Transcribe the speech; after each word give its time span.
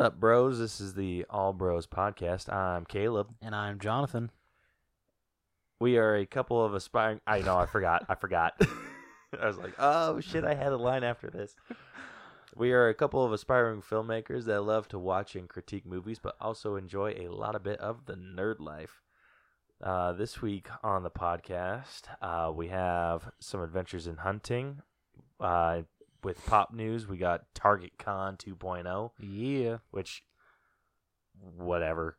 What 0.00 0.06
up, 0.06 0.18
bros? 0.18 0.58
This 0.58 0.80
is 0.80 0.94
the 0.94 1.26
All 1.28 1.52
Bros 1.52 1.86
podcast. 1.86 2.50
I'm 2.50 2.86
Caleb. 2.86 3.34
And 3.42 3.54
I'm 3.54 3.78
Jonathan. 3.78 4.30
We 5.78 5.98
are 5.98 6.16
a 6.16 6.24
couple 6.24 6.64
of 6.64 6.72
aspiring. 6.72 7.20
I 7.26 7.40
know, 7.40 7.58
I 7.58 7.66
forgot. 7.66 8.06
I 8.08 8.14
forgot. 8.14 8.54
I 9.38 9.46
was 9.46 9.58
like, 9.58 9.74
oh 9.78 10.18
shit, 10.20 10.42
I 10.42 10.54
had 10.54 10.72
a 10.72 10.78
line 10.78 11.04
after 11.04 11.28
this. 11.28 11.54
We 12.56 12.72
are 12.72 12.88
a 12.88 12.94
couple 12.94 13.22
of 13.22 13.30
aspiring 13.34 13.82
filmmakers 13.82 14.46
that 14.46 14.62
love 14.62 14.88
to 14.88 14.98
watch 14.98 15.36
and 15.36 15.46
critique 15.46 15.84
movies, 15.84 16.18
but 16.18 16.34
also 16.40 16.76
enjoy 16.76 17.16
a 17.18 17.28
lot 17.28 17.54
of 17.54 17.62
bit 17.62 17.78
of 17.78 18.06
the 18.06 18.14
nerd 18.14 18.58
life. 18.58 19.02
Uh, 19.84 20.14
this 20.14 20.40
week 20.40 20.68
on 20.82 21.02
the 21.02 21.10
podcast, 21.10 22.04
uh, 22.22 22.50
we 22.50 22.68
have 22.68 23.30
some 23.38 23.60
adventures 23.60 24.06
in 24.06 24.16
hunting. 24.16 24.80
Uh, 25.38 25.82
with 26.24 26.44
pop 26.46 26.72
news, 26.72 27.06
we 27.06 27.16
got 27.18 27.52
Target 27.54 27.92
Con 27.98 28.36
2.0, 28.36 29.10
Yeah. 29.18 29.78
which, 29.90 30.22
whatever. 31.40 32.18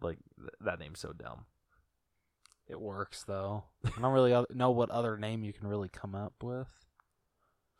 Like, 0.00 0.18
th- 0.38 0.50
that 0.60 0.78
name's 0.78 1.00
so 1.00 1.12
dumb. 1.12 1.46
It 2.68 2.80
works 2.80 3.22
though. 3.24 3.64
I 3.84 3.90
don't 4.00 4.12
really 4.12 4.44
know 4.52 4.70
what 4.72 4.90
other 4.90 5.16
name 5.16 5.44
you 5.44 5.52
can 5.52 5.68
really 5.68 5.88
come 5.88 6.14
up 6.14 6.42
with. 6.42 6.68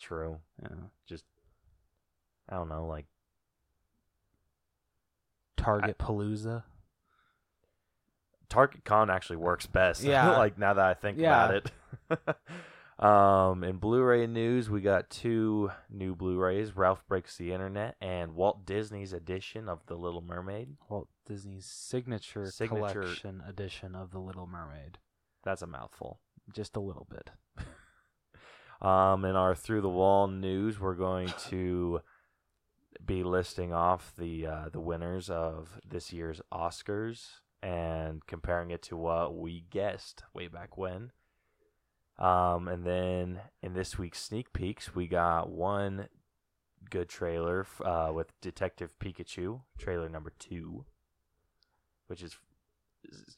True. 0.01 0.39
Yeah. 0.63 0.69
Just, 1.07 1.25
I 2.49 2.57
don't 2.57 2.69
know, 2.69 2.87
like, 2.87 3.07
Target 5.57 5.99
Palooza. 5.99 6.63
Target 8.49 8.85
Con 8.85 9.11
actually 9.11 9.37
works 9.39 9.67
best. 9.67 10.03
Yeah. 10.05 10.37
like 10.39 10.57
now 10.59 10.75
that 10.75 10.85
I 10.87 10.95
think 10.95 11.19
Yeah. 11.19 11.45
about 11.49 11.55
it. 11.55 11.73
um, 12.99 13.63
in 13.65 13.77
Blu-ray 13.77 14.27
news, 14.27 14.71
we 14.71 14.81
got 14.81 15.11
two 15.11 15.71
new 15.91 16.15
Blu-rays: 16.15 16.77
Ralph 16.77 17.07
Breaks 17.07 17.37
the 17.37 17.53
Internet 17.53 17.97
and 18.01 18.35
Walt 18.35 18.65
Disney's 18.65 19.13
edition 19.13 19.69
of 19.69 19.85
The 19.87 19.97
Little 19.97 20.23
Mermaid. 20.23 20.77
Walt 20.89 21.09
Disney's 21.27 21.67
signature, 21.67 22.47
Signature- 22.51 23.01
collection 23.03 23.43
edition 23.47 23.95
of 23.95 24.13
The 24.13 24.19
Little 24.21 24.47
Mermaid. 24.47 24.99
That's 25.45 25.63
a 25.63 25.67
mouthful. 25.67 26.21
Just 26.53 26.77
a 26.77 26.81
little 26.81 27.07
bit. 27.11 27.31
Um, 28.81 29.25
in 29.25 29.37
our 29.37 29.55
Through 29.55 29.81
the 29.81 29.89
Wall 29.89 30.29
news, 30.29 30.79
we're 30.79 30.95
going 30.95 31.33
to 31.49 32.03
be 33.05 33.25
listing 33.25 33.73
off 33.73 34.13
the 34.19 34.47
uh, 34.47 34.69
the 34.71 34.81
winners 34.81 35.31
of 35.31 35.81
this 35.89 36.13
year's 36.13 36.43
Oscars 36.53 37.27
and 37.63 38.25
comparing 38.27 38.71
it 38.71 38.83
to 38.83 38.97
what 38.97 39.35
we 39.35 39.65
guessed 39.71 40.25
way 40.35 40.49
back 40.49 40.77
when. 40.77 41.11
Um, 42.19 42.69
and 42.69 42.85
then 42.85 43.41
in 43.63 43.75
this 43.75 43.99
week's 43.99 44.23
sneak 44.23 44.53
peeks, 44.53 44.95
we 44.95 45.07
got 45.07 45.51
one 45.51 46.09
good 46.91 47.09
trailer 47.09 47.67
uh, 47.85 48.11
with 48.15 48.33
Detective 48.41 48.91
Pikachu, 48.99 49.61
trailer 49.79 50.09
number 50.09 50.33
two, 50.39 50.85
which 52.07 52.23
is 52.23 52.37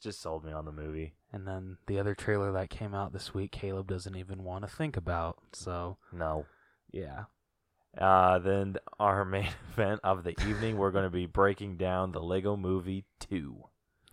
just 0.01 0.21
sold 0.21 0.45
me 0.45 0.51
on 0.51 0.65
the 0.65 0.71
movie. 0.71 1.13
And 1.31 1.47
then 1.47 1.77
the 1.87 1.99
other 1.99 2.15
trailer 2.15 2.51
that 2.53 2.69
came 2.69 2.95
out 2.95 3.13
this 3.13 3.33
week, 3.33 3.51
Caleb 3.51 3.87
doesn't 3.87 4.15
even 4.15 4.43
want 4.43 4.63
to 4.63 4.69
think 4.69 4.97
about. 4.97 5.37
So 5.53 5.97
No, 6.11 6.45
yeah. 6.91 7.25
Uh, 7.97 8.39
then 8.39 8.77
our 8.99 9.25
main 9.25 9.49
event 9.73 9.99
of 10.03 10.23
the 10.23 10.39
evening, 10.47 10.77
we're 10.77 10.91
going 10.91 11.03
to 11.03 11.09
be 11.09 11.25
breaking 11.25 11.77
down 11.77 12.11
the 12.11 12.21
Lego 12.21 12.55
Movie 12.55 13.05
2 13.19 13.63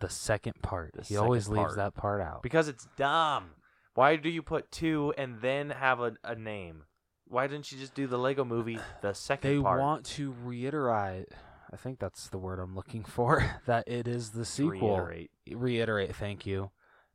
The 0.01 0.09
second 0.09 0.55
part. 0.63 0.95
The 0.95 1.03
he 1.03 1.17
always 1.17 1.45
second 1.45 1.63
leaves 1.63 1.77
that 1.77 1.95
part 1.95 2.21
out. 2.21 2.43
because 2.43 2.69
it's 2.69 2.89
dumb. 2.97 3.51
Why 3.97 4.15
do 4.17 4.29
you 4.29 4.43
put 4.43 4.71
two 4.71 5.13
and 5.19 5.41
then 5.41 5.71
have 5.71 6.01
a, 6.01 6.13
a 6.23 6.35
name? 6.37 6.85
Why 7.27 7.49
didn't 7.49 7.73
you 7.73 7.79
just 7.79 7.95
do 7.95 8.07
the 8.07 8.19
Lego 8.19 8.45
Movie 8.45 8.79
the 9.03 9.13
second 9.15 9.51
they 9.57 9.61
part? 9.61 9.81
want 9.81 10.05
to 10.07 10.33
reiterate 10.45 11.29
i 11.73 11.77
think 11.77 11.99
that's 11.99 12.29
the 12.29 12.39
word 12.39 12.61
i'm 12.61 12.77
looking 12.77 13.03
for 13.17 13.57
that 13.67 13.83
it 13.89 14.07
is 14.07 14.31
the 14.31 14.45
sequel 14.45 15.01
Reiterate. 15.01 15.31
reiterate 15.51 16.15
thank 16.15 16.47
you 16.47 16.71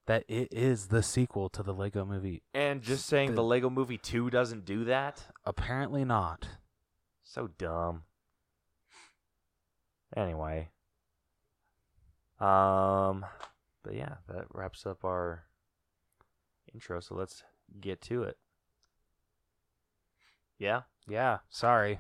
that 0.08 0.26
it 0.28 0.50
is 0.52 0.88
the 0.88 1.02
sequel 1.02 1.48
to 1.48 1.64
the 1.64 1.74
lego 1.74 2.04
movie 2.04 2.44
And 2.54 2.82
just 2.82 3.06
saying 3.06 3.30
The- 3.30 3.36
the 3.38 3.44
Lego 3.46 3.70
Movie 3.70 3.98
2 3.98 4.30
doesn't 4.30 4.66
do 4.66 4.84
that? 4.84 5.26
apparently 5.46 6.04
not 6.04 6.50
So 7.24 7.48
dumb. 7.48 8.04
Anyway. 10.18 10.70
Um 12.40 13.26
but 13.84 13.94
yeah, 13.96 14.16
that 14.28 14.46
wraps 14.54 14.86
up 14.86 15.06
our 15.06 15.46
intro, 16.74 17.00
so 17.00 17.16
let's 17.16 17.44
get 17.80 18.02
to 18.02 18.24
it. 18.24 18.38
Yeah? 20.58 20.82
yeah 21.08 21.40
sorry 21.50 22.00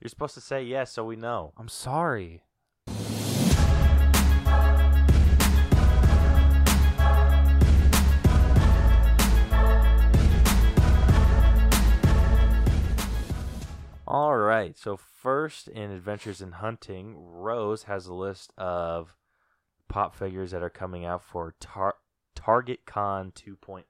You're 0.00 0.10
supposed 0.10 0.34
to 0.34 0.40
say 0.42 0.62
yes 0.62 0.92
so 0.92 1.04
we 1.04 1.16
know. 1.16 1.54
i'm 1.56 1.68
sorry 1.68 2.42
All 14.06 14.36
right. 14.38 14.76
So 14.76 14.96
first 14.96 15.68
in 15.68 15.90
Adventures 15.90 16.40
in 16.40 16.52
Hunting, 16.52 17.14
Rose 17.18 17.82
has 17.84 18.06
a 18.06 18.14
list 18.14 18.52
of 18.56 19.14
pop 19.88 20.14
figures 20.14 20.50
that 20.52 20.62
are 20.62 20.70
coming 20.70 21.04
out 21.04 21.22
for 21.22 21.54
Tar- 21.60 21.96
Target 22.48 22.80
Con 22.86 23.30
2.0. 23.32 23.84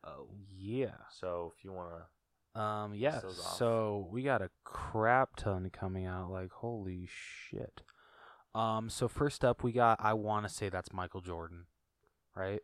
yeah 0.56 0.88
So 1.10 1.52
if 1.56 1.64
you 1.64 1.72
want 1.72 1.90
to 1.90 2.60
um 2.60 2.92
yeah 2.92 3.20
so 3.56 4.08
we 4.10 4.22
got 4.22 4.42
a 4.42 4.50
crap 4.64 5.36
ton 5.36 5.70
coming 5.70 6.06
out 6.06 6.32
like 6.32 6.50
holy 6.50 7.06
shit 7.08 7.82
um 8.52 8.88
so 8.90 9.06
first 9.06 9.44
up 9.44 9.62
we 9.62 9.70
got 9.70 9.96
i 10.02 10.12
want 10.12 10.48
to 10.48 10.52
say 10.52 10.68
that's 10.68 10.92
michael 10.92 11.20
jordan 11.20 11.66
right 12.34 12.62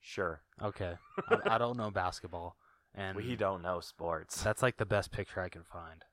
sure. 0.00 0.40
okay 0.62 0.94
I, 1.28 1.56
I 1.56 1.58
don't 1.58 1.76
know 1.76 1.90
basketball 1.90 2.56
and 2.94 3.16
we 3.16 3.36
don't 3.36 3.62
know 3.62 3.80
sports. 3.80 4.42
That's 4.42 4.62
like 4.62 4.76
the 4.76 4.86
best 4.86 5.12
picture 5.12 5.40
I 5.40 5.48
can 5.48 5.64
find. 5.64 6.04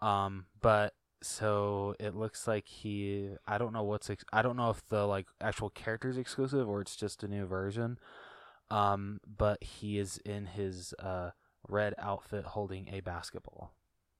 Um, 0.00 0.46
but 0.60 0.94
so 1.22 1.94
it 1.98 2.14
looks 2.14 2.46
like 2.46 2.66
he. 2.66 3.30
I 3.46 3.58
don't 3.58 3.72
know 3.72 3.82
what's. 3.82 4.10
Ex- 4.10 4.24
I 4.32 4.42
don't 4.42 4.56
know 4.56 4.70
if 4.70 4.86
the 4.88 5.06
like 5.06 5.26
actual 5.40 5.70
character 5.70 6.08
is 6.08 6.18
exclusive 6.18 6.68
or 6.68 6.80
it's 6.80 6.96
just 6.96 7.22
a 7.22 7.28
new 7.28 7.46
version. 7.46 7.98
Um, 8.70 9.20
but 9.26 9.62
he 9.62 9.98
is 9.98 10.18
in 10.24 10.46
his 10.46 10.94
uh 10.98 11.30
red 11.68 11.94
outfit 11.98 12.44
holding 12.44 12.88
a 12.92 13.00
basketball. 13.00 13.74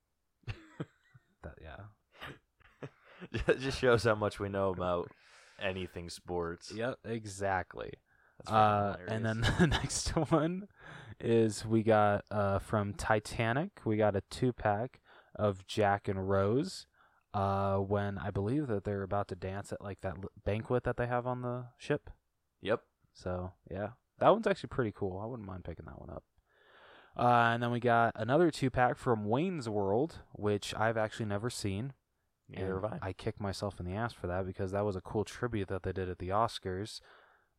that 1.43 1.55
yeah. 1.61 2.87
it 3.47 3.59
just 3.59 3.79
shows 3.79 4.03
how 4.03 4.15
much 4.15 4.39
we 4.39 4.49
know 4.49 4.69
about 4.69 5.09
anything 5.61 6.09
sports. 6.09 6.71
Yep. 6.75 6.99
Exactly. 7.05 7.93
Uh, 8.47 8.95
and 9.07 9.25
then 9.25 9.41
the 9.59 9.67
next 9.67 10.09
one 10.09 10.67
is 11.19 11.65
we 11.65 11.83
got 11.83 12.25
uh, 12.31 12.59
from 12.59 12.93
Titanic. 12.93 13.81
We 13.85 13.97
got 13.97 14.15
a 14.15 14.21
two 14.29 14.53
pack 14.53 14.99
of 15.35 15.65
Jack 15.67 16.07
and 16.07 16.29
Rose. 16.29 16.85
Uh, 17.33 17.77
when 17.77 18.19
I 18.19 18.29
believe 18.29 18.67
that 18.67 18.83
they're 18.83 19.01
about 19.01 19.27
to 19.29 19.35
dance 19.35 19.73
at 19.73 19.81
like 19.81 20.01
that 20.01 20.17
l- 20.21 20.29
banquet 20.45 20.83
that 20.83 20.97
they 20.97 21.07
have 21.07 21.25
on 21.25 21.41
the 21.41 21.65
ship. 21.77 22.11
Yep. 22.61 22.81
So 23.13 23.53
yeah, 23.71 23.89
that 24.19 24.29
one's 24.29 24.45
actually 24.45 24.69
pretty 24.69 24.93
cool. 24.95 25.19
I 25.19 25.25
wouldn't 25.25 25.47
mind 25.47 25.63
picking 25.63 25.85
that 25.85 25.99
one 25.99 26.11
up. 26.11 26.23
Uh, 27.17 27.51
and 27.53 27.61
then 27.61 27.71
we 27.71 27.79
got 27.79 28.13
another 28.15 28.49
two 28.49 28.69
pack 28.69 28.97
from 28.97 29.25
Wayne's 29.25 29.69
World, 29.69 30.19
which 30.33 30.73
I've 30.75 30.97
actually 30.97 31.27
never 31.27 31.49
seen. 31.49 31.93
Neither 32.49 32.75
have 32.75 32.85
I. 32.85 32.99
I 33.09 33.13
kicked 33.13 33.39
myself 33.39 33.79
in 33.79 33.85
the 33.85 33.93
ass 33.95 34.13
for 34.13 34.27
that 34.27 34.45
because 34.45 34.71
that 34.71 34.85
was 34.85 34.95
a 34.95 35.01
cool 35.01 35.23
tribute 35.23 35.69
that 35.69 35.83
they 35.83 35.91
did 35.91 36.09
at 36.09 36.19
the 36.19 36.29
Oscars 36.29 36.99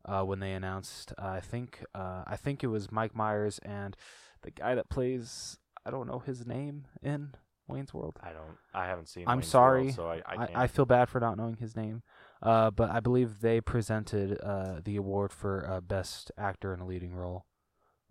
uh, 0.05 0.23
when 0.23 0.39
they 0.39 0.53
announced. 0.53 1.13
Uh, 1.17 1.27
I 1.27 1.39
think 1.39 1.83
uh, 1.93 2.23
I 2.27 2.35
think 2.37 2.63
it 2.63 2.67
was 2.67 2.91
Mike 2.91 3.15
Myers 3.15 3.59
and 3.63 3.95
the 4.41 4.51
guy 4.51 4.75
that 4.75 4.89
plays. 4.89 5.57
I 5.85 5.91
don't 5.91 6.07
know 6.07 6.19
his 6.19 6.45
name 6.45 6.85
in 7.01 7.35
Wayne's 7.67 7.93
World. 7.93 8.17
I 8.21 8.29
don't. 8.31 8.57
I 8.73 8.85
haven't 8.87 9.09
seen. 9.09 9.25
I'm 9.27 9.37
Wayne's 9.39 9.47
sorry. 9.47 9.83
World, 9.83 9.95
so 9.95 10.07
I 10.07 10.21
I, 10.25 10.35
I. 10.35 10.49
I 10.63 10.67
feel 10.67 10.85
bad 10.85 11.09
for 11.09 11.19
not 11.19 11.37
knowing 11.37 11.57
his 11.57 11.75
name. 11.75 12.03
Uh, 12.41 12.69
but 12.69 12.91
I 12.91 12.99
believe 12.99 13.39
they 13.41 13.59
presented 13.61 14.39
uh, 14.41 14.79
the 14.83 14.97
award 14.97 15.31
for 15.31 15.67
uh, 15.69 15.81
best 15.81 16.31
actor 16.37 16.73
in 16.73 16.79
a 16.79 16.85
leading 16.85 17.13
role. 17.15 17.45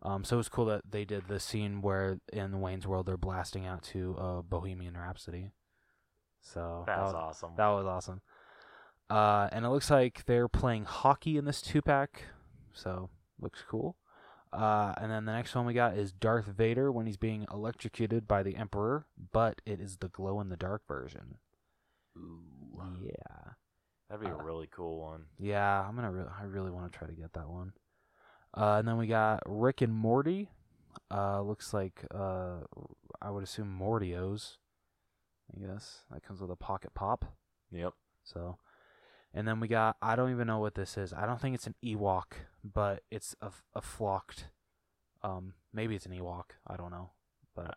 Um, 0.03 0.25
so 0.25 0.37
it 0.37 0.39
was 0.39 0.49
cool 0.49 0.65
that 0.67 0.83
they 0.91 1.05
did 1.05 1.29
the 1.29 1.39
scene 1.39 1.81
where 1.83 2.19
in 2.33 2.61
Wayne's 2.61 2.87
World 2.87 3.07
they're 3.07 3.17
blasting 3.17 3.65
out 3.67 3.83
to 3.85 4.17
uh, 4.19 4.43
Bohemian 4.43 4.97
Rhapsody. 4.97 5.51
So 6.41 6.85
that 6.87 6.97
That's 6.97 7.07
was- 7.07 7.15
awesome. 7.15 7.51
that 7.57 7.69
was 7.69 7.87
awesome. 7.87 8.21
Uh, 9.09 9.49
and 9.53 9.65
it 9.65 9.69
looks 9.69 9.91
like 9.91 10.25
they're 10.27 10.49
playing 10.49 10.85
hockey 10.87 11.37
in 11.37 11.45
this 11.45 11.61
two 11.63 11.83
pack, 11.83 12.25
so 12.73 13.11
looks 13.39 13.63
cool. 13.69 13.97
Uh, 14.55 14.95
and 14.99 15.11
then 15.11 15.25
the 15.25 15.33
next 15.33 15.55
one 15.55 15.67
we 15.67 15.75
got 15.75 15.97
is 15.97 16.13
Darth 16.13 16.47
Vader 16.47 16.93
when 16.93 17.07
he's 17.07 17.17
being 17.17 17.45
electrocuted 17.53 18.29
by 18.29 18.43
the 18.45 18.57
Emperor, 18.57 19.07
but 19.33 19.61
it 19.67 19.81
is 19.81 19.97
the 19.97 20.09
glow 20.09 20.41
in 20.41 20.49
the 20.49 20.57
dark 20.57 20.83
version. 20.87 21.39
Ooh. 22.17 22.41
Yeah, 23.03 23.53
That'd 24.09 24.25
be 24.25 24.31
a 24.31 24.37
Uh, 24.37 24.43
really 24.43 24.67
cool 24.69 25.01
one. 25.01 25.27
yeah, 25.39 25.87
I'm 25.87 25.95
gonna. 25.97 26.13
Re- 26.13 26.31
I 26.39 26.45
really 26.45 26.71
want 26.71 26.93
to 26.93 26.97
try 26.99 27.09
to 27.09 27.15
get 27.15 27.33
that 27.33 27.49
one. 27.49 27.73
Uh, 28.57 28.77
and 28.79 28.87
then 28.87 28.97
we 28.99 29.07
got 29.07 29.43
Rick 29.47 29.81
and 29.81 29.93
Morty. 29.93 30.51
Uh, 31.11 31.41
looks 31.43 31.73
like 31.75 32.05
uh, 32.15 32.59
I 33.21 33.31
would 33.31 33.43
assume 33.43 33.77
Mortios. 33.77 34.59
I 35.57 35.61
guess 35.67 36.03
that 36.11 36.23
comes 36.23 36.41
with 36.41 36.51
a 36.51 36.57
pocket 36.57 36.95
pop. 36.95 37.25
Yep. 37.73 37.95
So, 38.23 38.59
and 39.35 39.47
then 39.47 39.61
we 39.61 39.69
got 39.69 39.97
I 40.01 40.17
don't 40.17 40.31
even 40.31 40.47
know 40.47 40.59
what 40.61 40.75
this 40.77 40.97
is. 40.97 41.13
I 41.13 41.27
don't 41.27 41.41
think 41.41 41.55
it's 41.55 41.67
an 41.67 41.75
Ewok, 41.85 42.33
but 42.65 43.03
it's 43.11 43.35
a 43.43 43.51
a 43.75 43.83
flocked. 43.83 44.49
Um, 45.23 45.55
maybe 45.73 45.95
it's 45.97 46.07
an 46.07 46.13
Ewok. 46.13 46.45
I 46.67 46.77
don't 46.77 46.91
know, 46.91 47.11
but 47.55 47.77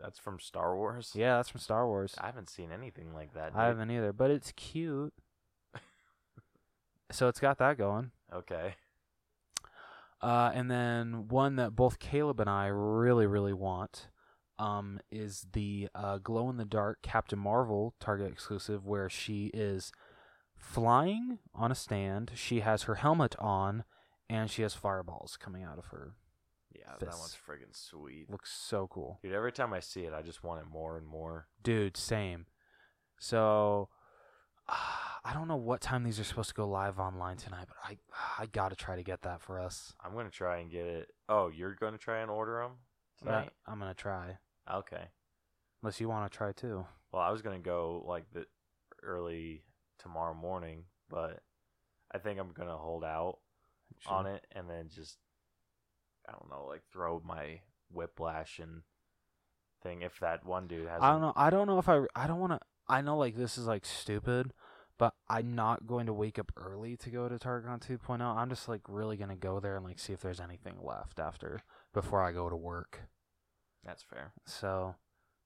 That's 0.00 0.18
from 0.18 0.38
Star 0.40 0.76
Wars. 0.76 1.12
yeah, 1.14 1.36
that's 1.36 1.48
from 1.48 1.60
Star 1.60 1.86
Wars. 1.86 2.14
I 2.18 2.26
haven't 2.26 2.48
seen 2.48 2.70
anything 2.72 3.12
like 3.12 3.34
that. 3.34 3.52
I 3.54 3.66
dude. 3.68 3.76
haven't 3.78 3.90
either, 3.90 4.12
but 4.12 4.30
it's 4.30 4.52
cute. 4.52 5.12
so 7.10 7.28
it's 7.28 7.40
got 7.40 7.58
that 7.58 7.78
going. 7.78 8.10
Okay. 8.32 8.74
Uh, 10.20 10.50
and 10.54 10.68
then 10.70 11.28
one 11.28 11.56
that 11.56 11.76
both 11.76 11.98
Caleb 12.00 12.40
and 12.40 12.50
I 12.50 12.66
really, 12.66 13.26
really 13.26 13.52
want 13.52 14.08
um, 14.58 15.00
is 15.10 15.46
the 15.52 15.88
uh, 15.94 16.18
glow 16.18 16.48
in 16.50 16.56
the 16.56 16.64
dark 16.64 16.98
Captain 17.02 17.38
Marvel 17.38 17.94
Target 18.00 18.30
exclusive, 18.32 18.84
where 18.86 19.08
she 19.08 19.50
is 19.54 19.92
flying 20.56 21.38
on 21.54 21.70
a 21.70 21.74
stand. 21.74 22.32
She 22.34 22.60
has 22.60 22.84
her 22.84 22.96
helmet 22.96 23.36
on, 23.38 23.84
and 24.28 24.50
she 24.50 24.62
has 24.62 24.74
fireballs 24.74 25.36
coming 25.40 25.62
out 25.62 25.78
of 25.78 25.86
her. 25.86 26.14
Yeah, 26.74 26.94
that 26.98 27.08
one's 27.08 27.36
friggin' 27.36 27.74
sweet. 27.74 28.30
Looks 28.30 28.52
so 28.52 28.86
cool, 28.88 29.18
Dude, 29.22 29.32
every 29.32 29.52
time 29.52 29.72
I 29.72 29.80
see 29.80 30.02
it, 30.02 30.12
I 30.12 30.22
just 30.22 30.44
want 30.44 30.60
it 30.60 30.66
more 30.70 30.96
and 30.96 31.06
more. 31.06 31.46
dude. 31.62 31.96
Same. 31.96 32.46
So. 33.18 33.88
I 35.24 35.34
don't 35.34 35.48
know 35.48 35.56
what 35.56 35.80
time 35.80 36.04
these 36.04 36.18
are 36.20 36.24
supposed 36.24 36.50
to 36.50 36.54
go 36.54 36.66
live 36.66 36.98
online 36.98 37.36
tonight, 37.36 37.66
but 37.68 37.76
I 37.84 37.98
I 38.38 38.46
gotta 38.46 38.76
try 38.76 38.96
to 38.96 39.02
get 39.02 39.22
that 39.22 39.42
for 39.42 39.60
us. 39.60 39.92
I'm 40.02 40.14
gonna 40.14 40.30
try 40.30 40.58
and 40.58 40.70
get 40.70 40.86
it. 40.86 41.10
Oh, 41.28 41.48
you're 41.48 41.74
gonna 41.74 41.98
try 41.98 42.20
and 42.20 42.30
order 42.30 42.60
them 42.62 42.72
tonight? 43.18 43.50
I'm 43.66 43.78
gonna 43.78 43.94
try, 43.94 44.38
Okay. 44.70 45.08
unless 45.82 46.00
you 46.00 46.08
want 46.08 46.30
to 46.30 46.36
try 46.36 46.52
too. 46.52 46.86
Well, 47.12 47.22
I 47.22 47.30
was 47.30 47.42
gonna 47.42 47.58
go 47.58 48.04
like 48.06 48.24
the 48.32 48.46
early 49.02 49.62
tomorrow 49.98 50.34
morning, 50.34 50.84
but 51.08 51.42
I 52.12 52.18
think 52.18 52.38
I'm 52.38 52.52
gonna 52.52 52.76
hold 52.76 53.04
out 53.04 53.38
on 54.06 54.26
it 54.26 54.46
and 54.52 54.68
then 54.68 54.88
just 54.94 55.18
I 56.28 56.32
don't 56.32 56.50
know, 56.50 56.66
like 56.66 56.82
throw 56.92 57.22
my 57.24 57.60
whiplash 57.90 58.58
and 58.58 58.82
thing 59.82 60.02
if 60.02 60.18
that 60.20 60.44
one 60.44 60.66
dude 60.66 60.88
has. 60.88 61.00
I 61.02 61.10
don't 61.12 61.20
know. 61.20 61.32
I 61.36 61.50
don't 61.50 61.66
know 61.66 61.78
if 61.78 61.88
I. 61.88 62.02
I 62.14 62.26
don't 62.26 62.40
want 62.40 62.52
to. 62.52 62.60
I 62.88 63.00
know 63.00 63.16
like 63.16 63.36
this 63.36 63.56
is 63.56 63.66
like 63.66 63.84
stupid, 63.86 64.52
but 64.98 65.14
I'm 65.28 65.54
not 65.54 65.86
going 65.86 66.06
to 66.06 66.12
wake 66.12 66.38
up 66.38 66.52
early 66.56 66.96
to 66.98 67.10
go 67.10 67.28
to 67.28 67.36
TargetCon 67.36 67.80
2.0. 67.80 68.20
I'm 68.20 68.48
just 68.48 68.68
like 68.68 68.82
really 68.88 69.16
gonna 69.16 69.36
go 69.36 69.60
there 69.60 69.76
and 69.76 69.84
like 69.84 69.98
see 69.98 70.12
if 70.12 70.20
there's 70.20 70.40
anything 70.40 70.76
left 70.82 71.18
after 71.18 71.62
before 71.94 72.22
I 72.22 72.32
go 72.32 72.48
to 72.48 72.56
work. 72.56 73.00
That's 73.84 74.02
fair. 74.02 74.32
So, 74.46 74.94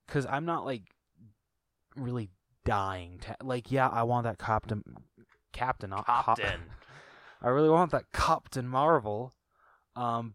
because 0.07 0.27
I'm 0.27 0.45
not 0.45 0.65
like 0.65 0.85
really 1.97 2.31
dying 2.65 3.19
to 3.21 3.37
like. 3.43 3.71
Yeah, 3.71 3.89
I 3.89 4.03
want 4.03 4.25
that 4.25 4.39
Captain. 4.39 4.83
Captain. 5.53 5.91
not 5.91 6.07
Captain. 6.07 6.61
I 7.43 7.49
really 7.49 7.71
want 7.71 7.91
that 7.93 8.13
Captain 8.13 8.69
Marvel. 8.69 9.33
Um, 9.97 10.35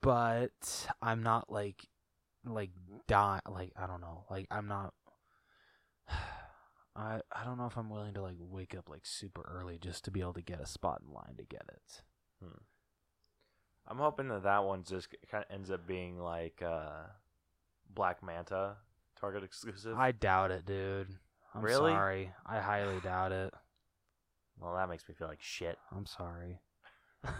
but 0.00 0.86
I'm 1.02 1.22
not 1.22 1.50
like 1.50 1.86
like 2.44 2.70
die 3.06 3.40
like 3.48 3.72
I 3.76 3.86
don't 3.86 4.00
know. 4.00 4.24
Like 4.30 4.46
I'm 4.50 4.68
not 4.68 4.94
I 6.96 7.20
I 7.32 7.44
don't 7.44 7.58
know 7.58 7.66
if 7.66 7.76
I'm 7.76 7.90
willing 7.90 8.14
to 8.14 8.22
like 8.22 8.36
wake 8.38 8.74
up 8.76 8.88
like 8.88 9.04
super 9.06 9.42
early 9.42 9.78
just 9.78 10.04
to 10.04 10.10
be 10.10 10.20
able 10.20 10.34
to 10.34 10.42
get 10.42 10.60
a 10.60 10.66
spot 10.66 11.02
in 11.06 11.12
line 11.12 11.36
to 11.38 11.44
get 11.44 11.64
it. 11.68 12.02
I'm 13.86 13.98
hoping 13.98 14.28
that 14.28 14.44
that 14.44 14.64
one 14.64 14.82
just 14.82 15.08
kind 15.30 15.44
of 15.48 15.54
ends 15.54 15.70
up 15.70 15.86
being 15.86 16.18
like 16.18 16.62
uh, 16.64 17.04
Black 17.92 18.22
Manta 18.22 18.76
Target 19.20 19.44
exclusive. 19.44 19.98
I 19.98 20.12
doubt 20.12 20.50
it, 20.50 20.66
dude. 20.66 21.08
I'm 21.54 21.62
Really? 21.62 21.92
sorry. 21.92 22.32
I 22.46 22.60
highly 22.60 23.00
doubt 23.04 23.32
it. 23.32 23.52
well, 24.60 24.74
that 24.74 24.88
makes 24.88 25.08
me 25.08 25.14
feel 25.14 25.28
like 25.28 25.42
shit. 25.42 25.78
I'm 25.94 26.06
sorry. 26.06 26.60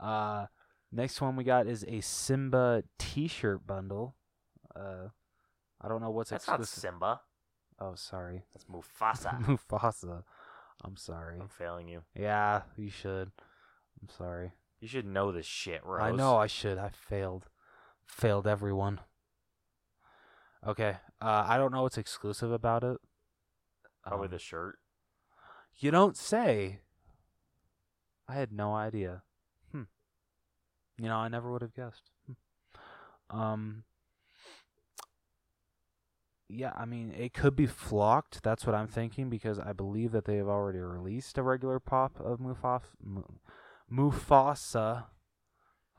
Uh 0.00 0.46
next 0.90 1.20
one 1.20 1.36
we 1.36 1.44
got 1.44 1.66
is 1.66 1.84
a 1.86 2.00
Simba 2.00 2.82
t-shirt 2.98 3.66
bundle. 3.66 4.16
Uh 4.74 5.08
I 5.80 5.88
don't 5.88 6.00
know 6.00 6.10
what's 6.10 6.32
exclusive. 6.32 6.46
That's 6.46 6.48
not 6.48 6.60
exclusive. 6.60 6.90
Simba. 6.90 7.20
oh, 7.80 7.94
sorry. 7.94 8.44
That's 8.52 8.64
Mufasa. 8.64 9.42
Mufasa. 9.70 10.22
I'm 10.82 10.96
sorry. 10.96 11.38
I'm 11.40 11.48
failing 11.48 11.88
you. 11.88 12.02
Yeah, 12.14 12.62
you 12.76 12.88
should. 12.90 13.30
I'm 14.02 14.08
sorry. 14.16 14.52
You 14.80 14.88
should 14.88 15.06
know 15.06 15.30
this 15.32 15.44
shit, 15.46 15.84
Rose. 15.84 16.02
I 16.02 16.10
know 16.12 16.36
I 16.36 16.46
should. 16.46 16.78
I 16.78 16.88
failed. 16.88 17.48
Failed 18.06 18.46
everyone. 18.46 19.00
Okay. 20.66 20.96
Uh, 21.20 21.44
I 21.48 21.56
don't 21.56 21.72
know 21.72 21.82
what's 21.82 21.98
exclusive 21.98 22.52
about 22.52 22.84
it. 22.84 22.98
Probably 24.06 24.26
Um, 24.26 24.30
the 24.32 24.38
shirt. 24.38 24.78
You 25.76 25.90
don't 25.90 26.16
say. 26.16 26.80
I 28.28 28.34
had 28.34 28.52
no 28.52 28.74
idea. 28.74 29.22
Hmm. 29.72 29.84
You 30.98 31.08
know, 31.08 31.16
I 31.16 31.28
never 31.28 31.50
would 31.50 31.62
have 31.62 31.74
guessed. 31.74 32.10
Hmm. 32.26 33.38
Um. 33.38 33.84
Yeah, 36.48 36.72
I 36.76 36.84
mean, 36.84 37.12
it 37.12 37.32
could 37.32 37.54
be 37.54 37.66
flocked. 37.66 38.42
That's 38.42 38.66
what 38.66 38.74
I'm 38.74 38.88
thinking 38.88 39.30
because 39.30 39.60
I 39.60 39.72
believe 39.72 40.10
that 40.12 40.24
they 40.24 40.36
have 40.36 40.48
already 40.48 40.80
released 40.80 41.38
a 41.38 41.44
regular 41.44 41.78
pop 41.78 42.18
of 42.18 42.40
Mufasa. 43.90 45.04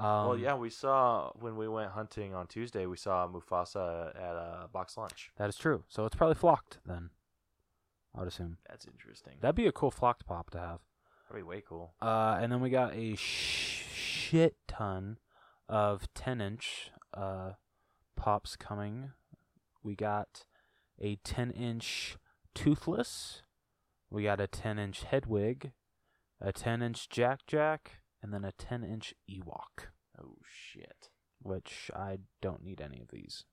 Um, 0.01 0.27
well, 0.29 0.37
yeah, 0.37 0.55
we 0.55 0.69
saw 0.69 1.31
when 1.39 1.55
we 1.55 1.67
went 1.67 1.91
hunting 1.91 2.33
on 2.33 2.47
Tuesday. 2.47 2.85
We 2.85 2.97
saw 2.97 3.27
Mufasa 3.27 4.09
at 4.15 4.35
a 4.35 4.69
box 4.71 4.97
lunch. 4.97 5.31
that 5.37 5.47
is 5.49 5.57
true. 5.57 5.83
So 5.87 6.05
it's 6.05 6.15
probably 6.15 6.35
flocked 6.35 6.79
then. 6.85 7.09
I 8.15 8.19
would 8.19 8.27
assume 8.27 8.57
That's 8.67 8.85
interesting. 8.85 9.33
that'd 9.39 9.55
be 9.55 9.67
a 9.67 9.71
cool 9.71 9.91
flocked 9.91 10.25
pop 10.25 10.49
to 10.51 10.59
have. 10.59 10.79
That'd 11.29 11.43
be 11.45 11.47
way 11.47 11.63
cool. 11.67 11.93
Uh, 12.01 12.37
and 12.41 12.51
then 12.51 12.59
we 12.61 12.69
got 12.69 12.93
a 12.93 13.15
sh- 13.15 13.85
shit 13.93 14.55
ton 14.67 15.17
of 15.69 16.13
10 16.13 16.41
inch 16.41 16.91
uh, 17.13 17.51
pops 18.17 18.55
coming. 18.57 19.11
We 19.83 19.95
got 19.95 20.45
a 20.99 21.15
10 21.23 21.51
inch 21.51 22.17
toothless. 22.53 23.43
We 24.09 24.23
got 24.23 24.41
a 24.41 24.47
10 24.47 24.77
inch 24.77 25.03
Hedwig, 25.03 25.71
a 26.41 26.51
10 26.51 26.81
inch 26.81 27.07
Jack 27.09 27.47
Jack, 27.47 28.00
and 28.21 28.33
then 28.33 28.43
a 28.43 28.51
10 28.51 28.83
inch 28.83 29.13
Ewok, 29.29 29.87
Oh 30.19 30.35
shit. 30.43 31.09
which 31.41 31.89
I 31.95 32.19
don't 32.41 32.63
need 32.63 32.81
any 32.81 33.01
of 33.01 33.09
these. 33.09 33.45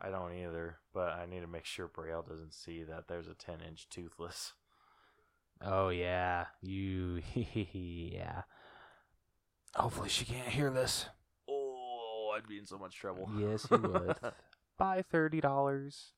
I 0.00 0.08
don't 0.10 0.32
either, 0.34 0.78
but 0.94 1.10
I 1.10 1.26
need 1.26 1.40
to 1.40 1.46
make 1.46 1.66
sure 1.66 1.86
Braille 1.86 2.22
doesn't 2.26 2.54
see 2.54 2.82
that 2.84 3.06
there's 3.08 3.28
a 3.28 3.34
10 3.34 3.60
inch 3.60 3.88
toothless. 3.90 4.54
Oh, 5.62 5.90
yeah. 5.90 6.46
You, 6.62 7.20
yeah. 7.34 8.42
Hopefully 9.74 10.08
she 10.08 10.24
can't 10.24 10.48
hear 10.48 10.70
this. 10.70 11.06
Oh, 11.48 12.32
I'd 12.34 12.48
be 12.48 12.58
in 12.58 12.64
so 12.66 12.78
much 12.78 12.96
trouble. 12.96 13.28
Yes, 13.38 13.66
you 13.70 13.76
would. 13.78 14.16
Buy 14.78 15.04
$30. 15.12 16.12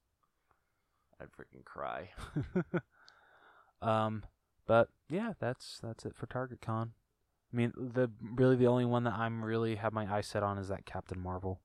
I'd 1.20 1.26
freaking 1.32 1.64
cry. 1.64 2.10
um, 3.82 4.22
but 4.66 4.88
yeah, 5.08 5.32
that's 5.40 5.78
that's 5.82 6.04
it 6.04 6.14
for 6.16 6.26
Target 6.26 6.60
Con. 6.60 6.92
I 7.52 7.56
mean, 7.56 7.72
the 7.76 8.10
really 8.34 8.56
the 8.56 8.66
only 8.66 8.84
one 8.86 9.04
that 9.04 9.14
I'm 9.14 9.44
really 9.44 9.76
have 9.76 9.92
my 9.92 10.10
eyes 10.12 10.26
set 10.26 10.42
on 10.42 10.56
is 10.58 10.68
that 10.68 10.86
Captain 10.86 11.20
Marvel. 11.20 11.60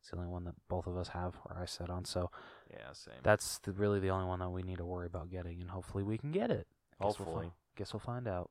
It's 0.00 0.10
the 0.10 0.16
only 0.16 0.28
one 0.28 0.44
that 0.44 0.54
both 0.68 0.86
of 0.86 0.96
us 0.96 1.08
have 1.08 1.34
our 1.46 1.58
eyes 1.60 1.70
set 1.70 1.90
on. 1.90 2.04
So 2.04 2.30
Yeah, 2.70 2.92
same. 2.92 3.14
that's 3.22 3.58
the, 3.58 3.72
really 3.72 3.98
the 4.00 4.10
only 4.10 4.26
one 4.26 4.38
that 4.40 4.50
we 4.50 4.62
need 4.62 4.78
to 4.78 4.84
worry 4.84 5.06
about 5.06 5.28
getting, 5.30 5.60
and 5.60 5.70
hopefully 5.70 6.04
we 6.04 6.18
can 6.18 6.30
get 6.32 6.50
it. 6.50 6.66
Guess 7.00 7.00
we'll 7.00 7.08
Hopefully. 7.26 7.46
fi- 7.48 7.54
guess 7.76 7.92
we'll 7.92 8.00
find 8.00 8.26
out. 8.28 8.50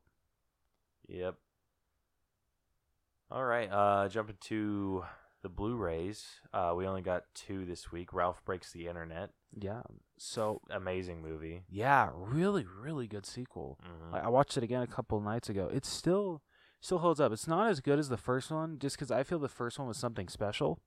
Yep. 1.07 1.35
All 3.29 3.43
right, 3.43 3.69
uh, 3.71 4.07
jumping 4.07 4.37
to 4.41 5.03
the 5.43 5.49
Blu-rays. 5.49 6.25
Uh, 6.53 6.73
we 6.75 6.87
only 6.87 7.01
got 7.01 7.23
two 7.35 7.65
this 7.65 7.91
week. 7.91 8.13
Ralph 8.13 8.43
Breaks 8.45 8.71
the 8.71 8.87
Internet. 8.87 9.31
Yeah. 9.53 9.81
So 10.17 10.61
Amazing 10.69 11.21
movie. 11.21 11.63
yeah, 11.69 12.09
really, 12.15 12.65
really 12.65 13.07
good 13.07 13.25
sequel. 13.25 13.77
Mhm. 13.85 14.13
I, 14.15 14.19
I 14.25 14.27
watched 14.29 14.57
it 14.57 14.63
again 14.63 14.81
a 14.81 14.87
couple 14.87 15.19
nights 15.21 15.49
ago. 15.49 15.69
It's 15.71 15.89
still 15.89 16.41
still 16.87 16.99
holds 16.99 17.19
up. 17.19 17.33
It's 17.33 17.49
not 17.49 17.69
as 17.69 17.81
good 17.81 17.99
as 17.99 18.07
the 18.07 18.15
first 18.15 18.49
one, 18.49 18.79
just 18.79 18.95
because 18.95 19.11
I 19.11 19.23
feel 19.23 19.39
the 19.39 19.49
first 19.49 19.77
one 19.77 19.89
was 19.89 19.97
something 19.97 20.29
special, 20.29 20.79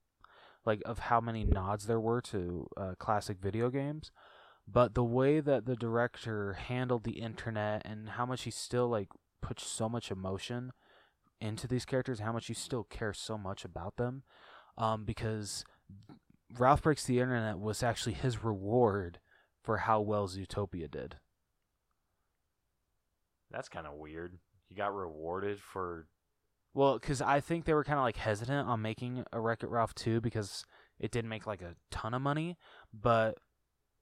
like 0.64 0.80
of 0.86 0.98
how 0.98 1.20
many 1.20 1.44
nods 1.44 1.86
there 1.86 2.00
were 2.00 2.22
to 2.22 2.66
uh, 2.74 2.94
classic 2.98 3.36
video 3.38 3.68
games. 3.68 4.10
But 4.66 4.94
the 4.94 5.04
way 5.04 5.40
that 5.40 5.66
the 5.66 5.76
director 5.76 6.54
handled 6.54 7.04
the 7.04 7.20
internet 7.20 7.82
and 7.84 8.10
how 8.10 8.24
much 8.24 8.44
he 8.44 8.50
still 8.50 8.88
like 8.88 9.08
puts 9.42 9.66
so 9.66 9.90
much 9.90 10.10
emotion 10.10 10.72
into 11.38 11.66
these 11.66 11.84
characters, 11.84 12.20
how 12.20 12.32
much 12.32 12.48
you 12.48 12.54
still 12.54 12.84
care 12.84 13.12
so 13.12 13.36
much 13.36 13.66
about 13.66 13.96
them, 13.96 14.22
um, 14.78 15.04
because 15.04 15.66
Ralph 16.58 16.82
Breaks 16.82 17.04
the 17.04 17.20
Internet 17.20 17.58
was 17.58 17.82
actually 17.82 18.14
his 18.14 18.42
reward 18.42 19.18
for 19.62 19.78
how 19.78 20.00
well 20.00 20.26
Zootopia 20.28 20.90
did. 20.90 21.16
That's 23.50 23.68
kind 23.68 23.86
of 23.86 23.94
weird. 23.94 24.38
He 24.70 24.76
got 24.76 24.94
rewarded 24.94 25.60
for. 25.60 26.06
Well, 26.72 26.94
because 26.94 27.20
I 27.20 27.40
think 27.40 27.64
they 27.64 27.74
were 27.74 27.82
kind 27.82 27.98
of 27.98 28.04
like 28.04 28.16
hesitant 28.16 28.68
on 28.68 28.80
making 28.80 29.24
a 29.32 29.40
Wreck 29.40 29.64
It 29.64 29.68
Ralph 29.68 29.94
2 29.96 30.20
because 30.20 30.64
it 31.00 31.10
didn't 31.10 31.28
make 31.28 31.44
like 31.44 31.60
a 31.60 31.74
ton 31.90 32.14
of 32.14 32.22
money. 32.22 32.56
But 32.94 33.38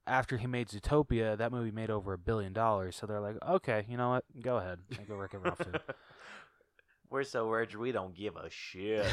after 0.07 0.37
he 0.37 0.47
made 0.47 0.69
Zootopia, 0.69 1.39
that 1.39 1.51
movie 1.51 1.71
made 1.71 1.89
over 1.89 2.13
a 2.13 2.19
billion 2.19 2.53
dollars. 2.53 2.97
So 2.97 3.07
they're 3.07 3.21
like, 3.21 3.37
okay, 3.49 3.87
you 3.89 3.97
know 3.97 4.11
what? 4.11 4.25
Go 4.43 4.59
ahead, 4.59 4.81
make 4.91 5.09
a 5.09 5.17
Wreck 5.17 5.33
It 5.33 5.39
Ralph 5.39 5.59
2. 5.59 5.73
We're 7.11 7.25
so 7.25 7.49
rich 7.49 7.75
we 7.75 7.91
don't 7.91 8.15
give 8.15 8.37
a 8.37 8.51
shit. 8.51 9.07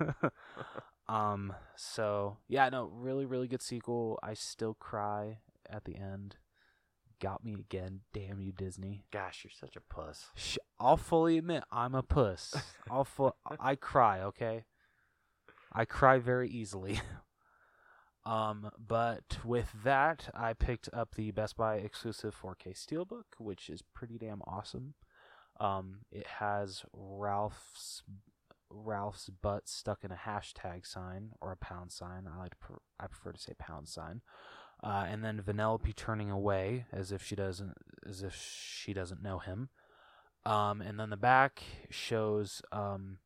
um. 1.08 1.52
So 1.76 2.38
yeah, 2.48 2.70
no, 2.70 2.90
really, 2.90 3.26
really 3.26 3.48
good 3.48 3.60
sequel. 3.60 4.18
I 4.22 4.32
still 4.32 4.72
cry 4.72 5.40
at 5.68 5.84
the 5.84 5.96
end. 5.96 6.36
Got 7.20 7.44
me 7.44 7.54
again. 7.54 8.00
Damn 8.12 8.40
you, 8.40 8.52
Disney. 8.52 9.04
Gosh, 9.10 9.44
you're 9.44 9.50
such 9.50 9.76
a 9.76 9.80
puss. 9.80 10.26
Sh- 10.34 10.58
I'll 10.78 10.98
fully 10.98 11.38
admit 11.38 11.64
I'm 11.72 11.94
a 11.94 12.02
puss. 12.02 12.54
I'll 12.90 13.04
fu- 13.04 13.32
I 13.58 13.74
cry. 13.74 14.20
Okay. 14.20 14.64
I 15.72 15.84
cry 15.86 16.18
very 16.18 16.48
easily. 16.50 17.00
um, 18.26 18.70
but 18.78 19.38
with 19.44 19.72
that, 19.84 20.28
I 20.34 20.52
picked 20.52 20.90
up 20.92 21.14
the 21.14 21.30
Best 21.30 21.56
Buy 21.56 21.76
exclusive 21.76 22.36
4K 22.40 22.74
Steelbook, 22.74 23.24
which 23.38 23.70
is 23.70 23.82
pretty 23.94 24.18
damn 24.18 24.42
awesome. 24.46 24.94
Um, 25.58 26.00
it 26.10 26.26
has 26.26 26.84
Ralph's 26.92 28.02
Ralph's 28.68 29.30
butt 29.30 29.68
stuck 29.68 30.04
in 30.04 30.10
a 30.10 30.18
hashtag 30.26 30.86
sign 30.86 31.30
or 31.40 31.52
a 31.52 31.56
pound 31.56 31.92
sign. 31.92 32.28
I 32.30 32.38
like 32.38 32.50
to 32.50 32.56
pre- 32.56 32.76
I 33.00 33.06
prefer 33.06 33.32
to 33.32 33.38
say 33.38 33.52
pound 33.58 33.88
sign. 33.88 34.20
Uh, 34.82 35.06
and 35.08 35.24
then 35.24 35.42
Vanellope 35.42 35.94
turning 35.96 36.30
away 36.30 36.86
as 36.92 37.10
if 37.10 37.22
she 37.22 37.34
doesn't 37.34 37.74
as 38.08 38.22
if 38.22 38.34
she 38.34 38.92
doesn't 38.92 39.22
know 39.22 39.38
him. 39.38 39.70
Um, 40.44 40.80
and 40.80 41.00
then 41.00 41.10
the 41.10 41.16
back 41.16 41.62
shows 41.90 42.62
um, 42.70 43.18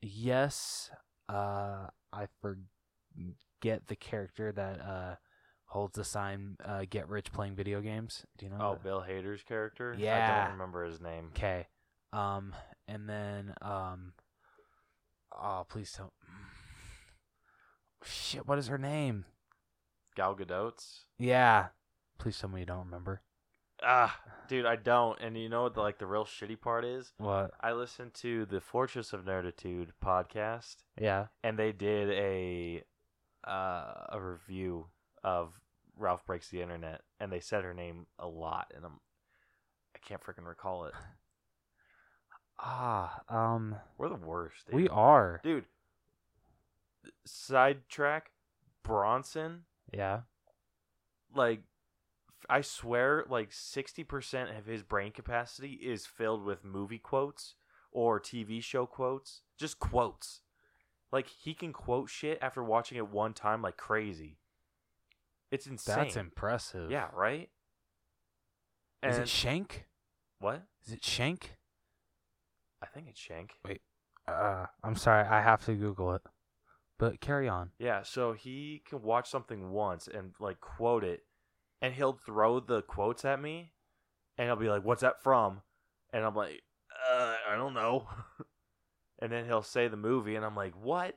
yes, 0.00 0.90
uh, 1.28 1.88
I 2.12 2.26
forget 2.40 3.86
the 3.88 3.96
character 3.96 4.52
that 4.52 4.80
uh, 4.80 5.14
holds 5.66 5.96
the 5.96 6.04
sign 6.04 6.56
uh, 6.64 6.84
"Get 6.88 7.08
Rich 7.08 7.32
Playing 7.32 7.56
Video 7.56 7.80
Games." 7.80 8.24
Do 8.38 8.46
you 8.46 8.52
know? 8.52 8.58
Oh, 8.60 8.72
that? 8.74 8.82
Bill 8.84 9.04
Hader's 9.08 9.42
character? 9.42 9.94
Yeah, 9.98 10.42
I 10.42 10.44
don't 10.44 10.52
remember 10.52 10.84
his 10.84 11.00
name. 11.00 11.30
Okay. 11.34 11.66
Um, 12.12 12.54
and 12.86 13.08
then 13.08 13.54
um, 13.60 14.12
oh 15.32 15.64
please 15.68 15.92
don't. 15.96 16.12
Shit, 18.04 18.46
what 18.46 18.58
is 18.58 18.68
her 18.68 18.78
name? 18.78 19.24
Gal 20.16 20.34
Gadot's? 20.34 21.04
Yeah, 21.18 21.66
please 22.18 22.38
tell 22.38 22.50
me 22.50 22.60
you 22.60 22.66
don't 22.66 22.86
remember. 22.86 23.22
Ah, 23.82 24.18
dude, 24.48 24.64
I 24.66 24.76
don't. 24.76 25.20
And 25.20 25.36
you 25.36 25.48
know 25.50 25.64
what 25.64 25.74
the, 25.74 25.80
like 25.82 25.98
the 25.98 26.06
real 26.06 26.24
shitty 26.24 26.58
part 26.60 26.84
is? 26.84 27.12
What? 27.18 27.50
I 27.60 27.72
listened 27.72 28.14
to 28.14 28.46
the 28.46 28.60
Fortress 28.60 29.12
of 29.12 29.24
Nerditude 29.26 29.88
podcast 30.02 30.76
Yeah. 30.98 31.26
and 31.44 31.58
they 31.58 31.72
did 31.72 32.10
a 32.10 32.82
uh, 33.46 34.06
a 34.08 34.18
review 34.20 34.86
of 35.22 35.52
Ralph 35.98 36.24
Breaks 36.26 36.48
the 36.48 36.62
Internet 36.62 37.02
and 37.20 37.30
they 37.30 37.40
said 37.40 37.64
her 37.64 37.74
name 37.74 38.06
a 38.18 38.26
lot 38.26 38.72
and 38.74 38.84
I'm 38.84 38.98
I 39.94 39.98
can't 39.98 40.22
freaking 40.22 40.46
recall 40.46 40.86
it. 40.86 40.94
Ah, 42.58 43.20
um, 43.28 43.76
We're 43.98 44.08
the 44.08 44.14
worst. 44.14 44.64
Dude. 44.66 44.74
we 44.76 44.88
are. 44.88 45.40
Dude, 45.44 45.66
sidetrack 47.26 48.30
Bronson 48.82 49.64
Yeah. 49.92 50.20
like 51.34 51.62
I 52.48 52.60
swear 52.60 53.24
like 53.28 53.50
60% 53.50 54.58
of 54.58 54.66
his 54.66 54.82
brain 54.82 55.12
capacity 55.12 55.72
is 55.72 56.06
filled 56.06 56.44
with 56.44 56.64
movie 56.64 56.98
quotes 56.98 57.54
or 57.90 58.20
TV 58.20 58.62
show 58.62 58.86
quotes, 58.86 59.40
just 59.58 59.78
quotes. 59.78 60.42
Like 61.12 61.28
he 61.28 61.54
can 61.54 61.72
quote 61.72 62.10
shit 62.10 62.38
after 62.42 62.62
watching 62.62 62.98
it 62.98 63.08
one 63.08 63.32
time 63.32 63.62
like 63.62 63.76
crazy. 63.76 64.38
It's 65.50 65.66
insane. 65.66 65.96
That's 65.96 66.16
impressive. 66.16 66.90
Yeah, 66.90 67.08
right? 67.14 67.48
Is 69.02 69.18
it 69.18 69.28
Shank? 69.28 69.86
what? 70.40 70.62
Is 70.86 70.92
it 70.92 71.04
Shank? 71.04 71.56
I 72.82 72.86
think 72.86 73.06
it's 73.08 73.20
Shank. 73.20 73.52
Wait. 73.64 73.80
Uh, 74.26 74.66
I'm 74.82 74.96
sorry, 74.96 75.26
I 75.26 75.40
have 75.40 75.64
to 75.66 75.74
Google 75.74 76.14
it. 76.14 76.22
But 76.98 77.20
carry 77.20 77.48
on. 77.48 77.70
Yeah, 77.78 78.02
so 78.02 78.32
he 78.32 78.82
can 78.88 79.02
watch 79.02 79.28
something 79.28 79.70
once 79.70 80.08
and 80.08 80.32
like 80.40 80.60
quote 80.60 81.04
it, 81.04 81.24
and 81.82 81.94
he'll 81.94 82.14
throw 82.14 82.60
the 82.60 82.82
quotes 82.82 83.24
at 83.24 83.40
me, 83.40 83.72
and 84.38 84.46
he'll 84.46 84.56
be 84.56 84.70
like, 84.70 84.84
"What's 84.84 85.02
that 85.02 85.22
from?" 85.22 85.62
And 86.12 86.24
I'm 86.24 86.34
like, 86.34 86.62
uh, 87.10 87.34
"I 87.50 87.56
don't 87.56 87.74
know." 87.74 88.08
and 89.18 89.30
then 89.30 89.44
he'll 89.44 89.62
say 89.62 89.88
the 89.88 89.96
movie, 89.96 90.36
and 90.36 90.44
I'm 90.44 90.56
like, 90.56 90.74
"What?" 90.74 91.16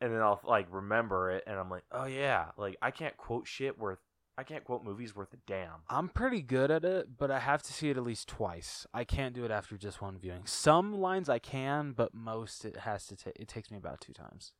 And 0.00 0.12
then 0.12 0.20
I'll 0.20 0.40
like 0.44 0.66
remember 0.70 1.30
it, 1.30 1.44
and 1.46 1.58
I'm 1.58 1.70
like, 1.70 1.84
"Oh 1.92 2.06
yeah!" 2.06 2.46
Like 2.56 2.76
I 2.82 2.90
can't 2.90 3.16
quote 3.16 3.46
shit 3.46 3.78
worth, 3.78 4.00
I 4.38 4.44
can't 4.44 4.62
quote 4.62 4.84
movies 4.84 5.16
worth 5.16 5.32
a 5.32 5.38
damn. 5.48 5.82
I'm 5.88 6.08
pretty 6.08 6.42
good 6.42 6.70
at 6.70 6.84
it, 6.84 7.18
but 7.18 7.28
I 7.28 7.40
have 7.40 7.60
to 7.64 7.72
see 7.72 7.90
it 7.90 7.96
at 7.96 8.04
least 8.04 8.28
twice. 8.28 8.86
I 8.94 9.02
can't 9.02 9.34
do 9.34 9.44
it 9.44 9.50
after 9.50 9.76
just 9.76 10.00
one 10.00 10.16
viewing. 10.16 10.42
Some 10.44 11.00
lines 11.00 11.28
I 11.28 11.40
can, 11.40 11.90
but 11.90 12.14
most 12.14 12.64
it 12.64 12.76
has 12.78 13.06
to 13.08 13.16
take. 13.16 13.34
It 13.34 13.48
takes 13.48 13.70
me 13.72 13.76
about 13.76 14.00
two 14.00 14.12
times. 14.12 14.52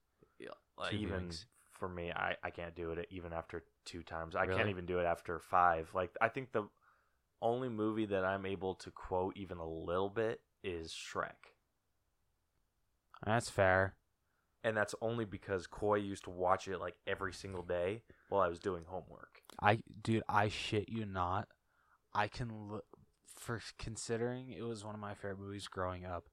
Two 0.91 0.97
even 0.97 1.29
viewings. 1.29 1.45
for 1.73 1.89
me, 1.89 2.13
I 2.13 2.37
I 2.43 2.51
can't 2.51 2.75
do 2.75 2.91
it 2.93 3.07
even 3.11 3.33
after 3.33 3.65
two 3.85 4.03
times. 4.03 4.37
I 4.37 4.47
can't 4.47 4.69
even 4.71 4.87
do 4.87 4.99
it 4.99 5.05
after 5.05 5.39
five. 5.39 5.91
Like 5.95 6.17
I 6.21 6.29
think 6.29 6.53
the 6.53 6.69
only 7.41 7.69
movie 7.69 8.07
that 8.07 8.25
I'm 8.25 8.47
able 8.47 8.75
to 8.77 8.91
quote 8.91 9.37
even 9.37 9.59
a 9.59 9.69
little 9.69 10.09
bit 10.11 10.41
is 10.63 10.93
Shrek. 10.93 11.55
That's 13.25 13.51
fair. 13.51 13.95
And 14.65 14.77
that's 14.77 14.95
only 15.01 15.25
because 15.25 15.67
Coy 15.67 15.97
used 15.97 16.25
to 16.25 16.31
watch 16.31 16.67
it 16.69 16.79
like 16.79 16.97
every 17.07 17.33
single 17.33 17.63
day 17.63 18.03
while 18.29 18.43
I 18.43 18.49
was 18.49 18.59
doing 18.59 18.85
homework. 18.87 19.43
I, 19.63 19.81
dude, 20.03 20.25
I 20.29 20.49
shit 20.49 20.89
you 20.89 21.07
not. 21.07 21.49
I 22.13 22.27
can, 22.27 22.51
l- 22.51 22.83
for 23.37 23.61
considering 23.79 24.51
it 24.51 24.63
was 24.63 24.85
one 24.85 24.95
of 24.95 25.01
my 25.01 25.15
favorite 25.15 25.39
movies 25.39 25.69
growing 25.69 26.05
up. 26.05 26.29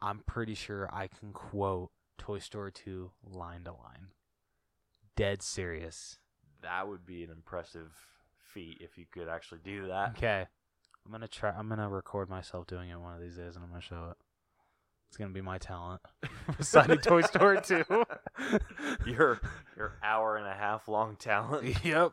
I'm 0.00 0.20
pretty 0.26 0.54
sure 0.54 0.88
I 0.92 1.06
can 1.08 1.32
quote 1.32 1.90
Toy 2.18 2.38
Story 2.38 2.72
2 2.72 3.10
line 3.24 3.64
to 3.64 3.72
line. 3.72 4.08
Dead 5.16 5.42
serious. 5.42 6.18
That 6.62 6.88
would 6.88 7.04
be 7.04 7.24
an 7.24 7.30
impressive 7.30 7.92
feat 8.52 8.78
if 8.80 8.96
you 8.96 9.04
could 9.10 9.28
actually 9.28 9.60
do 9.64 9.88
that. 9.88 10.10
Okay. 10.16 10.46
I'm 11.04 11.12
gonna 11.12 11.28
try. 11.28 11.50
I'm 11.50 11.68
gonna 11.68 11.88
record 11.88 12.30
myself 12.30 12.66
doing 12.66 12.90
it 12.90 13.00
one 13.00 13.14
of 13.14 13.20
these 13.20 13.36
days, 13.36 13.56
and 13.56 13.64
I'm 13.64 13.70
gonna 13.70 13.82
show 13.82 14.10
it. 14.10 14.16
It's 15.08 15.16
gonna 15.16 15.32
be 15.32 15.40
my 15.40 15.58
talent. 15.58 16.00
Reciting 16.58 16.98
Toy 16.98 17.22
Story 17.22 17.60
2. 17.62 17.84
your 19.06 19.40
your 19.76 19.98
hour 20.02 20.36
and 20.36 20.46
a 20.46 20.54
half 20.54 20.88
long 20.88 21.16
talent. 21.16 21.76
yep. 21.84 22.12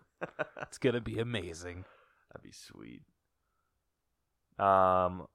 It's 0.64 0.78
gonna 0.78 1.02
be 1.02 1.20
amazing. 1.20 1.86
That'd 2.30 2.44
be 2.44 2.52
sweet. 2.52 3.04
Um, 4.58 5.28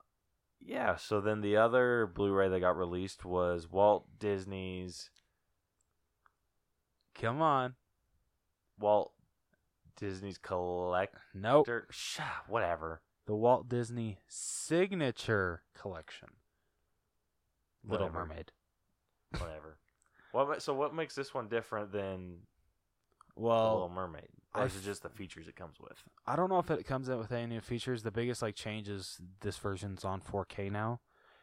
yeah. 0.65 0.97
So 0.97 1.21
then 1.21 1.41
the 1.41 1.57
other 1.57 2.11
Blu-ray 2.13 2.49
that 2.49 2.61
got 2.61 2.77
released 2.77 3.25
was 3.25 3.71
Walt 3.71 4.07
Disney's 4.19 5.11
Come 7.15 7.41
on. 7.41 7.75
Walt 8.79 9.13
Disney's 9.97 10.39
collect. 10.39 11.17
Nope. 11.33 11.69
Shh, 11.91 12.21
whatever. 12.49 13.03
The 13.27 13.35
Walt 13.35 13.69
Disney 13.69 14.19
Signature 14.27 15.63
Collection. 15.79 16.29
Little 17.87 18.09
Whatever. 18.09 18.27
Mermaid. 18.27 18.53
Whatever. 19.39 19.79
what? 20.33 20.63
So 20.63 20.75
what 20.75 20.95
makes 20.95 21.15
this 21.15 21.33
one 21.33 21.49
different 21.49 21.93
than 21.93 22.39
the 23.37 23.43
Well, 23.43 23.73
Little 23.75 23.89
Mermaid? 23.89 24.29
Or 24.55 24.67
is 24.67 24.77
it 24.77 24.83
just 24.85 25.03
the 25.03 25.09
features 25.09 25.49
it 25.49 25.57
comes 25.57 25.81
with? 25.81 26.05
I 26.27 26.37
don't 26.37 26.49
know 26.49 26.61
if 26.61 26.71
it 26.71 26.87
comes 26.87 27.11
out 27.11 27.19
with 27.19 27.33
any 27.33 27.47
new 27.47 27.61
features. 27.61 28.03
The 28.05 28.13
biggest 28.13 28.41
like 28.41 28.55
change 28.55 28.89
is 28.89 29.21
this 29.41 29.57
version's 29.57 30.05
on 30.05 30.21
4K 30.21 30.71
now. 30.71 31.01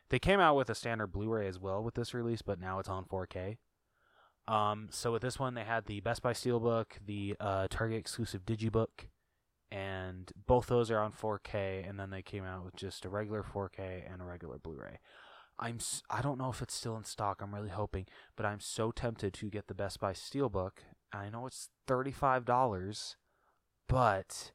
They 0.10 0.20
came 0.20 0.40
out 0.40 0.56
with 0.56 0.70
a 0.70 0.76
standard 0.76 1.08
Blu-ray 1.08 1.48
as 1.48 1.60
well 1.60 1.84
with 1.84 1.96
this 1.96 2.14
release, 2.14 2.42
but 2.42 2.60
now 2.60 2.80
it's 2.80 2.88
on 2.90 3.04
4K. 3.06 3.58
Um, 4.48 4.88
so 4.92 5.12
with 5.12 5.22
this 5.22 5.40
one, 5.40 5.54
they 5.54 5.64
had 5.64 5.86
the 5.86 6.00
Best 6.00 6.22
Buy 6.22 6.34
Steelbook, 6.34 6.86
the 7.06 7.36
uh, 7.40 7.68
Target 7.70 7.98
exclusive 8.00 8.46
Digibook, 8.46 9.08
and 9.72 10.32
both 10.48 10.68
those 10.68 10.90
are 10.92 11.00
on 11.00 11.12
4K. 11.12 11.88
And 11.88 12.00
then 12.00 12.10
they 12.10 12.22
came 12.22 12.44
out 12.44 12.66
with 12.66 12.76
just 12.76 13.06
a 13.06 13.10
regular 13.10 13.44
4K 13.44 14.12
and 14.12 14.22
a 14.22 14.26
regular 14.26 14.58
Blu-ray. 14.58 15.00
I'm 15.60 15.76
s- 15.76 16.02
I 16.10 16.22
don't 16.22 16.38
know 16.40 16.50
if 16.50 16.62
it's 16.62 16.74
still 16.74 16.98
in 16.98 17.04
stock. 17.04 17.42
I'm 17.42 17.54
really 17.54 17.70
hoping, 17.70 18.06
but 18.36 18.46
I'm 18.46 18.60
so 18.60 18.92
tempted 18.92 19.34
to 19.36 19.50
get 19.50 19.68
the 19.68 19.74
Best 19.76 20.00
Buy 20.00 20.14
Steelbook. 20.14 20.80
I 21.14 21.30
know 21.30 21.46
it's 21.46 21.70
$35, 21.88 23.16
but 23.88 24.52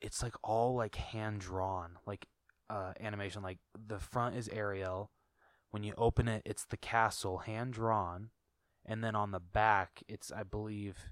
it's 0.00 0.22
like 0.22 0.34
all 0.42 0.74
like 0.74 0.94
hand 0.94 1.40
drawn, 1.40 1.98
like 2.06 2.26
uh, 2.68 2.92
animation. 3.00 3.42
Like 3.42 3.58
the 3.74 3.98
front 3.98 4.36
is 4.36 4.48
Ariel. 4.48 5.10
When 5.70 5.84
you 5.84 5.94
open 5.96 6.26
it, 6.26 6.42
it's 6.44 6.64
the 6.64 6.76
castle, 6.76 7.38
hand 7.38 7.74
drawn. 7.74 8.30
And 8.84 9.04
then 9.04 9.14
on 9.14 9.30
the 9.30 9.40
back, 9.40 10.02
it's, 10.08 10.32
I 10.32 10.42
believe, 10.42 11.10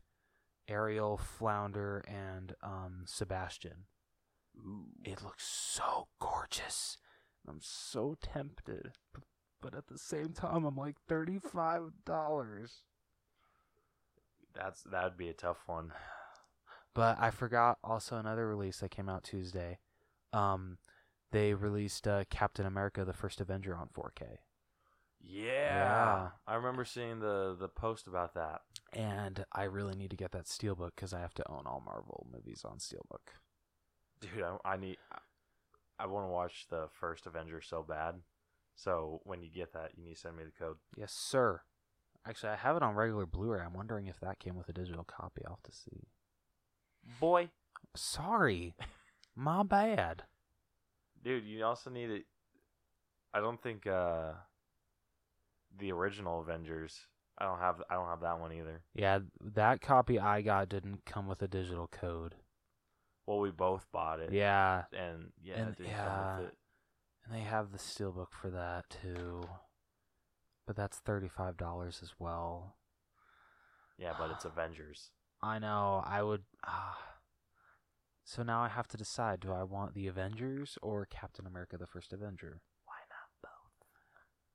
Ariel, 0.69 1.17
Flounder, 1.17 2.03
and 2.09 2.55
um, 2.63 3.05
Sebastian. 3.07 3.85
Ooh. 4.57 4.87
It 5.05 5.23
looks 5.23 5.47
so 5.47 6.09
gorgeous. 6.19 6.97
I'm 7.47 7.61
so 7.61 8.17
tempted. 8.21 8.93
But 9.61 9.75
at 9.75 9.87
the 9.87 9.99
same 9.99 10.33
time, 10.33 10.65
I'm 10.65 10.77
like 10.77 10.97
$35 11.09 11.93
that's 14.55 14.83
that 14.83 15.05
would 15.05 15.17
be 15.17 15.29
a 15.29 15.35
tough 15.35 15.59
one. 15.67 15.93
But 16.95 17.17
I 17.21 17.31
forgot 17.31 17.79
also 17.85 18.17
another 18.17 18.49
release 18.49 18.81
that 18.81 18.91
came 18.91 19.09
out 19.09 19.23
Tuesday. 19.23 19.79
Um, 20.33 20.79
they 21.31 21.55
released 21.55 22.09
uh, 22.09 22.25
Captain 22.29 22.67
America: 22.67 23.05
The 23.05 23.13
First 23.13 23.41
Avenger 23.41 23.77
on 23.77 23.89
4K. 23.89 24.39
Yeah. 25.21 25.43
yeah. 25.45 26.29
I 26.47 26.55
remember 26.55 26.85
seeing 26.85 27.21
the 27.21 27.57
the 27.59 27.69
post 27.69 28.09
about 28.09 28.35
that. 28.35 28.63
And 28.93 29.45
I 29.53 29.65
really 29.65 29.95
need 29.95 30.11
to 30.11 30.17
get 30.17 30.33
that 30.33 30.47
Steelbook 30.47 30.93
because 30.97 31.13
I 31.13 31.21
have 31.21 31.35
to 31.35 31.49
own 31.49 31.65
all 31.67 31.83
Marvel 31.85 32.27
movies 32.33 32.63
on 32.65 32.79
Steelbook. 32.79 33.35
Dude, 34.21 34.43
I, 34.43 34.57
I 34.73 34.77
need. 34.77 34.97
I, 35.13 35.19
I 36.01 36.07
want 36.07 36.27
to 36.27 36.33
watch 36.33 36.67
the 36.71 36.89
first 36.99 37.27
Avenger 37.27 37.61
so 37.61 37.85
bad. 37.87 38.17
So 38.77 39.21
when 39.25 39.43
you 39.43 39.51
get 39.51 39.73
that, 39.73 39.93
you 39.97 40.05
need 40.05 40.15
to 40.15 40.21
send 40.21 40.37
me 40.37 40.45
the 40.45 40.65
code. 40.65 40.77
Yes, 40.97 41.13
sir. 41.13 41.63
Actually, 42.29 42.51
I 42.53 42.57
have 42.57 42.77
it 42.77 42.83
on 42.83 42.95
regular 42.95 43.25
Blu-ray. 43.27 43.61
I'm 43.61 43.73
wondering 43.73 44.07
if 44.07 44.21
that 44.21 44.39
came 44.39 44.55
with 44.57 44.69
a 44.69 44.73
digital 44.73 45.05
copy. 45.05 45.43
I'll 45.47 45.53
have 45.55 45.63
to 45.63 45.73
see. 45.73 46.09
Boy, 47.21 47.49
Sorry, 47.97 48.75
my 49.37 49.63
bad. 49.63 50.25
dude, 51.23 51.45
you 51.47 51.65
also 51.65 51.91
need 51.91 52.11
it. 52.11 52.25
I 53.33 53.41
don't 53.41 53.61
think 53.63 53.87
uh 53.87 54.33
the 55.79 55.93
original 55.93 56.41
Avengers. 56.41 56.99
I 57.39 57.45
don't 57.45 57.61
have 57.61 57.83
I 57.89 57.95
don't 57.95 58.09
have 58.09 58.21
that 58.23 58.41
one 58.41 58.53
either. 58.53 58.83
Yeah, 58.95 59.21
that 59.55 59.81
copy 59.81 60.19
I 60.19 60.43
got 60.43 60.69
didn't 60.69 61.05
come 61.07 61.29
with 61.29 61.41
a 61.43 61.49
digital 61.49 61.87
code. 61.87 62.35
Well, 63.27 63.39
we 63.41 63.51
both 63.51 63.87
bought 63.93 64.21
it. 64.21 64.33
Yeah, 64.33 64.85
And 64.93 65.31
yeah, 65.43 65.55
And- 65.61 65.69
it 65.71 65.77
didn't 65.77 65.91
yeah. 65.93 66.05
come 66.09 66.39
with 66.41 66.49
it. 66.49 66.57
and 67.25 67.35
they 67.35 67.41
have 67.45 67.71
the 67.73 67.79
steelbook 67.79 68.33
for 68.33 68.51
that 68.51 68.85
too. 69.03 69.43
But 70.69 70.77
that's 70.77 70.99
thirty-five 70.99 71.57
dollars 71.57 72.01
as 72.03 72.13
well. 72.19 72.77
Yeah, 73.97 74.13
but 74.19 74.31
it's 74.31 74.45
Avengers. 74.45 75.13
I 75.43 75.59
know. 75.59 76.05
I 76.07 76.23
would. 76.23 76.43
ah. 76.67 76.99
so 78.23 78.43
now 78.43 78.61
I 78.61 78.69
have 78.69 78.87
to 78.89 78.99
decide: 78.99 79.41
do 79.41 79.51
I 79.51 79.63
want 79.63 79.95
the 79.95 80.09
Avengers 80.09 80.77
or 80.83 81.07
Captain 81.07 81.47
America: 81.47 81.79
The 81.79 81.87
First 81.87 82.13
Avenger? 82.13 82.61
Why 82.85 82.97
not 83.09 83.31
both? 83.43 83.87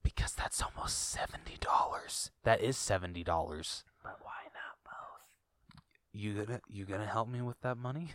Because 0.04 0.36
that's 0.36 0.62
almost 0.62 1.10
seventy 1.10 1.58
dollars. 1.60 2.30
That 2.44 2.62
is 2.62 2.78
seventy 2.78 3.24
dollars. 3.24 3.84
But 4.04 4.20
why 4.22 4.44
not 4.54 4.84
both? 4.86 5.82
You 6.12 6.44
gonna 6.44 6.62
you 6.70 6.86
gonna 6.86 7.08
help 7.08 7.28
me 7.28 7.42
with 7.42 7.60
that 7.62 7.76
money? 7.76 8.12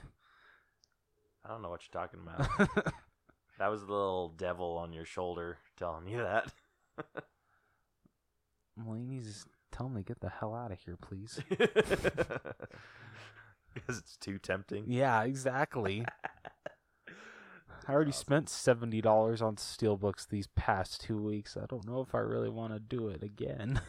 I 1.45 1.49
don't 1.49 1.63
know 1.63 1.71
what 1.71 1.81
you're 1.83 2.01
talking 2.01 2.21
about. 2.21 2.49
that 3.59 3.69
was 3.73 3.81
the 3.81 3.93
little 3.93 4.29
devil 4.29 4.79
on 4.79 4.93
your 4.93 5.05
shoulder 5.05 5.59
telling 5.77 6.07
you 6.07 6.19
that. 6.19 6.53
well, 8.85 8.99
you 8.99 9.07
need 9.07 9.21
to 9.21 9.29
just 9.29 9.47
tell 9.73 9.89
me 9.89 10.03
to 10.03 10.07
get 10.07 10.21
the 10.21 10.29
hell 10.29 10.55
out 10.55 10.73
of 10.73 10.79
here, 10.81 10.97
please. 11.01 11.41
Because 13.75 13.99
it's 13.99 14.17
too 14.17 14.39
tempting. 14.39 14.85
yeah, 14.89 15.23
exactly. 15.23 16.05
I 17.87 17.93
already 17.93 18.13
spent 18.13 18.49
seventy 18.49 19.01
dollars 19.01 19.41
on 19.41 19.57
steelbooks 19.57 20.29
these 20.29 20.49
past 20.49 21.01
two 21.01 21.23
weeks. 21.23 21.57
I 21.57 21.67
don't 21.67 21.87
know 21.87 22.01
if 22.01 22.15
I 22.15 22.19
really 22.19 22.51
want 22.51 22.73
to 22.73 22.81
do 22.81 23.09
it 23.09 23.23
again. 23.23 23.81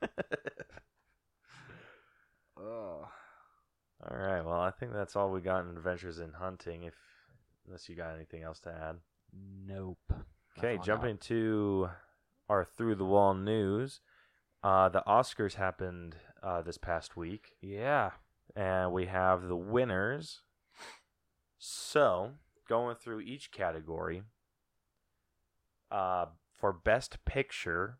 oh. 2.56 3.08
All 4.10 4.16
right. 4.16 4.42
Well, 4.44 4.60
I 4.60 4.70
think 4.70 4.92
that's 4.92 5.14
all 5.14 5.30
we 5.30 5.40
got 5.40 5.64
in 5.64 5.76
Adventures 5.76 6.18
in 6.18 6.32
Hunting. 6.32 6.84
If 6.84 6.94
unless 7.66 7.88
you 7.88 7.94
got 7.94 8.14
anything 8.14 8.42
else 8.42 8.60
to 8.60 8.70
add. 8.70 8.96
Nope. 9.66 10.12
Okay, 10.58 10.78
jumping 10.82 11.18
to 11.18 11.90
our 12.48 12.64
through 12.64 12.96
the 12.96 13.04
wall 13.04 13.34
news. 13.34 14.00
Uh, 14.62 14.88
the 14.88 15.02
Oscars 15.06 15.54
happened 15.54 16.16
uh, 16.42 16.62
this 16.62 16.78
past 16.78 17.16
week. 17.16 17.56
Yeah. 17.60 18.10
and 18.56 18.92
we 18.92 19.06
have 19.06 19.48
the 19.48 19.56
winners. 19.56 20.40
So, 21.58 22.32
going 22.68 22.96
through 22.96 23.20
each 23.20 23.50
category, 23.50 24.22
uh, 25.90 26.26
for 26.54 26.72
Best 26.72 27.24
Picture, 27.24 27.98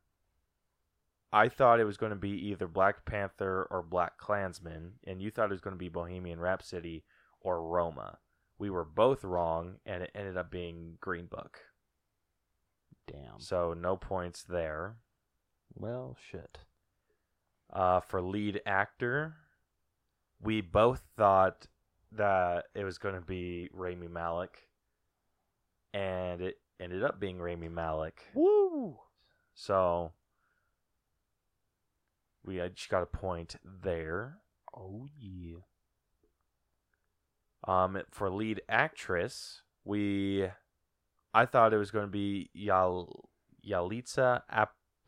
I 1.33 1.49
thought 1.49 1.81
it 1.81 1.85
was 1.85 1.97
going 1.97 2.11
to 2.11 2.17
be 2.17 2.31
either 2.51 2.67
Black 2.67 3.05
Panther 3.05 3.67
or 3.71 3.83
Black 3.83 4.17
Klansman, 4.19 4.95
and 5.07 5.21
you 5.21 5.31
thought 5.31 5.51
it 5.51 5.55
was 5.55 5.61
going 5.61 5.75
to 5.75 5.79
be 5.79 5.89
Bohemian 5.89 6.41
Rhapsody 6.41 7.05
or 7.41 7.63
Roma. 7.63 8.19
We 8.59 8.71
were 8.71 8.85
both 8.85 9.23
wrong, 9.25 9.77
and 9.87 10.03
it 10.03 10.11
ended 10.15 10.37
up 10.37 10.51
being 10.51 10.97
Green 11.01 11.27
Book. 11.27 11.59
Damn. 13.07 13.39
So 13.39 13.75
no 13.75 13.97
points 13.97 14.43
there. 14.43 14.97
Well, 15.75 16.17
shit. 16.31 16.59
Uh, 17.73 18.01
for 18.01 18.23
lead 18.23 18.61
actor, 18.67 19.37
we 20.41 20.61
both 20.61 21.03
thought 21.17 21.67
that 22.13 22.65
it 22.75 22.85
was 22.85 22.99
going 22.99 23.15
to 23.15 23.21
be 23.21 23.69
Rami 23.73 24.09
Malek, 24.09 24.69
and 25.93 26.41
it 26.41 26.57
ended 26.81 27.05
up 27.05 27.21
being 27.21 27.39
Rami 27.39 27.69
Malek. 27.69 28.23
Woo! 28.35 28.97
So 29.55 30.13
we 32.45 32.63
each 32.63 32.89
got 32.89 33.03
a 33.03 33.07
point 33.07 33.57
there. 33.65 34.39
Oh 34.75 35.07
yeah. 35.19 35.59
Um, 37.67 38.01
for 38.11 38.31
lead 38.31 38.63
actress, 38.69 39.63
we, 39.85 40.47
I 41.35 41.45
thought 41.45 41.75
it 41.75 41.79
was 41.79 41.91
going 41.91 42.07
to 42.07 42.11
be 42.11 42.49
Yal, 42.55 43.29
Yalitza 43.67 44.43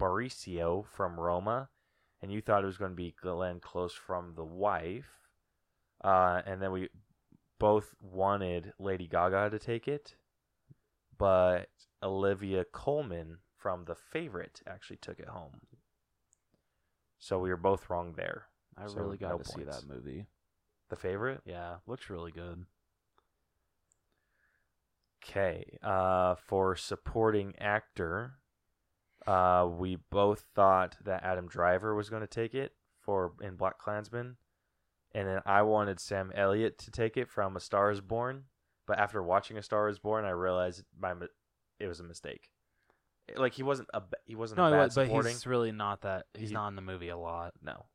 Aparicio 0.00 0.86
from 0.86 1.18
Roma, 1.18 1.68
and 2.22 2.32
you 2.32 2.40
thought 2.40 2.62
it 2.62 2.66
was 2.66 2.78
going 2.78 2.92
to 2.92 2.96
be 2.96 3.14
Glenn 3.20 3.60
Close 3.60 3.94
from 3.94 4.34
The 4.34 4.44
Wife. 4.44 5.10
Uh, 6.02 6.40
and 6.46 6.62
then 6.62 6.72
we 6.72 6.88
both 7.58 7.94
wanted 8.00 8.72
Lady 8.78 9.06
Gaga 9.06 9.50
to 9.50 9.58
take 9.58 9.86
it, 9.86 10.16
but 11.18 11.68
Olivia 12.02 12.64
Colman 12.64 13.38
from 13.56 13.84
The 13.84 13.94
Favorite 13.94 14.62
actually 14.66 14.96
took 14.96 15.18
it 15.18 15.28
home. 15.28 15.60
So 17.18 17.38
we 17.38 17.50
were 17.50 17.58
both 17.58 17.90
wrong 17.90 18.14
there. 18.16 18.46
I 18.78 18.86
So, 18.86 19.00
really 19.00 19.18
got 19.18 19.32
no 19.32 19.38
to 19.38 19.44
see 19.44 19.64
that 19.64 19.84
movie. 19.86 20.26
The 20.88 20.96
Favorite? 20.96 21.42
Yeah, 21.44 21.76
looks 21.86 22.08
really 22.08 22.32
good. 22.32 22.64
Okay. 25.22 25.78
Uh, 25.82 26.36
for 26.36 26.74
supporting 26.76 27.54
actor, 27.58 28.39
uh, 29.26 29.68
we 29.70 29.96
both 30.11 30.44
thought 30.54 30.96
that 31.04 31.22
Adam 31.24 31.46
Driver 31.48 31.94
was 31.94 32.09
going 32.11 32.22
to 32.22 32.26
take 32.28 32.54
it 32.54 32.72
for 33.00 33.33
in 33.42 33.56
Black 33.56 33.78
Klansman, 33.78 34.37
and 35.12 35.28
then 35.28 35.40
I 35.46 35.62
wanted 35.62 36.00
Sam 36.00 36.33
Elliott 36.35 36.78
to 36.78 36.90
take 36.90 37.16
it 37.16 37.28
from 37.28 37.56
A 37.56 37.61
Star 37.61 37.90
Is 37.90 38.00
Born. 38.00 38.44
But 38.87 38.98
after 38.98 39.22
watching 39.22 39.56
A 39.59 39.62
Star 39.62 39.88
Is 39.88 39.98
Born, 39.98 40.24
I 40.24 40.30
realized 40.30 40.83
my 40.98 41.14
it 41.78 41.87
was 41.87 42.00
a 42.00 42.04
mistake. 42.04 42.50
Like 43.37 43.54
he 43.54 43.62
wasn't 43.62 43.88
a 43.94 44.02
he 44.26 44.35
wasn't 44.35 44.59
No, 44.59 44.66
a 44.66 44.70
bad 44.72 44.85
was, 44.87 44.94
but 44.96 45.06
supporting. 45.06 45.33
he's 45.33 45.46
really 45.46 45.70
not 45.72 46.00
that. 46.02 46.26
He's 46.35 46.48
He- 46.48 46.54
not 46.54 46.68
in 46.68 46.74
the 46.76 46.83
movie 46.83 47.09
a 47.11 47.16
lot. 47.16 47.52
No. 47.62 47.87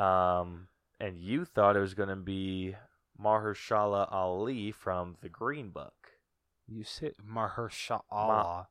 Um, 0.00 0.68
and 1.00 1.16
you 1.18 1.44
thought 1.44 1.76
it 1.76 1.80
was 1.80 1.94
going 1.94 2.10
to 2.10 2.16
be 2.16 2.76
Mahershala 3.20 4.06
Ali 4.12 4.70
from 4.72 5.16
The 5.22 5.28
Green 5.28 5.70
Book. 5.70 5.94
You 6.68 6.84
said 6.84 7.14
Mahershala. 7.26 8.66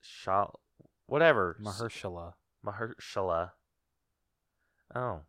Shal, 0.00 0.60
whatever. 1.06 1.56
Mahershala. 1.62 2.34
Mahershala. 2.64 3.50
Oh, 4.94 5.20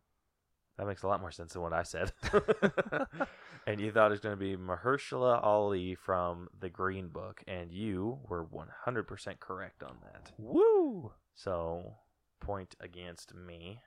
that 0.78 0.86
makes 0.86 1.02
a 1.02 1.08
lot 1.08 1.20
more 1.20 1.30
sense 1.30 1.54
than 1.54 1.62
what 1.62 1.72
I 1.72 1.82
said. 1.82 2.12
and 3.66 3.80
you 3.80 3.90
thought 3.90 4.08
it 4.08 4.10
was 4.10 4.20
going 4.20 4.36
to 4.36 4.40
be 4.40 4.56
Mahershala 4.56 5.42
Ali 5.42 5.94
from 5.94 6.48
The 6.58 6.68
Green 6.68 7.08
Book, 7.08 7.42
and 7.46 7.72
you 7.72 8.18
were 8.28 8.44
100% 8.44 9.40
correct 9.40 9.82
on 9.82 9.96
that. 10.02 10.32
Woo! 10.38 11.12
So, 11.34 11.94
point 12.40 12.74
against 12.78 13.34
me. 13.34 13.80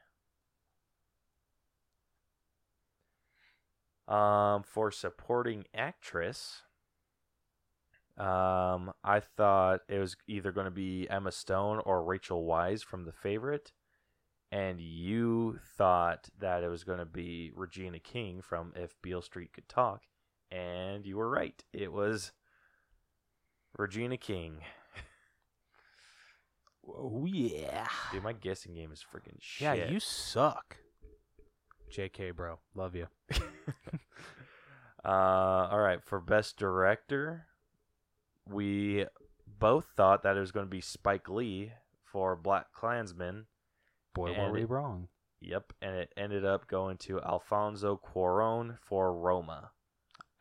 Um, 4.07 4.63
for 4.63 4.89
supporting 4.89 5.65
actress, 5.75 6.63
um, 8.19 8.91
I 9.03 9.21
thought 9.21 9.81
it 9.87 9.97
was 9.97 10.15
either 10.27 10.51
going 10.51 10.65
to 10.65 10.71
be 10.71 11.07
Emma 11.09 11.31
Stone 11.31 11.81
or 11.85 12.03
Rachel 12.03 12.45
Weisz 12.45 12.83
from 12.83 13.05
The 13.05 13.13
Favorite, 13.13 13.71
and 14.51 14.81
you 14.81 15.59
thought 15.77 16.29
that 16.39 16.63
it 16.63 16.67
was 16.67 16.83
going 16.83 16.99
to 16.99 17.05
be 17.05 17.51
Regina 17.55 17.99
King 17.99 18.41
from 18.41 18.73
If 18.75 19.01
Beale 19.01 19.21
Street 19.21 19.53
Could 19.53 19.69
Talk, 19.69 20.01
and 20.51 21.05
you 21.05 21.17
were 21.17 21.29
right. 21.29 21.63
It 21.71 21.93
was 21.93 22.33
Regina 23.77 24.17
King. 24.17 24.59
Oh 26.87 27.25
yeah. 27.25 27.87
Dude, 28.11 28.23
my 28.23 28.33
guessing 28.33 28.73
game 28.73 28.91
is 28.91 29.03
freaking 29.03 29.37
shit. 29.39 29.77
Yeah, 29.77 29.89
you 29.89 29.99
suck. 29.99 30.77
JK, 31.95 32.35
bro. 32.35 32.59
Love 32.75 32.95
you. 32.95 33.07
uh, 35.05 35.07
all 35.07 35.79
right, 35.79 36.03
for 36.03 36.19
best 36.19 36.57
director, 36.57 37.45
we 38.49 39.05
both 39.59 39.85
thought 39.95 40.23
that 40.23 40.37
it 40.37 40.39
was 40.39 40.51
going 40.51 40.65
to 40.65 40.69
be 40.69 40.81
Spike 40.81 41.29
Lee 41.29 41.71
for 42.03 42.35
Black 42.35 42.71
Klansman, 42.73 43.45
Boy, 44.13 44.33
were 44.37 44.51
we 44.51 44.61
it- 44.63 44.69
wrong. 44.69 45.07
Yep, 45.41 45.71
and 45.81 45.95
it 45.95 46.11
ended 46.17 46.43
up 46.43 46.67
going 46.67 46.97
to 46.97 47.21
Alfonso 47.21 47.97
Cuarón 48.03 48.77
for 48.81 49.13
Roma. 49.13 49.71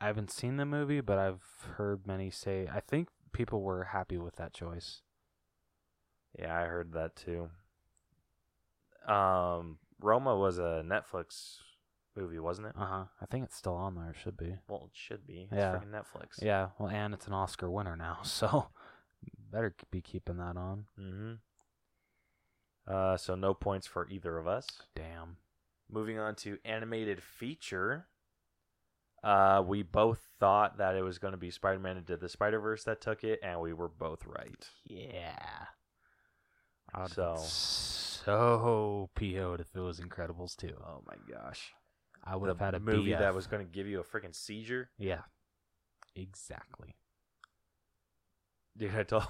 I 0.00 0.06
haven't 0.06 0.32
seen 0.32 0.56
the 0.56 0.66
movie, 0.66 1.00
but 1.00 1.18
I've 1.18 1.44
heard 1.76 2.04
many 2.04 2.30
say. 2.30 2.68
I 2.72 2.80
think 2.80 3.08
people 3.32 3.62
were 3.62 3.84
happy 3.84 4.18
with 4.18 4.34
that 4.36 4.52
choice. 4.52 5.02
Yeah, 6.36 6.56
I 6.56 6.64
heard 6.66 6.92
that 6.94 7.14
too. 7.14 7.50
Um, 9.06 9.78
Roma 10.00 10.36
was 10.36 10.58
a 10.58 10.82
Netflix 10.84 11.58
movie, 12.18 12.38
wasn't 12.38 12.66
it? 12.68 12.72
Uh 12.76 12.86
huh. 12.86 13.04
I 13.20 13.26
think 13.26 13.44
it's 13.44 13.56
still 13.56 13.74
on 13.74 13.94
there. 13.94 14.10
It 14.10 14.16
should 14.22 14.36
be. 14.36 14.56
Well, 14.68 14.84
it 14.90 14.96
should 14.96 15.26
be. 15.26 15.48
It's 15.50 15.52
Yeah. 15.58 15.74
freaking 15.76 15.90
Netflix. 15.90 16.42
Yeah. 16.42 16.68
Well, 16.78 16.88
and 16.90 17.14
it's 17.14 17.26
an 17.26 17.32
Oscar 17.32 17.70
winner 17.70 17.96
now, 17.96 18.18
so 18.22 18.68
better 19.50 19.74
be 19.90 20.00
keeping 20.00 20.36
that 20.38 20.56
on. 20.56 20.84
Mm-hmm. 20.98 21.32
Uh, 22.92 23.16
so 23.16 23.34
no 23.34 23.54
points 23.54 23.86
for 23.86 24.08
either 24.08 24.38
of 24.38 24.46
us. 24.48 24.66
Damn. 24.96 25.36
Moving 25.90 26.18
on 26.18 26.34
to 26.36 26.58
animated 26.64 27.22
feature. 27.22 28.06
Uh, 29.22 29.62
we 29.66 29.82
both 29.82 30.20
thought 30.38 30.78
that 30.78 30.94
it 30.94 31.02
was 31.02 31.18
going 31.18 31.32
to 31.32 31.38
be 31.38 31.50
Spider-Man 31.50 31.96
into 31.96 32.16
the 32.16 32.28
Spider-Verse 32.28 32.84
that 32.84 33.00
took 33.00 33.24
it, 33.24 33.40
and 33.42 33.60
we 33.60 33.72
were 33.72 33.88
both 33.88 34.24
right. 34.26 34.68
Yeah. 34.84 35.66
I 36.94 37.02
would 37.02 37.10
So- 37.10 37.36
so 37.36 39.10
PO'd 39.14 39.60
if 39.60 39.74
it 39.74 39.80
was 39.80 40.00
Incredibles 40.00 40.56
too. 40.56 40.76
Oh 40.86 41.02
my 41.06 41.16
gosh! 41.32 41.72
I 42.24 42.36
would 42.36 42.48
have 42.48 42.58
had 42.60 42.74
a 42.74 42.80
movie 42.80 43.10
BF. 43.12 43.18
that 43.20 43.34
was 43.34 43.46
going 43.46 43.64
to 43.66 43.70
give 43.72 43.86
you 43.86 44.00
a 44.00 44.04
freaking 44.04 44.34
seizure, 44.34 44.90
Yeah. 44.98 45.20
Exactly. 46.14 46.94
dude. 48.76 48.94
I 48.94 49.02
told. 49.04 49.24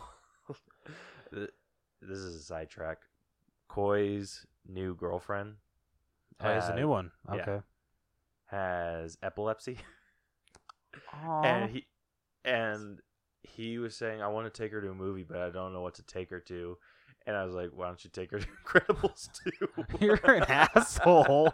this 1.33 1.49
is 2.19 2.35
a 2.37 2.41
sidetrack. 2.43 2.99
Koi's 3.71 4.47
new 4.67 4.95
girlfriend 4.95 5.57
Oh, 6.41 6.49
it's 6.51 6.69
a 6.69 6.75
new 6.77 6.89
one. 6.89 7.11
yeah. 7.35 7.43
Okay. 7.43 7.61
has 8.47 9.19
epilepsy. 9.23 9.79
Aw. 11.13 11.43
and 11.43 11.71
he 11.71 11.87
and 12.45 13.01
he 13.43 13.79
was 13.79 13.97
saying 13.97 14.23
I 14.23 14.29
want 14.29 14.53
to 14.53 14.63
take 14.63 14.73
her 14.73 14.81
to 14.81 14.91
a 14.91 14.95
movie, 14.95 15.25
but 15.25 15.39
I 15.39 15.51
don't 15.51 15.73
know 15.73 15.83
what 15.83 15.95
to 15.97 16.03
take 16.03 16.31
her 16.31 16.41
to. 16.41 16.79
And 17.29 17.37
I 17.37 17.45
was 17.45 17.55
like, 17.55 17.73
why 17.75 17.89
don't 17.89 18.03
you 18.03 18.09
take 18.11 18.31
her 18.31 18.39
to 18.39 18.47
Incredibles 18.65 19.29
too? 19.45 19.85
You're 20.01 20.15
an 20.25 20.45
asshole. 20.45 21.53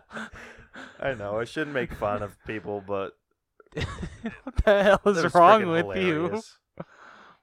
I 1.01 1.15
know 1.15 1.41
I 1.41 1.45
shouldn't 1.45 1.75
make 1.75 1.93
fun 1.93 2.23
of 2.23 2.37
people, 2.47 2.81
but 2.87 3.15
what 3.75 4.65
the 4.65 4.83
hell 4.85 5.01
is 5.07 5.35
wrong 5.35 5.63
freaking 5.63 5.89
with 5.89 5.97
you? 6.01 6.41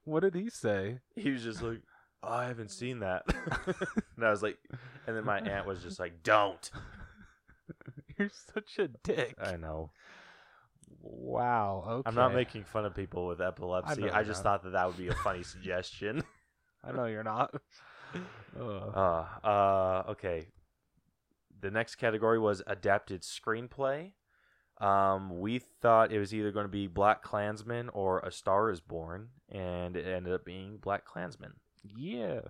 What 0.05 0.21
did 0.21 0.35
he 0.35 0.49
say? 0.49 0.99
He 1.13 1.29
was 1.29 1.43
just 1.43 1.61
like, 1.61 1.81
oh, 2.23 2.31
I 2.31 2.45
haven't 2.45 2.71
seen 2.71 2.99
that, 2.99 3.23
and 4.15 4.25
I 4.25 4.29
was 4.29 4.41
like, 4.41 4.57
and 5.05 5.15
then 5.15 5.25
my 5.25 5.39
aunt 5.39 5.67
was 5.67 5.83
just 5.83 5.99
like, 5.99 6.23
don't. 6.23 6.71
You're 8.17 8.31
such 8.53 8.79
a 8.79 8.87
dick. 8.87 9.35
I 9.43 9.57
know. 9.57 9.91
Wow. 11.01 11.83
Okay. 11.85 12.07
I'm 12.07 12.15
not 12.15 12.33
making 12.33 12.63
fun 12.63 12.85
of 12.85 12.95
people 12.95 13.27
with 13.27 13.41
epilepsy. 13.41 14.03
know 14.03 14.11
I, 14.13 14.23
just 14.23 14.43
not. 14.43 14.61
thought 14.61 14.63
that 14.63 14.69
that 14.71 14.87
would 14.87 14.97
be 14.97 15.09
a 15.09 15.15
funny 15.15 15.43
suggestion. 15.43 16.23
I 16.83 16.91
know 16.91 17.05
you're 17.05 17.23
not. 17.23 17.53
Uh, 18.59 19.25
uh, 19.41 20.03
okay. 20.09 20.45
The 21.61 21.71
next 21.71 21.95
category 21.95 22.37
was 22.37 22.61
adapted 22.67 23.21
screenplay. 23.21 24.11
Um, 24.81 25.39
we 25.39 25.59
thought 25.59 26.11
it 26.11 26.19
was 26.19 26.33
either 26.33 26.51
going 26.51 26.65
to 26.65 26.69
be 26.71 26.87
Black 26.87 27.23
Klansman 27.23 27.87
or 27.93 28.19
A 28.19 28.29
Star 28.31 28.69
Is 28.69 28.81
Born, 28.81 29.29
and 29.47 29.95
it 29.95 30.05
ended 30.05 30.33
up 30.33 30.43
being 30.43 30.75
Black 30.77 31.05
Klansman. 31.05 31.53
yeah. 31.95 32.41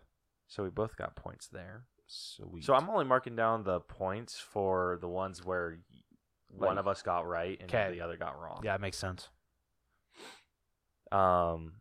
So 0.47 0.63
we 0.63 0.69
both 0.71 0.95
got 0.95 1.15
points 1.15 1.47
there. 1.47 1.83
Sweet. 2.07 2.63
So 2.63 2.73
I'm 2.73 2.89
only 2.89 3.05
marking 3.05 3.35
down 3.35 3.63
the 3.63 3.81
points 3.81 4.39
for 4.39 4.97
the 4.99 5.07
ones 5.07 5.45
where 5.45 5.77
y- 5.91 6.57
one 6.67 6.79
of 6.79 6.87
us 6.87 7.03
got 7.03 7.27
right 7.27 7.59
and 7.61 7.69
'Kay. 7.69 7.91
the 7.91 8.01
other 8.01 8.17
got 8.17 8.39
wrong. 8.41 8.61
Yeah, 8.63 8.73
it 8.73 8.81
makes 8.81 8.97
sense. 8.97 9.29
Um. 11.11 11.73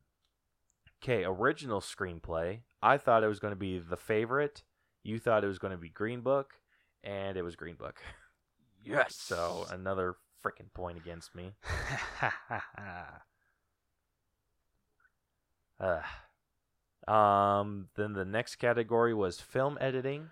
Okay, 1.02 1.24
original 1.24 1.80
screenplay. 1.80 2.60
I 2.82 2.98
thought 2.98 3.24
it 3.24 3.28
was 3.28 3.38
going 3.38 3.52
to 3.52 3.56
be 3.56 3.78
The 3.78 3.96
Favorite. 3.96 4.64
You 5.02 5.18
thought 5.18 5.44
it 5.44 5.48
was 5.48 5.58
going 5.58 5.70
to 5.70 5.78
be 5.78 5.88
Green 5.88 6.20
Book, 6.20 6.54
and 7.02 7.38
it 7.38 7.42
was 7.42 7.56
Green 7.56 7.76
Book. 7.76 8.00
Yes. 8.82 9.14
So 9.14 9.66
another 9.70 10.16
freaking 10.42 10.72
point 10.72 10.96
against 10.96 11.34
me. 11.34 11.52
Ugh. 15.78 16.02
Um. 17.06 17.88
Then 17.94 18.14
the 18.14 18.24
next 18.24 18.56
category 18.56 19.12
was 19.12 19.38
film 19.38 19.76
editing. 19.82 20.30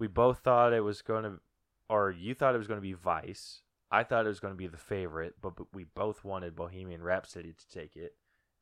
We 0.00 0.08
both 0.08 0.40
thought 0.40 0.72
it 0.72 0.80
was 0.80 1.00
going 1.00 1.22
to, 1.22 1.34
or 1.88 2.10
you 2.10 2.34
thought 2.34 2.56
it 2.56 2.58
was 2.58 2.66
going 2.66 2.78
to 2.78 2.82
be 2.82 2.92
Vice. 2.92 3.62
I 3.88 4.02
thought 4.02 4.24
it 4.24 4.30
was 4.30 4.40
going 4.40 4.54
to 4.54 4.58
be 4.58 4.66
The 4.66 4.76
Favorite, 4.76 5.34
but, 5.40 5.54
but 5.54 5.66
we 5.72 5.84
both 5.84 6.24
wanted 6.24 6.56
Bohemian 6.56 7.04
Rhapsody 7.04 7.52
to 7.52 7.68
take 7.68 7.94
it, 7.94 8.16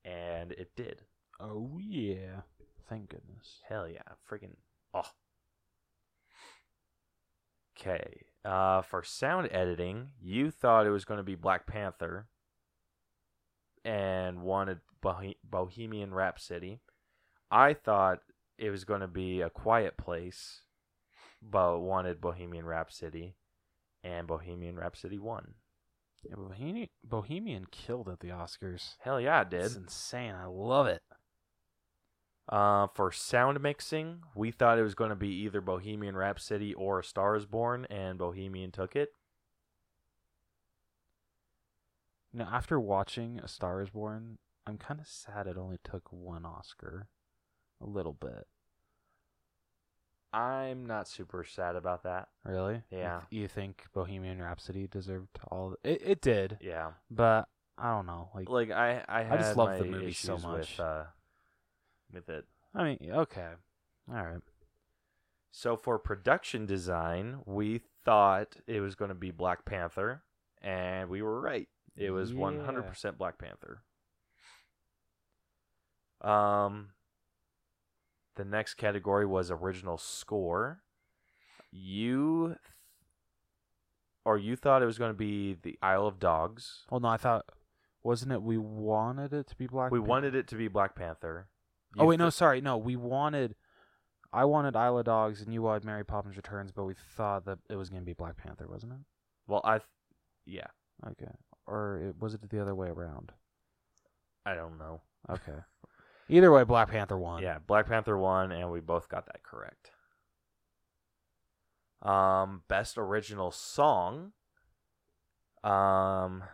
and 0.04 0.52
it 0.52 0.76
did. 0.76 1.04
Oh 1.40 1.78
yeah. 1.80 2.42
Thank 2.88 3.10
goodness. 3.10 3.60
Hell 3.68 3.88
yeah, 3.88 4.02
freaking 4.30 4.56
oh. 4.94 5.02
Okay, 7.78 8.22
uh, 8.44 8.82
for 8.82 9.04
sound 9.04 9.48
editing, 9.52 10.08
you 10.20 10.50
thought 10.50 10.86
it 10.86 10.90
was 10.90 11.04
going 11.04 11.18
to 11.18 11.24
be 11.24 11.36
Black 11.36 11.66
Panther, 11.66 12.26
and 13.84 14.42
wanted 14.42 14.78
Bohe- 15.02 15.36
Bohemian 15.44 16.12
Rhapsody. 16.12 16.80
I 17.50 17.74
thought 17.74 18.18
it 18.58 18.70
was 18.70 18.84
going 18.84 19.00
to 19.00 19.06
be 19.06 19.42
A 19.42 19.50
Quiet 19.50 19.96
Place, 19.96 20.62
but 21.40 21.78
wanted 21.78 22.20
Bohemian 22.20 22.66
Rhapsody, 22.66 23.36
and 24.02 24.26
Bohemian 24.26 24.76
Rhapsody 24.76 25.18
won. 25.18 25.54
Yeah, 26.24 26.34
Bohemian, 26.36 26.88
Bohemian 27.04 27.66
killed 27.70 28.08
at 28.08 28.18
the 28.18 28.28
Oscars. 28.28 28.96
Hell 29.00 29.20
yeah, 29.20 29.42
it 29.42 29.50
did. 29.50 29.64
It's 29.66 29.76
insane. 29.76 30.34
I 30.34 30.46
love 30.46 30.88
it. 30.88 31.00
Uh, 32.48 32.86
for 32.94 33.12
sound 33.12 33.60
mixing, 33.60 34.22
we 34.34 34.50
thought 34.50 34.78
it 34.78 34.82
was 34.82 34.94
going 34.94 35.10
to 35.10 35.16
be 35.16 35.28
either 35.28 35.60
Bohemian 35.60 36.16
Rhapsody 36.16 36.72
or 36.72 37.00
A 37.00 37.04
Star 37.04 37.36
Is 37.36 37.44
Born, 37.44 37.86
and 37.90 38.18
Bohemian 38.18 38.70
took 38.70 38.96
it. 38.96 39.10
Now, 42.32 42.48
after 42.52 42.78
watching 42.78 43.38
A 43.42 43.48
Star 43.48 43.80
Is 43.82 43.90
Born, 43.90 44.38
I'm 44.66 44.78
kind 44.78 45.00
of 45.00 45.06
sad 45.06 45.46
it 45.46 45.56
only 45.56 45.78
took 45.82 46.12
one 46.12 46.44
Oscar. 46.44 47.08
A 47.80 47.86
little 47.86 48.12
bit. 48.12 48.46
I'm 50.32 50.84
not 50.84 51.08
super 51.08 51.42
sad 51.44 51.74
about 51.76 52.02
that. 52.02 52.28
Really? 52.44 52.82
You 52.90 52.98
Yeah. 52.98 53.20
th- 53.30 53.40
You 53.42 53.48
think 53.48 53.84
Bohemian 53.94 54.42
Rhapsody 54.42 54.86
deserved 54.86 55.38
all? 55.50 55.74
It 55.82 56.02
it 56.02 56.20
did, 56.20 56.58
Yeah, 56.60 56.92
but 57.10 57.48
I 57.78 57.92
don't 57.94 58.06
know. 58.06 58.30
Like, 58.34 58.48
like 58.50 58.70
I, 58.70 59.04
I, 59.08 59.22
had 59.22 59.38
just 59.40 59.56
love 59.56 59.78
the 59.78 59.84
movie 59.84 60.12
so 60.12 60.36
much. 60.38 60.76
with, 60.76 60.80
uh, 60.80 61.04
with 62.12 62.28
it. 62.28 62.44
I 62.74 62.84
mean, 62.84 63.10
okay, 63.12 63.48
all 64.10 64.14
right. 64.24 64.40
So 65.50 65.76
for 65.76 65.98
production 65.98 66.66
design, 66.66 67.38
we 67.46 67.80
thought 68.04 68.56
it 68.66 68.80
was 68.80 68.94
going 68.94 69.08
to 69.08 69.14
be 69.14 69.30
Black 69.30 69.64
Panther, 69.64 70.22
and 70.62 71.08
we 71.08 71.22
were 71.22 71.40
right. 71.40 71.68
It 71.96 72.10
was 72.10 72.32
Yeah. 72.32 72.38
100% 72.40 73.16
Black 73.18 73.38
Panther. 73.38 73.82
Um, 76.20 76.90
the 78.36 78.44
next 78.44 78.74
category 78.74 79.26
was 79.26 79.50
original 79.50 79.98
score. 79.98 80.82
You, 81.70 82.48
th- 82.48 82.58
or 84.24 84.38
you 84.38 84.56
thought 84.56 84.82
it 84.82 84.86
was 84.86 84.98
going 84.98 85.10
to 85.10 85.16
be 85.18 85.54
the 85.54 85.78
Isle 85.82 86.06
of 86.06 86.18
Dogs. 86.18 86.84
Well, 86.90 87.00
no, 87.00 87.08
I 87.08 87.16
thought 87.16 87.46
wasn't 88.02 88.32
it 88.32 88.42
we 88.42 88.58
wanted 88.58 89.32
it 89.32 89.48
to 89.48 89.56
be 89.56 89.66
Black? 89.66 89.90
We 89.90 89.98
Pan- 90.00 90.08
wanted 90.08 90.34
it 90.34 90.46
to 90.48 90.56
be 90.56 90.68
Black 90.68 90.94
Panther. 90.94 91.48
Oh 91.96 92.06
wait, 92.06 92.18
no, 92.18 92.30
sorry, 92.30 92.60
no. 92.60 92.76
We 92.76 92.96
wanted. 92.96 93.54
I 94.32 94.44
wanted 94.44 94.76
Isle 94.76 94.98
of 94.98 95.04
Dogs, 95.06 95.40
and 95.40 95.54
you 95.54 95.62
wanted 95.62 95.84
Mary 95.84 96.04
Poppins 96.04 96.36
Returns, 96.36 96.70
but 96.70 96.84
we 96.84 96.94
thought 97.16 97.46
that 97.46 97.58
it 97.70 97.76
was 97.76 97.88
gonna 97.88 98.02
be 98.02 98.12
Black 98.12 98.36
Panther, 98.36 98.66
wasn't 98.68 98.92
it? 98.92 98.98
Well, 99.46 99.62
I, 99.64 99.78
th- 99.78 99.88
yeah, 100.44 100.66
Okay, 101.06 101.30
or 101.66 101.98
it, 101.98 102.20
was 102.20 102.34
it 102.34 102.48
the 102.48 102.60
other 102.60 102.74
way 102.74 102.88
around? 102.88 103.32
I 104.44 104.54
don't 104.54 104.78
know. 104.78 105.00
Okay. 105.30 105.60
Either 106.28 106.52
way, 106.52 106.64
Black 106.64 106.90
Panther 106.90 107.16
won. 107.16 107.42
Yeah, 107.42 107.58
Black 107.66 107.86
Panther 107.86 108.18
won, 108.18 108.52
and 108.52 108.70
we 108.70 108.80
both 108.80 109.08
got 109.08 109.26
that 109.26 109.42
correct. 109.42 109.92
Um, 112.02 112.62
best 112.68 112.98
original 112.98 113.50
song. 113.50 114.32
Um, 115.64 116.44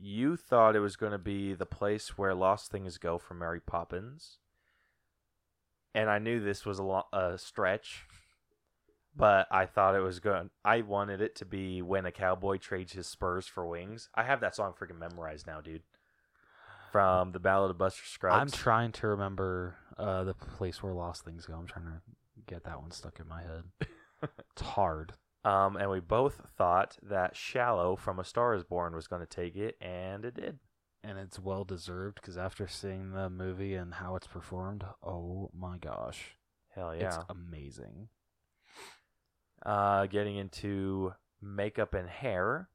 you 0.00 0.36
thought 0.36 0.76
it 0.76 0.80
was 0.80 0.96
going 0.96 1.12
to 1.12 1.18
be 1.18 1.54
"The 1.54 1.66
Place 1.66 2.16
Where 2.16 2.34
Lost 2.34 2.70
Things 2.70 2.98
Go" 2.98 3.18
from 3.18 3.38
Mary 3.38 3.60
Poppins, 3.60 4.38
and 5.94 6.10
I 6.10 6.18
knew 6.18 6.40
this 6.40 6.64
was 6.64 6.78
a 6.78 6.82
lo- 6.82 7.06
a 7.12 7.38
stretch, 7.38 8.06
but 9.16 9.46
I 9.50 9.66
thought 9.66 9.94
it 9.94 10.00
was 10.00 10.20
going. 10.20 10.50
I 10.64 10.82
wanted 10.82 11.20
it 11.20 11.34
to 11.36 11.44
be 11.44 11.82
"When 11.82 12.06
a 12.06 12.12
Cowboy 12.12 12.58
Trades 12.58 12.92
His 12.92 13.06
Spurs 13.06 13.46
for 13.46 13.66
Wings." 13.66 14.08
I 14.14 14.24
have 14.24 14.40
that 14.40 14.54
song 14.54 14.74
freaking 14.78 14.98
memorized 14.98 15.46
now, 15.46 15.60
dude. 15.60 15.82
From 16.92 17.32
the 17.32 17.40
Ballad 17.40 17.70
of 17.70 17.78
Buster 17.78 18.04
Scruggs. 18.06 18.40
I'm 18.40 18.50
trying 18.50 18.92
to 18.92 19.08
remember 19.08 19.76
uh, 19.98 20.24
the 20.24 20.32
place 20.34 20.82
where 20.82 20.94
lost 20.94 21.22
things 21.22 21.44
go. 21.44 21.54
I'm 21.54 21.66
trying 21.66 21.84
to 21.84 22.00
get 22.46 22.64
that 22.64 22.80
one 22.80 22.90
stuck 22.90 23.20
in 23.20 23.28
my 23.28 23.42
head. 23.42 23.64
It's 24.52 24.62
hard. 24.62 25.12
Um, 25.44 25.76
and 25.76 25.90
we 25.90 26.00
both 26.00 26.50
thought 26.56 26.98
that 27.02 27.36
Shallow 27.36 27.96
from 27.96 28.18
A 28.18 28.24
Star 28.24 28.54
Is 28.54 28.64
Born 28.64 28.94
was 28.94 29.06
going 29.06 29.22
to 29.22 29.26
take 29.26 29.56
it, 29.56 29.76
and 29.80 30.24
it 30.24 30.34
did. 30.34 30.58
And 31.04 31.18
it's 31.18 31.38
well 31.38 31.64
deserved 31.64 32.16
because 32.16 32.36
after 32.36 32.66
seeing 32.66 33.12
the 33.12 33.30
movie 33.30 33.74
and 33.74 33.94
how 33.94 34.16
it's 34.16 34.26
performed, 34.26 34.84
oh 35.02 35.50
my 35.56 35.78
gosh. 35.78 36.36
Hell 36.74 36.94
yeah! 36.94 37.06
It's 37.06 37.18
amazing. 37.28 38.08
Uh, 39.64 40.06
getting 40.06 40.36
into 40.36 41.14
makeup 41.40 41.94
and 41.94 42.08
hair, 42.08 42.68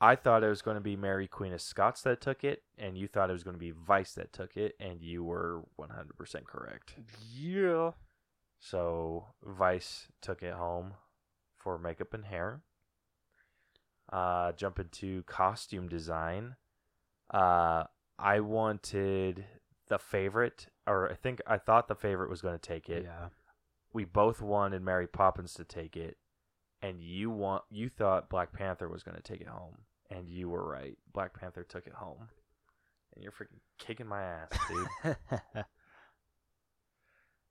I 0.00 0.14
thought 0.14 0.44
it 0.44 0.48
was 0.48 0.62
going 0.62 0.76
to 0.76 0.82
be 0.82 0.94
Mary 0.94 1.26
Queen 1.26 1.52
of 1.52 1.60
Scots 1.60 2.02
that 2.02 2.20
took 2.20 2.44
it, 2.44 2.62
and 2.76 2.96
you 2.96 3.08
thought 3.08 3.30
it 3.30 3.34
was 3.34 3.44
going 3.44 3.56
to 3.56 3.60
be 3.60 3.72
Vice 3.72 4.12
that 4.14 4.32
took 4.32 4.56
it, 4.56 4.74
and 4.78 5.02
you 5.02 5.24
were 5.24 5.62
100% 5.80 6.44
correct. 6.44 6.94
Yeah. 7.34 7.92
So 8.60 9.26
Vice 9.42 10.06
took 10.20 10.42
it 10.42 10.54
home 10.54 10.94
for 11.58 11.78
makeup 11.78 12.14
and 12.14 12.24
hair. 12.24 12.62
Uh, 14.10 14.52
jump 14.52 14.78
into 14.78 15.22
costume 15.24 15.88
design. 15.88 16.56
Uh, 17.32 17.84
I 18.18 18.40
wanted 18.40 19.44
the 19.88 19.98
favorite, 19.98 20.68
or 20.86 21.10
I 21.10 21.14
think 21.14 21.40
I 21.46 21.58
thought 21.58 21.88
the 21.88 21.94
favorite 21.94 22.30
was 22.30 22.40
going 22.40 22.58
to 22.58 22.60
take 22.60 22.88
it. 22.88 23.04
Yeah. 23.04 23.28
We 23.92 24.04
both 24.04 24.40
wanted 24.40 24.82
Mary 24.82 25.06
Poppins 25.06 25.54
to 25.54 25.64
take 25.64 25.96
it, 25.96 26.16
and 26.82 27.02
you 27.02 27.30
want 27.30 27.64
you 27.70 27.88
thought 27.88 28.30
Black 28.30 28.52
Panther 28.52 28.88
was 28.88 29.02
going 29.02 29.16
to 29.16 29.22
take 29.22 29.40
it 29.40 29.48
home, 29.48 29.78
and 30.10 30.28
you 30.28 30.48
were 30.48 30.66
right. 30.66 30.96
Black 31.12 31.38
Panther 31.38 31.64
took 31.64 31.86
it 31.86 31.94
home, 31.94 32.28
and 33.14 33.22
you're 33.22 33.32
freaking 33.32 33.60
kicking 33.78 34.06
my 34.06 34.22
ass, 34.22 34.50
dude. 34.68 35.16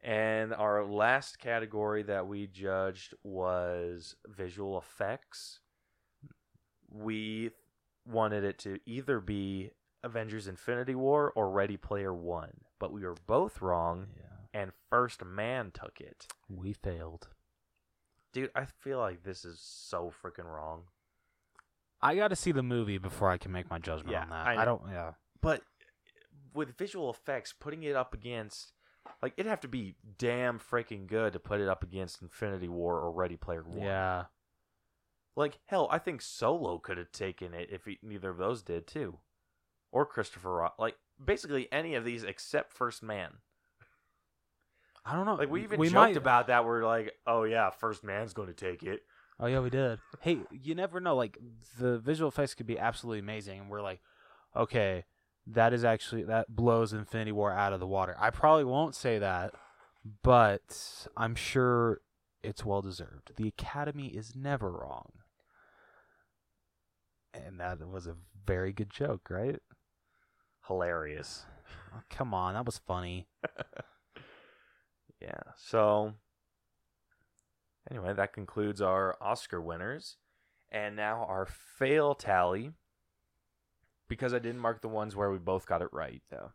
And 0.07 0.53
our 0.53 0.85
last 0.85 1.37
category 1.37 2.01
that 2.03 2.27
we 2.27 2.47
judged 2.47 3.13
was 3.23 4.15
visual 4.25 4.77
effects. 4.77 5.59
We 6.89 7.51
wanted 8.05 8.45
it 8.45 8.57
to 8.59 8.79
either 8.85 9.19
be 9.19 9.71
Avengers 10.03 10.47
Infinity 10.47 10.95
War 10.95 11.33
or 11.35 11.51
Ready 11.51 11.75
Player 11.75 12.13
One, 12.13 12.61
but 12.79 12.93
we 12.93 13.01
were 13.03 13.15
both 13.25 13.61
wrong, 13.61 14.07
yeah. 14.15 14.61
and 14.61 14.71
First 14.89 15.25
Man 15.25 15.71
took 15.73 15.99
it. 15.99 16.25
We 16.47 16.71
failed. 16.71 17.27
Dude, 18.31 18.51
I 18.55 18.63
feel 18.63 18.99
like 18.99 19.23
this 19.23 19.43
is 19.43 19.59
so 19.59 20.09
freaking 20.23 20.45
wrong. 20.45 20.83
I 22.01 22.15
got 22.15 22.29
to 22.29 22.35
see 22.37 22.53
the 22.53 22.63
movie 22.63 22.97
before 22.97 23.29
I 23.29 23.37
can 23.37 23.51
make 23.51 23.69
my 23.69 23.79
judgment 23.79 24.11
Yeah, 24.11 24.23
on 24.23 24.29
that. 24.29 24.47
I 24.47 24.61
I, 24.61 24.65
don't. 24.65 24.83
Yeah. 24.89 25.13
But 25.41 25.63
with 26.53 26.77
visual 26.77 27.09
effects, 27.09 27.53
putting 27.59 27.83
it 27.83 27.95
up 27.95 28.13
against. 28.13 28.71
Like, 29.21 29.33
it'd 29.37 29.49
have 29.49 29.61
to 29.61 29.67
be 29.67 29.95
damn 30.17 30.59
freaking 30.59 31.07
good 31.07 31.33
to 31.33 31.39
put 31.39 31.59
it 31.59 31.67
up 31.67 31.83
against 31.83 32.21
Infinity 32.21 32.67
War 32.67 32.99
or 32.99 33.11
Ready 33.11 33.35
Player 33.35 33.63
One. 33.63 33.85
Yeah. 33.85 34.25
Like 35.37 35.59
hell, 35.67 35.87
I 35.91 35.99
think 35.99 36.23
Solo 36.23 36.79
could 36.79 36.97
have 36.97 37.11
taken 37.11 37.53
it 37.53 37.69
if 37.71 37.85
he, 37.85 37.99
neither 38.01 38.31
of 38.31 38.37
those 38.37 38.63
did 38.63 38.87
too, 38.87 39.19
or 39.91 40.03
Christopher 40.03 40.51
Robin. 40.51 40.73
Like 40.79 40.95
basically 41.23 41.71
any 41.71 41.93
of 41.93 42.03
these 42.03 42.23
except 42.23 42.73
First 42.73 43.03
Man. 43.03 43.33
I 45.05 45.15
don't 45.15 45.27
know. 45.27 45.35
Like 45.35 45.51
we 45.51 45.63
even 45.63 45.79
we 45.79 45.87
joked 45.87 45.95
might, 45.95 46.17
about 46.17 46.47
that. 46.47 46.65
We're 46.65 46.83
like, 46.83 47.13
oh 47.27 47.43
yeah, 47.43 47.69
First 47.69 48.03
Man's 48.03 48.33
going 48.33 48.47
to 48.47 48.53
take 48.53 48.81
it. 48.81 49.03
Oh 49.39 49.45
yeah, 49.45 49.59
we 49.59 49.69
did. 49.69 49.99
hey, 50.21 50.39
you 50.51 50.73
never 50.73 50.99
know. 50.99 51.15
Like 51.15 51.37
the 51.79 51.99
visual 51.99 52.29
effects 52.29 52.55
could 52.55 52.65
be 52.65 52.79
absolutely 52.79 53.19
amazing, 53.19 53.59
and 53.59 53.69
we're 53.69 53.83
like, 53.83 54.01
okay, 54.55 55.05
that 55.51 55.73
is 55.73 55.83
actually 55.83 56.23
that 56.23 56.53
blows 56.53 56.93
Infinity 56.93 57.31
War 57.31 57.51
out 57.51 57.73
of 57.73 57.79
the 57.79 57.87
water. 57.87 58.15
I 58.19 58.29
probably 58.29 58.65
won't 58.65 58.95
say 58.95 59.19
that, 59.19 59.53
but 60.23 61.07
I'm 61.15 61.35
sure 61.35 62.01
it's 62.43 62.65
well 62.65 62.81
deserved. 62.81 63.31
The 63.35 63.47
Academy 63.47 64.07
is 64.07 64.35
never 64.35 64.71
wrong, 64.71 65.11
and 67.33 67.59
that 67.59 67.79
was 67.87 68.07
a 68.07 68.15
very 68.45 68.73
good 68.73 68.89
joke, 68.89 69.29
right? 69.29 69.59
Hilarious. 70.67 71.45
Oh, 71.95 72.01
come 72.09 72.33
on, 72.33 72.53
that 72.53 72.65
was 72.65 72.77
funny. 72.77 73.27
Yeah. 75.21 75.41
So 75.55 76.13
anyway, 77.89 78.13
that 78.13 78.33
concludes 78.33 78.81
our 78.81 79.17
Oscar 79.21 79.61
winners, 79.61 80.17
and 80.71 80.95
now 80.95 81.25
our 81.27 81.45
fail 81.45 82.15
tally. 82.15 82.71
Because 84.07 84.33
I 84.33 84.39
didn't 84.39 84.61
mark 84.61 84.81
the 84.81 84.87
ones 84.87 85.15
where 85.15 85.31
we 85.31 85.37
both 85.37 85.65
got 85.65 85.81
it 85.81 85.89
right, 85.91 86.21
though. 86.29 86.51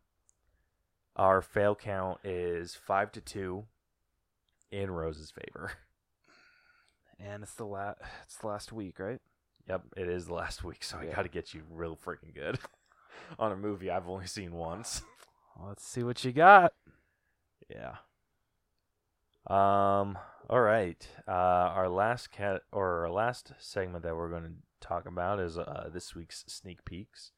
Our 1.17 1.43
fail 1.43 1.75
count 1.75 2.19
is 2.25 2.75
five 2.75 3.13
to 3.13 3.21
two 3.21 3.65
in 4.71 4.91
Rose's 4.91 5.31
favor. 5.31 5.73
And 7.25 7.43
it's 7.43 7.55
the 7.55 7.67
la- 7.67 7.95
it's 8.25 8.37
the 8.37 8.49
last 8.49 8.73
week, 8.73 8.99
right? 8.99 9.21
Yep, 9.69 9.83
it 9.97 10.09
is 10.09 10.27
the 10.27 10.35
last 10.35 10.65
week, 10.65 10.83
so 10.83 10.99
I 10.99 11.07
got 11.07 11.23
to 11.23 11.29
get 11.29 11.55
you 11.55 11.63
real 11.71 11.97
freaking 11.97 12.35
good 12.35 12.59
on 13.39 13.53
a 13.53 13.57
movie 13.57 13.91
I've 13.91 14.09
only 14.09 14.27
seen 14.27 14.53
once. 14.53 15.03
Let's 15.61 15.87
see 15.87 16.03
what 16.03 16.25
you 16.25 16.33
got. 16.33 16.73
Yeah. 17.71 17.97
Um. 19.47 20.19
All 20.51 20.61
right. 20.61 21.07
Uh, 21.29 21.31
our 21.31 21.89
last 21.89 22.33
cat 22.33 22.63
or 22.73 23.03
our 23.05 23.11
last 23.11 23.53
segment 23.59 24.03
that 24.05 24.17
we're 24.17 24.31
going 24.31 24.43
to 24.43 24.87
talk 24.87 25.07
about 25.07 25.39
is 25.39 25.57
uh, 25.57 25.89
this 25.93 26.15
week's 26.15 26.45
sneak 26.49 26.85
peeks. 26.85 27.31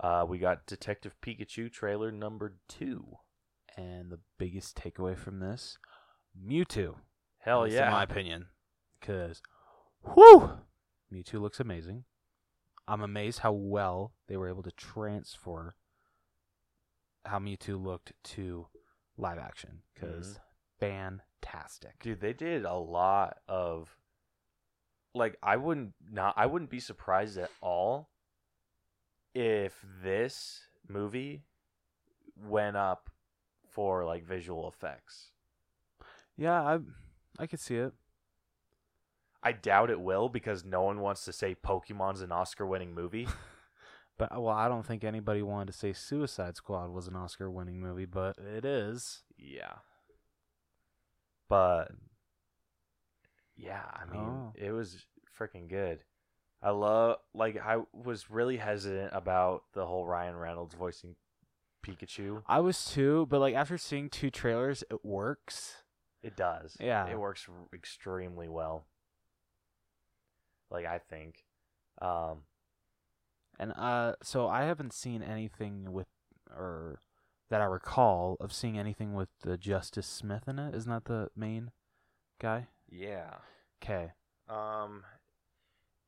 Uh, 0.00 0.24
we 0.28 0.38
got 0.38 0.66
Detective 0.66 1.16
Pikachu 1.22 1.70
trailer 1.72 2.12
number 2.12 2.54
two. 2.68 3.18
And 3.76 4.10
the 4.10 4.20
biggest 4.38 4.76
takeaway 4.76 5.16
from 5.16 5.38
this, 5.38 5.78
Mewtwo. 6.36 6.96
Hell 7.38 7.68
yeah! 7.68 7.86
in 7.86 7.92
my 7.92 8.02
opinion, 8.02 8.46
because, 8.98 9.40
whew, 10.02 10.50
Mewtwo 11.12 11.40
looks 11.40 11.60
amazing. 11.60 12.04
I'm 12.88 13.02
amazed 13.02 13.40
how 13.40 13.52
well 13.52 14.14
they 14.26 14.36
were 14.36 14.48
able 14.48 14.64
to 14.64 14.72
transfer 14.72 15.76
how 17.24 17.38
Mewtwo 17.38 17.82
looked 17.82 18.12
to 18.24 18.66
live 19.16 19.38
action. 19.38 19.82
Because 19.94 20.40
fantastic. 20.80 22.02
Dude, 22.02 22.20
they 22.20 22.32
did 22.32 22.64
a 22.64 22.74
lot 22.74 23.38
of 23.46 23.96
like 25.14 25.36
I 25.42 25.56
wouldn't 25.56 25.94
not 26.10 26.34
I 26.36 26.46
wouldn't 26.46 26.70
be 26.70 26.80
surprised 26.80 27.38
at 27.38 27.50
all 27.60 28.08
if 29.38 29.84
this 30.02 30.66
movie 30.88 31.44
went 32.36 32.76
up 32.76 33.10
for 33.70 34.04
like 34.04 34.24
visual 34.24 34.68
effects. 34.68 35.30
Yeah, 36.36 36.60
I 36.62 36.78
I 37.38 37.46
could 37.46 37.60
see 37.60 37.76
it. 37.76 37.92
I 39.42 39.52
doubt 39.52 39.90
it 39.90 40.00
will 40.00 40.28
because 40.28 40.64
no 40.64 40.82
one 40.82 41.00
wants 41.00 41.24
to 41.26 41.32
say 41.32 41.54
Pokemon's 41.54 42.20
an 42.22 42.32
Oscar-winning 42.32 42.94
movie. 42.94 43.28
But 44.18 44.32
well, 44.32 44.48
I 44.48 44.66
don't 44.66 44.84
think 44.84 45.04
anybody 45.04 45.42
wanted 45.42 45.68
to 45.72 45.78
say 45.78 45.92
Suicide 45.92 46.56
Squad 46.56 46.90
was 46.90 47.06
an 47.06 47.14
Oscar-winning 47.14 47.78
movie, 47.80 48.04
but 48.04 48.36
it 48.38 48.64
is. 48.64 49.22
yeah. 49.36 49.74
But 51.48 51.92
yeah, 53.56 53.84
I 53.94 54.06
mean, 54.10 54.20
Oh. 54.20 54.52
it 54.56 54.72
was 54.72 55.06
freaking 55.38 55.68
good. 55.68 56.02
I 56.62 56.70
love 56.70 57.18
like 57.34 57.56
I 57.56 57.78
was 57.92 58.30
really 58.30 58.56
hesitant 58.56 59.10
about 59.12 59.62
the 59.74 59.86
whole 59.86 60.06
Ryan 60.06 60.36
Reynolds 60.36 60.74
voicing 60.74 61.14
Pikachu. 61.84 62.42
I 62.46 62.60
was 62.60 62.84
too, 62.84 63.26
but 63.30 63.40
like 63.40 63.54
after 63.54 63.78
seeing 63.78 64.08
two 64.10 64.30
trailers, 64.30 64.82
it 64.90 65.04
works. 65.04 65.76
It 66.22 66.36
does. 66.36 66.76
Yeah. 66.80 67.06
It 67.06 67.18
works 67.18 67.46
extremely 67.72 68.48
well. 68.48 68.86
Like 70.70 70.84
I 70.86 70.98
think. 70.98 71.44
Um 72.00 72.42
And 73.58 73.72
uh, 73.76 74.14
so 74.22 74.48
I 74.48 74.64
haven't 74.64 74.92
seen 74.92 75.22
anything 75.22 75.92
with, 75.92 76.06
or 76.50 77.00
that 77.50 77.60
I 77.60 77.64
recall 77.64 78.36
of 78.40 78.52
seeing 78.52 78.78
anything 78.78 79.14
with 79.14 79.28
the 79.42 79.56
Justice 79.56 80.06
Smith 80.06 80.48
in 80.48 80.58
it. 80.58 80.74
Isn't 80.74 80.90
that 80.90 81.04
the 81.04 81.30
main 81.36 81.70
guy? 82.40 82.66
yeah. 82.90 83.34
Okay. 83.82 84.12
Um 84.48 85.04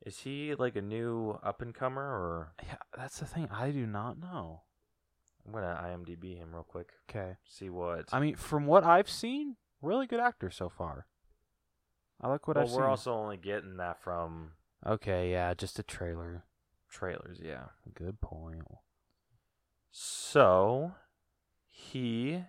is 0.04 0.18
he 0.20 0.54
like 0.54 0.76
a 0.76 0.82
new 0.82 1.38
up 1.42 1.60
and 1.62 1.74
comer 1.74 2.02
or 2.02 2.52
Yeah, 2.66 2.76
that's 2.96 3.18
the 3.20 3.26
thing. 3.26 3.48
I 3.50 3.70
do 3.70 3.86
not 3.86 4.18
know. 4.18 4.62
I'm 5.46 5.52
gonna 5.52 5.80
IMDb 5.82 6.36
him 6.36 6.52
real 6.54 6.64
quick. 6.64 6.90
Okay. 7.08 7.36
See 7.44 7.70
what 7.70 8.06
I 8.12 8.20
mean, 8.20 8.36
from 8.36 8.66
what 8.66 8.84
I've 8.84 9.08
seen, 9.10 9.56
really 9.82 10.06
good 10.06 10.20
actor 10.20 10.50
so 10.50 10.68
far. 10.68 11.06
I 12.20 12.28
like 12.28 12.46
what 12.46 12.56
Well, 12.56 12.66
I've 12.66 12.72
we're 12.72 12.82
seen. 12.82 12.88
also 12.90 13.14
only 13.14 13.36
getting 13.38 13.78
that 13.78 14.02
from 14.02 14.52
Okay, 14.86 15.30
yeah, 15.32 15.52
just 15.54 15.78
a 15.78 15.82
trailer. 15.82 16.44
trailers, 16.88 17.38
yeah. 17.42 17.64
Good 17.94 18.20
point. 18.20 18.64
So 19.90 20.92
he 21.66 22.44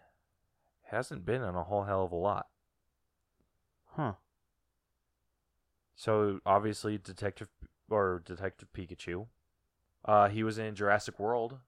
hasn't 0.90 1.26
been 1.26 1.42
in 1.42 1.56
a 1.56 1.64
whole 1.64 1.84
hell 1.84 2.04
of 2.04 2.12
a 2.12 2.16
lot. 2.16 2.48
Huh. 3.96 4.14
So 6.02 6.40
obviously 6.48 6.98
Detective 6.98 7.48
or 7.88 8.24
Detective 8.26 8.70
Pikachu. 8.74 9.28
Uh 10.04 10.30
he 10.30 10.42
was 10.44 10.58
in 10.58 10.74
Jurassic 10.74 11.20
World. 11.20 11.60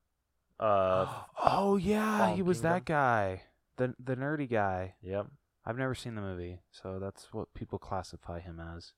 Uh 0.59 1.05
oh 1.43 1.75
yeah, 1.77 2.17
Fallen 2.17 2.35
he 2.35 2.41
was 2.41 2.57
Kingdom? 2.57 2.71
that 2.73 2.85
guy, 2.85 3.41
the 3.77 3.93
the 4.03 4.15
nerdy 4.15 4.49
guy. 4.49 4.95
yep. 5.03 5.27
I've 5.65 5.77
never 5.77 5.93
seen 5.93 6.15
the 6.15 6.21
movie, 6.21 6.61
so 6.71 6.97
that's 6.99 7.31
what 7.31 7.53
people 7.53 7.77
classify 7.77 8.39
him 8.39 8.59
as. 8.59 8.93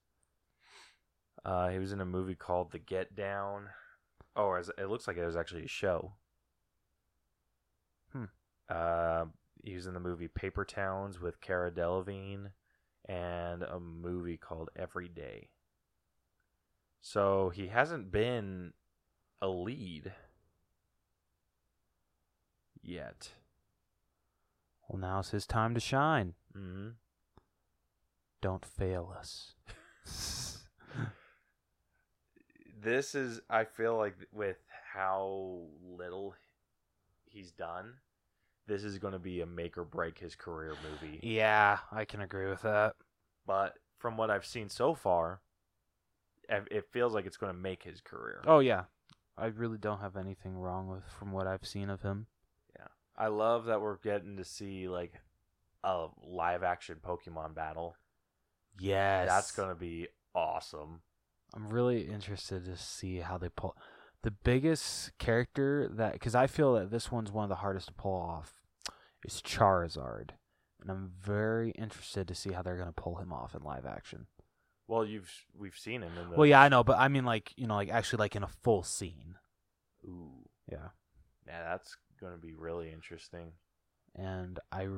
Uh, 1.44 1.68
he 1.68 1.78
was 1.78 1.92
in 1.92 2.00
a 2.00 2.06
movie 2.06 2.34
called 2.34 2.72
The 2.72 2.78
Get 2.80 3.14
Down. 3.14 3.66
Oh, 4.34 4.54
as- 4.54 4.70
it 4.78 4.88
looks 4.88 5.06
like 5.06 5.16
it 5.18 5.24
was 5.26 5.36
actually 5.36 5.64
a 5.64 5.68
show. 5.68 6.14
Hmm. 8.12 8.24
Uh, 8.68 9.26
he 9.62 9.76
was 9.76 9.86
in 9.86 9.94
the 9.94 10.00
movie 10.00 10.26
Paper 10.26 10.64
Towns 10.64 11.20
with 11.20 11.40
Cara 11.40 11.70
Delevingne, 11.70 12.50
and 13.06 13.62
a 13.62 13.78
movie 13.80 14.36
called 14.36 14.70
Every 14.76 15.08
Day. 15.08 15.48
So 17.00 17.50
he 17.50 17.68
hasn't 17.68 18.10
been 18.10 18.72
a 19.40 19.48
lead 19.48 20.12
yet. 22.82 23.30
Well, 24.88 25.00
now's 25.00 25.30
his 25.30 25.46
time 25.46 25.74
to 25.74 25.80
shine. 25.80 26.34
hmm 26.52 26.90
Don't 28.40 28.64
fail 28.64 29.14
us. 29.16 29.54
This 32.78 33.14
is, 33.14 33.40
I 33.50 33.64
feel 33.64 33.96
like, 33.96 34.16
with 34.32 34.58
how 34.92 35.66
little 35.82 36.34
he's 37.24 37.50
done, 37.50 37.94
this 38.66 38.84
is 38.84 38.98
going 38.98 39.12
to 39.12 39.18
be 39.18 39.40
a 39.40 39.46
make 39.46 39.78
or 39.78 39.84
break 39.84 40.18
his 40.18 40.34
career 40.34 40.74
movie. 40.90 41.20
yeah, 41.22 41.78
I 41.92 42.04
can 42.04 42.20
agree 42.20 42.48
with 42.48 42.62
that. 42.62 42.94
But 43.46 43.74
from 43.98 44.16
what 44.16 44.30
I've 44.30 44.46
seen 44.46 44.68
so 44.68 44.94
far, 44.94 45.40
it 46.48 46.86
feels 46.92 47.12
like 47.14 47.26
it's 47.26 47.36
going 47.36 47.52
to 47.52 47.58
make 47.58 47.82
his 47.82 48.00
career. 48.00 48.42
Oh 48.46 48.58
yeah, 48.60 48.84
I 49.36 49.46
really 49.46 49.78
don't 49.78 50.00
have 50.00 50.16
anything 50.16 50.56
wrong 50.56 50.88
with 50.88 51.04
from 51.18 51.32
what 51.32 51.46
I've 51.46 51.66
seen 51.66 51.90
of 51.90 52.02
him. 52.02 52.26
Yeah, 52.78 52.88
I 53.16 53.28
love 53.28 53.66
that 53.66 53.80
we're 53.80 53.98
getting 53.98 54.36
to 54.36 54.44
see 54.44 54.88
like 54.88 55.12
a 55.84 56.06
live 56.24 56.62
action 56.62 56.98
Pokemon 57.04 57.54
battle. 57.54 57.96
Yes, 58.78 59.28
That's 59.28 59.52
going 59.52 59.70
to 59.70 59.74
be 59.74 60.08
awesome. 60.34 61.00
I'm 61.54 61.68
really 61.68 62.02
interested 62.02 62.64
to 62.66 62.76
see 62.76 63.18
how 63.18 63.38
they 63.38 63.48
pull. 63.48 63.76
The 64.26 64.32
biggest 64.32 65.16
character 65.18 65.88
that, 65.88 66.14
because 66.14 66.34
I 66.34 66.48
feel 66.48 66.74
that 66.74 66.90
this 66.90 67.12
one's 67.12 67.30
one 67.30 67.44
of 67.44 67.48
the 67.48 67.54
hardest 67.54 67.86
to 67.86 67.92
pull 67.92 68.20
off, 68.20 68.54
is 69.24 69.40
Charizard, 69.40 70.30
and 70.80 70.90
I'm 70.90 71.12
very 71.22 71.70
interested 71.70 72.26
to 72.26 72.34
see 72.34 72.50
how 72.50 72.62
they're 72.62 72.76
gonna 72.76 72.90
pull 72.90 73.18
him 73.18 73.32
off 73.32 73.54
in 73.54 73.62
live 73.62 73.86
action. 73.86 74.26
Well, 74.88 75.04
you've 75.04 75.32
we've 75.56 75.78
seen 75.78 76.02
him 76.02 76.10
in 76.20 76.30
the 76.30 76.36
Well, 76.36 76.46
yeah, 76.46 76.60
I 76.60 76.68
know, 76.68 76.82
but 76.82 76.98
I 76.98 77.06
mean, 77.06 77.24
like 77.24 77.52
you 77.54 77.68
know, 77.68 77.76
like 77.76 77.88
actually, 77.88 78.18
like 78.18 78.34
in 78.34 78.42
a 78.42 78.48
full 78.48 78.82
scene. 78.82 79.36
Ooh, 80.04 80.48
Yeah, 80.68 80.88
yeah, 81.46 81.62
that's 81.62 81.96
going 82.20 82.32
to 82.32 82.40
be 82.40 82.52
really 82.52 82.90
interesting. 82.90 83.52
and 84.16 84.58
I. 84.72 84.88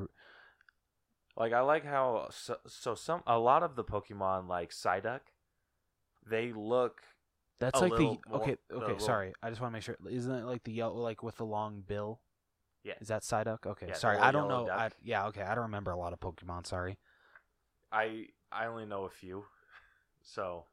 Like 1.36 1.52
I 1.52 1.60
like 1.60 1.84
how 1.84 2.28
so, 2.30 2.56
so 2.66 2.94
some 2.94 3.22
a 3.26 3.38
lot 3.38 3.62
of 3.62 3.76
the 3.76 3.84
Pokemon 3.84 4.48
like 4.48 4.70
Psyduck, 4.70 5.20
they 6.26 6.50
look 6.54 7.02
that's 7.59 7.81
A 7.81 7.83
like 7.83 7.92
the 7.97 8.03
more- 8.05 8.18
okay, 8.42 8.57
okay. 8.73 8.87
little- 8.87 8.99
Sorry, 9.01 9.33
I 9.42 9.49
just 9.51 9.61
want 9.61 9.73
to 9.73 9.75
make 9.75 9.83
sure. 9.83 9.97
Isn't 10.09 10.35
it 10.35 10.44
like 10.44 10.64
the 10.64 10.73
yellow, 10.73 10.97
like 10.97 11.23
with 11.23 11.37
the 11.37 11.44
long 11.47 11.81
bill? 11.87 12.21
Yeah. 12.85 12.94
Is 13.01 13.09
that 13.09 13.23
Psyduck? 13.23 13.66
Okay, 13.66 13.88
Yeah, 13.88 13.94
sorry, 13.94 14.18
I 14.18 14.31
don't 14.31 14.49
know. 14.49 14.68
I, 14.71 14.90
yeah, 15.03 15.27
okay, 15.27 15.42
I 15.42 15.55
don't 15.55 15.64
remember 15.64 15.90
a 15.90 15.97
lot 15.99 16.12
of 16.12 16.21
Pokemon. 16.21 16.66
Sorry. 16.66 16.99
I 17.92 18.27
I 18.53 18.66
only 18.66 18.87
know 18.87 19.05
a 19.05 19.11
few, 19.11 19.44
so 20.23 20.66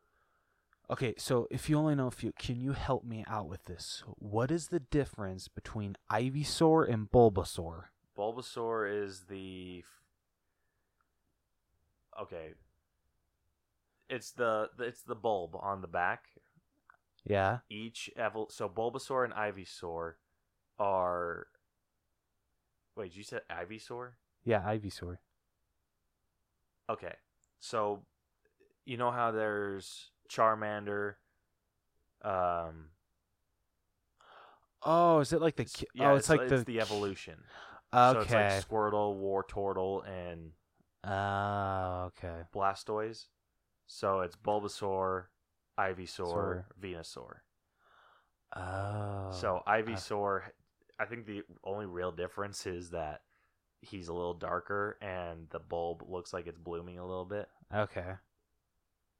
Okay, 0.87 1.15
so 1.17 1.47
if 1.49 1.67
you 1.67 1.77
only 1.79 1.95
know 1.95 2.05
a 2.07 2.11
few, 2.11 2.31
can 2.33 2.61
you 2.61 2.73
help 2.73 3.03
me 3.03 3.25
out 3.27 3.47
with 3.47 3.63
this? 3.65 4.03
What 4.19 4.51
is 4.51 4.67
the 4.67 4.79
difference 4.79 5.47
between 5.47 5.95
Ivysaur 6.11 6.87
and 6.87 7.09
Bulbasaur? 7.09 7.85
Bulbasaur 8.15 9.03
is 9.03 9.21
the 9.27 9.83
okay. 12.21 12.53
It's 14.09 14.31
the 14.31 14.69
it's 14.79 15.01
the 15.01 15.15
bulb 15.15 15.55
on 15.59 15.81
the 15.81 15.87
back. 15.87 16.25
Yeah. 17.25 17.59
Each 17.69 18.09
evol 18.17 18.51
so 18.51 18.69
Bulbasaur 18.69 19.23
and 19.25 19.33
Ivysaur 19.33 20.13
are. 20.79 21.47
Wait, 22.95 23.15
you 23.15 23.23
said 23.23 23.41
Ivysaur? 23.51 24.11
Yeah, 24.43 24.61
Ivysaur. 24.61 25.17
Okay, 26.89 27.15
so 27.59 28.05
you 28.85 28.97
know 28.97 29.09
how 29.11 29.31
there's 29.31 30.11
Charmander. 30.29 31.15
Um. 32.23 32.89
Oh, 34.83 35.19
is 35.19 35.33
it 35.33 35.41
like 35.41 35.55
the 35.55 35.63
s- 35.63 35.73
ki- 35.77 35.87
yeah, 35.95 36.11
Oh, 36.11 36.15
it's, 36.15 36.29
like 36.29 36.41
it's 36.41 36.63
the, 36.63 36.79
evolution. 36.79 37.39
Okay. 37.91 38.13
So 38.13 38.19
it's 38.21 38.31
like 38.31 38.67
Squirtle, 38.69 39.19
Wartortle, 39.19 40.07
and 40.07 40.51
Oh, 41.03 42.05
okay. 42.17 42.43
Blastoise. 42.53 43.25
So 43.87 44.21
it's 44.21 44.35
Bulbasaur, 44.35 45.25
Ivysaur, 45.79 46.07
Saur. 46.07 46.65
Venusaur. 46.81 47.33
Oh. 48.55 49.31
so 49.31 49.61
Ivysaur, 49.67 50.41
I 50.99 51.05
think 51.05 51.25
the 51.25 51.41
only 51.63 51.85
real 51.85 52.11
difference 52.11 52.65
is 52.65 52.91
that 52.91 53.21
he's 53.81 54.07
a 54.07 54.13
little 54.13 54.33
darker 54.33 54.97
and 55.01 55.47
the 55.49 55.59
bulb 55.59 56.03
looks 56.07 56.33
like 56.33 56.47
it's 56.47 56.57
blooming 56.57 56.97
a 56.97 57.05
little 57.05 57.25
bit. 57.25 57.47
Okay. 57.73 58.13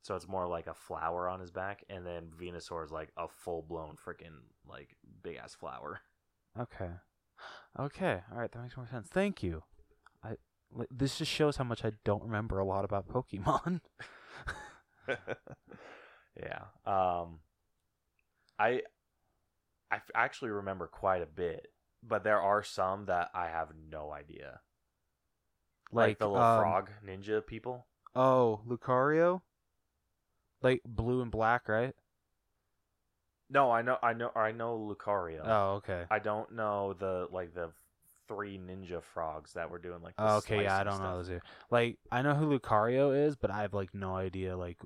So 0.04 0.16
it's 0.16 0.28
more 0.28 0.48
like 0.48 0.68
a 0.68 0.74
flower 0.74 1.28
on 1.28 1.40
his 1.40 1.50
back, 1.50 1.84
and 1.90 2.06
then 2.06 2.30
Venusaur 2.40 2.86
is 2.86 2.92
like 2.92 3.10
a 3.18 3.28
full 3.28 3.64
blown 3.64 3.96
freaking 3.96 4.38
like 4.68 4.96
big 5.24 5.38
ass 5.38 5.56
flower. 5.56 6.00
Okay. 6.60 6.92
Okay. 7.80 8.22
All 8.32 8.38
right, 8.38 8.52
that 8.52 8.62
makes 8.62 8.78
more 8.78 8.88
sense. 8.88 9.08
Thank 9.12 9.42
you. 9.42 9.64
I 10.24 10.36
this 10.92 11.18
just 11.18 11.32
shows 11.32 11.58
how 11.58 11.64
much 11.64 11.84
I 11.84 11.94
don't 12.04 12.22
remember 12.22 12.60
a 12.60 12.66
lot 12.66 12.86
about 12.86 13.08
Pokemon. 13.08 13.82
yeah. 16.40 16.64
Um, 16.86 17.40
I 18.58 18.82
I 19.92 20.00
actually 20.14 20.52
remember 20.52 20.88
quite 20.88 21.22
a 21.22 21.28
bit, 21.28 21.68
but 22.04 22.24
there 22.24 22.42
are 22.42 22.64
some 22.64 23.06
that 23.06 23.30
I 23.34 23.48
have 23.48 23.70
no 23.90 24.12
idea. 24.12 24.60
Like, 25.92 26.20
the 26.20 26.28
little 26.28 26.44
um, 26.44 26.60
frog 26.60 26.90
ninja 27.06 27.46
people. 27.46 27.86
Oh, 28.16 28.62
Lucario? 28.68 29.42
Like 30.62 30.82
blue 30.86 31.22
and 31.22 31.32
black, 31.32 31.70
right? 31.70 31.94
No, 33.50 33.72
I 33.72 33.84
know, 33.84 33.98
I 34.02 34.14
know, 34.14 34.32
I 34.36 34.52
know 34.52 34.78
Lucario. 34.78 35.42
Oh, 35.44 35.74
okay. 35.76 36.06
I 36.10 36.20
don't 36.20 36.54
know 36.54 36.94
the 36.94 37.28
like 37.32 37.54
the 37.54 37.70
three 38.28 38.58
ninja 38.58 39.04
frogs 39.04 39.54
that 39.54 39.70
were 39.70 39.78
doing 39.78 40.02
like. 40.02 40.16
Oh, 40.18 40.38
okay, 40.38 40.64
yeah, 40.64 40.78
I 40.78 40.84
don't 40.84 41.00
know 41.00 41.18
those 41.18 41.30
either. 41.30 41.44
Like, 41.70 42.00
I 42.12 42.24
know 42.24 42.34
who 42.34 42.58
Lucario 42.58 43.16
is, 43.28 43.36
but 43.36 43.52
I 43.52 43.62
have 43.62 43.74
like 43.74 43.94
no 43.94 44.16
idea 44.16 44.58
like 44.58 44.78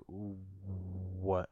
what. 1.22 1.50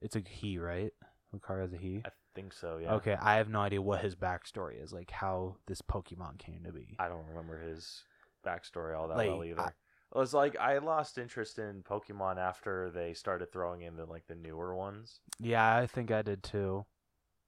It's 0.00 0.16
a 0.16 0.22
he, 0.28 0.58
right? 0.58 0.92
Lucario's 1.34 1.72
a 1.72 1.76
he. 1.76 2.02
I 2.04 2.10
think 2.34 2.52
so. 2.52 2.78
Yeah. 2.78 2.94
Okay, 2.94 3.16
I 3.20 3.36
have 3.36 3.48
no 3.48 3.60
idea 3.60 3.80
what 3.80 4.00
his 4.00 4.14
backstory 4.16 4.82
is, 4.82 4.92
like 4.92 5.10
how 5.10 5.56
this 5.66 5.80
Pokemon 5.82 6.38
came 6.38 6.62
to 6.64 6.72
be. 6.72 6.96
I 6.98 7.08
don't 7.08 7.26
remember 7.28 7.58
his 7.60 8.02
backstory 8.44 8.96
all 8.98 9.08
that 9.08 9.16
Like, 9.16 9.28
well 9.28 9.44
either. 9.44 9.60
I- 9.60 9.68
it 10.14 10.18
was 10.18 10.34
like 10.34 10.56
I 10.58 10.76
lost 10.76 11.16
interest 11.16 11.58
in 11.58 11.82
Pokemon 11.82 12.36
after 12.36 12.90
they 12.90 13.14
started 13.14 13.50
throwing 13.50 13.80
in 13.80 13.96
the 13.96 14.04
like 14.04 14.26
the 14.26 14.34
newer 14.34 14.74
ones. 14.76 15.20
yeah, 15.40 15.74
I 15.76 15.86
think 15.86 16.10
I 16.10 16.20
did 16.20 16.42
too. 16.42 16.84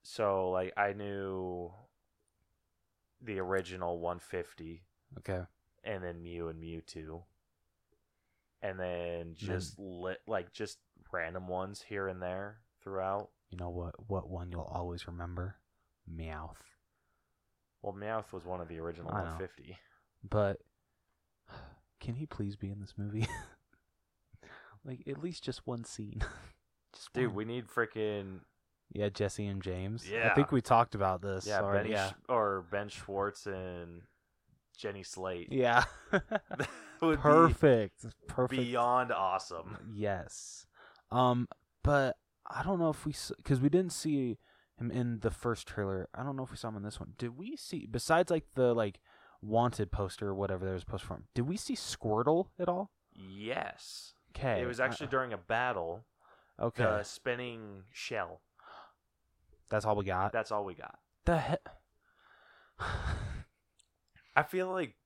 So 0.02 0.50
like 0.50 0.72
I 0.76 0.94
knew 0.94 1.72
the 3.20 3.38
original 3.40 3.98
150 4.00 4.82
Okay. 5.18 5.42
and 5.82 6.02
then 6.02 6.22
Mew 6.22 6.48
and 6.48 6.62
Mewtwo. 6.62 7.24
And 8.62 8.80
then 8.80 9.34
just 9.34 9.78
lit 9.78 10.20
like 10.26 10.50
just 10.54 10.78
random 11.14 11.46
ones 11.48 11.84
here 11.88 12.08
and 12.08 12.20
there 12.20 12.58
throughout. 12.82 13.28
You 13.50 13.58
know 13.58 13.70
what? 13.70 13.94
What 14.08 14.28
one 14.28 14.50
you'll 14.50 14.62
always 14.62 15.06
remember? 15.06 15.56
Meowth. 16.12 16.56
Well, 17.82 17.94
Meowth 17.94 18.32
was 18.32 18.44
one 18.44 18.60
of 18.60 18.68
the 18.68 18.78
original 18.80 19.10
I 19.12 19.18
know. 19.18 19.24
150. 19.38 19.76
But 20.28 20.58
can 22.00 22.14
he 22.16 22.26
please 22.26 22.56
be 22.56 22.70
in 22.70 22.80
this 22.80 22.94
movie? 22.96 23.26
like 24.84 25.02
at 25.06 25.22
least 25.22 25.44
just 25.44 25.66
one 25.66 25.84
scene. 25.84 26.20
just 26.94 27.12
Dude, 27.12 27.28
one. 27.28 27.36
we 27.36 27.44
need 27.44 27.68
freaking 27.68 28.40
Yeah, 28.92 29.08
Jessie 29.08 29.46
and 29.46 29.62
James. 29.62 30.08
Yeah, 30.10 30.30
I 30.30 30.34
think 30.34 30.50
we 30.50 30.60
talked 30.60 30.94
about 30.94 31.22
this. 31.22 31.46
yeah, 31.46 31.60
already. 31.60 31.90
Ben 31.90 31.96
yeah. 31.98 32.10
Sch- 32.10 32.14
or 32.28 32.64
Ben 32.70 32.88
Schwartz 32.88 33.46
and 33.46 34.02
Jenny 34.76 35.02
Slate. 35.04 35.48
yeah. 35.52 35.84
Perfect. 37.00 38.02
be 38.02 38.08
Perfect. 38.28 38.62
beyond 38.62 39.12
awesome. 39.12 39.76
Yes. 39.94 40.66
Um, 41.10 41.48
but 41.82 42.16
I 42.48 42.62
don't 42.62 42.78
know 42.78 42.90
if 42.90 43.06
we 43.06 43.14
because 43.36 43.60
we 43.60 43.68
didn't 43.68 43.92
see 43.92 44.38
him 44.78 44.90
in 44.90 45.20
the 45.20 45.30
first 45.30 45.66
trailer. 45.66 46.08
I 46.14 46.22
don't 46.22 46.36
know 46.36 46.44
if 46.44 46.50
we 46.50 46.56
saw 46.56 46.68
him 46.68 46.76
in 46.76 46.82
this 46.82 47.00
one. 47.00 47.12
Did 47.18 47.36
we 47.36 47.56
see 47.56 47.86
besides 47.90 48.30
like 48.30 48.44
the 48.54 48.74
like 48.74 49.00
wanted 49.40 49.92
poster 49.92 50.28
or 50.28 50.34
whatever 50.34 50.64
there 50.64 50.74
was 50.74 50.84
posted 50.84 51.08
for 51.08 51.14
him? 51.14 51.24
Did 51.34 51.42
we 51.42 51.56
see 51.56 51.74
Squirtle 51.74 52.48
at 52.58 52.68
all? 52.68 52.90
Yes. 53.14 54.14
Okay. 54.36 54.60
It 54.60 54.66
was 54.66 54.80
actually 54.80 55.06
during 55.06 55.32
a 55.32 55.38
battle, 55.38 56.04
okay. 56.60 56.82
the 56.82 57.02
spinning 57.04 57.84
shell. 57.92 58.40
That's 59.70 59.84
all 59.84 59.94
we 59.96 60.04
got. 60.04 60.32
That's 60.32 60.50
all 60.50 60.64
we 60.64 60.74
got. 60.74 60.98
the 61.24 61.38
heck. 61.38 61.60
I 64.36 64.42
feel 64.42 64.70
like 64.70 64.96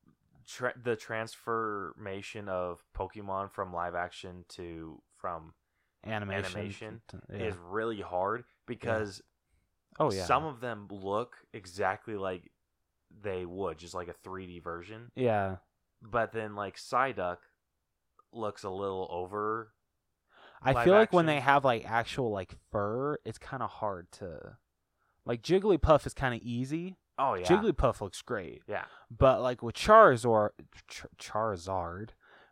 tra- 0.47 0.75
the 0.83 0.97
transformation 0.97 2.49
of 2.49 2.83
Pokemon 2.97 3.53
from 3.53 3.73
live 3.73 3.95
action 3.95 4.45
to 4.51 5.03
from 5.17 5.53
Animation, 6.05 6.57
Animation 6.57 7.01
t- 7.09 7.19
yeah. 7.33 7.45
is 7.45 7.55
really 7.69 8.01
hard 8.01 8.45
because 8.67 9.21
oh 9.99 10.13
yeah, 10.13 10.25
some 10.25 10.45
of 10.45 10.61
them 10.61 10.87
look 10.91 11.37
exactly 11.53 12.15
like 12.15 12.51
they 13.23 13.45
would, 13.45 13.79
just 13.79 13.95
like 13.95 14.09
a 14.09 14.29
3D 14.29 14.63
version. 14.63 15.11
yeah. 15.17 15.57
But 16.01 16.33
then 16.33 16.55
like 16.55 16.77
Psyduck 16.77 17.39
looks 18.33 18.63
a 18.63 18.71
little 18.71 19.09
over. 19.11 19.73
I 20.63 20.85
feel 20.85 20.95
like 20.95 21.13
when 21.13 21.27
they 21.27 21.41
have 21.41 21.65
like 21.65 21.89
actual 21.89 22.31
like 22.31 22.55
fur, 22.71 23.19
it's 23.25 23.39
kind 23.39 23.63
of 23.63 23.71
hard 23.71 24.11
to. 24.13 24.57
Like 25.25 25.43
Jigglypuff 25.43 26.07
is 26.07 26.15
kind 26.15 26.35
of 26.35 26.41
easy. 26.43 26.97
Oh 27.19 27.35
yeah, 27.35 27.47
Jigglypuff 27.47 28.01
looks 28.01 28.23
great, 28.23 28.63
yeah, 28.69 28.85
but 29.11 29.43
like 29.43 29.61
with 29.61 29.75
Charizard, 29.75 30.51
Char- 30.89 31.11
Charizard, 31.21 32.11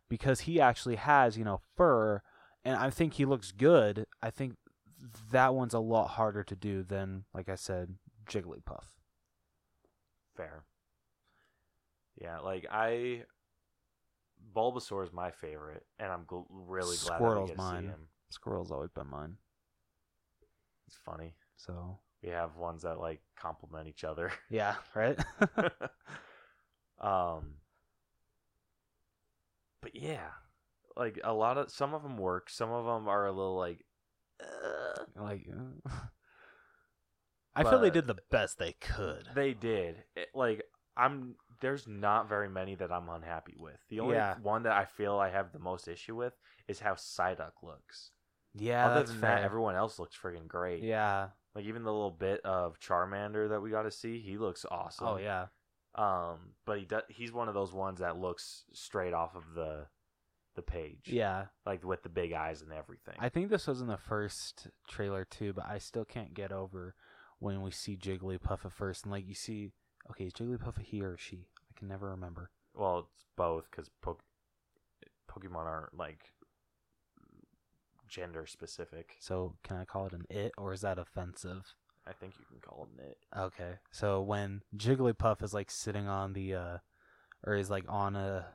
because 0.09 0.41
he 0.41 0.61
actually 0.61 0.97
has 0.97 1.39
you 1.39 1.45
know 1.45 1.61
fur, 1.77 2.21
and 2.67 2.77
I 2.77 2.91
think 2.91 3.15
he 3.15 3.25
looks 3.25 3.53
good. 3.53 4.07
I 4.21 4.31
think 4.31 4.55
that 5.31 5.55
one's 5.55 5.75
a 5.75 5.79
lot 5.79 6.09
harder 6.09 6.43
to 6.43 6.57
do 6.57 6.83
than, 6.83 7.25
like 7.33 7.49
I 7.49 7.55
said, 7.55 7.95
Jigglypuff. 8.29 8.85
fair. 10.37 10.65
Yeah, 12.21 12.41
like 12.41 12.67
I, 12.71 13.23
Bulbasaur 14.55 15.05
is 15.05 15.13
my 15.13 15.31
favorite, 15.31 15.87
and 15.99 16.11
I'm 16.11 16.25
gl- 16.25 16.47
really 16.51 16.97
glad 17.05 17.21
that 17.21 17.47
get 17.47 17.53
to 17.53 17.63
mine. 17.63 17.83
see 17.83 17.89
him. 17.89 18.09
Squirtle's 18.31 18.73
always 18.73 18.91
been 18.91 19.09
mine. 19.09 19.37
It's 20.89 20.97
funny. 21.05 21.35
So 21.57 21.99
We 22.23 22.31
have 22.31 22.57
ones 22.57 22.83
that 22.83 22.99
like 22.99 23.21
complement 23.39 23.87
each 23.87 24.03
other. 24.03 24.33
yeah, 24.51 24.75
right. 24.95 25.19
um, 27.01 27.55
but 29.83 29.95
yeah, 29.95 30.31
like 30.97 31.21
a 31.25 31.33
lot 31.33 31.59
of 31.59 31.71
some 31.71 31.95
of 31.95 32.03
them 32.03 32.17
work. 32.19 32.49
Some 32.51 32.71
of 32.71 32.85
them 32.85 33.09
are 33.09 33.27
a 33.27 33.33
little 33.33 33.57
like, 33.57 33.85
uh, 34.43 35.03
like, 35.21 35.47
uh, 35.87 35.91
I 37.55 37.63
feel 37.65 37.81
they 37.81 37.91
did 37.91 38.07
the 38.07 38.19
best 38.31 38.59
they 38.59 38.73
could. 38.81 39.29
they 39.35 39.55
did. 39.55 39.97
It, 40.15 40.29
like 40.35 40.63
I'm 40.97 41.37
there's 41.61 41.87
not 41.89 42.29
very 42.29 42.49
many 42.51 42.75
that 42.75 42.93
I'm 42.93 43.09
unhappy 43.09 43.55
with. 43.59 43.79
The 43.89 44.01
only 44.01 44.17
Yeah. 44.17 44.37
one 44.43 44.65
that 44.65 44.73
I 44.73 44.85
feel 44.85 45.17
I 45.19 45.31
have 45.31 45.53
the 45.53 45.59
most 45.59 45.89
issue 45.89 46.15
with 46.15 46.35
is 46.69 46.81
how 46.81 46.93
Psyduck 46.95 47.53
looks. 47.63 48.11
Yeah, 48.55 48.87
Other 48.91 49.05
than 49.05 49.21
fair. 49.21 49.37
that, 49.37 49.45
everyone 49.45 49.75
else 49.75 49.99
looks 49.99 50.17
friggin' 50.17 50.49
great. 50.49 50.83
Yeah. 50.83 51.29
Like 51.55 51.65
even 51.65 51.83
the 51.83 51.93
little 51.93 52.11
bit 52.11 52.41
of 52.45 52.79
Charmander 52.79 53.49
that 53.51 53.61
we 53.63 53.71
got 53.71 53.83
to 53.83 53.91
see, 53.91 54.21
he 54.21 54.37
looks 54.37 54.67
awesome. 54.71 55.07
Oh 55.07 55.17
yeah. 55.17 55.47
Um, 55.95 56.53
but 56.67 56.79
he 56.79 56.85
does. 56.85 57.03
He's 57.09 57.33
one 57.33 57.49
of 57.49 57.55
those 57.55 57.73
ones 57.73 58.01
that 58.01 58.19
looks 58.19 58.65
straight 58.75 59.15
off 59.15 59.35
of 59.35 59.45
the 59.55 59.87
the 60.57 60.63
page. 60.63 61.05
Yeah. 61.07 61.47
like 61.65 61.85
with 61.85 62.03
the 62.03 62.09
big 62.09 62.33
eyes 62.33 62.63
and 62.63 62.73
everything. 62.73 63.15
I 63.19 63.29
think 63.29 63.51
this 63.51 63.67
was 63.67 63.81
in 63.81 63.87
the 63.87 63.97
first 63.97 64.69
trailer 64.89 65.25
too, 65.25 65.53
but 65.53 65.67
I 65.67 65.79
still 65.79 66.05
can't 66.05 66.35
get 66.35 66.51
over 66.53 66.95
when 67.39 67.63
we 67.63 67.71
see 67.71 67.97
Jigglypuff 67.97 68.65
at 68.65 68.73
first 68.73 69.05
and 69.05 69.13
like 69.13 69.27
you 69.29 69.35
see 69.35 69.71
okay, 70.11 70.25
is 70.25 70.33
Jigglypuff 70.33 70.79
a 70.79 70.83
he 70.83 71.03
or 71.03 71.17
she? 71.19 71.47
I 71.71 71.79
can 71.79 71.89
never 71.89 72.11
remember. 72.11 72.51
well, 72.75 73.01
it's 73.01 73.25
both 73.37 73.69
because 73.71 73.91
po- 74.01 74.19
Pokemon 75.31 75.67
aren't 75.67 75.97
like 75.97 76.33
gender 78.09 78.47
specific. 78.47 79.17
So 79.21 79.55
can 79.63 79.77
I 79.77 79.85
call 79.85 80.07
it 80.07 80.13
an 80.13 80.27
it 80.31 80.53
or 80.57 80.73
is 80.73 80.81
that 80.83 80.99
offensive? 80.99 81.75
I 82.07 82.13
think 82.13 82.35
you 82.39 82.45
can 82.49 82.61
call 82.61 82.87
it 82.89 83.03
an 83.03 83.11
it. 83.11 83.19
Okay. 83.37 83.79
So 83.91 84.21
when 84.23 84.63
Jigglypuff 84.77 85.43
is 85.43 85.53
like 85.53 85.71
sitting 85.71 86.07
on 86.07 86.33
the 86.33 86.55
uh 86.55 86.79
or 87.45 87.55
is 87.57 87.69
like 87.69 87.85
on 87.89 88.17
a 88.17 88.47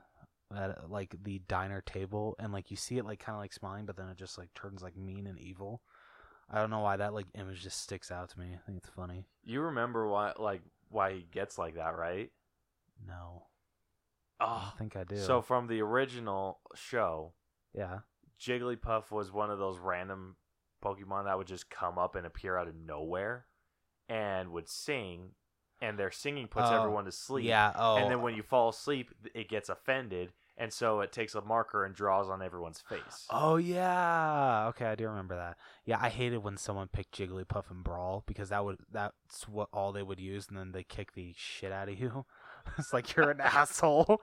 at 0.56 0.70
uh, 0.72 0.88
like 0.89 1.16
the 1.24 1.39
diner 1.47 1.82
table 1.82 2.36
and 2.39 2.52
like 2.52 2.72
you 2.72 2.78
see 2.78 2.97
it 2.97 3.06
like 3.06 3.20
kind 3.20 3.36
of 3.36 3.41
like 3.41 3.54
smiling 3.54 3.86
but 3.86 3.95
then 3.95 4.08
it 4.10 4.18
just 4.18 4.38
like 4.38 4.54
turns 4.54 4.82
like 4.82 4.95
mean 4.97 5.28
and 5.28 5.39
evil. 5.39 5.82
I 6.49 6.60
don't 6.60 6.70
know 6.70 6.80
why 6.82 6.97
that 6.97 7.14
like 7.14 7.28
image 7.36 7.62
just 7.64 7.82
sticks 7.82 8.12
out 8.12 8.30
to 8.32 8.39
me. 8.39 8.47
I 8.54 8.60
think 8.66 8.78
it's 8.78 8.89
funny. 8.89 9.26
You 9.43 9.62
remember 9.62 10.08
why 10.08 10.34
like 10.38 10.62
why 10.89 11.14
he 11.14 11.26
gets 11.32 11.58
like 11.58 11.76
that, 11.76 11.95
right? 11.97 12.30
No. 13.08 13.43
Oh, 14.39 14.74
don't 14.78 14.78
think 14.78 14.95
I 14.95 15.04
do. 15.04 15.18
so 15.18 15.41
from 15.41 15.68
the 15.68 15.82
original 15.82 16.60
show, 16.76 17.34
yeah. 17.74 17.99
Jigglypuff 18.39 19.12
was 19.12 19.32
one 19.32 19.52
of 19.52 19.60
those 19.60 19.78
random 19.78 20.36
Pokemon 20.84 21.26
that 21.26 21.38
would 21.38 21.47
just 21.47 21.70
come 21.70 21.97
up 21.99 22.16
and 22.16 22.26
appear 22.26 22.58
out 22.58 22.68
of 22.68 22.76
nowhere 22.76 23.45
and 24.10 24.52
would 24.52 24.68
sing, 24.68 25.30
and 25.80 25.97
their 25.97 26.10
singing 26.12 26.47
puts 26.47 26.68
Oh, 26.70 26.76
everyone 26.76 27.06
to 27.06 27.12
sleep. 27.12 27.45
Yeah, 27.45 27.72
oh. 27.76 27.97
And 27.97 28.10
then 28.12 28.22
when 28.22 28.34
you 28.36 28.41
fall 28.43 28.70
asleep, 28.70 29.12
it 29.36 29.47
gets 29.47 29.70
offended, 29.70 30.34
and 30.62 30.72
so 30.72 31.01
it 31.01 31.12
takes 31.12 31.34
a 31.34 31.41
marker 31.41 31.84
and 31.84 31.95
draws 31.95 32.30
on 32.30 32.43
everyone's 32.43 32.80
face. 32.80 33.26
Oh 33.32 33.55
yeah. 33.55 34.68
Okay, 34.70 34.86
I 34.86 34.93
do 34.93 35.07
remember 35.07 35.36
that. 35.36 35.57
Yeah, 35.86 35.97
I 35.99 36.09
hated 36.09 36.43
when 36.43 36.55
someone 36.55 36.88
picked 36.88 37.18
Jigglypuff 37.18 37.72
and 37.72 37.84
Brawl 37.84 38.24
because 38.28 38.49
that 38.49 38.64
would 38.64 38.78
that's 38.91 39.47
what 39.47 39.70
all 39.74 39.91
they 39.91 40.03
would 40.03 40.20
use 40.20 40.47
and 40.47 40.57
then 40.57 40.72
they 40.72 40.84
kick 40.84 41.14
the 41.14 41.34
shit 41.36 41.72
out 41.72 41.89
of 41.89 41.99
you. 41.99 42.26
it's 42.78 42.93
like 42.93 43.16
you're 43.16 43.32
an 43.32 43.41
asshole. 43.43 44.22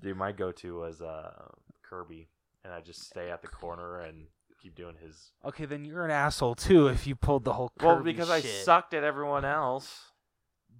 Dude, 0.00 0.16
my 0.16 0.32
go-to 0.32 0.78
was 0.78 1.02
uh, 1.02 1.48
Kirby, 1.82 2.28
and 2.64 2.72
I 2.72 2.80
just 2.80 3.04
stay 3.04 3.30
at 3.30 3.42
the 3.42 3.48
corner 3.48 4.00
and 4.00 4.28
keep 4.62 4.74
doing 4.74 4.94
his. 5.02 5.32
Okay, 5.44 5.66
then 5.66 5.84
you're 5.84 6.06
an 6.06 6.10
asshole 6.10 6.54
too 6.54 6.86
if 6.86 7.06
you 7.06 7.14
pulled 7.14 7.44
the 7.44 7.52
whole 7.52 7.70
Well, 7.82 7.98
Kirby 7.98 8.12
because 8.12 8.30
I 8.30 8.40
sucked 8.40 8.94
at 8.94 9.04
everyone 9.04 9.44
else. 9.44 10.12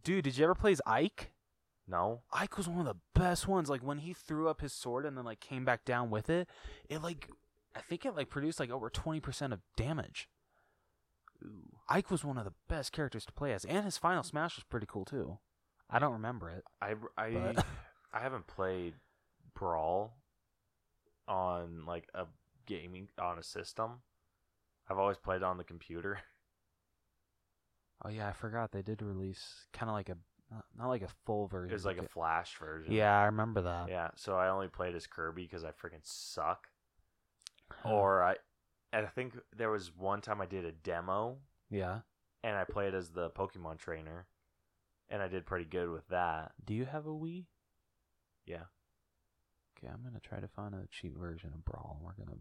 Dude, 0.02 0.24
did 0.24 0.38
you 0.38 0.44
ever 0.44 0.54
play 0.54 0.72
as 0.72 0.80
Ike? 0.86 1.32
No, 1.88 2.20
Ike 2.32 2.58
was 2.58 2.68
one 2.68 2.80
of 2.80 2.84
the 2.86 3.18
best 3.18 3.48
ones. 3.48 3.70
Like 3.70 3.82
when 3.82 3.98
he 3.98 4.12
threw 4.12 4.48
up 4.48 4.60
his 4.60 4.72
sword 4.72 5.06
and 5.06 5.16
then 5.16 5.24
like 5.24 5.40
came 5.40 5.64
back 5.64 5.84
down 5.84 6.10
with 6.10 6.28
it, 6.28 6.48
it 6.88 7.02
like 7.02 7.30
I 7.74 7.80
think 7.80 8.04
it 8.04 8.14
like 8.14 8.28
produced 8.28 8.60
like 8.60 8.70
over 8.70 8.90
twenty 8.90 9.20
percent 9.20 9.52
of 9.52 9.60
damage. 9.76 10.28
Ooh. 11.42 11.78
Ike 11.88 12.10
was 12.10 12.24
one 12.24 12.36
of 12.36 12.44
the 12.44 12.52
best 12.68 12.92
characters 12.92 13.24
to 13.24 13.32
play 13.32 13.54
as, 13.54 13.64
and 13.64 13.84
his 13.84 13.96
final 13.96 14.22
smash 14.22 14.56
was 14.56 14.64
pretty 14.64 14.86
cool 14.86 15.06
too. 15.06 15.38
I 15.88 15.98
don't 15.98 16.12
remember 16.12 16.50
it. 16.50 16.64
I 16.82 16.94
I 17.16 17.54
I 18.12 18.20
haven't 18.20 18.46
played 18.46 18.94
Brawl 19.54 20.18
on 21.26 21.86
like 21.86 22.08
a 22.14 22.26
gaming 22.66 23.08
on 23.18 23.38
a 23.38 23.42
system. 23.42 24.02
I've 24.90 24.98
always 24.98 25.18
played 25.18 25.42
on 25.42 25.56
the 25.56 25.64
computer. 25.64 26.18
Oh 28.04 28.10
yeah, 28.10 28.28
I 28.28 28.32
forgot 28.32 28.70
they 28.70 28.82
did 28.82 29.02
release 29.02 29.66
kind 29.72 29.90
of 29.90 29.94
like 29.94 30.08
a 30.08 30.16
not, 30.50 30.64
not 30.78 30.88
like 30.88 31.02
a 31.02 31.08
full 31.26 31.46
version. 31.46 31.70
It 31.70 31.74
was 31.74 31.84
like 31.84 31.98
a 31.98 32.08
Flash 32.08 32.56
version. 32.58 32.92
yeah, 32.92 33.18
I 33.18 33.26
remember 33.26 33.62
that. 33.62 33.88
Yeah, 33.88 34.08
so 34.16 34.36
I 34.36 34.48
only 34.48 34.68
played 34.68 34.94
as 34.94 35.06
Kirby 35.06 35.42
because 35.42 35.64
I 35.64 35.68
freaking 35.68 36.02
suck. 36.02 36.68
Or 37.84 38.22
I, 38.22 38.36
and 38.92 39.06
I 39.06 39.08
think 39.10 39.34
there 39.56 39.70
was 39.70 39.92
one 39.94 40.20
time 40.20 40.40
I 40.40 40.46
did 40.46 40.64
a 40.64 40.72
demo 40.72 41.36
yeah. 41.70 42.00
and 42.42 42.56
I 42.56 42.64
played 42.64 42.94
as 42.94 43.10
the 43.10 43.30
Pokemon 43.30 43.78
trainer, 43.78 44.26
and 45.10 45.22
I 45.22 45.28
did 45.28 45.46
pretty 45.46 45.66
good 45.66 45.90
with 45.90 46.08
that. 46.08 46.52
Do 46.64 46.74
you 46.74 46.86
have 46.86 47.06
a 47.06 47.10
Wii? 47.10 47.44
Yeah. 48.46 48.64
Okay, 49.78 49.92
I'm 49.92 50.02
gonna 50.02 50.20
try 50.20 50.40
to 50.40 50.48
find 50.48 50.74
a 50.74 50.88
cheap 50.90 51.16
version 51.16 51.50
of 51.54 51.64
Brawl, 51.64 51.98
and 51.98 52.04
we're 52.04 52.24
gonna 52.24 52.38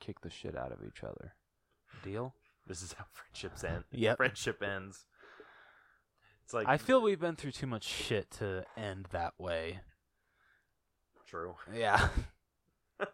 kick 0.00 0.20
the 0.20 0.30
shit 0.30 0.56
out 0.56 0.72
of 0.72 0.78
each 0.86 1.02
other. 1.02 1.34
Deal? 2.02 2.34
This 2.66 2.82
is 2.82 2.92
how 2.94 3.04
friendships 3.12 3.64
end. 3.64 3.84
Yep. 3.92 4.16
Friendship 4.16 4.62
ends. 4.62 5.06
It's 6.44 6.52
like 6.52 6.68
I 6.68 6.76
feel 6.76 7.00
we've 7.00 7.20
been 7.20 7.36
through 7.36 7.52
too 7.52 7.66
much 7.66 7.84
shit 7.84 8.30
to 8.32 8.64
end 8.76 9.08
that 9.12 9.32
way. 9.38 9.80
true. 11.26 11.54
Yeah. 11.74 12.08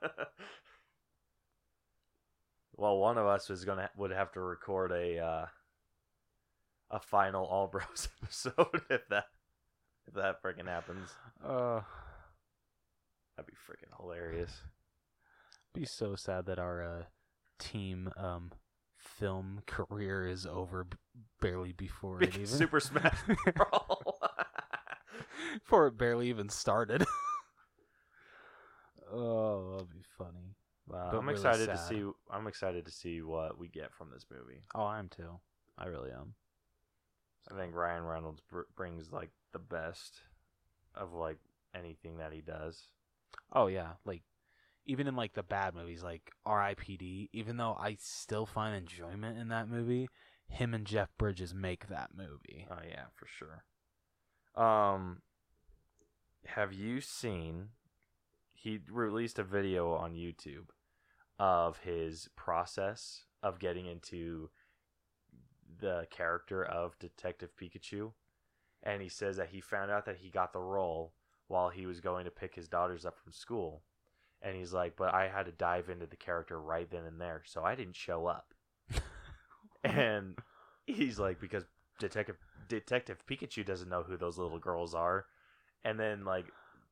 well, 2.76 2.98
one 2.98 3.18
of 3.18 3.26
us 3.26 3.48
was 3.48 3.64
gonna 3.64 3.88
would 3.96 4.10
have 4.10 4.32
to 4.32 4.40
record 4.40 4.90
a 4.90 5.18
uh, 5.18 5.46
a 6.90 6.98
final 6.98 7.46
All 7.46 7.68
Bros 7.68 8.08
episode 8.22 8.82
if 8.90 9.08
that 9.10 9.26
if 10.08 10.14
that 10.14 10.42
freaking 10.42 10.66
happens. 10.66 11.10
Uh, 11.44 11.82
That'd 13.36 13.46
be 13.46 13.52
freaking 13.52 13.96
hilarious. 14.00 14.50
be 15.72 15.86
so 15.86 16.16
sad 16.16 16.46
that 16.46 16.58
our 16.58 16.82
uh, 16.82 17.02
team 17.60 18.10
um 18.16 18.50
film 19.20 19.62
career 19.66 20.26
is 20.26 20.46
over 20.46 20.84
b- 20.84 20.96
barely 21.40 21.72
before 21.72 22.22
it 22.22 22.34
even 22.34 22.46
Super 22.46 22.80
Smash 22.80 23.18
before 25.54 25.86
it 25.86 25.98
barely 25.98 26.28
even 26.28 26.48
started. 26.48 27.02
oh, 29.12 29.70
that'll 29.72 29.86
be 29.86 30.02
funny. 30.18 30.56
Wow, 30.88 31.08
But 31.12 31.18
I'm 31.18 31.28
really 31.28 31.38
excited 31.38 31.66
to 31.68 31.78
see. 31.78 32.04
I'm 32.30 32.46
excited 32.46 32.84
to 32.86 32.90
see 32.90 33.22
what 33.22 33.58
we 33.58 33.68
get 33.68 33.94
from 33.94 34.10
this 34.10 34.24
movie. 34.30 34.62
Oh, 34.74 34.84
I 34.84 34.98
am 34.98 35.08
too. 35.08 35.38
I 35.78 35.86
really 35.86 36.10
am. 36.10 36.34
I 37.50 37.56
think 37.56 37.74
Ryan 37.74 38.04
Reynolds 38.04 38.40
br- 38.50 38.62
brings 38.76 39.12
like 39.12 39.30
the 39.52 39.58
best 39.58 40.20
of 40.94 41.12
like 41.12 41.38
anything 41.74 42.18
that 42.18 42.32
he 42.32 42.40
does. 42.40 42.82
Oh 43.52 43.66
yeah, 43.66 43.92
like 44.04 44.22
even 44.86 45.06
in 45.06 45.16
like 45.16 45.34
the 45.34 45.42
bad 45.42 45.74
movies 45.74 46.02
like 46.02 46.30
R.I.P.D. 46.46 47.30
Even 47.32 47.56
though 47.56 47.76
I 47.78 47.96
still 48.00 48.46
find 48.46 48.74
enjoyment 48.74 49.38
in 49.38 49.48
that 49.48 49.68
movie, 49.68 50.08
him 50.48 50.74
and 50.74 50.86
Jeff 50.86 51.08
Bridges 51.18 51.54
make 51.54 51.88
that 51.88 52.10
movie. 52.16 52.66
Oh 52.70 52.82
yeah, 52.88 53.04
for 53.14 53.26
sure. 53.26 53.64
Um, 54.62 55.22
have 56.46 56.72
you 56.72 57.00
seen? 57.00 57.68
He 58.52 58.80
released 58.90 59.38
a 59.38 59.44
video 59.44 59.92
on 59.92 60.12
YouTube 60.12 60.68
of 61.38 61.78
his 61.78 62.28
process 62.36 63.24
of 63.42 63.58
getting 63.58 63.86
into 63.86 64.50
the 65.80 66.06
character 66.10 66.62
of 66.62 66.98
Detective 66.98 67.50
Pikachu, 67.58 68.12
and 68.82 69.00
he 69.00 69.08
says 69.08 69.38
that 69.38 69.48
he 69.48 69.60
found 69.62 69.90
out 69.90 70.04
that 70.04 70.18
he 70.18 70.30
got 70.30 70.52
the 70.52 70.58
role 70.58 71.14
while 71.48 71.70
he 71.70 71.86
was 71.86 72.00
going 72.00 72.24
to 72.26 72.30
pick 72.30 72.54
his 72.54 72.68
daughters 72.68 73.06
up 73.06 73.18
from 73.18 73.32
school, 73.32 73.82
and 74.42 74.56
he's 74.56 74.72
like, 74.72 74.96
"But 74.96 75.14
I 75.14 75.28
had 75.28 75.46
to 75.46 75.52
dive 75.52 75.88
into 75.88 76.06
the 76.06 76.16
character 76.16 76.60
right 76.60 76.90
then 76.90 77.04
and 77.04 77.20
there, 77.20 77.42
so 77.46 77.64
I 77.64 77.74
didn't 77.74 77.96
show 77.96 78.26
up." 78.26 78.54
and 79.84 80.38
he's 80.86 81.18
like, 81.18 81.40
"Because 81.40 81.64
Detective 81.98 82.36
Detective 82.68 83.24
Pikachu 83.28 83.64
doesn't 83.64 83.88
know 83.88 84.02
who 84.02 84.16
those 84.16 84.38
little 84.38 84.58
girls 84.58 84.94
are," 84.94 85.26
and 85.84 85.98
then 85.98 86.24
like 86.24 86.46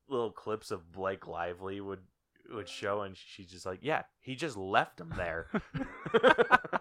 little 0.08 0.32
clips 0.32 0.70
of 0.70 0.92
Blake 0.92 1.26
Lively 1.26 1.80
would 1.80 2.00
would 2.50 2.68
show, 2.68 3.02
and 3.02 3.16
she's 3.16 3.50
just 3.50 3.66
like, 3.66 3.80
"Yeah, 3.82 4.02
he 4.20 4.34
just 4.34 4.56
left 4.56 5.00
him 5.00 5.12
there." 5.16 5.48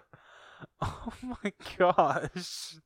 oh 0.80 1.12
my 1.22 1.52
gosh. 1.78 2.76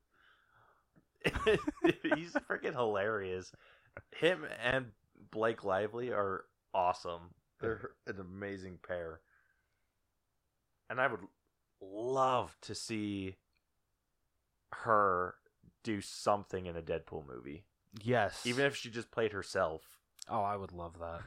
He's 1.25 2.33
freaking 2.51 2.73
hilarious. 2.75 3.53
Him 4.11 4.45
and 4.63 4.87
Blake 5.31 5.65
Lively 5.65 6.11
are 6.11 6.45
awesome. 6.75 7.35
They're 7.63 7.91
an 8.07 8.21
amazing 8.21 8.79
pair. 8.87 9.21
And 10.91 11.01
I 11.01 11.07
would 11.07 11.21
love 11.81 12.57
to 12.63 12.75
see 12.75 13.37
her 14.73 15.35
do 15.83 16.01
something 16.01 16.67
in 16.67 16.77
a 16.77 16.83
Deadpool 16.83 17.27
movie. 17.27 17.65
Yes. 18.03 18.47
Even 18.47 18.67
if 18.67 18.77
she 18.77 18.91
just 18.91 19.11
played 19.11 19.33
herself. 19.33 19.83
Oh, 20.29 20.43
I 20.43 20.57
would 20.57 20.73
love 20.73 20.99
that. 21.01 21.21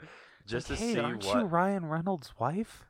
Just 0.46 0.70
Like, 0.70 0.78
to 0.78 0.84
hey, 0.84 0.92
see 0.94 1.00
aren't 1.00 1.24
what 1.24 1.38
you 1.38 1.44
Ryan 1.44 1.86
Reynolds' 1.86 2.32
wife? 2.38 2.84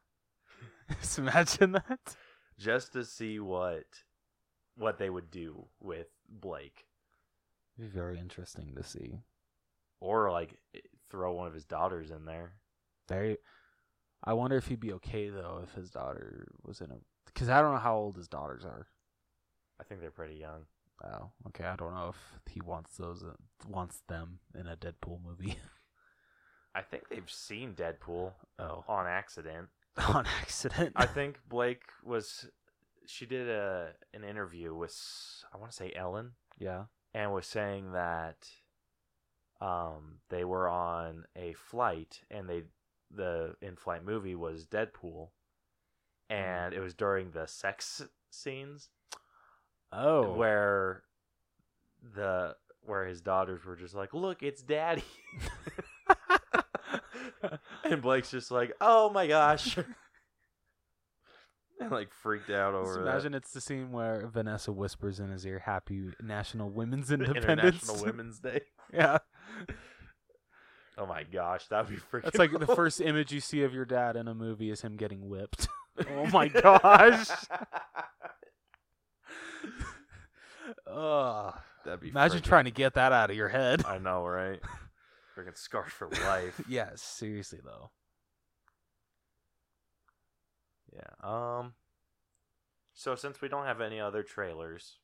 Just 1.00 1.18
imagine 1.18 1.72
that. 1.72 2.16
just 2.58 2.92
to 2.92 3.04
see 3.04 3.40
what 3.40 3.84
what 4.76 4.98
they 4.98 5.08
would 5.10 5.30
do 5.30 5.66
with 5.80 6.08
Blake. 6.28 6.84
It'd 7.78 7.90
be 7.92 7.98
very 7.98 8.18
interesting 8.18 8.74
to 8.76 8.82
see. 8.84 9.20
Or 10.00 10.30
like 10.30 10.58
throw 11.10 11.32
one 11.32 11.46
of 11.46 11.54
his 11.54 11.64
daughters 11.64 12.10
in 12.10 12.24
there. 12.24 12.52
Very. 13.08 13.38
I 14.24 14.32
wonder 14.32 14.56
if 14.56 14.66
he'd 14.66 14.80
be 14.80 14.94
okay 14.94 15.28
though 15.28 15.60
if 15.62 15.74
his 15.74 15.90
daughter 15.90 16.48
was 16.62 16.80
in 16.80 16.90
a. 16.90 16.96
Because 17.26 17.48
I 17.48 17.60
don't 17.60 17.72
know 17.72 17.80
how 17.80 17.96
old 17.96 18.16
his 18.16 18.28
daughters 18.28 18.64
are. 18.64 18.86
I 19.80 19.84
think 19.84 20.00
they're 20.00 20.10
pretty 20.10 20.36
young. 20.36 20.66
Oh, 21.04 21.30
okay. 21.48 21.64
I 21.64 21.76
don't 21.76 21.94
know 21.94 22.08
if 22.08 22.52
he 22.52 22.60
wants 22.60 22.96
those 22.96 23.22
uh, 23.22 23.32
wants 23.68 24.02
them 24.08 24.38
in 24.58 24.66
a 24.66 24.76
Deadpool 24.76 25.22
movie. 25.24 25.56
I 26.74 26.82
think 26.82 27.08
they've 27.08 27.30
seen 27.30 27.74
Deadpool 27.74 28.32
oh, 28.58 28.84
on 28.88 29.06
accident. 29.06 29.68
on 30.08 30.26
accident. 30.40 30.92
I 30.96 31.06
think 31.06 31.38
Blake 31.48 31.82
was 32.04 32.48
she 33.06 33.26
did 33.26 33.48
a 33.48 33.90
an 34.12 34.24
interview 34.24 34.74
with 34.74 34.94
I 35.52 35.58
want 35.58 35.70
to 35.70 35.76
say 35.76 35.92
Ellen 35.94 36.32
yeah. 36.58 36.84
and 37.14 37.32
was 37.32 37.46
saying 37.46 37.92
that 37.92 38.48
um 39.60 40.18
they 40.28 40.44
were 40.44 40.68
on 40.68 41.24
a 41.36 41.52
flight 41.54 42.20
and 42.30 42.48
they 42.48 42.64
the 43.14 43.54
in-flight 43.62 44.04
movie 44.04 44.34
was 44.34 44.66
Deadpool. 44.66 45.28
And 46.28 46.74
it 46.74 46.80
was 46.80 46.92
during 46.94 47.30
the 47.30 47.46
sex 47.46 48.02
scenes 48.30 48.88
Oh. 49.92 50.32
where 50.34 51.04
the 52.14 52.56
where 52.82 53.06
his 53.06 53.20
daughters 53.20 53.64
were 53.64 53.76
just 53.76 53.94
like 53.94 54.12
look 54.12 54.42
it's 54.42 54.62
daddy. 54.62 55.04
And 57.84 58.02
Blake's 58.02 58.30
just 58.30 58.50
like 58.50 58.72
oh 58.80 59.10
my 59.10 59.26
gosh. 59.26 59.78
And 61.78 61.90
like 61.90 62.10
freaked 62.10 62.48
out 62.48 62.72
Just 62.72 62.96
over 62.96 63.02
imagine 63.06 63.34
it's 63.34 63.52
the 63.52 63.60
scene 63.60 63.92
where 63.92 64.26
Vanessa 64.32 64.72
whispers 64.72 65.20
in 65.20 65.30
his 65.30 65.44
ear, 65.44 65.58
"Happy 65.58 66.08
National 66.22 66.70
Women's 66.70 67.10
Independence." 67.12 67.82
International 67.82 68.02
Women's 68.02 68.38
Day. 68.38 68.62
Yeah, 68.94 69.18
oh 70.98 71.06
my 71.06 71.22
gosh 71.24 71.66
that'd 71.68 71.90
be 71.90 71.96
freaking 71.96 72.24
that's 72.24 72.38
like 72.38 72.58
the 72.58 72.66
first 72.74 73.00
image 73.00 73.32
you 73.32 73.40
see 73.40 73.62
of 73.62 73.74
your 73.74 73.84
dad 73.84 74.16
in 74.16 74.28
a 74.28 74.34
movie 74.34 74.70
is 74.70 74.82
him 74.82 74.96
getting 74.96 75.28
whipped. 75.28 75.68
oh 76.10 76.26
my 76.26 76.48
gosh! 76.48 77.28
Ugh. 80.86 81.54
that'd 81.84 82.00
be 82.00 82.08
Imagine 82.10 82.40
freaking- 82.40 82.44
trying 82.44 82.64
to 82.66 82.70
get 82.70 82.94
that 82.94 83.12
out 83.12 83.30
of 83.30 83.36
your 83.36 83.48
head. 83.48 83.84
I 83.84 83.98
know 83.98 84.26
right 84.26 84.60
freaking 85.36 85.56
scarred 85.56 85.92
for 85.92 86.08
life 86.08 86.60
yes, 86.68 87.02
seriously 87.02 87.60
though. 87.64 87.90
Yeah. 90.94 91.58
Um. 91.60 91.74
So 92.94 93.14
since 93.14 93.40
we 93.42 93.48
don't 93.48 93.66
have 93.66 93.82
any 93.82 94.00
other 94.00 94.22
trailers, 94.22 94.96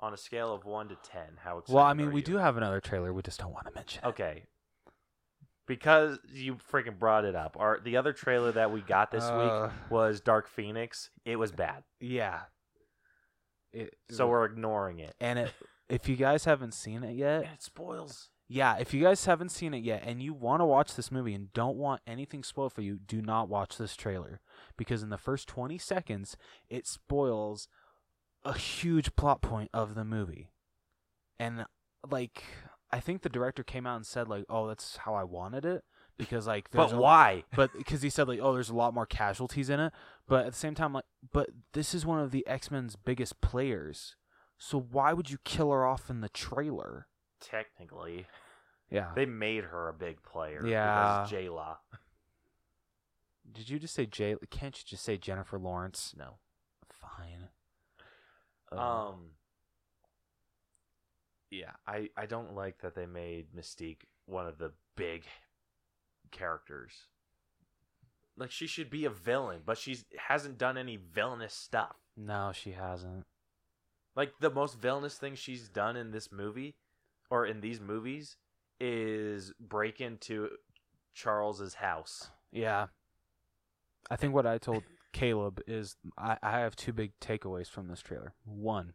on 0.00 0.12
a 0.12 0.16
scale 0.16 0.52
of 0.54 0.64
one 0.64 0.88
to 0.88 0.96
ten, 1.02 1.38
how 1.42 1.58
excited? 1.58 1.74
Well, 1.74 1.84
I 1.84 1.94
mean, 1.94 2.08
are 2.08 2.10
we 2.10 2.20
you? 2.20 2.26
do 2.26 2.36
have 2.36 2.56
another 2.56 2.80
trailer. 2.80 3.12
We 3.12 3.22
just 3.22 3.40
don't 3.40 3.52
want 3.52 3.66
to 3.66 3.72
mention 3.74 4.02
it. 4.04 4.08
Okay. 4.08 4.44
Because 5.66 6.18
you 6.32 6.56
freaking 6.72 6.98
brought 6.98 7.24
it 7.26 7.34
up. 7.34 7.56
Our 7.58 7.78
the 7.80 7.96
other 7.98 8.12
trailer 8.14 8.52
that 8.52 8.70
we 8.72 8.80
got 8.80 9.10
this 9.10 9.24
Uh. 9.24 9.70
week 9.70 9.90
was 9.90 10.20
Dark 10.20 10.48
Phoenix. 10.48 11.10
It 11.24 11.36
was 11.36 11.52
bad, 11.52 11.84
Yeah. 12.00 12.40
It, 13.70 13.94
so 14.10 14.28
we're 14.28 14.46
ignoring 14.46 14.98
it. 14.98 15.14
and 15.20 15.38
it. 15.38 15.52
If 15.90 16.08
you 16.08 16.16
guys 16.16 16.44
haven't 16.46 16.72
seen 16.72 17.02
it 17.04 17.14
yet, 17.16 17.44
And 17.44 17.52
it 17.54 17.62
spoils. 17.62 18.30
Yeah, 18.50 18.76
if 18.78 18.94
you 18.94 19.02
guys 19.02 19.26
haven't 19.26 19.50
seen 19.50 19.74
it 19.74 19.82
yet 19.84 20.02
and 20.06 20.22
you 20.22 20.32
want 20.32 20.62
to 20.62 20.64
watch 20.64 20.94
this 20.96 21.10
movie 21.12 21.34
and 21.34 21.52
don't 21.52 21.76
want 21.76 22.00
anything 22.06 22.42
spoiled 22.42 22.72
for 22.72 22.80
you, 22.80 22.96
do 22.98 23.20
not 23.20 23.50
watch 23.50 23.76
this 23.76 23.94
trailer 23.94 24.40
because 24.78 25.02
in 25.02 25.10
the 25.10 25.18
first 25.18 25.48
20 25.48 25.76
seconds 25.76 26.34
it 26.70 26.86
spoils 26.86 27.68
a 28.44 28.56
huge 28.56 29.14
plot 29.16 29.42
point 29.42 29.70
of 29.72 29.94
the 29.94 30.04
movie. 30.04 30.50
And 31.38 31.66
like 32.10 32.42
I 32.90 33.00
think 33.00 33.22
the 33.22 33.28
director 33.28 33.62
came 33.62 33.86
out 33.86 33.96
and 33.96 34.06
said 34.06 34.28
like, 34.28 34.44
"Oh, 34.48 34.66
that's 34.66 34.98
how 34.98 35.14
I 35.14 35.24
wanted 35.24 35.64
it." 35.64 35.84
Because 36.16 36.46
like 36.46 36.70
But 36.70 36.92
why? 36.94 37.44
but 37.54 37.70
because 37.76 38.02
he 38.02 38.10
said 38.10 38.28
like, 38.28 38.40
"Oh, 38.42 38.52
there's 38.52 38.70
a 38.70 38.74
lot 38.76 38.94
more 38.94 39.06
casualties 39.06 39.70
in 39.70 39.78
it." 39.80 39.92
But 40.26 40.46
at 40.46 40.52
the 40.52 40.58
same 40.58 40.74
time 40.74 40.92
like, 40.92 41.04
but 41.32 41.50
this 41.72 41.94
is 41.94 42.04
one 42.06 42.18
of 42.20 42.30
the 42.32 42.46
X-Men's 42.46 42.96
biggest 42.96 43.40
players. 43.40 44.16
So 44.58 44.80
why 44.80 45.12
would 45.12 45.30
you 45.30 45.38
kill 45.44 45.70
her 45.70 45.86
off 45.86 46.10
in 46.10 46.20
the 46.20 46.28
trailer? 46.28 47.06
Technically, 47.40 48.26
Yeah. 48.90 49.12
they 49.14 49.26
made 49.26 49.64
her 49.64 49.88
a 49.88 49.92
big 49.92 50.22
player. 50.24 50.66
Yeah. 50.66 51.18
Because 51.22 51.30
J-Law. 51.30 51.78
Did 53.50 53.70
you 53.70 53.78
just 53.78 53.94
say 53.94 54.04
Jay? 54.06 54.34
Can't 54.50 54.76
you 54.76 54.84
just 54.84 55.04
say 55.04 55.16
Jennifer 55.16 55.58
Lawrence? 55.58 56.14
No. 56.18 56.38
Fine. 56.90 57.47
Uh, 58.72 58.76
Um. 58.76 59.30
Yeah, 61.50 61.72
I 61.86 62.10
I 62.16 62.26
don't 62.26 62.54
like 62.54 62.80
that 62.82 62.94
they 62.94 63.06
made 63.06 63.54
Mystique 63.56 64.02
one 64.26 64.46
of 64.46 64.58
the 64.58 64.72
big 64.96 65.24
characters. 66.30 66.92
Like 68.36 68.50
she 68.50 68.66
should 68.66 68.90
be 68.90 69.04
a 69.06 69.10
villain, 69.10 69.62
but 69.64 69.78
she 69.78 69.98
hasn't 70.28 70.58
done 70.58 70.76
any 70.76 70.96
villainous 70.96 71.54
stuff. 71.54 71.96
no, 72.16 72.52
she 72.54 72.72
hasn't. 72.72 73.24
Like 74.14 74.32
the 74.40 74.50
most 74.50 74.78
villainous 74.78 75.16
thing 75.16 75.34
she's 75.36 75.68
done 75.68 75.96
in 75.96 76.10
this 76.10 76.30
movie 76.32 76.74
or 77.30 77.46
in 77.46 77.60
these 77.60 77.80
movies 77.80 78.36
is 78.80 79.52
break 79.60 80.00
into 80.00 80.50
Charles's 81.14 81.74
house. 81.74 82.30
Yeah. 82.52 82.86
I 84.10 84.16
think 84.16 84.34
what 84.34 84.46
I 84.46 84.58
told 84.58 84.82
Caleb 85.12 85.60
is 85.66 85.96
I, 86.16 86.36
I 86.42 86.60
have 86.60 86.76
two 86.76 86.92
big 86.92 87.12
takeaways 87.20 87.68
from 87.68 87.88
this 87.88 88.00
trailer. 88.00 88.34
One, 88.44 88.92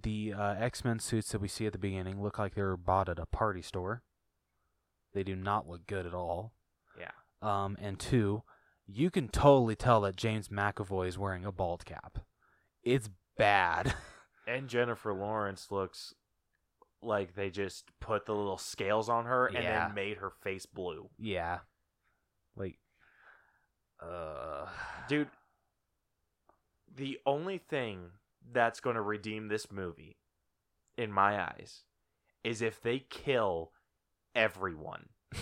the 0.00 0.32
uh, 0.36 0.54
X 0.58 0.84
Men 0.84 0.98
suits 0.98 1.32
that 1.32 1.40
we 1.40 1.48
see 1.48 1.66
at 1.66 1.72
the 1.72 1.78
beginning 1.78 2.22
look 2.22 2.38
like 2.38 2.54
they 2.54 2.62
were 2.62 2.76
bought 2.76 3.08
at 3.08 3.18
a 3.18 3.26
party 3.26 3.62
store. 3.62 4.02
They 5.12 5.22
do 5.24 5.34
not 5.34 5.68
look 5.68 5.86
good 5.86 6.06
at 6.06 6.14
all. 6.14 6.52
Yeah. 6.98 7.10
Um, 7.42 7.76
and 7.80 7.98
two, 7.98 8.42
you 8.86 9.10
can 9.10 9.28
totally 9.28 9.74
tell 9.76 10.00
that 10.02 10.16
James 10.16 10.48
McAvoy 10.48 11.08
is 11.08 11.18
wearing 11.18 11.44
a 11.44 11.52
bald 11.52 11.84
cap. 11.84 12.18
It's 12.82 13.10
bad. 13.36 13.94
And 14.46 14.68
Jennifer 14.68 15.12
Lawrence 15.14 15.70
looks 15.70 16.12
like 17.02 17.34
they 17.36 17.50
just 17.50 17.84
put 18.00 18.26
the 18.26 18.34
little 18.34 18.58
scales 18.58 19.08
on 19.08 19.26
her 19.26 19.46
and 19.46 19.62
Yeah. 19.62 19.86
then 19.86 19.94
made 19.94 20.16
her 20.16 20.30
face 20.42 20.66
blue. 20.66 21.08
yeah. 21.18 21.58
Like, 22.56 22.78
uh, 24.02 24.66
Dude, 25.08 25.28
the 26.94 27.18
only 27.26 27.58
thing 27.58 28.10
that's 28.52 28.80
going 28.80 28.96
to 28.96 29.02
redeem 29.02 29.48
this 29.48 29.70
movie, 29.70 30.16
in 30.96 31.12
my 31.12 31.40
eyes, 31.40 31.82
is 32.44 32.62
if 32.62 32.80
they 32.80 33.00
kill 33.10 33.72
everyone. 34.34 35.08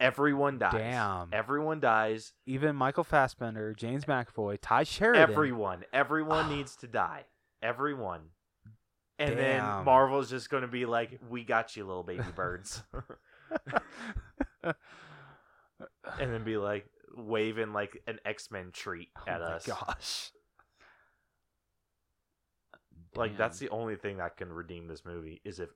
everyone 0.00 0.58
dies. 0.58 0.72
Damn. 0.74 1.28
Everyone 1.32 1.80
dies. 1.80 2.32
even 2.46 2.76
Michael 2.76 3.04
Fassbender, 3.04 3.74
James 3.74 4.04
McAvoy, 4.04 4.58
Tye 4.60 4.84
Sheridan. 4.84 5.22
Everyone. 5.30 5.84
Everyone 5.92 6.48
needs 6.56 6.76
to 6.76 6.86
die. 6.86 7.24
Everyone. 7.62 8.20
and 9.18 9.36
Damn. 9.36 9.36
then 9.36 9.84
Marvel's 9.84 10.30
just 10.30 10.48
going 10.50 10.62
to 10.62 10.68
be 10.68 10.86
like, 10.86 11.18
"We 11.28 11.44
got 11.44 11.76
you, 11.76 11.84
little 11.86 12.02
baby 12.02 12.24
birds," 12.34 12.82
and 14.64 14.74
then 16.18 16.42
be 16.44 16.56
like 16.56 16.86
waving 17.16 17.72
like 17.72 18.02
an 18.06 18.18
X 18.24 18.50
Men 18.50 18.70
treat 18.72 19.08
oh 19.18 19.30
at 19.30 19.42
oh 19.42 19.44
my 19.44 19.52
us. 19.52 19.66
gosh. 19.66 20.30
Like 23.16 23.36
that's 23.36 23.58
the 23.58 23.70
only 23.70 23.96
thing 23.96 24.18
that 24.18 24.36
can 24.36 24.52
redeem 24.52 24.86
this 24.86 25.04
movie 25.04 25.40
is 25.44 25.58
if 25.58 25.70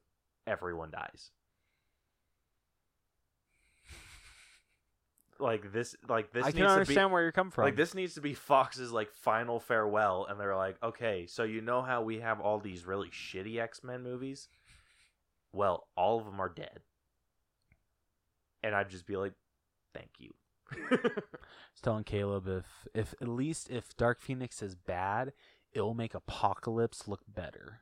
everyone 0.47 0.91
dies. 0.91 1.31
Like 5.41 5.73
this, 5.73 5.97
like 6.09 6.33
this 6.33 6.45
I 6.45 6.53
can 6.53 6.63
understand 6.65 7.11
where 7.11 7.23
you're 7.23 7.33
coming 7.33 7.51
from. 7.51 7.65
like 7.65 7.75
this 7.75 7.93
needs 7.93 8.15
to 8.15 8.21
be 8.21 8.35
Fox's 8.35 8.93
like 8.93 9.13
final 9.13 9.59
farewell, 9.59 10.27
and 10.29 10.39
they're 10.39 10.55
like, 10.55 10.77
okay, 10.81 11.27
so 11.27 11.43
you 11.43 11.61
know 11.61 11.83
how 11.83 12.03
we 12.03 12.21
have 12.21 12.41
all 12.41 12.61
these 12.61 12.87
really 12.87 13.09
shitty 13.11 13.59
X 13.59 13.83
Men 13.83 14.05
movies? 14.05 14.49
Well, 15.53 15.89
all 15.97 16.21
of 16.21 16.25
them 16.25 16.41
are 16.41 16.49
dead, 16.49 16.81
and 18.63 18.77
I'd 18.77 18.91
just 18.91 19.07
be 19.07 19.17
like, 19.17 19.33
thank 19.93 20.11
you. 20.19 20.31
I 20.73 20.99
was 21.03 21.81
telling 21.83 22.05
Caleb 22.05 22.49
if 22.49 22.67
if 22.95 23.15
at 23.21 23.29
least 23.29 23.71
if 23.71 23.97
Dark 23.97 24.21
Phoenix 24.21 24.63
is 24.63 24.75
bad, 24.75 25.33
it'll 25.73 25.95
make 25.95 26.15
Apocalypse 26.15 27.07
look 27.09 27.23
better. 27.29 27.81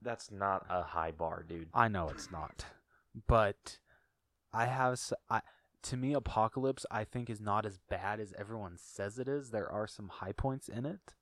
That's 0.00 0.30
not 0.30 0.66
a 0.68 0.82
high 0.82 1.12
bar, 1.12 1.44
dude. 1.48 1.68
I 1.74 1.88
know 1.88 2.08
it's 2.08 2.30
not, 2.30 2.64
but 3.28 3.78
I 4.52 4.66
have 4.66 5.00
I 5.30 5.42
to 5.82 5.96
me 5.96 6.12
Apocalypse 6.14 6.86
I 6.90 7.04
think 7.04 7.28
is 7.28 7.40
not 7.40 7.66
as 7.66 7.78
bad 7.90 8.20
as 8.20 8.32
everyone 8.38 8.76
says 8.76 9.18
it 9.18 9.28
is. 9.28 9.50
There 9.50 9.70
are 9.70 9.86
some 9.86 10.08
high 10.08 10.32
points 10.32 10.68
in 10.68 10.86
it. 10.86 11.14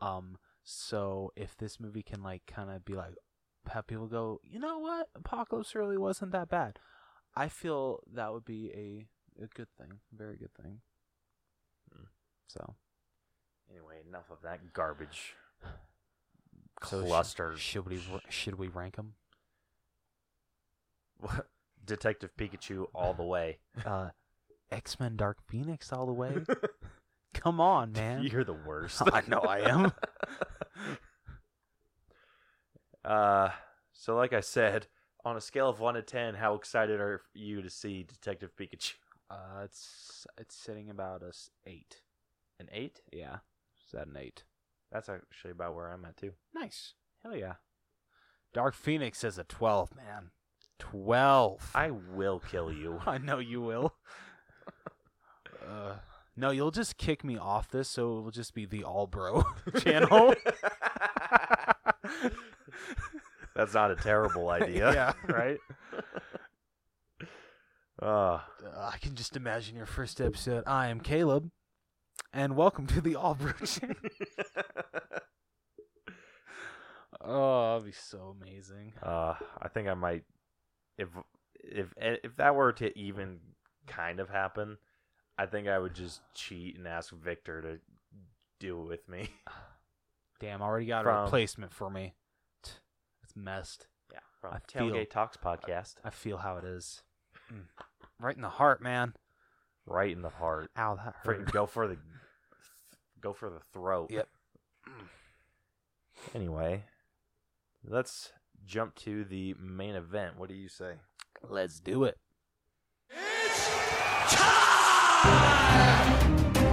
Um 0.00 0.38
so 0.62 1.32
if 1.36 1.56
this 1.56 1.80
movie 1.80 2.02
can 2.02 2.22
like 2.22 2.42
kind 2.46 2.70
of 2.70 2.84
be 2.84 2.94
like 2.94 3.14
have 3.68 3.86
people 3.86 4.06
go, 4.06 4.40
"You 4.42 4.58
know 4.58 4.78
what? 4.78 5.08
Apocalypse 5.14 5.74
really 5.74 5.98
wasn't 5.98 6.32
that 6.32 6.48
bad." 6.48 6.78
I 7.36 7.48
feel 7.48 8.00
that 8.12 8.32
would 8.32 8.44
be 8.44 8.72
a 8.74 9.06
a 9.38 9.46
good 9.46 9.68
thing, 9.78 10.00
very 10.16 10.36
good 10.36 10.54
thing. 10.60 10.80
Hmm. 11.92 12.04
So, 12.48 12.74
Anyway, 13.70 14.00
enough 14.08 14.30
of 14.30 14.38
that 14.42 14.72
garbage. 14.72 15.34
so 16.84 17.02
sh- 17.04 17.06
Cluster. 17.06 17.56
should 17.56 17.86
we 17.88 18.00
should 18.28 18.56
we 18.58 18.68
rank 18.68 18.96
them? 18.96 19.14
Detective 21.84 22.30
Pikachu 22.36 22.86
all 22.94 23.14
the 23.14 23.22
way. 23.24 23.58
Uh 23.86 24.10
X 24.70 24.98
Men 25.00 25.16
Dark 25.16 25.38
Phoenix 25.48 25.92
all 25.92 26.06
the 26.06 26.12
way. 26.12 26.32
Come 27.34 27.60
on, 27.60 27.92
man. 27.92 28.22
You're 28.24 28.44
the 28.44 28.52
worst. 28.52 29.02
I 29.12 29.22
know 29.28 29.38
I 29.40 29.60
am. 29.68 29.92
uh, 33.04 33.50
so 33.92 34.16
like 34.16 34.32
I 34.32 34.40
said, 34.40 34.86
on 35.24 35.36
a 35.36 35.40
scale 35.40 35.68
of 35.68 35.80
one 35.80 35.94
to 35.94 36.02
ten, 36.02 36.34
how 36.34 36.54
excited 36.54 37.00
are 37.00 37.22
you 37.34 37.62
to 37.62 37.70
see 37.70 38.02
Detective 38.04 38.50
Pikachu? 38.56 38.94
Uh, 39.30 39.62
it's 39.64 40.26
it's 40.38 40.56
sitting 40.56 40.90
about 40.90 41.22
us 41.22 41.50
eight. 41.66 42.02
An 42.58 42.68
eight? 42.72 43.00
Yeah, 43.12 43.36
is 43.86 43.92
that 43.92 44.08
an 44.08 44.16
eight? 44.18 44.44
That's 44.90 45.08
actually 45.08 45.52
about 45.52 45.74
where 45.74 45.92
I'm 45.92 46.04
at 46.04 46.16
too. 46.16 46.32
Nice. 46.54 46.94
Hell 47.22 47.36
yeah. 47.36 47.54
Dark 48.52 48.74
Phoenix 48.74 49.22
is 49.22 49.38
a 49.38 49.44
twelve, 49.44 49.94
man. 49.94 50.30
Twelve. 50.78 51.70
I 51.74 51.90
will 51.90 52.40
kill 52.40 52.72
you. 52.72 53.00
I 53.06 53.18
know 53.18 53.38
you 53.38 53.60
will. 53.60 53.94
uh, 55.66 55.94
no, 56.36 56.50
you'll 56.50 56.70
just 56.72 56.96
kick 56.96 57.22
me 57.22 57.36
off 57.36 57.70
this, 57.70 57.88
so 57.88 58.18
it 58.18 58.22
will 58.22 58.30
just 58.30 58.54
be 58.54 58.64
the 58.64 58.82
All 58.82 59.06
Bro 59.06 59.44
channel. 59.78 60.34
That's 63.54 63.74
not 63.74 63.90
a 63.90 63.96
terrible 63.96 64.48
idea. 64.48 64.92
yeah, 64.92 65.12
right. 65.28 65.58
Uh, 68.00 68.38
I 68.78 68.96
can 69.00 69.14
just 69.14 69.36
imagine 69.36 69.76
your 69.76 69.86
first 69.86 70.20
episode. 70.20 70.64
I 70.66 70.88
am 70.88 71.00
Caleb, 71.00 71.50
and 72.32 72.56
welcome 72.56 72.86
to 72.88 73.00
the 73.00 73.16
All 73.16 73.36
channel. 73.64 73.96
Oh, 77.22 77.72
that'd 77.74 77.84
be 77.84 77.92
so 77.92 78.34
amazing. 78.40 78.94
uh, 79.02 79.34
I 79.60 79.68
think 79.68 79.88
I 79.88 79.94
might, 79.94 80.24
if 80.96 81.08
if 81.54 81.88
if 81.98 82.34
that 82.36 82.54
were 82.54 82.72
to 82.72 82.98
even 82.98 83.40
kind 83.86 84.20
of 84.20 84.30
happen, 84.30 84.78
I 85.36 85.44
think 85.44 85.68
I 85.68 85.78
would 85.78 85.94
just 85.94 86.22
cheat 86.34 86.78
and 86.78 86.88
ask 86.88 87.12
Victor 87.12 87.60
to 87.60 87.78
do 88.58 88.80
it 88.80 88.86
with 88.88 89.06
me. 89.06 89.28
Damn, 90.40 90.62
I 90.62 90.64
already 90.64 90.86
got 90.86 91.04
a 91.06 91.10
replacement 91.24 91.74
for 91.74 91.90
me. 91.90 92.14
It's 92.62 93.36
messed. 93.36 93.86
Yeah, 94.10 94.20
from 94.40 94.54
I 94.54 94.58
feel- 94.72 94.90
Tailgate 94.90 95.10
Talks 95.10 95.36
podcast, 95.36 95.96
I 96.02 96.08
feel 96.08 96.38
how 96.38 96.56
it 96.56 96.64
is. 96.64 97.02
Mm. 97.52 97.64
Right 98.20 98.36
in 98.36 98.42
the 98.42 98.48
heart, 98.48 98.82
man. 98.82 99.14
right 99.86 100.10
in 100.12 100.20
the 100.22 100.28
heart. 100.28 100.70
Ow, 100.76 100.96
that 100.96 101.14
Freaking 101.24 101.38
hurt. 101.38 101.52
go 101.52 101.66
for 101.66 101.88
the 101.88 101.96
go 103.20 103.32
for 103.32 103.48
the 103.50 103.60
throat. 103.72 104.10
Yep. 104.10 104.28
Anyway, 106.34 106.84
let's 107.82 108.32
jump 108.66 108.94
to 108.94 109.24
the 109.24 109.54
main 109.58 109.94
event. 109.94 110.38
What 110.38 110.50
do 110.50 110.54
you 110.54 110.68
say? 110.68 110.96
Let's 111.48 111.80
do 111.80 112.04
it. 112.04 112.18
It's 113.08 113.70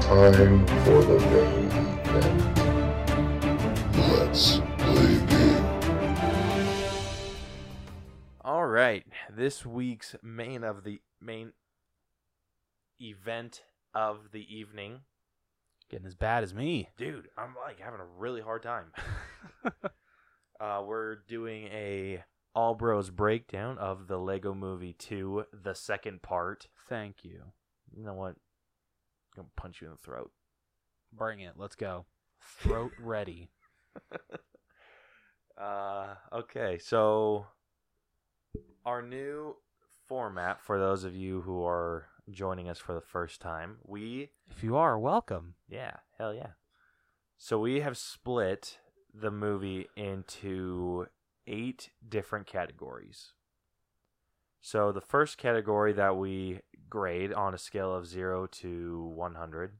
Time 0.06 0.66
for 0.84 1.02
the 1.02 1.20
main 1.32 1.72
event. 2.08 2.58
Let's 4.12 4.60
play 4.78 5.20
game. 5.28 5.66
All 8.44 8.66
right, 8.66 9.06
this 9.34 9.66
week's 9.66 10.16
main 10.22 10.66
of 10.66 10.84
the 10.84 11.00
main 11.22 11.54
event 13.00 13.64
of 13.94 14.32
the 14.32 14.46
evening, 14.56 15.02
Getting 15.90 16.08
as 16.08 16.16
bad 16.16 16.44
as 16.44 16.54
me. 16.54 16.90
dude. 16.98 17.30
I'm 17.38 17.56
like 17.66 17.80
having 17.80 18.02
a 18.02 18.06
really 18.18 18.42
hard 18.42 18.62
time. 18.62 18.92
uh, 20.60 20.84
we're 20.86 21.16
doing 21.28 21.68
a 21.68 22.24
All 22.54 22.76
Bros 22.76 23.10
breakdown 23.10 23.78
of 23.78 24.08
the 24.08 24.18
Lego 24.18 24.54
Movie 24.54 24.94
2, 24.94 25.46
the 25.64 25.74
second 25.74 26.22
part. 26.22 26.68
Thank 26.90 27.24
you. 27.24 27.42
You 27.96 28.04
know 28.04 28.14
what? 28.16 28.36
I'm 28.36 28.36
gonna 29.44 29.48
punch 29.56 29.82
you 29.82 29.88
in 29.88 29.94
the 29.94 29.98
throat. 29.98 30.32
Bring 31.14 31.40
it. 31.40 31.54
Let's 31.56 31.76
go. 31.76 32.06
Throat 32.42 32.92
ready. 33.00 33.50
Uh, 35.58 36.16
okay, 36.32 36.78
so 36.78 37.48
our 38.86 39.02
new 39.02 39.56
format 40.08 40.62
for 40.62 40.80
those 40.80 41.04
of 41.04 41.16
you 41.16 41.42
who 41.42 41.64
are 41.66 42.08
joining 42.30 42.70
us 42.70 42.78
for 42.80 42.94
the 42.94 43.02
first 43.02 43.42
time, 43.42 43.78
we 43.86 44.30
If 44.50 44.64
you 44.64 44.76
are, 44.76 44.98
welcome. 44.98 45.56
yeah, 45.68 45.98
hell 46.18 46.34
yeah. 46.34 46.52
So 47.38 47.60
we 47.60 47.82
have 47.82 47.98
split 47.98 48.80
the 49.14 49.32
movie 49.32 49.88
into 49.96 51.08
eight 51.46 51.92
different 52.08 52.48
categories. 52.48 53.34
So 54.62 54.92
the 54.92 55.02
first 55.02 55.38
category 55.38 55.94
that 55.94 56.18
we 56.18 56.62
grade 56.90 57.32
on 57.34 57.54
a 57.54 57.58
scale 57.58 57.94
of 57.94 58.08
0 58.08 58.48
to 58.48 59.12
100 59.16 59.74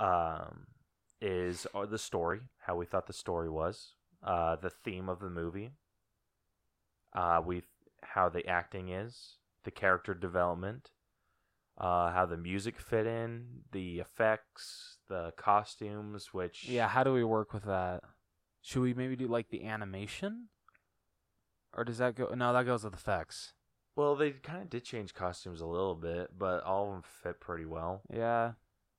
um 0.00 0.66
is 1.20 1.66
uh, 1.74 1.86
the 1.86 1.98
story, 1.98 2.40
how 2.66 2.74
we 2.76 2.84
thought 2.86 3.06
the 3.06 3.12
story 3.12 3.48
was, 3.48 3.92
uh 4.22 4.56
the 4.56 4.70
theme 4.70 5.08
of 5.08 5.20
the 5.20 5.30
movie, 5.30 5.70
uh 7.14 7.40
we 7.44 7.62
how 8.14 8.28
the 8.28 8.46
acting 8.46 8.88
is, 8.90 9.38
the 9.64 9.70
character 9.70 10.14
development, 10.14 10.90
uh, 11.78 12.10
how 12.12 12.24
the 12.26 12.36
music 12.36 12.78
fit 12.80 13.06
in, 13.06 13.62
the 13.72 13.98
effects, 13.98 14.98
the 15.08 15.32
costumes, 15.36 16.32
which 16.32 16.64
Yeah, 16.68 16.88
how 16.88 17.02
do 17.04 17.12
we 17.12 17.24
work 17.24 17.52
with 17.52 17.64
that? 17.64 18.02
Should 18.62 18.82
we 18.82 18.94
maybe 18.94 19.16
do 19.16 19.26
like 19.26 19.48
the 19.50 19.64
animation? 19.66 20.48
Or 21.76 21.84
does 21.84 21.98
that 21.98 22.14
go? 22.14 22.28
No, 22.34 22.52
that 22.52 22.64
goes 22.66 22.84
with 22.84 22.94
effects. 22.94 23.52
well, 23.96 24.14
they 24.16 24.30
kind 24.30 24.62
of 24.62 24.70
did 24.70 24.84
change 24.84 25.12
costumes 25.14 25.60
a 25.60 25.66
little 25.66 25.94
bit, 25.96 26.30
but 26.38 26.62
all 26.64 26.86
of 26.86 26.92
them 26.92 27.02
fit 27.22 27.40
pretty 27.40 27.64
well. 27.64 28.02
Yeah. 28.12 28.52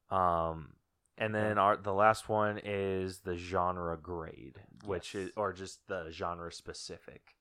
Um, 0.10 0.74
and 1.18 1.34
then 1.34 1.58
our 1.58 1.78
the 1.78 1.94
last 1.94 2.28
one 2.30 2.60
is 2.64 3.20
the 3.20 3.38
genre 3.38 3.98
grade, 3.98 4.58
which 4.86 5.16
Yes. 5.16 5.24
is 5.28 5.32
or 5.38 5.54
just 5.54 5.88
the 5.88 6.10
genre 6.12 6.52
specific 6.52 7.35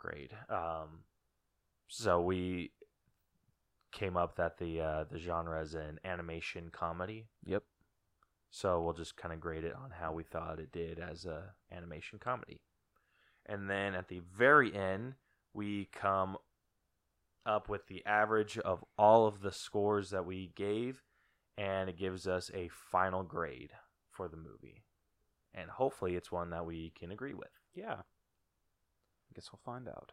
grade. 0.00 0.32
Um, 0.48 1.04
so 1.88 2.20
we 2.22 2.72
came 3.92 4.16
up 4.16 4.36
that 4.36 4.58
the 4.58 4.80
uh, 4.80 5.04
the 5.10 5.18
genre 5.18 5.60
is 5.62 5.74
an 5.74 6.00
animation 6.04 6.70
comedy. 6.72 7.28
Yep. 7.44 7.64
So 8.50 8.82
we'll 8.82 8.94
just 8.94 9.16
kind 9.16 9.32
of 9.34 9.40
grade 9.40 9.64
it 9.64 9.74
on 9.76 9.90
how 10.00 10.12
we 10.12 10.24
thought 10.24 10.58
it 10.60 10.72
did 10.72 10.98
as 11.00 11.24
a 11.26 11.54
animation 11.72 12.18
comedy. 12.20 12.62
And 13.46 13.70
then 13.70 13.94
at 13.94 14.08
the 14.08 14.20
very 14.20 14.74
end, 14.74 15.14
we 15.54 15.86
come 15.92 16.38
up 17.46 17.68
with 17.68 17.86
the 17.88 18.04
average 18.06 18.58
of 18.58 18.84
all 18.98 19.26
of 19.26 19.40
the 19.42 19.52
scores 19.52 20.10
that 20.10 20.26
we 20.26 20.52
gave 20.56 21.02
and 21.58 21.88
it 21.90 21.98
gives 21.98 22.26
us 22.28 22.50
a 22.54 22.68
final 22.68 23.22
grade 23.22 23.72
for 24.10 24.28
the 24.28 24.36
movie. 24.36 24.84
and 25.54 25.70
hopefully 25.70 26.16
it's 26.16 26.32
one 26.32 26.50
that 26.50 26.66
we 26.66 26.90
can 26.98 27.10
agree 27.12 27.34
with. 27.34 27.50
Yeah. 27.74 28.02
I 29.30 29.34
guess 29.34 29.50
we'll 29.52 29.60
find 29.64 29.88
out. 29.88 30.12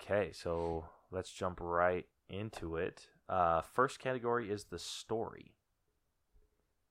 Okay, 0.00 0.32
so 0.32 0.86
let's 1.10 1.30
jump 1.30 1.58
right 1.60 2.06
into 2.28 2.76
it. 2.76 3.08
Uh, 3.28 3.60
first 3.60 3.98
category 3.98 4.50
is 4.50 4.64
the 4.64 4.78
story, 4.78 5.54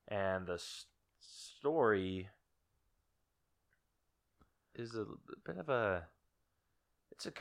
and 0.07 0.47
the 0.47 0.53
s- 0.53 0.85
story 1.19 2.29
is 4.75 4.95
a 4.95 5.05
bit 5.45 5.57
of 5.57 5.69
a. 5.69 6.07
It's 7.11 7.27
a 7.27 7.31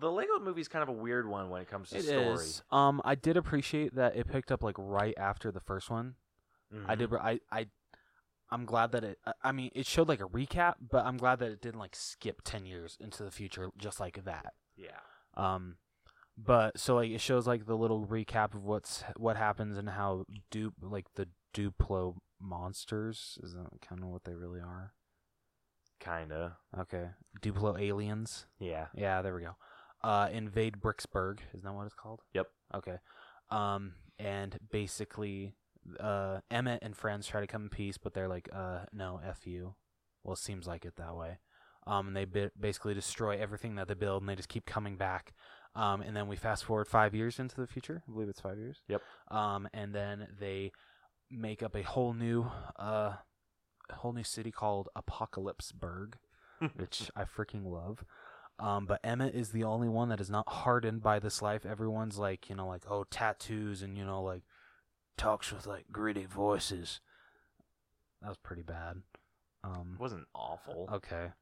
the 0.00 0.10
Lego 0.10 0.40
movie 0.40 0.60
is 0.60 0.68
kind 0.68 0.82
of 0.82 0.88
a 0.88 0.92
weird 0.92 1.28
one 1.28 1.50
when 1.50 1.62
it 1.62 1.68
comes 1.68 1.90
to 1.90 1.98
It 1.98 2.02
story. 2.04 2.34
is. 2.46 2.62
Um, 2.72 3.00
I 3.04 3.14
did 3.14 3.36
appreciate 3.36 3.94
that 3.94 4.16
it 4.16 4.26
picked 4.28 4.50
up 4.50 4.62
like 4.64 4.74
right 4.78 5.14
after 5.16 5.52
the 5.52 5.60
first 5.60 5.88
one. 5.90 6.16
I 6.86 6.94
Mhm. 6.94 6.98
did. 6.98 7.14
I 7.14 7.40
I 7.52 7.68
I'm 8.50 8.64
glad 8.64 8.92
that 8.92 9.04
it. 9.04 9.18
I- 9.44 9.52
mean, 9.52 9.70
it 9.74 9.86
showed 9.86 10.08
like 10.08 10.20
a 10.20 10.28
recap, 10.28 10.74
but 10.80 11.04
I'm 11.06 11.16
glad 11.16 11.38
that 11.38 11.50
it 11.52 11.60
didn't 11.60 11.78
like 11.80 11.94
skip 11.94 12.42
ten 12.44 12.66
years 12.66 12.96
into 13.00 13.22
the 13.22 13.30
future 13.30 13.70
just 13.78 14.00
like 14.00 14.24
that. 14.24 14.54
Yeah. 14.76 14.98
Um, 15.34 15.76
but 16.36 16.78
so 16.78 16.96
like 16.96 17.10
it 17.10 17.20
shows 17.20 17.46
like 17.46 17.66
the 17.66 17.76
little 17.76 18.06
recap 18.06 18.54
of 18.54 18.64
what's 18.64 19.04
what 19.16 19.36
happens 19.36 19.76
and 19.78 19.90
how 19.90 20.24
dupe 20.50 20.74
like 20.82 21.06
the 21.14 21.28
Duplo 21.54 22.16
monsters 22.40 23.38
is 23.42 23.52
that 23.52 23.68
kind 23.86 24.02
of 24.02 24.08
what 24.08 24.24
they 24.24 24.34
really 24.34 24.60
are. 24.60 24.94
Kinda. 25.98 26.56
Okay, 26.78 27.10
Duplo 27.42 27.78
aliens. 27.80 28.46
Yeah. 28.58 28.86
Yeah, 28.94 29.20
there 29.22 29.34
we 29.34 29.42
go. 29.42 29.56
Uh, 30.02 30.28
invade 30.32 30.78
Bricksburg. 30.80 31.40
Isn't 31.52 31.64
that 31.66 31.74
what 31.74 31.84
it's 31.84 31.94
called? 31.94 32.22
Yep. 32.32 32.46
Okay. 32.74 32.96
Um, 33.50 33.92
and 34.18 34.58
basically, 34.70 35.54
uh, 35.98 36.40
Emmett 36.50 36.80
and 36.82 36.96
friends 36.96 37.26
try 37.26 37.40
to 37.40 37.46
come 37.46 37.64
in 37.64 37.68
peace, 37.68 37.98
but 37.98 38.14
they're 38.14 38.28
like, 38.28 38.48
uh, 38.52 38.80
no, 38.92 39.20
f 39.24 39.46
you. 39.46 39.74
Well, 40.22 40.34
it 40.34 40.38
seems 40.38 40.66
like 40.66 40.84
it 40.84 40.96
that 40.96 41.16
way. 41.16 41.38
Um, 41.86 42.08
and 42.08 42.16
they 42.16 42.26
bi- 42.26 42.50
basically 42.58 42.94
destroy 42.94 43.38
everything 43.38 43.74
that 43.76 43.88
they 43.88 43.94
build, 43.94 44.22
and 44.22 44.28
they 44.28 44.36
just 44.36 44.48
keep 44.48 44.66
coming 44.66 44.96
back. 44.96 45.32
Um, 45.74 46.02
and 46.02 46.14
then 46.16 46.28
we 46.28 46.36
fast 46.36 46.64
forward 46.64 46.88
five 46.88 47.14
years 47.14 47.38
into 47.38 47.60
the 47.60 47.66
future. 47.66 48.02
I 48.06 48.12
believe 48.12 48.28
it's 48.28 48.40
five 48.40 48.58
years. 48.58 48.82
Yep. 48.88 49.02
Um, 49.30 49.68
and 49.72 49.94
then 49.94 50.28
they 50.38 50.72
make 51.30 51.62
up 51.62 51.74
a 51.74 51.82
whole 51.82 52.12
new, 52.12 52.50
uh, 52.78 53.14
a 53.88 53.94
whole 53.94 54.12
new 54.12 54.24
city 54.24 54.50
called 54.50 54.88
Apocalypseburg 54.96 56.14
which 56.76 57.10
I 57.16 57.24
freaking 57.24 57.64
love. 57.64 58.04
Um, 58.58 58.84
but 58.84 59.00
Emmett 59.02 59.34
is 59.34 59.50
the 59.50 59.64
only 59.64 59.88
one 59.88 60.10
that 60.10 60.20
is 60.20 60.28
not 60.30 60.48
hardened 60.48 61.02
by 61.02 61.18
this 61.18 61.40
life. 61.40 61.64
Everyone's 61.64 62.18
like, 62.18 62.50
you 62.50 62.54
know, 62.54 62.68
like 62.68 62.82
oh 62.88 63.04
tattoos 63.04 63.82
and 63.82 63.96
you 63.96 64.04
know 64.04 64.22
like 64.22 64.42
talks 65.20 65.52
with 65.52 65.66
like 65.66 65.84
gritty 65.92 66.24
voices. 66.26 67.00
That 68.22 68.28
was 68.28 68.38
pretty 68.38 68.62
bad. 68.62 68.96
Um, 69.62 69.92
It 69.94 70.00
wasn't 70.00 70.26
awful. 70.34 70.88
okay, 70.92 71.32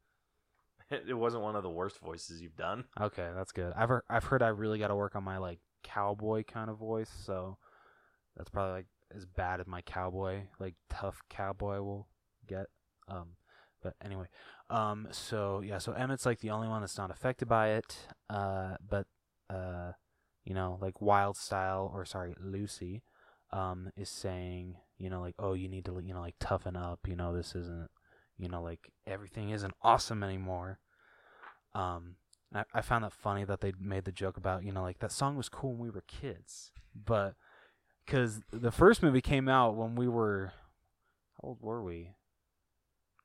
It 0.90 1.14
wasn't 1.14 1.42
one 1.42 1.54
of 1.56 1.62
the 1.62 1.70
worst 1.70 1.98
voices 2.00 2.40
you've 2.42 2.56
done. 2.56 2.84
okay, 3.00 3.30
that's 3.34 3.52
good. 3.52 3.72
I've 3.76 3.88
heard, 3.88 4.02
I've 4.08 4.24
heard 4.24 4.42
I 4.42 4.48
really 4.48 4.78
got 4.78 4.88
to 4.88 4.96
work 4.96 5.14
on 5.16 5.22
my 5.24 5.38
like 5.38 5.60
cowboy 5.84 6.42
kind 6.44 6.68
of 6.70 6.78
voice, 6.78 7.10
so 7.24 7.58
that's 8.36 8.50
probably 8.50 8.72
like 8.72 8.86
as 9.14 9.24
bad 9.24 9.60
as 9.60 9.66
my 9.66 9.80
cowboy, 9.82 10.42
like 10.58 10.74
tough 10.90 11.20
cowboy 11.30 11.80
will 11.80 12.08
get. 12.46 12.66
Um, 13.08 13.36
but 13.82 13.94
anyway, 14.04 14.26
um, 14.70 15.06
so 15.12 15.60
yeah, 15.64 15.78
so 15.78 15.92
Emmett's 15.92 16.26
like 16.26 16.40
the 16.40 16.50
only 16.50 16.68
one 16.68 16.80
that's 16.80 16.98
not 16.98 17.10
affected 17.10 17.48
by 17.48 17.70
it. 17.70 17.96
Uh, 18.28 18.74
but 18.86 19.06
uh, 19.48 19.92
you 20.44 20.54
know, 20.54 20.78
like 20.80 20.94
Wyldstyle 21.00 21.92
or 21.94 22.04
sorry, 22.04 22.34
Lucy, 22.40 23.02
um, 23.50 23.90
is 23.96 24.08
saying, 24.08 24.76
you 24.98 25.10
know, 25.10 25.20
like, 25.20 25.34
oh, 25.38 25.54
you 25.54 25.68
need 25.68 25.84
to, 25.86 26.00
you 26.04 26.14
know, 26.14 26.20
like 26.20 26.36
toughen 26.40 26.76
up. 26.76 27.00
You 27.06 27.16
know, 27.16 27.34
this 27.34 27.54
isn't, 27.54 27.88
you 28.38 28.48
know, 28.48 28.62
like 28.62 28.90
everything 29.06 29.50
isn't 29.50 29.74
awesome 29.82 30.22
anymore. 30.22 30.78
Um, 31.74 32.16
I, 32.54 32.64
I 32.74 32.80
found 32.80 33.04
that 33.04 33.12
funny 33.12 33.44
that 33.44 33.60
they 33.60 33.72
made 33.80 34.04
the 34.04 34.12
joke 34.12 34.36
about, 34.36 34.64
you 34.64 34.72
know, 34.72 34.82
like 34.82 34.98
that 35.00 35.12
song 35.12 35.36
was 35.36 35.48
cool 35.48 35.72
when 35.72 35.80
we 35.80 35.90
were 35.90 36.04
kids, 36.06 36.72
but 36.94 37.34
because 38.04 38.40
the 38.52 38.72
first 38.72 39.02
movie 39.02 39.20
came 39.20 39.48
out 39.48 39.76
when 39.76 39.94
we 39.94 40.08
were, 40.08 40.52
how 41.40 41.48
old 41.48 41.58
were 41.60 41.82
we? 41.82 42.14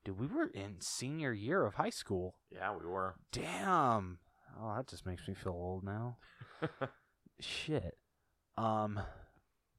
Dude, 0.04 0.18
we 0.18 0.26
were 0.26 0.48
in 0.48 0.76
senior 0.80 1.32
year 1.32 1.64
of 1.64 1.74
high 1.74 1.90
school. 1.90 2.34
Yeah, 2.50 2.74
we 2.78 2.86
were. 2.86 3.14
Damn. 3.32 4.18
Oh, 4.60 4.74
that 4.76 4.86
just 4.86 5.06
makes 5.06 5.26
me 5.26 5.34
feel 5.34 5.52
old 5.52 5.82
now. 5.82 6.18
Shit. 7.40 7.96
Um, 8.58 9.00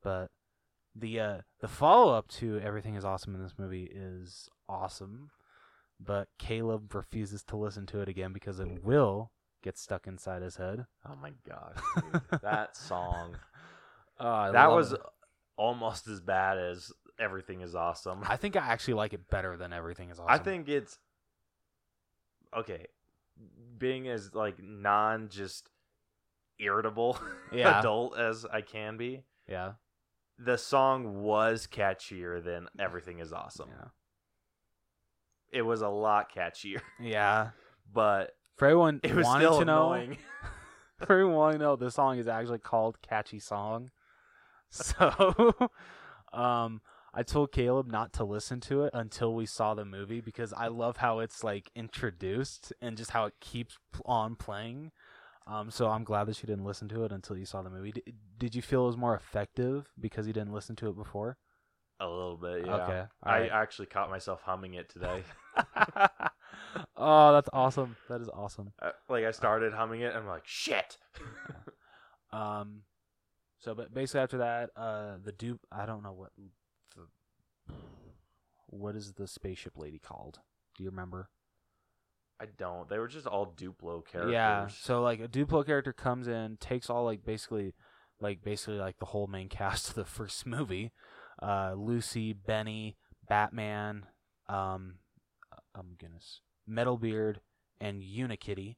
but 0.04 0.32
the 0.96 1.20
uh 1.20 1.38
the 1.60 1.68
follow 1.68 2.14
up 2.14 2.28
to 2.30 2.60
everything 2.60 2.96
is 2.96 3.04
awesome 3.06 3.36
in 3.36 3.41
this 3.43 3.56
movie 3.58 3.89
is 3.93 4.50
awesome, 4.70 5.30
but 6.00 6.28
Caleb 6.39 6.93
refuses 6.96 7.43
to 7.46 7.58
listen 7.58 7.86
to 7.88 8.00
it 8.02 8.08
again 8.10 8.32
because 8.34 8.60
it 8.60 8.84
will 8.84 9.32
get 9.64 9.78
stuck 9.78 10.08
inside 10.08 10.41
his 10.41 10.56
head. 10.58 10.86
Oh 11.08 11.16
my 11.22 11.32
gosh, 11.48 11.76
dude. 12.30 12.41
that 12.41 12.76
song. 12.76 13.36
Oh, 14.18 14.30
I 14.30 14.52
that 14.52 14.72
was 14.72 14.93
it. 14.93 15.02
almost 15.58 16.08
as 16.08 16.22
bad 16.22 16.58
as 16.58 16.89
Everything 17.20 17.60
is 17.60 17.76
Awesome. 17.76 18.24
I 18.26 18.38
think 18.38 18.56
I 18.56 18.60
actually 18.60 18.93
like 18.93 19.12
it 19.14 19.30
better 19.30 19.58
than 19.58 19.74
everything 19.74 20.10
is 20.10 20.20
awesome. 20.22 20.32
I 20.34 20.38
think 20.38 20.70
it's 20.70 20.98
okay. 22.56 22.88
Being 23.78 24.08
as 24.08 24.34
like 24.34 24.56
non 24.64 25.28
just 25.30 25.70
irritable 26.60 27.20
Yeah. 27.52 27.80
adult 27.80 28.18
as 28.18 28.46
I 28.46 28.62
can 28.62 28.96
be, 28.96 29.24
Yeah. 29.50 29.74
The 30.38 30.58
song 30.58 31.22
was 31.24 31.68
catchier 31.68 32.44
than 32.44 32.68
Everything 32.80 33.20
is 33.20 33.32
Awesome. 33.34 33.70
Yeah. 33.70 33.88
It 35.52 35.62
was 35.62 35.82
a 35.82 35.90
lot 35.90 36.34
catchier, 36.34 36.82
Yeah. 37.00 37.50
but 37.92 38.32
For 38.58 38.66
everyone 38.66 39.00
it 39.04 39.14
was 39.16 39.26
wanting 39.26 39.48
still 39.48 39.60
to 39.60 39.66
know, 39.66 39.94
annoying. 39.94 40.18
for 41.00 41.14
everyone 41.14 41.36
wanting 41.36 41.60
to 41.60 41.66
know, 41.66 41.76
this 41.76 41.96
song 41.96 42.18
is 42.18 42.28
actually 42.28 42.60
called 42.60 43.02
"Catchy 43.02 43.40
Song." 43.40 43.92
So, 44.72 45.54
um, 46.34 46.82
I 47.14 47.24
told 47.24 47.54
Caleb 47.54 47.88
not 47.90 48.12
to 48.14 48.26
listen 48.26 48.60
to 48.62 48.84
it 48.84 48.90
until 48.94 49.34
we 49.34 49.46
saw 49.46 49.74
the 49.74 49.86
movie 49.86 50.20
because 50.20 50.52
I 50.52 50.68
love 50.68 50.98
how 50.98 51.20
it's 51.20 51.44
like 51.46 51.72
introduced 51.76 52.74
and 52.82 52.98
just 52.98 53.12
how 53.12 53.26
it 53.26 53.36
keeps 53.40 53.78
on 54.06 54.36
playing. 54.36 54.92
Um, 55.48 55.70
so 55.70 55.89
I'm 55.89 56.04
glad 56.04 56.26
that 56.26 56.41
you 56.41 56.48
didn't 56.48 56.66
listen 56.66 56.88
to 56.89 57.04
it 57.04 57.12
until 57.12 57.38
you 57.38 57.46
saw 57.46 57.62
the 57.62 57.70
movie. 57.70 57.91
D- 57.91 58.14
did 58.38 58.56
you 58.56 58.62
feel 58.62 58.84
it 58.84 58.88
was 58.88 58.98
more 58.98 59.16
effective 59.16 59.91
because 60.00 60.26
you 60.26 60.34
didn't 60.34 60.54
listen 60.54 60.76
to 60.78 60.89
it 60.89 60.96
before? 60.96 61.38
a 62.00 62.08
little 62.08 62.38
bit, 62.38 62.66
yeah. 62.66 62.76
Okay, 62.76 63.04
I 63.24 63.48
actually 63.48 63.86
caught 63.86 64.10
myself 64.10 64.41
humming 64.41 64.74
it 64.74 64.89
today. 64.89 65.24
oh, 66.98 67.32
that's 67.34 67.50
awesome. 67.54 67.96
That 68.10 68.22
is 68.22 68.30
awesome. 68.30 68.74
Uh, 68.82 68.91
like 69.08 69.24
I 69.24 69.32
started 69.32 69.74
humming 69.74 70.02
it, 70.02 70.08
and 70.08 70.18
I'm 70.18 70.28
like, 70.28 70.46
shit. 70.46 70.98
Um, 72.34 72.82
so 73.60 73.74
but 73.74 73.93
basically 73.93 74.20
after 74.20 74.39
that, 74.39 74.72
uh, 74.76 75.14
the 75.24 75.32
dupe. 75.32 75.62
I 75.72 75.86
don't 75.86 76.04
know 76.04 76.12
what 76.12 76.32
the 76.36 77.74
what 78.68 78.96
is 78.96 79.14
the 79.14 79.26
spaceship 79.26 79.78
lady 79.78 80.00
called. 80.00 80.39
Do 80.76 80.84
you 80.84 80.89
remember? 80.89 81.30
I 82.40 82.46
don't. 82.58 82.88
They 82.90 82.98
were 83.00 83.08
just 83.08 83.28
all 83.28 83.54
Duplo 83.56 84.06
characters. 84.06 84.34
Yeah. 84.34 84.68
So 84.68 85.02
like 85.02 85.20
a 85.20 85.28
Duplo 85.28 85.66
character 85.66 85.94
comes 85.94 86.28
in, 86.28 86.58
takes 86.60 86.90
all 86.90 87.06
like 87.06 87.24
basically, 87.26 87.74
like 88.20 88.44
basically 88.44 88.78
like 88.78 89.00
the 89.00 89.06
whole 89.06 89.28
main 89.28 89.50
cast 89.50 89.90
of 89.90 89.96
the 89.96 90.06
first 90.06 90.46
movie. 90.46 90.92
Uh, 91.42 91.74
Lucy, 91.78 92.34
Benny, 92.34 92.98
Batman, 93.28 94.06
um, 94.48 94.96
um, 95.74 95.96
goodness, 96.00 96.42
Metalbeard, 96.70 97.38
and 97.82 98.02
Unikitty. 98.02 98.76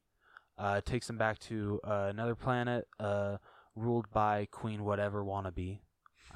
Uh, 0.56 0.80
takes 0.80 1.06
them 1.06 1.16
back 1.18 1.38
to 1.38 1.78
uh, 1.84 2.08
another 2.10 2.34
planet, 2.34 2.88
uh, 2.98 3.36
ruled 3.76 4.10
by 4.10 4.46
Queen 4.50 4.80
Watevra 4.80 5.24
Wa'Nabi. 5.24 5.78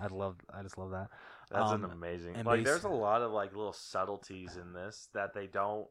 I 0.00 0.06
love. 0.06 0.36
I 0.52 0.62
just 0.62 0.78
love 0.78 0.90
that. 0.92 1.08
That's 1.50 1.70
Um, 1.72 1.84
an 1.84 1.90
amazing. 1.90 2.36
and 2.36 2.46
Like, 2.46 2.64
there's 2.64 2.84
a 2.84 2.88
lot 2.88 3.22
of 3.22 3.32
like 3.32 3.50
little 3.54 3.72
subtleties 3.72 4.56
in 4.56 4.72
this 4.72 5.08
that 5.12 5.34
they 5.34 5.48
don't 5.48 5.86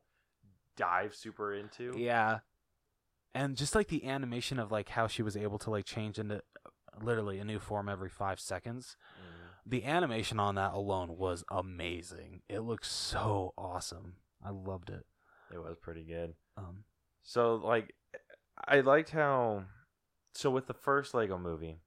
dive 0.77 1.15
super 1.15 1.53
into. 1.53 1.93
Yeah. 1.97 2.39
And 3.33 3.55
just 3.55 3.75
like 3.75 3.87
the 3.87 4.05
animation 4.05 4.59
of 4.59 4.71
like 4.71 4.89
how 4.89 5.07
she 5.07 5.23
was 5.23 5.37
able 5.37 5.57
to 5.59 5.69
like 5.69 5.85
change 5.85 6.19
into 6.19 6.41
literally 7.01 7.39
a 7.39 7.45
new 7.45 7.59
form 7.59 7.87
every 7.87 8.09
five 8.09 8.39
seconds. 8.39 8.97
Mhm. 9.19 9.69
The 9.71 9.85
animation 9.85 10.39
on 10.39 10.55
that 10.55 10.73
alone 10.73 11.17
was 11.17 11.43
amazing. 11.49 12.41
It 12.49 12.59
looked 12.59 12.85
so 12.85 13.53
awesome. 13.57 14.15
I 14.43 14.49
loved 14.49 14.89
it. 14.89 15.05
It 15.53 15.59
was 15.59 15.77
pretty 15.77 16.03
good. 16.03 16.33
Um, 16.57 16.83
So 17.23 17.55
like, 17.55 17.95
I 18.67 18.79
liked 18.81 19.11
how. 19.11 19.65
So 20.33 20.49
with 20.49 20.67
the 20.67 20.73
first 20.73 21.13
Lego 21.13 21.37
movie, 21.37 21.79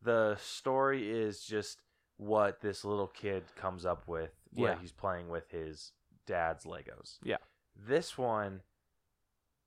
the 0.00 0.36
story 0.36 1.10
is 1.10 1.42
just 1.42 1.80
what 2.16 2.60
this 2.60 2.84
little 2.84 3.06
kid 3.08 3.44
comes 3.56 3.84
up 3.86 4.06
with 4.06 4.30
when 4.52 4.72
Yeah. 4.72 4.78
he's 4.80 4.92
playing 4.92 5.28
with 5.28 5.50
his 5.50 5.92
dad's 6.26 6.64
Legos. 6.64 7.18
Yeah. 7.22 7.38
This 7.78 8.18
one 8.18 8.62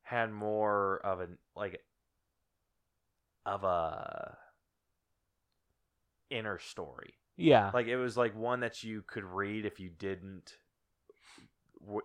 had 0.03 0.31
more 0.31 0.99
of 1.05 1.21
an 1.21 1.37
like 1.55 1.81
of 3.45 3.63
a 3.63 4.37
inner 6.29 6.59
story. 6.59 7.13
yeah. 7.37 7.71
Like 7.73 7.87
it 7.87 7.97
was 7.97 8.17
like 8.17 8.35
one 8.35 8.59
that 8.61 8.83
you 8.83 9.03
could 9.05 9.23
read 9.23 9.65
if 9.65 9.79
you 9.79 9.89
didn't 9.89 10.57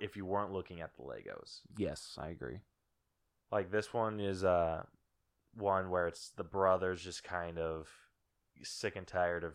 if 0.00 0.16
you 0.16 0.24
weren't 0.24 0.52
looking 0.52 0.80
at 0.80 0.94
the 0.96 1.02
Legos. 1.02 1.60
Yes, 1.76 2.16
I 2.18 2.28
agree. 2.28 2.60
Like 3.52 3.70
this 3.70 3.92
one 3.92 4.20
is 4.20 4.44
uh 4.44 4.82
one 5.54 5.90
where 5.90 6.06
it's 6.06 6.30
the 6.36 6.44
brother's 6.44 7.02
just 7.02 7.24
kind 7.24 7.58
of 7.58 7.88
sick 8.62 8.96
and 8.96 9.06
tired 9.06 9.44
of 9.44 9.54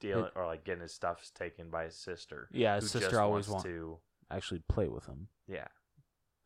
dealing 0.00 0.30
or 0.34 0.46
like 0.46 0.64
getting 0.64 0.82
his 0.82 0.94
stuff 0.94 1.30
taken 1.34 1.70
by 1.70 1.84
his 1.84 1.96
sister. 1.96 2.48
Yeah, 2.52 2.76
his 2.76 2.90
sister 2.90 3.20
always 3.20 3.48
wants 3.48 3.64
want 3.64 3.74
to 3.74 3.98
actually 4.30 4.62
play 4.68 4.88
with 4.88 5.06
them. 5.06 5.28
yeah. 5.46 5.68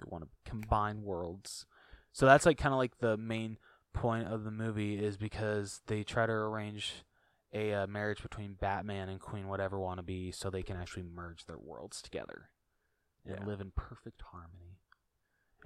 They 0.00 0.06
want 0.08 0.24
to 0.24 0.50
combine 0.50 1.02
worlds. 1.02 1.66
So 2.12 2.24
that's 2.24 2.46
like 2.46 2.56
kind 2.56 2.72
of 2.72 2.78
like 2.78 2.98
the 3.00 3.18
main 3.18 3.58
point 3.92 4.28
of 4.28 4.44
the 4.44 4.50
movie 4.50 4.98
is 4.98 5.18
because 5.18 5.82
they 5.88 6.02
try 6.04 6.24
to 6.24 6.32
arrange 6.32 7.04
a 7.52 7.74
uh, 7.74 7.86
marriage 7.86 8.22
between 8.22 8.54
Batman 8.54 9.08
and 9.10 9.20
Queen 9.20 9.44
Watevra 9.44 9.72
Wa'Nabi 9.72 10.34
so 10.34 10.48
they 10.48 10.62
can 10.62 10.76
actually 10.78 11.02
merge 11.02 11.44
their 11.44 11.58
worlds 11.58 12.00
together 12.00 12.48
and 13.26 13.40
Yeah. 13.40 13.44
live 13.46 13.60
in 13.60 13.72
perfect 13.76 14.22
harmony. 14.32 14.78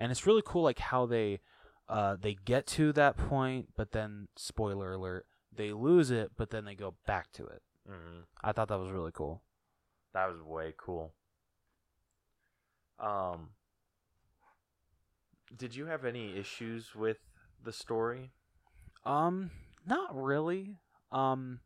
And 0.00 0.10
it's 0.10 0.26
really 0.26 0.42
cool 0.44 0.62
like 0.64 0.80
how 0.80 1.06
they 1.06 1.40
uh 1.88 2.16
they 2.20 2.34
get 2.34 2.66
to 2.66 2.92
that 2.94 3.16
point 3.16 3.68
but 3.76 3.92
then 3.92 4.26
spoiler 4.36 4.94
alert 4.94 5.26
they 5.54 5.70
lose 5.70 6.10
it 6.10 6.32
but 6.36 6.48
then 6.50 6.64
they 6.64 6.74
go 6.74 6.94
back 7.06 7.30
to 7.34 7.46
it. 7.46 7.62
hmm 7.86 8.20
I 8.42 8.50
thought 8.52 8.68
that 8.68 8.80
was 8.80 8.90
really 8.90 9.12
cool. 9.12 9.42
That 10.12 10.26
was 10.28 10.40
way 10.42 10.74
cool. 10.76 11.12
Um 12.98 13.50
did 15.56 15.74
you 15.74 15.86
have 15.86 16.04
any 16.04 16.36
issues 16.36 16.94
with 16.94 17.18
the 17.62 17.72
story? 17.72 18.32
Um, 19.04 19.50
not 19.86 20.14
really. 20.14 20.78
Um, 21.12 21.60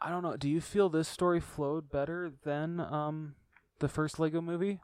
I 0.00 0.10
don't 0.10 0.22
know. 0.22 0.36
Do 0.36 0.48
you 0.48 0.60
feel 0.60 0.88
this 0.88 1.08
story 1.08 1.40
flowed 1.40 1.90
better 1.90 2.32
than 2.44 2.80
um 2.80 3.34
the 3.80 3.88
first 3.88 4.18
Lego 4.18 4.40
movie? 4.40 4.80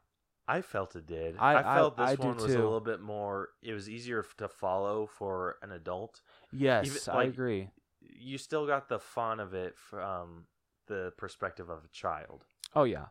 I 0.47 0.61
felt 0.61 0.95
it 0.95 1.07
did. 1.07 1.37
I- 1.39 1.55
I, 1.59 1.75
felt 1.75 1.97
this 1.97 2.09
I 2.09 2.15
do 2.15 2.27
one 2.27 2.35
was 2.37 2.45
a 2.53 2.59
little 2.59 2.79
bit 2.79 3.01
more. 3.01 3.49
It 3.63 3.73
was 3.73 3.89
easier 3.89 4.23
to 4.37 4.47
follow 4.47 5.07
for 5.07 5.57
an 5.63 5.71
adult. 5.71 6.21
Yes, 6.51 6.85
Even, 6.85 7.19
I 7.19 7.23
agree. 7.23 7.69
You 7.99 8.37
still 8.37 8.67
got 8.67 8.87
the 8.87 8.99
fun 8.99 9.39
of 9.39 9.55
it 9.55 9.75
from 9.75 10.45
the 10.87 11.13
perspective 11.17 11.69
of 11.69 11.83
a 11.83 11.87
child. 11.87 12.45
Oh 12.75 12.83
yeah. 12.83 13.07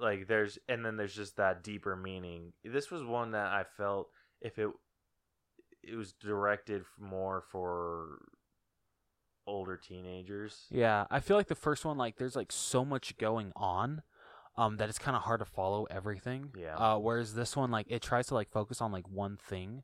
Like 0.00 0.26
there's, 0.26 0.58
and 0.68 0.84
then 0.84 0.96
there's 0.96 1.14
just 1.14 1.36
that 1.36 1.62
deeper 1.62 1.94
meaning. 1.96 2.52
This 2.64 2.90
was 2.90 3.02
one 3.02 3.32
that 3.32 3.46
I 3.48 3.64
felt 3.76 4.08
if 4.40 4.58
it, 4.58 4.68
it 5.82 5.94
was 5.94 6.12
directed 6.12 6.84
more 6.98 7.42
for 7.50 8.18
older 9.46 9.76
teenagers. 9.76 10.66
Yeah, 10.70 11.06
I 11.10 11.20
feel 11.20 11.36
like 11.36 11.48
the 11.48 11.54
first 11.54 11.84
one 11.84 11.98
like 11.98 12.16
there's 12.16 12.36
like 12.36 12.52
so 12.52 12.84
much 12.84 13.16
going 13.18 13.52
on 13.56 14.02
um 14.56 14.76
that 14.76 14.88
it's 14.88 14.98
kind 14.98 15.16
of 15.16 15.22
hard 15.22 15.40
to 15.40 15.44
follow 15.44 15.86
everything. 15.90 16.50
Yeah. 16.56 16.76
Uh 16.76 16.98
whereas 16.98 17.34
this 17.34 17.56
one 17.56 17.70
like 17.70 17.86
it 17.88 18.02
tries 18.02 18.28
to 18.28 18.34
like 18.34 18.50
focus 18.50 18.80
on 18.80 18.92
like 18.92 19.08
one 19.08 19.36
thing. 19.36 19.82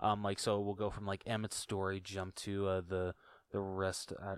Um 0.00 0.22
like 0.22 0.38
so 0.38 0.60
we'll 0.60 0.74
go 0.74 0.90
from 0.90 1.06
like 1.06 1.22
Emmett's 1.26 1.56
story 1.56 2.00
jump 2.00 2.34
to 2.36 2.66
uh 2.66 2.80
the 2.86 3.14
the 3.52 3.60
rest 3.60 4.12
uh, 4.20 4.36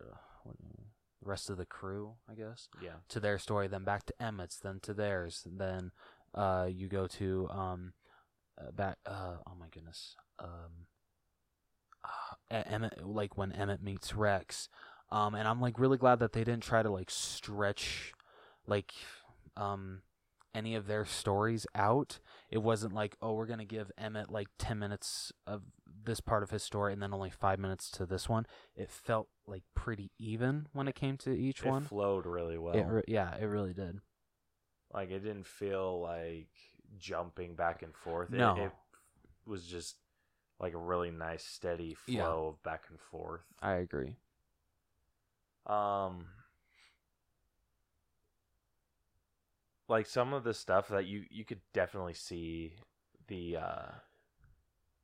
rest 1.27 1.51
of 1.51 1.57
the 1.57 1.66
crew, 1.66 2.14
I 2.31 2.35
guess. 2.35 2.68
Yeah. 2.83 3.01
to 3.09 3.20
their 3.20 3.39
story, 3.39 3.68
then 3.68 3.85
back 3.85 4.07
to 4.07 4.14
Emmett's, 4.20 4.59
then 4.59 4.81
to 4.83 4.95
theirs, 4.95 5.47
then 5.51 5.91
uh, 6.35 6.68
you 6.70 6.89
go 6.89 7.07
to 7.07 7.49
um, 7.51 7.93
uh, 8.59 8.70
back. 8.70 8.99
Uh, 9.07 9.37
oh 9.47 9.55
my 9.59 9.66
goodness, 9.70 10.16
um, 10.39 10.87
uh, 12.05 12.62
Emmett, 12.66 13.07
like 13.07 13.37
when 13.37 13.53
Emmett 13.53 13.83
meets 13.83 14.14
Rex, 14.14 14.68
um, 15.11 15.35
and 15.35 15.47
I'm 15.49 15.61
like 15.61 15.79
really 15.79 15.99
glad 15.99 16.18
that 16.20 16.33
they 16.33 16.45
didn't 16.45 16.62
try 16.62 16.83
to 16.83 16.91
like 16.91 17.11
stretch, 17.11 18.12
like, 18.66 18.93
um, 19.57 20.03
any 20.55 20.74
of 20.74 20.87
their 20.87 21.05
stories 21.05 21.66
out. 21.74 22.18
It 22.49 22.59
wasn't 22.59 22.94
like, 22.94 23.16
oh, 23.20 23.32
we're 23.34 23.47
gonna 23.47 23.64
give 23.64 23.90
Emmett 23.99 24.30
like 24.30 24.49
ten 24.59 24.78
minutes 24.78 25.32
of 25.47 25.62
this 26.05 26.20
part 26.20 26.42
of 26.44 26.51
his 26.51 26.62
story 26.62 26.92
and 26.92 27.03
then 27.03 27.12
only 27.12 27.30
five 27.30 27.59
minutes 27.59 27.90
to 27.92 28.07
this 28.07 28.28
one. 28.28 28.47
It 28.76 28.90
felt 28.90 29.28
like 29.47 29.64
pretty 29.74 30.12
even 30.18 30.68
when 30.72 30.86
it 30.88 30.94
came 30.94 31.16
to 31.18 31.30
each 31.36 31.62
one. 31.64 31.68
It 31.68 31.72
one. 31.72 31.82
flowed 31.84 32.26
really 32.26 32.57
well. 32.59 32.74
It 32.74 32.86
re- 32.86 33.03
yeah, 33.09 33.34
it 33.36 33.47
really 33.47 33.72
did. 33.72 34.01
like 34.94 35.11
it 35.11 35.20
didn't 35.20 35.47
feel 35.47 36.01
like 36.01 36.49
jumping 36.99 37.57
back 37.57 37.82
and 37.82 37.94
forth. 37.94 38.32
It- 38.32 38.36
No. 38.38 38.57
it, 38.57 38.72
was 39.44 39.66
just 39.66 39.97
like 40.61 40.72
a 40.74 40.78
really 40.78 41.11
nice 41.11 41.44
steady 41.44 41.94
flow 41.94 42.14
Yeah. 42.14 42.24
of 42.26 42.62
back 42.62 42.84
and 42.90 42.99
forth. 43.01 43.42
I 43.61 43.72
agree. 43.74 44.16
Um 45.66 46.26
like 49.89 50.07
some 50.07 50.32
of 50.32 50.45
the 50.45 50.55
stuff 50.55 50.89
that 50.89 51.07
you 51.07 51.24
you 51.30 51.45
could 51.45 51.61
definitely 51.72 52.14
see 52.14 52.74
the 53.28 53.57
uh 53.57 53.87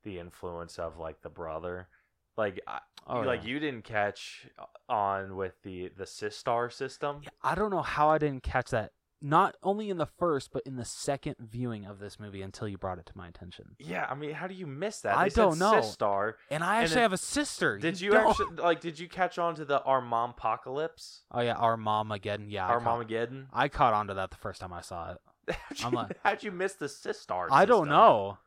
the 0.03 0.19
influence 0.19 0.79
of 0.79 0.99
like 0.99 1.23
the 1.23 1.29
brother. 1.31 1.89
Like 2.37 2.61
I, 2.67 2.81
Oh, 3.07 3.21
like 3.23 3.43
yeah. 3.43 3.49
you 3.51 3.59
didn't 3.59 3.83
catch 3.85 4.47
on 4.89 5.35
with 5.37 5.61
the 5.63 5.91
the 5.97 6.05
Systar 6.05 6.73
system. 6.73 7.21
Yeah, 7.25 7.31
I 7.43 7.55
don't 7.57 7.71
know 7.71 7.83
how 7.83 8.11
I 8.11 8.19
didn't 8.19 8.45
catch 8.45 8.71
that. 8.71 8.93
Not 9.25 9.57
only 9.63 9.89
in 9.89 9.99
the 9.99 10.07
first, 10.07 10.51
but 10.53 10.65
in 10.67 10.75
the 10.77 10.85
second 10.85 11.37
viewing 11.39 11.87
of 11.87 12.01
this 12.01 12.19
movie 12.19 12.43
until 12.43 12.67
you 12.67 12.77
brought 12.77 12.99
it 12.99 13.07
to 13.07 13.13
my 13.17 13.29
attention. 13.29 13.77
Yeah, 13.79 14.05
I 14.11 14.15
mean, 14.15 14.33
how 14.33 14.49
do 14.49 14.55
you 14.55 14.67
miss 14.67 15.01
that? 15.03 15.17
I 15.17 15.29
They 15.29 15.35
don't 15.37 15.61
know. 15.61 15.75
Systar. 15.75 16.35
And 16.51 16.65
I 16.65 16.83
actually 16.83 16.99
it- 16.99 17.03
have 17.03 17.13
a 17.13 17.19
sister. 17.19 17.79
Did 17.79 18.01
you 18.01 18.11
don't. 18.11 18.31
actually 18.31 18.57
like? 18.57 18.81
Did 18.81 18.99
you 18.99 19.09
catch 19.09 19.39
on 19.39 19.55
to 19.55 19.65
the 19.65 19.81
our 19.83 20.01
mom 20.01 20.35
Armampocalypse? 20.35 21.21
Oh 21.31 21.41
yeah, 21.41 21.55
our 21.55 21.77
mom 21.77 22.11
again. 22.11 22.47
Yeah, 22.49 22.67
I 22.67 22.73
caught, 22.73 22.87
Armageddon. 22.87 23.49
I 23.53 23.69
caught 23.69 23.95
on 23.95 24.09
to 24.09 24.15
that 24.15 24.31
the 24.31 24.37
first 24.37 24.61
time 24.61 24.73
I 24.73 24.81
saw 24.81 25.13
it. 25.13 25.19
How'd 25.49 25.81
you, 25.81 25.87
I'm 25.87 25.93
like- 25.93 26.19
how'd 26.25 26.43
you 26.43 26.51
miss 26.51 26.75
the 26.75 26.87
Systar? 26.87 27.49
I 27.51 27.65
don't 27.65 27.89
know. 27.89 28.39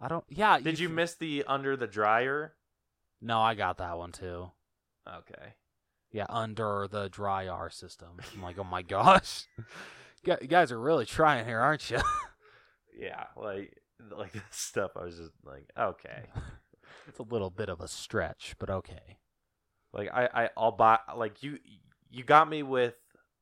I 0.00 0.08
don't. 0.08 0.24
Yeah. 0.28 0.58
Did 0.58 0.78
you 0.80 0.88
miss 0.88 1.14
the 1.14 1.44
under 1.46 1.76
the 1.76 1.86
dryer? 1.86 2.54
No, 3.20 3.40
I 3.40 3.54
got 3.54 3.78
that 3.78 3.96
one 3.96 4.12
too. 4.12 4.50
Okay. 5.08 5.54
Yeah, 6.14 6.26
under 6.28 6.86
the 6.88 7.08
dry 7.08 7.48
R 7.48 7.68
system. 7.70 8.10
I'm 8.36 8.40
like, 8.40 8.56
oh 8.56 8.62
my 8.62 8.82
gosh, 8.82 9.48
you 10.24 10.36
guys 10.46 10.70
are 10.70 10.78
really 10.80 11.06
trying 11.06 11.44
here, 11.44 11.58
aren't 11.60 11.90
you? 11.90 11.98
Yeah, 12.96 13.24
like 13.36 13.76
like 14.16 14.32
this 14.34 14.42
stuff. 14.50 14.92
I 14.96 15.02
was 15.02 15.16
just 15.16 15.32
like, 15.44 15.68
okay. 15.76 16.26
it's 17.08 17.18
a 17.18 17.24
little 17.24 17.50
bit 17.50 17.68
of 17.68 17.80
a 17.80 17.88
stretch, 17.88 18.54
but 18.60 18.70
okay. 18.70 19.18
Like 19.92 20.10
I 20.14 20.28
I 20.32 20.50
I'll 20.56 20.70
buy 20.70 21.00
like 21.16 21.42
you 21.42 21.58
you 22.08 22.22
got 22.22 22.48
me 22.48 22.62
with 22.62 22.94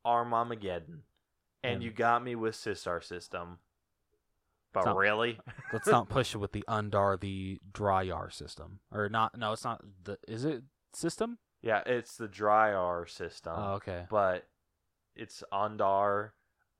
Armageddon, 0.07 1.03
and 1.62 1.75
And- 1.75 1.83
you 1.83 1.91
got 1.91 2.25
me 2.25 2.35
with 2.35 2.55
Systar 2.55 3.05
system. 3.05 3.59
But 4.73 4.87
not- 4.87 4.97
really, 4.97 5.39
Let's 5.70 5.87
not 5.87 6.09
push 6.09 6.35
it 6.35 6.39
with 6.39 6.53
the 6.53 6.64
undar 6.66 7.20
the 7.20 7.59
dry 7.75 8.09
R 8.09 8.31
system, 8.31 8.81
or 8.91 9.11
not. 9.11 9.37
No, 9.37 9.53
it's 9.53 9.64
not. 9.64 9.83
The 10.05 10.16
is 10.27 10.47
it 10.47 10.62
system? 10.95 11.37
Yeah, 11.63 11.83
it's 11.87 12.17
the 12.17 12.29
dry 12.29 12.73
R 12.73 13.07
system. 13.07 13.55
oh, 13.57 13.73
okay. 13.75 14.05
but 14.11 14.47
it's 15.15 15.43
Undar 15.53 16.31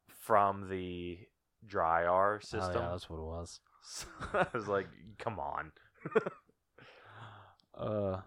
from 0.09 0.69
the 0.69 1.19
dry 1.67 2.05
R 2.05 2.37
Oh, 2.37 2.39
system. 2.45 2.83
yeah, 2.83 2.89
that's 2.91 3.09
what 3.11 3.19
it 3.19 3.25
was. 3.25 3.61
So 3.85 4.07
I 4.33 4.47
was 4.55 4.69
like, 4.69 4.87
come 5.19 5.39
on. 5.41 5.73
Uh, 7.75 8.21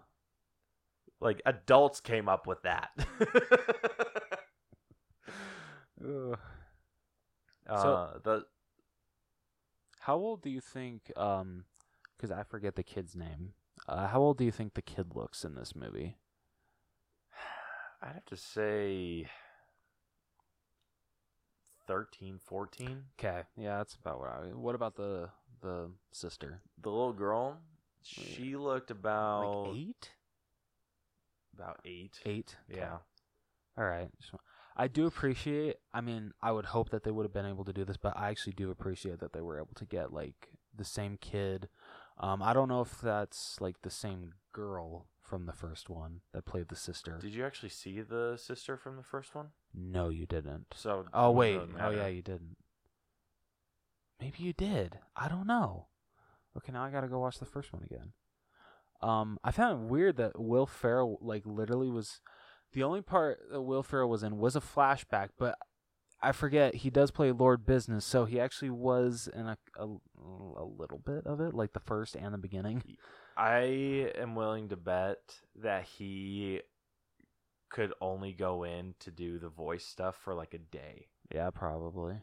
Like 1.20 1.40
adults 1.46 2.00
came 2.00 2.28
up 2.28 2.46
with 2.46 2.60
that. 2.62 2.90
uh, 7.68 8.18
the 8.22 8.44
how 10.00 10.16
old 10.16 10.42
do 10.42 10.50
you 10.50 10.60
think? 10.60 11.10
Um, 11.16 11.64
because 12.16 12.30
I 12.30 12.42
forget 12.42 12.76
the 12.76 12.82
kid's 12.82 13.14
name. 13.16 13.52
Uh, 13.88 14.06
how 14.08 14.20
old 14.20 14.38
do 14.38 14.44
you 14.44 14.52
think 14.52 14.74
the 14.74 14.82
kid 14.82 15.14
looks 15.14 15.44
in 15.44 15.54
this 15.54 15.74
movie? 15.74 16.16
I'd 18.02 18.14
have 18.14 18.26
to 18.26 18.36
say 18.36 19.26
13, 21.86 22.38
14. 22.44 23.04
Okay, 23.18 23.42
yeah, 23.56 23.78
that's 23.78 23.94
about 23.94 24.18
what 24.20 24.28
I. 24.28 24.54
What 24.54 24.74
about 24.74 24.96
the 24.96 25.30
the 25.62 25.90
sister? 26.12 26.60
The 26.82 26.90
little 26.90 27.12
girl, 27.12 27.58
she 28.02 28.56
looked 28.56 28.90
about 28.90 29.64
like 29.66 29.76
eight, 29.76 30.10
about 31.54 31.80
8. 31.84 32.20
eight. 32.26 32.56
Okay. 32.70 32.80
Yeah. 32.80 32.98
All 33.78 33.84
right. 33.84 34.08
Just 34.20 34.32
wa- 34.32 34.40
I 34.76 34.88
do 34.88 35.06
appreciate. 35.06 35.76
I 35.94 36.00
mean, 36.00 36.32
I 36.42 36.52
would 36.52 36.66
hope 36.66 36.90
that 36.90 37.02
they 37.04 37.10
would 37.10 37.24
have 37.24 37.32
been 37.32 37.46
able 37.46 37.64
to 37.64 37.72
do 37.72 37.84
this, 37.84 37.96
but 37.96 38.16
I 38.16 38.28
actually 38.30 38.52
do 38.54 38.70
appreciate 38.70 39.20
that 39.20 39.32
they 39.32 39.40
were 39.40 39.56
able 39.56 39.74
to 39.76 39.84
get 39.86 40.12
like 40.12 40.48
the 40.76 40.84
same 40.84 41.16
kid. 41.20 41.68
Um, 42.18 42.42
I 42.42 42.52
don't 42.52 42.68
know 42.68 42.80
if 42.80 43.00
that's 43.00 43.60
like 43.60 43.82
the 43.82 43.90
same 43.90 44.34
girl 44.52 45.06
from 45.28 45.46
the 45.46 45.52
first 45.52 45.88
one 45.88 46.20
that 46.32 46.44
played 46.46 46.68
the 46.68 46.76
sister. 46.76 47.18
Did 47.20 47.34
you 47.34 47.44
actually 47.44 47.70
see 47.70 48.00
the 48.00 48.36
sister 48.36 48.76
from 48.76 48.96
the 48.96 49.02
first 49.02 49.34
one? 49.34 49.48
no, 49.74 50.08
you 50.08 50.26
didn't. 50.26 50.66
So 50.74 51.04
Oh 51.12 51.30
wait. 51.30 51.60
Oh 51.80 51.90
yeah, 51.90 52.06
you 52.06 52.22
didn't. 52.22 52.56
Maybe 54.20 54.36
you 54.38 54.52
did. 54.52 54.98
I 55.14 55.28
don't 55.28 55.46
know. 55.46 55.88
Okay, 56.56 56.72
now 56.72 56.84
I 56.84 56.90
gotta 56.90 57.08
go 57.08 57.18
watch 57.18 57.38
the 57.38 57.44
first 57.44 57.72
one 57.72 57.82
again. 57.82 58.12
Um, 59.02 59.38
I 59.44 59.50
found 59.50 59.82
it 59.82 59.90
weird 59.90 60.16
that 60.16 60.40
Will 60.40 60.66
Ferrell 60.66 61.18
like 61.20 61.42
literally 61.44 61.90
was 61.90 62.20
the 62.72 62.82
only 62.82 63.02
part 63.02 63.40
that 63.50 63.60
Will 63.60 63.82
Ferrell 63.82 64.08
was 64.08 64.22
in 64.22 64.38
was 64.38 64.56
a 64.56 64.60
flashback, 64.60 65.30
but 65.38 65.56
I 66.22 66.32
forget 66.32 66.76
he 66.76 66.88
does 66.90 67.10
play 67.10 67.30
Lord 67.30 67.66
Business, 67.66 68.04
so 68.06 68.24
he 68.24 68.40
actually 68.40 68.70
was 68.70 69.28
in 69.34 69.46
a, 69.46 69.58
a 69.78 69.84
a 69.84 70.64
little 70.64 70.98
bit 71.04 71.26
of 71.26 71.40
it, 71.40 71.52
like 71.52 71.74
the 71.74 71.80
first 71.80 72.16
and 72.16 72.32
the 72.32 72.38
beginning. 72.38 72.82
I 73.36 74.10
am 74.16 74.34
willing 74.34 74.68
to 74.70 74.76
bet 74.76 75.40
that 75.56 75.84
he 75.84 76.60
could 77.68 77.92
only 78.00 78.32
go 78.32 78.64
in 78.64 78.94
to 79.00 79.10
do 79.10 79.38
the 79.38 79.48
voice 79.48 79.84
stuff 79.84 80.16
for 80.24 80.34
like 80.34 80.54
a 80.54 80.58
day, 80.58 81.08
Yeah, 81.34 81.50
probably. 81.50 82.14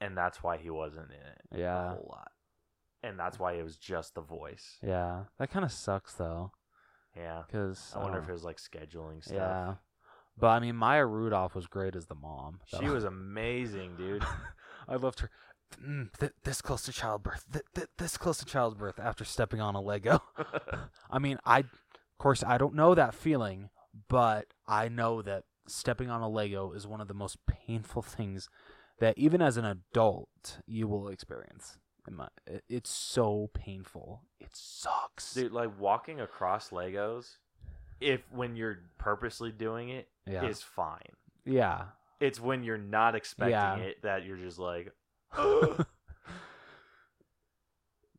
and 0.00 0.16
that's 0.16 0.42
why 0.42 0.56
he 0.56 0.70
wasn't 0.70 1.10
in 1.10 1.16
it 1.56 1.60
Yeah. 1.60 1.84
a 1.84 1.94
whole 1.94 2.08
lot, 2.10 2.32
and 3.02 3.18
that's 3.18 3.38
why 3.38 3.52
it 3.52 3.62
was 3.62 3.76
just 3.76 4.14
the 4.14 4.20
voice. 4.22 4.78
yeah. 4.82 5.24
That 5.38 5.50
kind 5.50 5.64
of 5.64 5.70
sucks 5.72 6.14
though, 6.14 6.52
Yeah, 7.14 7.42
because 7.46 7.92
I 7.94 8.02
wonder 8.02 8.18
if 8.18 8.24
oh. 8.26 8.30
it 8.30 8.32
was 8.32 8.44
like 8.44 8.56
scheduling 8.58 9.22
stuff. 9.22 9.36
yeah. 9.36 9.74
But 10.40 10.48
I 10.48 10.60
mean, 10.60 10.76
Maya 10.76 11.04
Rudolph 11.04 11.54
was 11.56 11.66
great 11.66 11.94
as 11.96 12.06
the 12.06 12.14
mom. 12.14 12.60
She 12.66 12.88
was 12.88 13.02
amazing, 13.04 13.96
dude. 13.96 14.24
I 14.88 14.94
loved 14.96 15.18
her. 15.20 15.30
Mm, 15.76 16.08
th- 16.18 16.32
this 16.44 16.60
close 16.62 16.82
to 16.82 16.92
childbirth. 16.92 17.44
Th- 17.52 17.64
th- 17.74 17.88
this 17.98 18.16
close 18.16 18.38
to 18.38 18.44
childbirth 18.44 18.98
after 18.98 19.24
stepping 19.24 19.60
on 19.60 19.74
a 19.74 19.80
Lego. 19.80 20.22
I 21.10 21.18
mean, 21.18 21.38
I, 21.44 21.60
of 21.60 21.68
course, 22.18 22.42
I 22.42 22.58
don't 22.58 22.74
know 22.74 22.94
that 22.94 23.14
feeling, 23.14 23.70
but 24.08 24.46
I 24.66 24.88
know 24.88 25.22
that 25.22 25.44
stepping 25.66 26.10
on 26.10 26.20
a 26.22 26.28
Lego 26.28 26.72
is 26.72 26.86
one 26.86 27.00
of 27.00 27.08
the 27.08 27.14
most 27.14 27.38
painful 27.46 28.02
things 28.02 28.48
that 29.00 29.16
even 29.18 29.40
as 29.42 29.56
an 29.56 29.64
adult 29.64 30.58
you 30.66 30.88
will 30.88 31.08
experience. 31.08 31.78
My, 32.10 32.28
it's 32.70 32.88
so 32.90 33.50
painful. 33.52 34.22
It 34.40 34.50
sucks. 34.54 35.34
Dude, 35.34 35.52
like 35.52 35.78
walking 35.78 36.20
across 36.20 36.70
Legos, 36.70 37.36
if 38.00 38.22
when 38.32 38.56
you're 38.56 38.78
purposely 38.96 39.52
doing 39.52 39.90
it, 39.90 40.08
is 40.26 40.32
yeah. 40.32 40.52
fine. 40.54 41.12
yeah. 41.44 41.82
It's 42.18 42.40
when 42.40 42.64
you're 42.64 42.78
not 42.78 43.14
expecting 43.14 43.52
Yeah. 43.52 43.76
it 43.76 44.02
that 44.02 44.24
you're 44.24 44.38
just 44.38 44.58
like, 44.58 44.90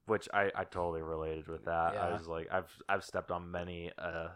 which 0.05 0.27
I, 0.33 0.51
I 0.55 0.63
totally 0.63 1.01
related 1.01 1.47
with 1.47 1.65
that. 1.65 1.91
I 1.95 2.09
Yeah. 2.09 2.13
was 2.17 2.27
like, 2.27 2.47
I've 2.51 2.71
I've 2.87 3.03
stepped 3.03 3.31
on 3.31 3.51
many 3.51 3.91
uh, 3.97 4.29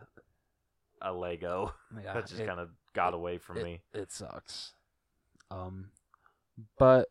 a 1.01 1.11
Lego 1.13 1.74
yeah. 2.03 2.13
that 2.13 2.28
just 2.28 2.41
it- 2.41 2.47
kind 2.47 2.59
of 2.59 2.69
got 2.93 3.13
away 3.13 3.38
from 3.38 3.57
it, 3.57 3.63
me. 3.63 3.82
It 3.93 4.11
sucks. 4.11 4.74
Um, 5.49 5.89
but 6.78 7.07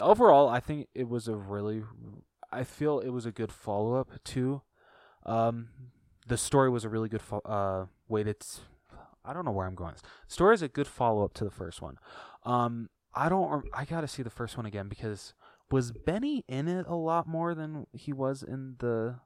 overall, 0.00 0.48
I 0.48 0.60
think 0.60 0.88
it 0.94 1.08
was 1.08 1.28
a 1.28 1.34
really. 1.36 1.82
I 2.52 2.64
feel 2.64 2.98
it 3.00 3.10
was 3.10 3.26
a 3.26 3.32
good 3.32 3.52
follow 3.52 3.94
up 3.94 4.10
to. 4.24 4.62
Um, 5.24 5.68
the 6.26 6.36
story 6.36 6.68
was 6.70 6.84
a 6.84 6.88
really 6.88 7.08
good 7.08 7.22
fo- 7.22 7.40
uh 7.40 7.86
way 8.08 8.22
to. 8.22 8.34
T- 8.34 8.60
I 9.24 9.32
don't 9.34 9.44
know 9.44 9.50
where 9.50 9.66
I'm 9.66 9.74
going. 9.74 9.94
Story 10.28 10.54
is 10.54 10.62
a 10.62 10.68
good 10.68 10.86
follow 10.86 11.24
up 11.24 11.34
to 11.34 11.44
the 11.44 11.50
first 11.50 11.80
one. 11.82 11.96
Um, 12.44 12.88
I 13.14 13.28
don't. 13.28 13.50
rem- 13.50 13.70
I 13.72 13.84
gotta 13.84 14.08
see 14.08 14.22
the 14.22 14.30
first 14.30 14.56
one 14.56 14.66
again 14.66 14.88
because 14.88 15.34
was 15.70 15.92
Benny 15.92 16.44
in 16.48 16.68
it 16.68 16.86
a 16.86 16.94
lot 16.94 17.26
more 17.28 17.54
than 17.54 17.86
he 17.92 18.12
was 18.12 18.42
in 18.42 18.76
the 18.78 19.20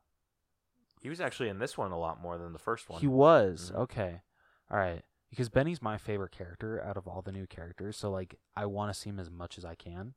He 1.01 1.09
was 1.09 1.20
actually 1.20 1.49
in 1.51 1.59
this 1.59 1.76
one 1.76 1.91
a 1.93 1.99
lot 1.99 2.20
more 2.20 2.39
than 2.39 2.53
the 2.53 2.59
first 2.59 2.89
one. 2.89 3.01
He 3.01 3.07
was 3.07 3.70
Mhm. 3.74 3.78
okay. 3.80 4.22
All 4.70 4.78
right, 4.78 5.05
because 5.30 5.51
Benny's 5.51 5.82
my 5.82 5.99
favorite 5.99 6.32
character 6.32 6.82
out 6.82 6.97
of 6.97 7.07
all 7.07 7.20
the 7.22 7.32
new 7.32 7.47
characters. 7.47 7.97
So 7.99 8.11
like, 8.11 8.39
I 8.57 8.64
want 8.66 8.93
to 8.93 8.99
see 8.99 9.11
him 9.11 9.20
as 9.20 9.30
much 9.30 9.59
as 9.59 9.64
I 9.64 9.74
can. 9.74 10.14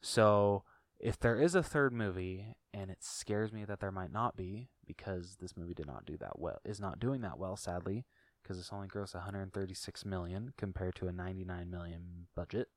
So 0.00 0.64
if 0.98 1.18
there 1.18 1.38
is 1.40 1.54
a 1.54 1.62
third 1.62 1.92
movie, 1.92 2.54
and 2.72 2.90
it 2.90 3.02
scares 3.02 3.52
me 3.52 3.64
that 3.66 3.80
there 3.80 3.92
might 3.92 4.12
not 4.12 4.36
be, 4.36 4.70
because 4.86 5.36
this 5.36 5.56
movie 5.56 5.74
did 5.74 5.86
not 5.86 6.06
do 6.06 6.16
that 6.18 6.38
well, 6.38 6.58
is 6.64 6.80
not 6.80 6.98
doing 6.98 7.20
that 7.20 7.38
well, 7.38 7.56
sadly, 7.56 8.06
because 8.42 8.58
it's 8.58 8.72
only 8.72 8.88
grossed 8.88 9.14
136 9.14 10.04
million 10.06 10.54
compared 10.56 10.94
to 10.96 11.08
a 11.08 11.12
99 11.12 11.70
million 11.70 12.28
budget. 12.34 12.68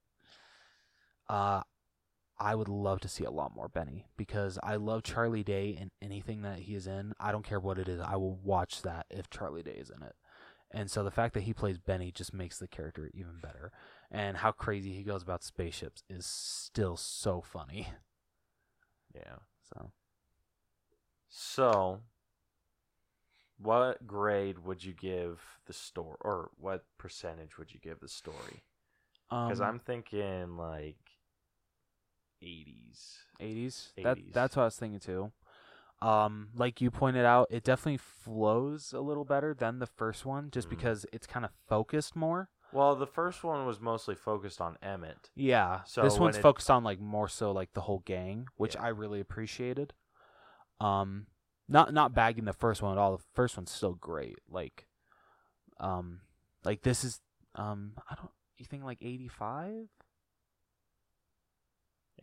Uh, 1.30 1.62
I 2.40 2.56
would 2.56 2.70
love 2.70 3.02
to 3.02 3.10
see 3.10 3.26
a 3.26 3.32
lot 3.32 3.54
more 3.54 3.68
Benny 3.68 4.08
because 4.18 4.58
I 4.64 4.78
love 4.78 5.04
Charlie 5.04 5.44
Day 5.44 5.70
in 5.70 5.92
anything 6.02 6.42
that 6.44 6.60
he 6.60 6.76
is 6.76 6.88
in. 6.88 7.14
I 7.20 7.32
don't 7.32 7.46
care 7.46 7.60
what 7.60 7.78
it 7.78 7.90
is. 7.90 8.00
I 8.00 8.16
will 8.16 8.40
watch 8.44 8.82
that 8.84 9.06
if 9.10 9.30
Charlie 9.30 9.64
Day 9.64 9.76
is 9.78 9.90
in 9.90 10.02
it. 10.02 10.16
And 10.72 10.90
so 10.90 11.04
the 11.04 11.12
fact 11.12 11.34
that 11.34 11.44
he 11.44 11.54
plays 11.54 11.78
Benny 11.78 12.12
just 12.12 12.34
makes 12.34 12.58
the 12.58 12.68
character 12.68 13.10
even 13.14 13.40
better. 13.42 13.72
And 14.10 14.38
how 14.38 14.52
crazy 14.52 14.94
he 14.94 15.04
goes 15.04 15.22
about 15.22 15.44
spaceships 15.44 16.04
is 16.10 16.26
still 16.26 16.96
so 16.96 17.42
funny. 17.42 17.90
yeah. 19.16 19.36
So 19.74 19.92
So, 21.30 22.00
what 23.58 24.08
grade 24.08 24.60
would 24.60 24.84
you 24.84 24.94
give 24.94 25.42
the 25.66 25.74
story, 25.74 26.18
or 26.22 26.50
what 26.60 26.86
percentage 26.98 27.58
would 27.58 27.74
you 27.74 27.80
give 27.80 28.00
the 28.00 28.08
story? 28.08 28.64
Because 29.30 29.62
um, 29.62 29.68
I'm 29.68 29.80
thinking 29.80 30.58
like 30.58 31.09
80s. 32.44 33.18
80s. 33.40 33.92
That 34.04 34.18
that's 34.34 34.56
what 34.56 34.64
I 34.64 34.66
was 34.66 34.76
thinking 34.78 35.00
too. 35.00 35.32
Um, 36.02 36.50
like 36.56 36.80
you 36.80 36.90
pointed 36.92 37.26
out, 37.26 37.48
it 37.50 37.64
definitely 37.64 37.98
flows 37.98 38.94
a 38.94 39.02
little 39.02 39.26
better 39.26 39.54
than 39.54 39.80
the 39.80 39.86
first 39.86 40.26
one, 40.26 40.50
just 40.52 40.68
Mhm. 40.68 40.72
because 40.72 41.06
it's 41.12 41.28
kind 41.28 41.44
of 41.46 41.52
focused 41.68 42.16
more. 42.16 42.50
Well, 42.72 42.96
the 42.96 43.08
first 43.08 43.44
one 43.44 43.66
was 43.66 43.82
mostly 43.82 44.16
focused 44.16 44.62
on 44.62 44.78
Emmett. 44.82 45.30
Yeah. 45.36 45.84
So 45.84 46.02
this 46.04 46.18
one's 46.20 46.38
it- 46.38 46.42
focused 46.42 46.70
on 46.72 46.84
like 46.84 47.00
more 47.00 47.28
so 47.28 47.52
like 47.52 47.74
the 47.74 47.82
whole 47.82 48.00
gang, 48.00 48.48
which 48.56 48.76
Yeah. 48.76 48.84
I 48.84 48.88
really 48.90 49.20
appreciated. 49.20 49.94
Um 50.80 51.28
not 51.68 51.94
not 51.94 52.14
bagging 52.14 52.46
the 52.46 52.54
first 52.54 52.82
one 52.82 52.94
at 52.94 52.98
all. 52.98 53.18
The 53.18 53.24
first 53.34 53.58
one's 53.58 53.72
still 53.72 53.94
great. 53.96 54.38
Like 54.48 54.88
um 55.80 56.22
like 56.64 56.84
this 56.84 57.04
is 57.04 57.22
um 57.56 57.94
I 58.10 58.16
don't 58.16 58.32
you 58.58 58.66
think 58.66 58.84
like 58.84 59.00
85? 59.02 59.90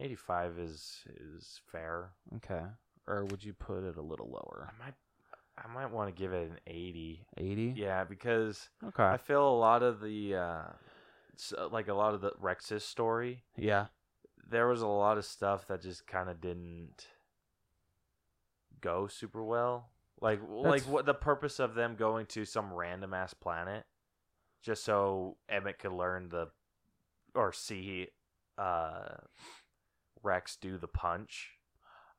85 0.01 0.59
is 0.59 1.05
is 1.09 1.61
fair. 1.70 2.11
Okay. 2.36 2.62
Or 3.07 3.24
would 3.26 3.44
you 3.44 3.53
put 3.53 3.84
it 3.84 3.97
a 3.97 4.03
little 4.03 4.28
lower? 4.28 4.68
I 4.70 4.84
might 4.84 4.94
I 5.59 5.72
might 5.72 5.90
want 5.90 6.14
to 6.14 6.20
give 6.20 6.32
it 6.32 6.51
an 6.51 6.59
80. 6.66 7.24
80? 7.38 7.74
Yeah, 7.76 8.05
because 8.05 8.68
Okay. 8.84 9.05
I 9.05 9.16
feel 9.16 9.49
a 9.49 9.57
lot 9.59 9.82
of 9.82 10.01
the 10.01 10.34
uh 10.36 10.62
like 11.70 11.88
a 11.88 11.94
lot 11.94 12.14
of 12.14 12.20
the 12.20 12.32
Rex's 12.40 12.84
story, 12.84 13.44
yeah. 13.57 13.86
there 14.51 14.68
was 14.68 14.80
a 14.82 14.86
lot 14.86 15.18
of 15.18 15.24
stuff 15.24 15.66
that 15.68 15.82
just 15.82 16.07
kind 16.07 16.30
of 16.30 16.40
didn't 16.40 17.07
go 18.80 19.07
super 19.07 19.42
well. 19.44 19.90
Like 20.20 20.40
like 20.49 20.82
what 20.82 21.05
the 21.07 21.14
purpose 21.14 21.59
of 21.61 21.74
them 21.74 21.94
going 21.97 22.26
to 22.26 22.44
some 22.47 22.72
random 22.72 23.12
ass 23.12 23.34
planet 23.34 23.84
just 24.62 24.82
so 24.84 25.36
Emmett 25.49 25.78
could 25.78 25.92
learn 25.92 26.28
the 26.30 26.49
or 27.34 27.53
see 27.53 28.09
uh 28.57 29.09
Rex 30.26 30.56
do 30.56 30.76
the 30.76 30.88
punch. 30.88 31.52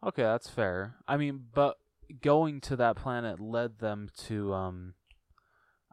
Okay, 0.05 0.23
that's 0.23 0.49
fair. 0.49 0.95
I 1.07 1.17
mean, 1.17 1.45
but 1.53 1.77
going 2.21 2.61
to 2.61 2.75
that 2.77 2.95
planet 2.95 3.39
led 3.39 3.79
them 3.79 4.09
to 4.25 4.53
um 4.53 4.93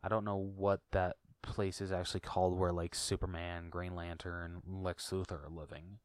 I 0.02 0.08
don't 0.08 0.24
know 0.24 0.36
what 0.36 0.80
that 0.92 1.16
place 1.42 1.80
is 1.80 1.92
actually 1.92 2.20
called 2.20 2.58
where 2.58 2.72
like 2.72 2.94
Superman, 2.94 3.68
Green 3.70 3.94
Lantern, 3.94 4.62
Lex 4.66 5.10
Luthor 5.10 5.44
are 5.44 5.50
living. 5.50 5.98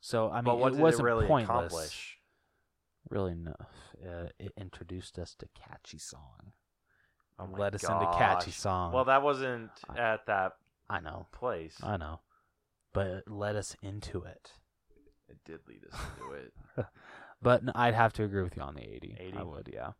So 0.00 0.30
I 0.30 0.36
mean, 0.36 0.44
but 0.44 0.58
what 0.58 0.72
it 0.72 0.78
wasn't 0.78 1.02
it 1.02 1.04
really 1.04 1.26
pointless. 1.26 1.72
accomplish? 1.72 2.18
Really 3.10 3.32
enough. 3.32 3.94
Uh, 4.04 4.28
it 4.38 4.52
introduced 4.56 5.18
us 5.18 5.34
to 5.38 5.46
catchy 5.54 5.98
song. 5.98 6.52
Oh 7.38 7.46
led 7.52 7.74
us 7.74 7.82
into 7.82 8.06
catchy 8.16 8.50
song. 8.50 8.92
Well, 8.92 9.04
that 9.04 9.22
wasn't 9.22 9.70
I- 9.88 9.98
at 9.98 10.26
that 10.26 10.52
I 10.88 11.00
know, 11.00 11.26
place. 11.32 11.76
I 11.82 11.96
know, 11.96 12.20
but 12.92 13.06
it 13.08 13.28
led 13.28 13.56
us 13.56 13.76
into 13.82 14.22
it. 14.22 14.52
It 15.28 15.38
did 15.44 15.60
lead 15.66 15.84
us 15.92 15.98
into 16.18 16.32
it. 16.32 16.52
But 17.42 17.62
I'd 17.74 17.94
have 17.94 18.14
to 18.14 18.24
agree 18.24 18.42
with 18.42 18.56
you 18.56 18.62
on 18.62 18.74
the 18.74 18.82
eighty. 18.82 19.14
80? 19.18 19.36
I 19.36 19.42
would, 19.42 19.70
yeah. 19.72 19.90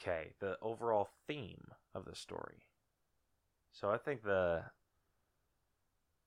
Okay, 0.00 0.32
the 0.40 0.56
overall 0.62 1.08
theme 1.26 1.66
of 1.94 2.06
the 2.06 2.14
story. 2.14 2.64
So 3.72 3.90
I 3.90 3.98
think 3.98 4.22
the 4.22 4.62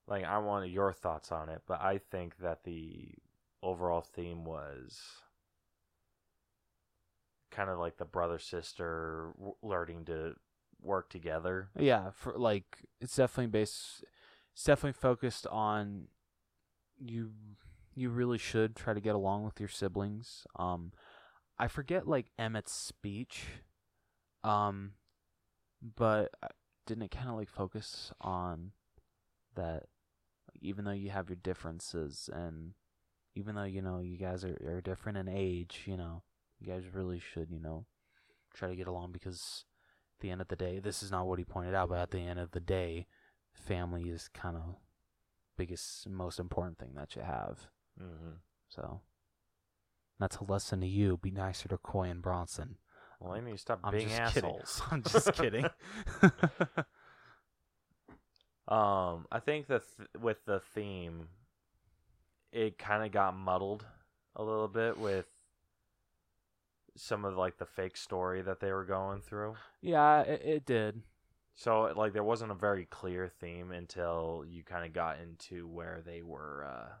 like 0.06 0.24
I 0.24 0.38
wanted 0.38 0.70
your 0.70 0.92
thoughts 0.92 1.32
on 1.32 1.48
it, 1.48 1.62
but 1.66 1.80
I 1.80 1.98
think 1.98 2.38
that 2.38 2.64
the 2.64 3.14
overall 3.62 4.02
theme 4.02 4.44
was 4.44 5.00
kind 7.50 7.70
of 7.70 7.78
like 7.78 7.98
the 7.98 8.04
brother 8.04 8.38
sister 8.38 9.32
learning 9.62 10.04
to 10.06 10.34
work 10.80 11.10
together. 11.10 11.68
Yeah, 11.78 12.10
for 12.14 12.34
like 12.36 12.84
it's 13.00 13.16
definitely 13.16 13.50
based 13.50 14.04
it's 14.52 14.64
definitely 14.64 14.98
focused 14.98 15.46
on 15.48 16.08
you 16.98 17.30
you 17.94 18.10
really 18.10 18.38
should 18.38 18.74
try 18.74 18.94
to 18.94 19.00
get 19.00 19.14
along 19.14 19.44
with 19.44 19.60
your 19.60 19.68
siblings. 19.68 20.46
Um 20.58 20.92
I 21.58 21.68
forget 21.68 22.08
like 22.08 22.26
Emmett's 22.38 22.72
speech. 22.72 23.44
Um 24.44 24.92
but 25.96 26.32
didn't 26.86 27.04
it 27.04 27.10
kind 27.10 27.28
of 27.28 27.36
like 27.36 27.48
focus 27.48 28.12
on 28.20 28.72
that 29.54 29.86
like, 30.48 30.62
even 30.62 30.84
though 30.84 30.92
you 30.92 31.10
have 31.10 31.28
your 31.28 31.36
differences 31.36 32.28
and 32.32 32.74
even 33.34 33.54
though 33.54 33.64
you 33.64 33.82
know 33.82 34.00
you 34.00 34.18
guys 34.18 34.44
are, 34.44 34.58
are 34.66 34.80
different 34.80 35.18
in 35.18 35.28
age, 35.28 35.82
you 35.86 35.96
know, 35.96 36.22
you 36.60 36.66
guys 36.66 36.84
really 36.92 37.18
should, 37.18 37.50
you 37.50 37.60
know, 37.60 37.86
try 38.54 38.68
to 38.68 38.76
get 38.76 38.86
along 38.86 39.12
because 39.12 39.64
at 40.16 40.20
the 40.20 40.30
end 40.30 40.40
of 40.40 40.48
the 40.48 40.56
day, 40.56 40.78
this 40.78 41.02
is 41.02 41.10
not 41.10 41.26
what 41.26 41.38
he 41.38 41.44
pointed 41.44 41.74
out, 41.74 41.88
but 41.88 41.98
at 41.98 42.10
the 42.10 42.20
end 42.20 42.38
of 42.38 42.50
the 42.50 42.60
day, 42.60 43.06
family 43.52 44.04
is 44.08 44.28
kind 44.28 44.56
of 44.56 44.76
biggest, 45.56 46.08
most 46.08 46.38
important 46.38 46.78
thing 46.78 46.92
that 46.96 47.14
you 47.16 47.22
have. 47.22 47.68
Mm-hmm. 48.00 48.32
So 48.68 49.00
that's 50.18 50.36
a 50.36 50.44
lesson 50.44 50.80
to 50.80 50.86
you. 50.86 51.16
Be 51.16 51.30
nicer 51.30 51.68
to 51.68 51.78
Coy 51.78 52.04
and 52.04 52.22
Bronson. 52.22 52.76
Well, 53.20 53.34
they 53.34 53.40
need 53.40 53.52
to 53.52 53.58
stop 53.58 53.80
I'm 53.84 53.92
being 53.92 54.08
just 54.08 54.34
kidding. 54.34 54.50
assholes. 54.50 54.82
I'm 54.90 55.02
just 55.02 55.32
kidding. 55.34 55.66
Um, 58.68 59.26
I 59.30 59.40
think 59.44 59.66
that 59.66 59.82
th- 59.96 60.08
with 60.20 60.44
the 60.44 60.60
theme, 60.74 61.28
it 62.52 62.78
kind 62.78 63.04
of 63.04 63.12
got 63.12 63.36
muddled 63.36 63.84
a 64.36 64.42
little 64.42 64.68
bit 64.68 64.98
with 64.98 65.26
some 66.96 67.24
of 67.24 67.36
like 67.36 67.58
the 67.58 67.66
fake 67.66 67.96
story 67.96 68.42
that 68.42 68.60
they 68.60 68.72
were 68.72 68.84
going 68.84 69.20
through. 69.20 69.54
yeah, 69.80 70.20
it, 70.22 70.42
it 70.44 70.66
did. 70.66 71.02
So 71.54 71.92
like 71.96 72.12
there 72.12 72.24
wasn't 72.24 72.50
a 72.50 72.54
very 72.56 72.86
clear 72.86 73.28
theme 73.28 73.72
until 73.72 74.44
you 74.48 74.62
kind 74.64 74.84
of 74.86 74.92
got 74.92 75.18
into 75.20 75.68
where 75.68 76.02
they 76.04 76.22
were, 76.22 76.64
uh, 76.64 76.92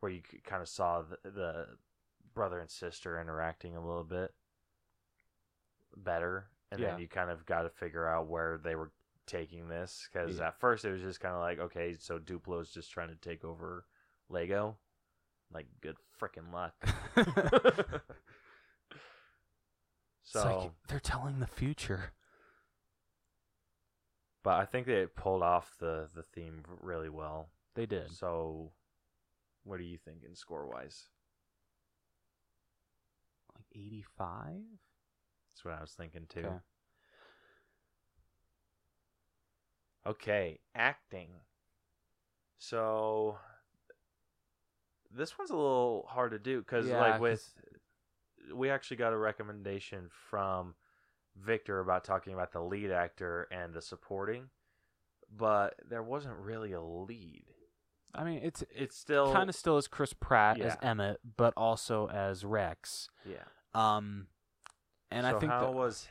where 0.00 0.12
you 0.12 0.20
kind 0.44 0.62
of 0.62 0.68
saw 0.68 1.02
the, 1.02 1.30
the 1.30 1.66
brother 2.34 2.60
and 2.60 2.70
sister 2.70 3.20
interacting 3.20 3.76
a 3.76 3.84
little 3.86 4.04
bit 4.04 4.34
better, 5.96 6.46
and 6.70 6.80
Yeah. 6.80 6.90
then 6.90 6.98
you 7.00 7.08
kind 7.08 7.30
of 7.30 7.46
got 7.46 7.62
to 7.62 7.70
figure 7.70 8.06
out 8.06 8.26
where 8.28 8.58
they 8.62 8.74
were 8.74 8.90
taking 9.26 9.68
this 9.68 10.08
because 10.12 10.38
Yeah. 10.38 10.48
at 10.48 10.60
first 10.60 10.84
it 10.84 10.92
was 10.92 11.00
just 11.00 11.20
kind 11.20 11.34
of 11.34 11.40
like 11.40 11.58
okay, 11.58 11.94
so 11.98 12.18
Duplo's 12.18 12.70
just 12.70 12.90
trying 12.92 13.08
to 13.08 13.16
take 13.16 13.44
over 13.44 13.86
Lego, 14.28 14.76
like 15.52 15.66
good 15.80 15.96
freaking 16.20 16.52
luck. 16.52 16.74
So. 20.22 20.40
like 20.44 20.72
they're 20.88 20.98
telling 21.00 21.38
the 21.38 21.46
future. 21.46 22.12
But 24.46 24.60
I 24.60 24.64
think 24.64 24.86
they 24.86 25.06
pulled 25.06 25.42
off 25.42 25.74
the 25.80 26.06
the 26.14 26.22
theme 26.22 26.62
really 26.80 27.08
well. 27.08 27.48
They 27.74 27.84
did. 27.84 28.12
So, 28.12 28.70
what 29.64 29.80
are 29.80 29.82
you 29.82 29.98
thinking 29.98 30.36
score 30.36 30.68
wise? 30.68 31.08
Like 33.56 33.64
85? 33.74 34.52
That's 35.50 35.64
what 35.64 35.74
I 35.74 35.80
was 35.80 35.90
thinking 35.90 36.26
too. 36.28 36.46
Okay. 36.46 36.56
Okay, 40.06 40.60
acting. 40.76 41.30
So 42.58 43.38
this 45.10 45.36
one's 45.36 45.50
a 45.50 45.56
little 45.56 46.06
hard 46.08 46.30
to 46.30 46.38
do 46.38 46.60
because, 46.60 46.86
Yeah, 46.86 47.00
like, 47.00 47.20
with 47.20 47.52
we 48.54 48.70
actually 48.70 48.98
got 48.98 49.12
a 49.12 49.16
recommendation 49.16 50.08
from 50.30 50.76
Victor 51.44 51.80
about 51.80 52.04
talking 52.04 52.32
about 52.32 52.52
the 52.52 52.60
lead 52.60 52.90
actor 52.90 53.46
and 53.50 53.74
the 53.74 53.82
supporting, 53.82 54.50
but 55.34 55.74
there 55.88 56.02
wasn't 56.02 56.36
really 56.36 56.72
a 56.72 56.80
lead. 56.80 57.44
I 58.14 58.24
mean, 58.24 58.40
it's 58.42 58.64
It's 58.74 58.96
still 58.96 59.32
kind 59.32 59.50
of 59.50 59.54
still 59.54 59.76
as 59.76 59.88
Chris 59.88 60.12
Pratt 60.14 60.58
as 60.60 60.76
Yeah. 60.80 60.90
Emmett, 60.90 61.20
but 61.36 61.52
also 61.56 62.08
as 62.08 62.44
Rex. 62.44 63.08
yeah. 63.24 63.44
Um, 63.74 64.28
and 65.10 65.24
so 65.26 65.36
I 65.36 65.38
think 65.38 65.52
how 65.52 65.66
that, 65.66 65.74
was 65.74 66.08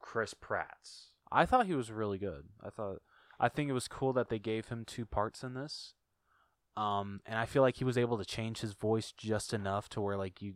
Chris 0.00 0.34
Pratt's? 0.34 1.08
I 1.30 1.46
thought 1.46 1.66
he 1.66 1.74
was 1.74 1.90
really 1.90 2.18
good. 2.18 2.48
I 2.62 2.70
thought 2.70 3.00
I 3.38 3.48
think 3.48 3.70
it 3.70 3.72
was 3.72 3.88
cool 3.88 4.12
that 4.12 4.28
they 4.28 4.38
gave 4.38 4.68
him 4.68 4.84
two 4.84 5.06
parts 5.06 5.42
in 5.42 5.54
this. 5.54 5.94
Um, 6.76 7.20
and 7.26 7.38
I 7.38 7.44
feel 7.46 7.62
like 7.62 7.76
he 7.76 7.84
was 7.84 7.98
able 7.98 8.18
to 8.18 8.24
change 8.24 8.60
his 8.60 8.72
voice 8.72 9.12
just 9.12 9.52
enough 9.52 9.88
to 9.90 10.00
where 10.00 10.16
like 10.16 10.40
you, 10.40 10.54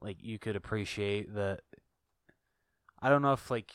like 0.00 0.18
you 0.20 0.38
could 0.38 0.56
appreciate 0.56 1.34
that. 1.34 1.60
I 3.00 3.08
don't 3.08 3.22
know 3.22 3.32
if 3.32 3.50
like 3.50 3.72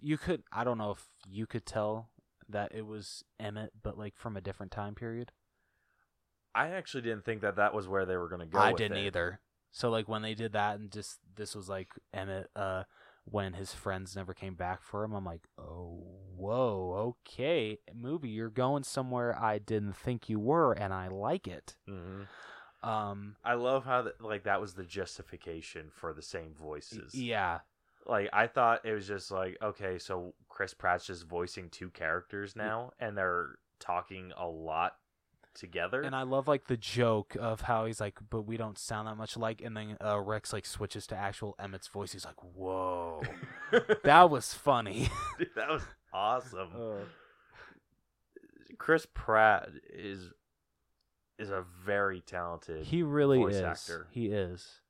you 0.00 0.18
could. 0.18 0.42
I 0.52 0.64
don't 0.64 0.78
know 0.78 0.92
if 0.92 1.08
you 1.28 1.46
could 1.46 1.66
tell 1.66 2.10
that 2.48 2.72
it 2.74 2.86
was 2.86 3.24
Emmett, 3.38 3.72
but 3.82 3.98
like 3.98 4.16
from 4.16 4.36
a 4.36 4.40
different 4.40 4.72
time 4.72 4.94
period. 4.94 5.32
I 6.54 6.68
actually 6.68 7.02
didn't 7.02 7.24
think 7.24 7.40
that 7.42 7.56
that 7.56 7.72
was 7.74 7.88
where 7.88 8.04
they 8.04 8.16
were 8.16 8.28
going 8.28 8.40
to 8.40 8.46
go. 8.46 8.58
I 8.58 8.72
didn't 8.72 8.98
it. 8.98 9.06
either. 9.06 9.40
So 9.70 9.88
like 9.88 10.06
when 10.08 10.20
they 10.22 10.34
did 10.34 10.52
that 10.52 10.78
and 10.78 10.90
just 10.90 11.18
this 11.34 11.54
was 11.54 11.68
like 11.68 11.88
Emmett 12.12 12.50
uh 12.54 12.84
when 13.24 13.52
his 13.54 13.72
friends 13.72 14.16
never 14.16 14.34
came 14.34 14.54
back 14.54 14.82
for 14.82 15.04
him, 15.04 15.12
I'm 15.12 15.24
like, 15.24 15.46
"Oh, 15.56 16.02
whoa, 16.36 17.14
okay. 17.28 17.78
Movie, 17.94 18.30
you're 18.30 18.50
going 18.50 18.82
somewhere 18.82 19.38
I 19.40 19.58
didn't 19.58 19.96
think 19.96 20.28
you 20.28 20.40
were 20.40 20.72
and 20.72 20.92
I 20.92 21.08
like 21.08 21.46
it." 21.46 21.76
hmm 21.86 22.22
Um 22.82 23.36
I 23.44 23.54
love 23.54 23.84
how 23.84 24.02
th- 24.02 24.16
like 24.20 24.42
that 24.44 24.60
was 24.60 24.74
the 24.74 24.84
justification 24.84 25.90
for 25.94 26.12
the 26.12 26.22
same 26.22 26.52
voices. 26.54 27.14
yeah. 27.14 27.60
Like 28.06 28.30
I 28.32 28.46
thought 28.46 28.84
it 28.84 28.92
was 28.92 29.06
just 29.06 29.30
like 29.30 29.56
okay, 29.62 29.98
so 29.98 30.34
Chris 30.48 30.74
Pratt's 30.74 31.06
just 31.06 31.26
voicing 31.26 31.68
two 31.70 31.90
characters 31.90 32.56
now, 32.56 32.92
and 32.98 33.16
they're 33.16 33.58
talking 33.78 34.32
a 34.36 34.46
lot 34.46 34.96
together. 35.54 36.02
And 36.02 36.14
I 36.14 36.22
love 36.22 36.48
like 36.48 36.66
the 36.66 36.76
joke 36.76 37.36
of 37.38 37.62
how 37.62 37.86
he's 37.86 38.00
like, 38.00 38.18
"But 38.30 38.42
we 38.42 38.56
don't 38.56 38.78
sound 38.78 39.08
that 39.08 39.16
much 39.16 39.36
alike." 39.36 39.62
And 39.64 39.76
then 39.76 39.96
uh, 40.04 40.18
Rex 40.20 40.52
like 40.52 40.66
switches 40.66 41.06
to 41.08 41.16
actual 41.16 41.54
Emmett's 41.58 41.88
voice. 41.88 42.12
He's 42.12 42.24
like, 42.24 42.42
"Whoa." 42.42 43.22
that 44.04 44.30
was 44.30 44.52
funny. 44.54 45.08
Dude, 45.38 45.50
that 45.56 45.68
was 45.68 45.82
awesome. 46.12 46.68
Uh, 46.74 47.04
Chris 48.78 49.06
Pratt 49.14 49.68
is 49.92 50.30
is 51.38 51.50
a 51.50 51.64
very 51.84 52.20
talented. 52.20 52.86
He 52.86 53.02
really 53.02 53.42
is. 53.42 53.60
actor. 53.60 54.08
He 54.10 54.26
is. 54.26 54.80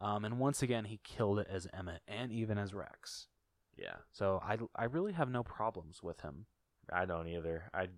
Um, 0.00 0.24
and 0.24 0.38
once 0.38 0.62
again, 0.62 0.84
he 0.84 1.00
killed 1.02 1.38
it 1.40 1.48
as 1.50 1.66
Emmett 1.76 2.02
and 2.06 2.30
even 2.30 2.56
as 2.58 2.72
Rex. 2.72 3.26
yeah, 3.76 3.96
So 4.12 4.40
I, 4.44 4.56
I 4.76 4.84
really 4.84 5.12
have 5.12 5.28
no 5.30 5.42
problems 5.42 6.02
with 6.02 6.20
him. 6.20 6.46
I 6.92 7.04
don't 7.04 7.26
either. 7.28 7.64
I 7.74 7.88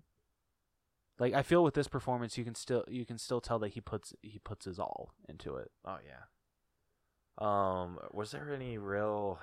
Like 1.19 1.35
I 1.35 1.43
feel 1.43 1.63
with 1.63 1.75
this 1.75 1.89
performance, 1.89 2.37
you 2.39 2.45
can 2.45 2.55
still 2.55 2.85
you 2.89 3.05
can 3.05 3.19
still 3.19 3.41
tell 3.41 3.59
that 3.61 3.69
he 3.75 3.81
puts 3.81 4.13
he 4.23 4.39
puts 4.39 4.65
his 4.65 4.79
all 4.79 5.13
into 5.29 5.57
it. 5.57 5.71
oh 5.85 5.99
yeah. 6.07 6.25
Um, 7.39 7.99
was 8.13 8.33
there 8.33 8.53
any 8.55 8.79
real? 8.79 9.39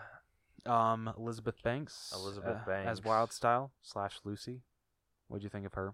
Um, 0.65 1.13
Elizabeth 1.17 1.61
Banks, 1.63 2.11
Elizabeth 2.13 2.57
uh, 2.67 2.71
as 2.71 2.99
Banks. 2.99 2.99
Wyldstyle 3.01 3.69
slash 3.81 4.19
Lucy. 4.23 4.63
What'd 5.27 5.43
you 5.43 5.49
think 5.49 5.65
of 5.65 5.73
her? 5.75 5.93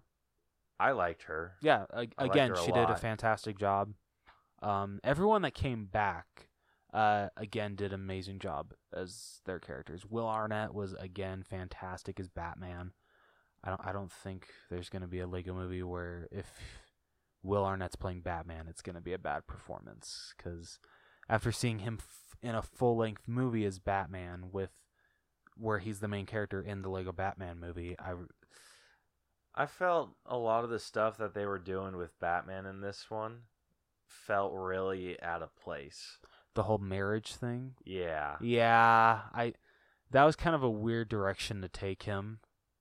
I 0.80 0.90
liked 0.92 1.24
her. 1.24 1.52
Yeah, 1.62 1.84
a- 1.90 2.08
I 2.18 2.24
again, 2.24 2.50
her 2.50 2.56
she 2.56 2.72
did 2.72 2.90
a 2.90 2.96
fantastic 2.96 3.58
job. 3.58 3.92
Um, 4.62 4.98
everyone 5.04 5.42
that 5.42 5.54
came 5.54 5.84
back, 5.86 6.48
uh, 6.94 7.28
again, 7.36 7.74
did 7.74 7.92
an 7.92 8.00
amazing 8.00 8.38
job 8.38 8.72
as 8.92 9.40
their 9.44 9.58
characters. 9.58 10.06
Will 10.08 10.28
Arnett 10.28 10.72
was 10.72 10.94
again 10.94 11.42
fantastic 11.42 12.20
as 12.20 12.28
Batman. 12.28 12.92
I 13.64 13.70
don't, 13.70 13.80
I 13.84 13.92
don't 13.92 14.12
think 14.12 14.46
there's 14.70 14.88
gonna 14.88 15.08
be 15.08 15.18
a 15.18 15.26
Lego 15.26 15.54
movie 15.54 15.82
where 15.82 16.28
if 16.30 16.46
Will 17.42 17.64
Arnett's 17.64 17.96
playing 17.96 18.20
Batman, 18.20 18.66
it's 18.68 18.80
gonna 18.80 19.00
be 19.00 19.12
a 19.12 19.18
bad 19.18 19.48
performance. 19.48 20.34
Because 20.36 20.78
after 21.28 21.50
seeing 21.50 21.80
him 21.80 21.98
f- 21.98 22.36
in 22.40 22.54
a 22.54 22.62
full 22.62 22.96
length 22.96 23.26
movie 23.26 23.64
as 23.64 23.80
Batman 23.80 24.50
with 24.52 24.70
where 25.56 25.78
he's 25.80 25.98
the 25.98 26.08
main 26.08 26.26
character 26.26 26.60
in 26.62 26.82
the 26.82 26.90
Lego 26.90 27.10
Batman 27.10 27.58
movie, 27.58 27.96
I 27.98 28.14
I 29.56 29.66
felt 29.66 30.10
a 30.26 30.36
lot 30.36 30.62
of 30.62 30.70
the 30.70 30.78
stuff 30.78 31.16
that 31.18 31.34
they 31.34 31.46
were 31.46 31.58
doing 31.58 31.96
with 31.96 32.18
Batman 32.20 32.66
in 32.66 32.80
this 32.80 33.06
one 33.08 33.42
felt 34.06 34.52
really 34.54 35.20
out 35.22 35.42
of 35.42 35.56
place. 35.56 36.18
The 36.54 36.62
whole 36.64 36.78
marriage 36.78 37.34
thing 37.34 37.74
Yeah. 37.84 38.36
Yeah, 38.40 39.20
I 39.32 39.54
that 40.10 40.24
was 40.24 40.36
kind 40.36 40.54
of 40.54 40.62
a 40.62 40.70
weird 40.70 41.08
direction 41.08 41.60
to 41.62 41.68
take 41.68 42.04
him, 42.04 42.38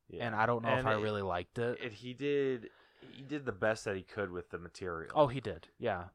yeah. 0.07 0.25
and 0.25 0.35
I 0.35 0.45
don't 0.45 0.61
know 0.63 0.73
if 0.73 0.79
And 0.79 0.87
I 0.89 0.93
it- 0.93 1.01
really 1.01 1.21
liked 1.23 1.57
it. 1.57 1.79
It, 1.81 1.93
he 1.93 2.13
did 2.13 2.69
he 3.11 3.21
did 3.23 3.45
the 3.45 3.51
best 3.51 3.83
that 3.85 3.95
he 3.95 4.03
could 4.03 4.31
with 4.31 4.49
the 4.49 4.57
material. 4.57 5.11
oh, 5.15 5.27
he 5.27 5.39
did. 5.41 5.67
Yeah. 5.79 6.05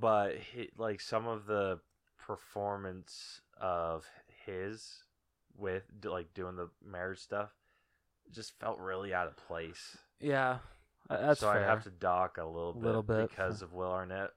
but 0.00 0.36
he, 0.36 0.70
like 0.78 1.00
some 1.00 1.26
of 1.26 1.46
the 1.46 1.78
performance 2.18 3.40
of 3.60 4.04
his 4.46 5.04
with 5.56 5.84
like 6.04 6.32
doing 6.34 6.56
the 6.56 6.68
marriage 6.84 7.18
stuff 7.20 7.50
just 8.32 8.58
felt 8.58 8.78
really 8.78 9.12
out 9.14 9.26
of 9.26 9.36
place. 9.36 9.96
Yeah. 10.20 10.58
That's 11.08 11.40
so 11.40 11.52
fair. 11.52 11.62
I'd 11.64 11.68
have 11.68 11.84
to 11.84 11.90
dock 11.90 12.38
a 12.38 12.44
little 12.46 12.72
bit, 12.72 12.82
Little 12.82 13.02
bit. 13.02 13.28
because 13.28 13.60
of 13.62 13.72
Will 13.74 13.90
Arnett. 13.92 14.30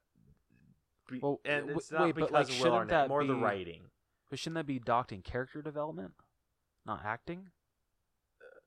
Be- 1.09 1.19
Well, 1.19 1.39
and 1.45 1.69
it's 1.69 1.91
not 1.91 2.01
wait, 2.03 2.15
but, 2.15 2.27
because 2.27 2.31
like, 2.33 2.43
of 2.43 2.49
Will 2.49 2.55
shouldn't 2.57 2.73
Arnett, 2.75 2.89
that 2.89 3.09
more 3.09 3.23
the 3.25 3.33
be- 3.33 3.39
writing. 3.39 3.81
But 4.29 4.39
shouldn't 4.39 4.55
that 4.55 4.65
be 4.67 4.79
docked 4.79 5.11
in 5.11 5.21
character 5.21 5.61
development, 5.61 6.11
not 6.85 7.01
acting? 7.05 7.47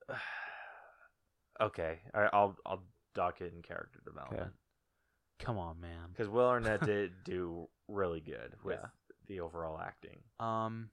okay, 1.61 1.99
all 2.13 2.21
right, 2.21 2.29
I'll 2.33 2.55
I'll 2.65 2.83
dock 3.13 3.41
it 3.41 3.53
in 3.55 3.61
character 3.61 3.99
development 4.05 4.53
Come 5.39 5.57
on, 5.57 5.79
man. 5.81 6.09
because 6.11 6.29
Will 6.29 6.47
Arnett 6.47 6.81
did 6.85 7.11
do 7.25 7.67
really 7.87 8.21
good 8.21 8.53
with 8.63 8.77
Yeah. 8.79 8.87
the 9.27 9.39
overall 9.41 9.79
acting. 9.79 10.19
Um, 10.39 10.89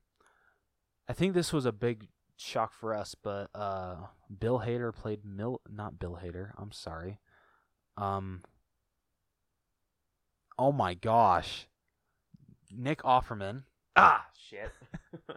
I 1.09 1.13
think 1.13 1.35
this 1.35 1.53
was 1.53 1.65
a 1.67 1.73
big 1.73 2.09
shock 2.37 2.73
for 2.73 2.95
us, 2.95 3.15
but 3.23 3.51
uh, 3.55 3.97
Bill 4.39 4.61
Hader 4.61 4.95
played 4.95 5.25
Mil, 5.25 5.61
not 5.69 5.99
Bill 5.99 6.19
Hader. 6.23 6.51
I'm 6.59 6.73
sorry. 6.73 7.19
Um. 7.97 8.43
Oh 10.59 10.73
my 10.73 10.95
gosh, 10.95 11.67
Nick 12.71 13.03
Offerman. 13.03 13.65
Ah, 13.97 14.27
shit. 14.49 14.71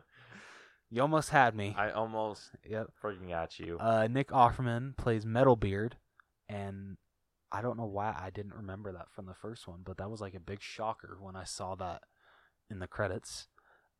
You 0.94 1.02
almost 1.02 1.30
had 1.30 1.56
me. 1.56 1.74
I 1.78 1.92
almost 1.92 2.52
yep. 2.70 2.88
freaking 3.02 3.30
got 3.30 3.58
you. 3.58 3.78
Uh, 3.80 4.08
Nick 4.12 4.28
Offerman 4.28 4.98
plays 4.98 5.24
Metalbeard, 5.24 5.94
and 6.50 6.98
I 7.50 7.62
don't 7.62 7.78
know 7.78 7.86
why 7.86 8.14
I 8.22 8.30
didn't 8.30 8.56
remember 8.56 8.92
that 8.92 9.10
from 9.10 9.26
the 9.26 9.34
first 9.34 9.70
one, 9.70 9.84
but 9.86 9.98
that 10.00 10.12
was 10.12 10.20
like 10.20 10.34
a 10.34 10.40
big 10.42 10.62
shocker 10.62 11.18
when 11.22 11.38
I 11.38 11.46
saw 11.46 11.76
that 11.76 12.02
in 12.70 12.80
the 12.80 12.88
credits. 12.88 13.48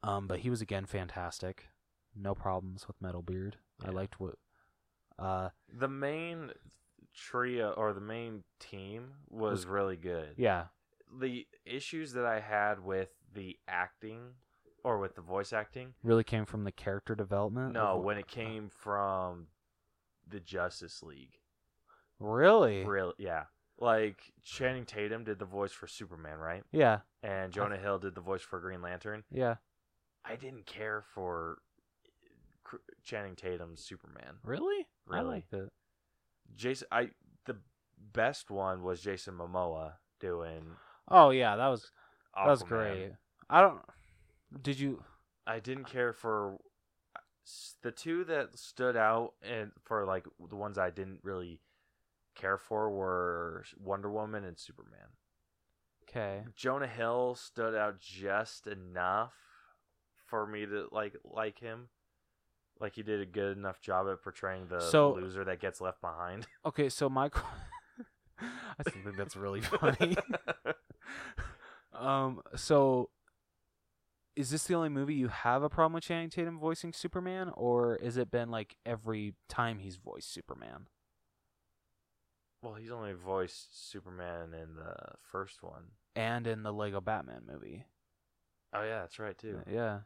Um, 0.04 0.28
but 0.28 0.40
he 0.40 0.50
was 0.50 0.62
again 0.62 0.86
fantastic. 0.86 1.68
No 2.14 2.36
problems 2.36 2.88
with 2.90 3.00
Metalbeard. 3.02 3.54
I 3.86 3.92
liked 3.92 4.20
what. 4.20 4.36
Uh, 5.18 5.50
the 5.74 5.88
main 5.88 6.52
trio 7.16 7.72
or 7.72 7.94
the 7.94 8.02
main 8.02 8.44
team 8.60 9.12
was, 9.30 9.52
Was- 9.60 9.66
really 9.66 9.96
good. 9.96 10.34
yeah, 10.36 10.66
The 11.20 11.46
issues 11.66 12.14
that 12.14 12.26
I 12.26 12.40
had 12.40 12.84
with 12.84 13.10
the 13.34 13.58
acting 13.68 14.36
or 14.84 14.98
with 15.00 15.16
the 15.16 15.22
voice 15.22 15.54
acting, 15.54 15.94
really 16.04 16.24
came 16.24 16.46
from 16.46 16.64
the 16.64 16.72
character 16.72 17.14
development. 17.16 17.74
no, 17.74 17.98
when 17.98 18.18
it 18.18 18.28
came 18.28 18.70
from 18.70 19.48
the 20.28 20.40
Justice 20.40 21.04
League. 21.04 21.38
really, 22.20 22.84
Real, 22.86 23.14
yeah. 23.18 23.44
Like 23.80 24.32
Channing 24.44 24.86
Tatum 24.86 25.24
did 25.24 25.38
the 25.40 25.46
voice 25.46 25.72
for 25.72 25.88
Superman, 25.88 26.38
right? 26.38 26.64
yeah, 26.72 27.00
And 27.24 27.52
Jonah 27.52 27.78
Hill 27.78 28.00
did 28.00 28.16
the 28.16 28.22
voice 28.22 28.42
for 28.42 28.60
Green 28.60 28.82
Lantern. 28.82 29.24
yeah, 29.32 29.56
I 30.26 30.36
didn't 30.36 30.66
care 30.66 31.04
for 31.14 31.58
Channing 33.04 33.36
Tatum's 33.36 33.84
Superman. 33.84 34.36
really, 34.44 34.88
I 35.10 35.16
Really? 35.18 35.28
liked 35.28 35.54
it. 35.54 35.70
Jason, 36.56 36.88
I 36.92 37.10
the 37.46 37.58
best 38.14 38.50
one 38.52 38.84
was 38.84 39.02
Jason 39.02 39.36
Momoa 39.36 39.94
doing. 40.20 40.76
Oh 41.12 41.30
yeah, 41.30 41.56
that 41.56 41.68
was 41.68 41.92
that 42.36 42.48
was 42.50 42.64
great. 42.64 43.12
I 43.50 43.62
don't. 43.62 43.80
Did 44.62 44.80
you? 44.80 45.04
I 45.46 45.60
didn't 45.60 45.86
care 45.86 46.14
for 46.14 46.58
the 47.82 47.92
two 47.92 48.24
that 48.26 48.58
stood 48.58 48.96
out, 48.96 49.34
and 49.42 49.72
for 49.84 50.06
like 50.06 50.26
the 50.50 50.56
ones 50.56 50.78
I 50.78 50.90
didn't 50.90 51.20
really 51.24 51.60
care 52.36 52.58
for 52.58 52.90
were 52.90 53.64
Wonder 53.78 54.10
Woman 54.12 54.46
and 54.46 54.58
Superman. 54.58 55.10
Okay. 56.10 56.44
Jonah 56.56 56.88
Hill 56.88 57.36
stood 57.36 57.76
out 57.76 58.00
just 58.00 58.68
enough 58.68 59.34
for 60.28 60.46
me 60.46 60.66
to 60.66 60.88
like 60.92 61.16
like 61.24 61.60
him. 61.60 61.90
Like 62.80 62.96
he 62.96 63.04
did 63.04 63.22
a 63.22 63.26
good 63.26 63.58
enough 63.58 63.80
job 63.82 64.08
at 64.10 64.24
portraying 64.24 64.68
the 64.68 64.80
So- 64.80 65.14
loser 65.14 65.44
that 65.46 65.60
gets 65.60 65.82
left 65.82 66.02
behind. 66.02 66.48
Okay, 66.66 66.90
so 66.90 67.10
my. 67.10 67.30
I 68.80 68.84
think 68.90 69.16
that's 69.18 69.36
really 69.36 69.62
funny. 69.62 70.16
um. 71.94 72.42
So, 72.56 73.10
is 74.36 74.50
this 74.50 74.66
the 74.66 74.76
only 74.76 74.90
movie 74.90 75.16
you 75.16 75.28
have 75.28 75.64
a 75.64 75.70
problem 75.70 75.94
with 75.94 76.04
Channing 76.04 76.30
Tatum 76.30 76.60
voicing 76.60 76.94
Superman, 76.94 77.52
or 77.56 77.96
is 77.96 78.18
it 78.18 78.32
been 78.32 78.50
like 78.50 78.76
every 78.86 79.34
time 79.48 79.80
he's 79.80 79.98
voiced 79.98 80.32
Superman? 80.34 80.88
well, 82.62 82.76
he's 82.76 82.92
only 82.92 83.14
voiced 83.14 83.90
Superman 83.90 84.54
in 84.54 84.76
the 84.76 84.96
first 85.32 85.64
one. 85.64 85.84
And 86.16 86.46
in 86.46 86.64
the 86.64 86.72
Lego 86.72 87.02
Batman 87.02 87.42
movie. 87.52 87.86
Oh 88.74 88.84
yeah, 88.84 89.02
that's 89.02 89.20
right 89.20 89.38
too. 89.38 89.62
Yeah. 89.70 90.00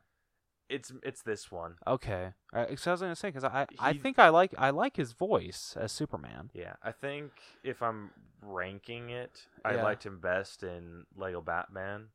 It's 0.67 0.91
it's 1.03 1.21
this 1.21 1.51
one. 1.51 1.75
Okay. 1.85 2.33
Uh, 2.51 2.65
so 2.75 2.91
I 2.91 2.93
was 2.93 3.01
gonna 3.01 3.15
say 3.15 3.27
because 3.29 3.43
I 3.43 3.67
I 3.79 3.93
He- 3.93 3.99
think 3.99 4.17
I 4.17 4.29
like 4.29 4.53
I 4.57 4.71
like 4.71 4.95
his 4.95 5.11
voice 5.13 5.77
as 5.79 5.91
Superman. 5.91 6.49
Yeah, 6.53 6.75
I 6.81 6.91
think 6.91 7.31
if 7.63 7.83
I'm 7.83 8.11
ranking 8.41 9.09
it, 9.11 9.47
I 9.63 9.75
Yeah. 9.75 9.83
liked 9.83 10.05
him 10.05 10.19
best 10.19 10.63
in 10.63 11.05
Lego 11.15 11.41
Batman, 11.41 12.09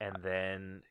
and 0.00 0.22
then 0.22 0.82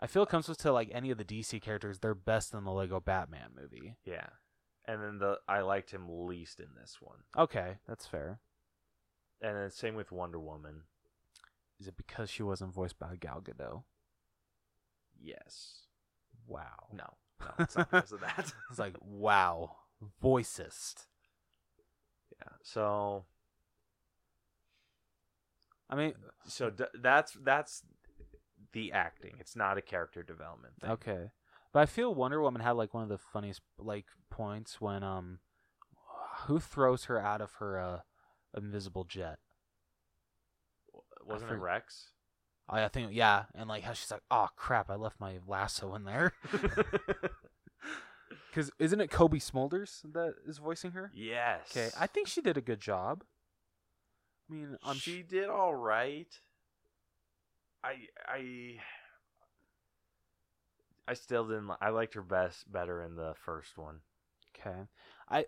I 0.00 0.06
feel 0.06 0.22
it 0.22 0.28
comes 0.30 0.48
with 0.48 0.58
to 0.58 0.72
like 0.72 0.88
any 0.92 1.10
of 1.10 1.18
the 1.18 1.24
DC 1.24 1.60
characters, 1.60 1.98
they're 1.98 2.14
best 2.14 2.54
in 2.54 2.64
the 2.64 2.72
Lego 2.72 2.98
Batman 2.98 3.50
movie. 3.54 3.96
yeah, 4.04 4.28
and 4.86 5.02
then 5.02 5.18
the 5.18 5.40
I 5.46 5.60
liked 5.60 5.90
him 5.90 6.08
least 6.26 6.60
in 6.60 6.68
this 6.80 6.96
one, 7.00 7.24
Okay, 7.36 7.76
that's 7.86 8.06
fair. 8.06 8.40
and 9.42 9.54
then 9.56 9.70
same 9.70 9.94
with 9.96 10.10
Wonder 10.12 10.40
Woman. 10.40 10.84
Is 11.78 11.88
it 11.88 11.96
because 11.98 12.30
she 12.30 12.42
wasn't 12.42 12.72
voiced 12.72 12.98
by 12.98 13.16
Gal 13.16 13.42
Gadot? 13.42 13.84
Yes. 15.20 15.82
Wow. 16.46 16.88
No. 16.92 17.14
No, 17.40 17.50
it's 17.58 17.76
not 17.76 17.90
because 17.90 18.12
of 18.12 18.20
that. 18.20 18.52
It's 18.70 18.78
like 18.78 18.94
wow, 19.00 19.76
voicist. 20.22 21.06
yeah. 22.40 22.52
So 22.62 23.24
I 25.90 25.96
mean, 25.96 26.14
so 26.46 26.70
d- 26.70 26.84
that's 27.00 27.32
that's 27.42 27.82
the 28.72 28.92
acting. 28.92 29.34
It's 29.40 29.54
not 29.56 29.76
a 29.78 29.82
character 29.82 30.22
development 30.22 30.74
thing. 30.80 30.90
okay, 30.90 31.30
but 31.72 31.80
I 31.80 31.86
feel 31.86 32.14
Wonder 32.14 32.40
Woman 32.40 32.62
had 32.62 32.72
like 32.72 32.94
one 32.94 33.02
of 33.02 33.08
the 33.08 33.18
funniest 33.18 33.60
like 33.78 34.06
points 34.30 34.80
when 34.80 35.02
um, 35.02 35.40
who 36.46 36.58
throws 36.60 37.04
her 37.04 37.20
out 37.20 37.40
of 37.40 37.52
her 37.54 37.78
uh 37.78 37.98
invisible 38.56 39.04
jet? 39.04 39.38
Wasn't 41.26 41.50
it 41.50 41.54
Rex? 41.56 42.10
I 42.68 42.88
think 42.88 43.10
yeah, 43.12 43.44
and 43.54 43.68
like 43.68 43.82
how 43.82 43.92
she's 43.92 44.10
like, 44.10 44.22
oh 44.30 44.48
crap, 44.56 44.90
I 44.90 44.94
left 44.96 45.20
my 45.20 45.38
lasso 45.46 45.94
in 45.94 46.04
there. 46.04 46.32
Because 48.50 48.70
isn't 48.78 49.00
it 49.00 49.10
Cobie 49.10 49.40
Smulders 49.40 50.00
that 50.12 50.34
is 50.46 50.58
voicing 50.58 50.92
her? 50.92 51.10
yes. 51.12 51.66
Okay, 51.72 51.90
I 51.98 52.06
think 52.06 52.28
she 52.28 52.40
did 52.40 52.56
a 52.56 52.60
good 52.60 52.80
job. 52.80 53.24
I 54.48 54.54
mean, 54.54 54.76
I'm 54.84 54.94
she 54.96 55.22
sh- 55.22 55.28
did 55.28 55.48
all 55.48 55.74
right. 55.74 56.28
I 57.82 57.94
I 58.26 58.76
I 61.08 61.14
still 61.14 61.46
didn't. 61.48 61.70
I 61.80 61.88
liked 61.90 62.14
her 62.14 62.22
best 62.22 62.70
better 62.70 63.02
in 63.02 63.16
the 63.16 63.34
first 63.44 63.76
one. 63.76 64.00
okay. 64.56 64.82
I, 65.28 65.46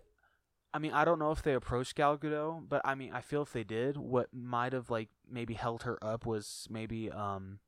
I 0.73 0.79
mean, 0.79 0.91
I 0.91 1.05
don't 1.05 1.19
know 1.19 1.31
if 1.31 1.41
they 1.41 1.53
approached 1.53 1.95
Gal 1.95 2.17
Gadot, 2.17 2.67
but 2.67 2.81
I 2.83 2.95
mean, 2.95 3.11
I 3.13 3.21
feel 3.21 3.41
if 3.41 3.53
they 3.53 3.63
did, 3.63 3.97
what 3.97 4.27
might 4.33 4.73
have 4.73 4.89
like 4.89 5.09
maybe 5.29 5.53
held 5.53 5.83
her 5.83 5.97
up 6.03 6.25
was 6.25 6.67
maybe 6.69 7.09
um, 7.09 7.59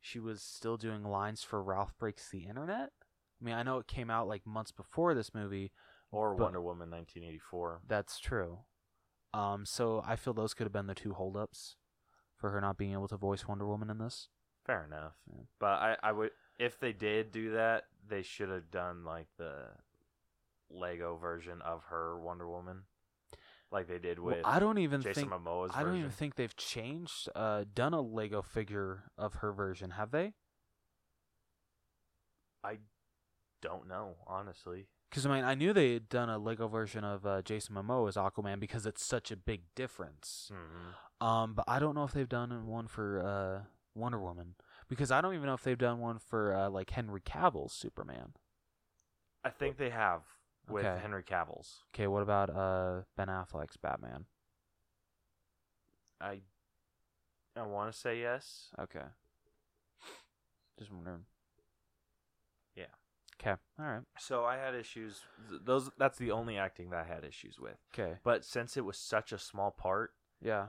she 0.00 0.18
was 0.18 0.42
still 0.42 0.76
doing 0.76 1.04
lines 1.04 1.42
for 1.42 1.62
Ralph 1.62 1.96
Breaks 1.98 2.28
the 2.30 2.46
Internet. 2.46 2.90
I 3.40 3.44
mean, 3.44 3.54
I 3.54 3.62
know 3.62 3.78
it 3.78 3.86
came 3.86 4.10
out 4.10 4.28
like 4.28 4.46
months 4.46 4.72
before 4.72 5.14
this 5.14 5.34
movie. 5.34 5.72
Or 6.10 6.34
Wonder 6.34 6.60
Woman 6.60 6.90
1984. 6.90 7.82
That's 7.86 8.18
true. 8.18 8.60
Um, 9.34 9.66
so 9.66 10.02
I 10.06 10.16
feel 10.16 10.32
those 10.32 10.54
could 10.54 10.64
have 10.64 10.72
been 10.72 10.86
the 10.86 10.94
two 10.94 11.12
holdups 11.12 11.76
for 12.36 12.50
her 12.50 12.60
not 12.60 12.78
being 12.78 12.92
able 12.92 13.08
to 13.08 13.16
voice 13.16 13.46
Wonder 13.46 13.66
Woman 13.66 13.90
in 13.90 13.98
this. 13.98 14.28
Fair 14.64 14.84
enough. 14.84 15.14
Yeah. 15.26 15.42
But 15.58 15.66
I, 15.66 15.96
I 16.02 16.12
would 16.12 16.30
if 16.58 16.80
they 16.80 16.92
did 16.92 17.30
do 17.30 17.52
that, 17.52 17.84
they 18.08 18.22
should 18.22 18.48
have 18.48 18.70
done 18.70 19.04
like 19.04 19.28
the 19.38 19.66
Lego 20.70 21.16
version 21.16 21.60
of 21.62 21.84
her 21.84 22.18
Wonder 22.18 22.48
Woman, 22.48 22.82
like 23.70 23.88
they 23.88 23.98
did 23.98 24.18
Well, 24.18 24.36
with 24.36 24.46
I 24.46 24.58
don't 24.58 24.78
even 24.78 25.00
Jason 25.02 25.28
think 25.28 25.32
Momoa's 25.32 25.72
I 25.74 25.80
don't 25.82 25.90
version. 25.90 25.98
even 26.00 26.10
think 26.10 26.34
they've 26.36 26.56
changed, 26.56 27.28
uh, 27.34 27.64
done 27.74 27.94
a 27.94 28.00
Lego 28.00 28.42
figure 28.42 29.10
of 29.16 29.34
her 29.34 29.52
version, 29.52 29.90
have 29.92 30.10
they? 30.10 30.34
I 32.64 32.78
don't 33.62 33.88
know 33.88 34.16
honestly. 34.26 34.88
Because 35.10 35.24
I 35.24 35.34
mean, 35.34 35.44
I 35.44 35.54
knew 35.54 35.72
they 35.72 35.94
had 35.94 36.08
done 36.08 36.28
a 36.28 36.38
Lego 36.38 36.68
version 36.68 37.02
of 37.02 37.24
uh, 37.24 37.40
Jason 37.42 37.74
Momoa 37.74 38.08
as 38.08 38.16
Aquaman 38.16 38.60
because 38.60 38.84
it's 38.84 39.04
such 39.04 39.30
a 39.30 39.36
big 39.36 39.62
difference. 39.74 40.50
hmm 40.52 40.90
Um, 41.26 41.54
but 41.54 41.64
I 41.66 41.78
don't 41.78 41.94
know 41.94 42.04
if 42.04 42.12
they've 42.12 42.28
done 42.28 42.66
one 42.66 42.86
for 42.86 43.22
uh, 43.26 43.62
Wonder 43.94 44.20
Woman 44.20 44.54
because 44.88 45.10
I 45.10 45.20
don't 45.20 45.34
even 45.34 45.46
know 45.46 45.54
if 45.54 45.62
they've 45.64 45.78
done 45.78 45.98
one 45.98 46.18
for 46.18 46.54
uh, 46.54 46.68
like 46.70 46.90
Henry 46.90 47.20
Cavill's 47.20 47.72
Superman. 47.72 48.34
I 49.44 49.50
think 49.50 49.78
they 49.78 49.90
have 49.90 50.22
with 50.68 50.84
Okay. 50.84 51.00
Henry 51.00 51.22
Cavill's. 51.22 51.84
Okay, 51.94 52.06
what 52.06 52.22
about 52.22 52.50
uh, 52.50 53.02
Ben 53.16 53.28
Affleck's 53.28 53.76
Batman? 53.76 54.26
I 56.20 56.40
I 57.56 57.62
want 57.62 57.92
to 57.92 57.98
say 57.98 58.20
yes. 58.20 58.68
Okay, 58.78 59.04
just 60.78 60.92
wondering. 60.92 61.24
Yeah. 62.74 62.84
Okay. 63.40 63.56
All 63.78 63.86
right. 63.86 64.02
So 64.18 64.44
I 64.44 64.56
had 64.56 64.74
issues. 64.74 65.20
th- 65.48 65.62
Those 65.64 65.90
that's 65.98 66.18
the 66.18 66.30
only 66.32 66.56
acting 66.58 66.90
that 66.90 67.04
I 67.08 67.14
had 67.14 67.24
issues 67.24 67.58
with. 67.60 67.76
Okay. 67.94 68.18
But 68.24 68.44
since 68.44 68.76
it 68.76 68.84
was 68.84 68.96
such 68.98 69.32
a 69.32 69.38
small 69.38 69.70
part, 69.70 70.10
Yeah. 70.42 70.66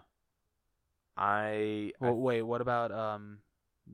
I, 1.18 1.92
I 2.00 2.06
Well, 2.06 2.16
wait. 2.16 2.44
What 2.44 2.62
about 2.62 2.92
um, 2.92 3.40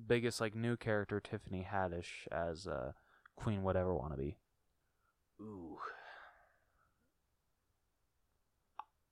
biggest 0.07 0.39
like 0.41 0.55
new 0.55 0.77
character 0.77 1.19
Tiffany 1.19 1.65
Haddish 1.69 2.27
as 2.31 2.67
uh, 2.67 2.91
Queen 3.35 3.61
Watevra 3.61 3.99
Wa'Nabi? 3.99 4.35
Ooh, 5.41 5.77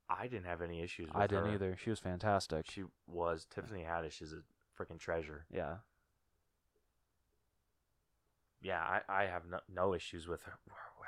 I 0.09 0.27
didn't 0.27 0.45
have 0.45 0.61
any 0.61 0.81
issues. 0.81 1.07
with 1.07 1.15
I 1.15 1.27
didn't 1.27 1.47
her. 1.47 1.53
either. 1.53 1.77
She 1.81 1.89
was 1.89 1.99
fantastic. 1.99 2.69
She 2.69 2.83
was 3.07 3.45
Tiffany 3.53 3.83
Haddish 3.83 4.21
is 4.21 4.33
a 4.33 4.41
freaking 4.81 4.99
treasure. 4.99 5.45
yeah. 5.51 5.77
Yeah, 8.61 8.79
I, 8.79 9.01
I 9.09 9.25
have 9.25 9.41
no, 9.45 9.59
no 9.67 9.93
issues 9.93 10.25
with 10.25 10.43
her, 10.43 10.53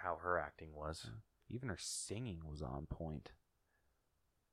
how 0.04 0.18
her 0.22 0.38
acting 0.38 0.74
was. 0.76 1.10
Even 1.50 1.70
her 1.70 1.78
singing 1.80 2.42
was 2.46 2.62
on 2.62 2.86
point. 2.90 3.32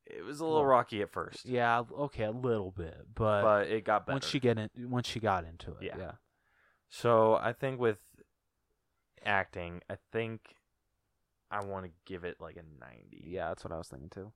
It 0.05 0.23
was 0.23 0.39
a 0.39 0.45
little 0.45 0.59
Well, 0.59 0.67
rocky 0.67 1.01
at 1.01 1.11
first, 1.11 1.45
Yeah. 1.45 1.83
Okay, 1.99 2.23
a 2.23 2.31
little 2.31 2.71
bit, 2.71 2.95
but, 3.13 3.41
but 3.41 3.67
it 3.67 3.83
got 3.83 4.05
better. 4.05 4.15
once 4.15 4.25
she 4.27 4.39
get 4.39 4.57
in, 4.57 4.69
once 4.89 5.09
she 5.09 5.19
got 5.19 5.43
into 5.43 5.71
it, 5.71 5.77
Yeah. 5.83 5.97
yeah. 5.97 6.11
So 6.87 7.33
I 7.35 7.51
think 7.51 7.77
with 7.77 7.99
acting, 9.25 9.81
I 9.89 9.97
think 10.11 10.55
I 11.51 11.63
want 11.63 11.85
to 11.85 11.91
give 12.05 12.23
it 12.23 12.37
like 12.39 12.55
a 12.55 12.63
90. 12.79 13.23
Yeah, 13.25 13.49
that's 13.49 13.63
what 13.63 13.73
I 13.73 13.77
was 13.77 13.87
thinking 13.87 14.09
too. 14.09 14.31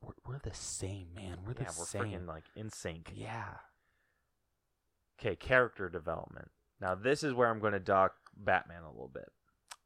We're, 0.00 0.14
we're 0.26 0.38
the 0.38 0.54
same, 0.54 1.08
man. 1.14 1.38
We're 1.46 1.54
the 1.54 1.62
yeah, 1.62 1.70
we're 1.78 1.84
same. 1.84 2.02
freaking 2.02 2.26
like 2.26 2.44
in 2.56 2.70
sync. 2.70 3.12
yeah. 3.14 3.54
Okay, 5.20 5.36
character 5.36 5.88
development. 5.88 6.50
Now 6.80 6.94
this 6.94 7.22
is 7.22 7.32
where 7.32 7.48
I'm 7.48 7.60
going 7.60 7.74
to 7.74 7.80
dock 7.80 8.14
Batman 8.36 8.82
a 8.82 8.90
little 8.90 9.10
bit. 9.12 9.30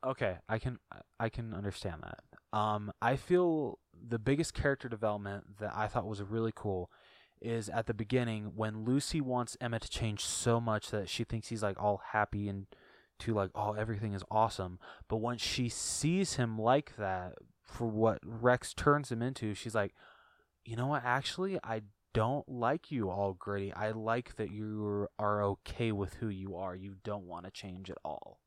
Okay, 0.05 0.36
I 0.48 0.59
can 0.59 0.78
I 1.19 1.28
can 1.28 1.53
understand 1.53 2.03
that. 2.03 2.59
Um, 2.59 2.93
I 3.03 3.16
feel 3.16 3.78
the 3.93 4.19
biggest 4.19 4.55
character 4.55 4.89
development 4.89 5.59
that 5.59 5.73
I 5.74 5.89
thought 5.89 6.07
was 6.07 6.23
really 6.23 6.53
cool 6.55 6.90
is 7.40 7.69
at 7.69 7.86
the 7.86 7.94
beginning 7.94 8.53
when 8.55 8.85
Lucy 8.85 9.20
wants 9.20 9.57
Emma 9.61 9.78
to 9.78 9.90
change 9.90 10.24
so 10.24 10.61
much 10.61 10.90
that 10.90 11.09
she 11.09 11.24
thinks 11.24 11.48
he's 11.48 11.62
like 11.62 11.82
all 11.82 12.01
happy 12.12 12.48
and 12.48 12.66
to 13.20 13.34
like 13.34 13.51
oh 13.55 13.72
everything 13.72 14.12
is 14.12 14.22
awesome, 14.30 14.78
but 15.09 15.16
once 15.16 15.40
she 15.43 15.68
sees 15.68 16.34
him 16.34 16.59
like 16.59 16.97
that 16.97 17.34
for 17.62 17.86
what 17.86 18.18
Rex 18.24 18.72
turns 18.74 19.10
him 19.10 19.22
into, 19.22 19.55
she's 19.55 19.74
like, 19.74 19.94
you 20.64 20.76
know 20.76 20.86
what? 20.86 21.02
Actually, 21.05 21.59
I 21.64 21.82
don't 22.14 22.48
like 22.48 22.90
you 22.90 23.10
all 23.10 23.34
gritty. 23.34 23.72
I 23.72 23.90
like 23.90 24.36
that 24.36 24.51
you 24.51 25.09
are 25.18 25.43
okay 25.43 25.93
with 25.93 26.14
who 26.14 26.28
you 26.28 26.56
are. 26.56 26.74
You 26.74 26.97
don't 27.05 27.24
want 27.26 27.44
to 27.44 27.51
change 27.51 27.90
at 27.90 27.98
all. 28.05 28.40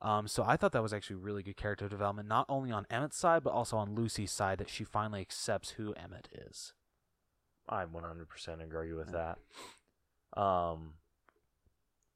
Um, 0.00 0.28
so 0.28 0.44
I 0.46 0.56
thought 0.56 0.70
that 0.72 0.82
was 0.82 0.92
actually 0.92 1.16
really 1.16 1.42
good 1.42 1.56
character 1.56 1.88
development, 1.88 2.28
not 2.28 2.46
only 2.48 2.70
on 2.70 2.86
Emmett's 2.88 3.16
side, 3.16 3.42
but 3.42 3.52
also 3.52 3.76
on 3.78 3.96
Lucy's 3.96 4.30
side, 4.30 4.58
that 4.58 4.68
she 4.70 4.84
finally 4.84 5.20
accepts 5.20 5.70
who 5.70 5.92
Emmett 5.94 6.28
is. 6.32 6.72
I 7.68 7.84
100% 7.84 8.62
agree 8.62 8.92
with 8.92 9.10
Yeah. 9.12 9.34
that. 10.36 10.40
Um, 10.40 10.94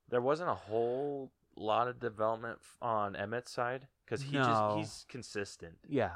there 0.09 0.21
wasn't 0.21 0.51
a 0.51 0.55
whole 0.55 1.33
lot 1.57 1.89
of 1.89 2.01
development 2.01 2.59
on 2.81 3.15
Emmett's 3.15 3.51
side 3.53 3.89
because 4.05 4.23
he 4.23 4.33
No. 4.37 4.43
just 4.45 4.77
he's 4.77 5.07
consistent. 5.09 5.75
Yeah, 5.89 6.11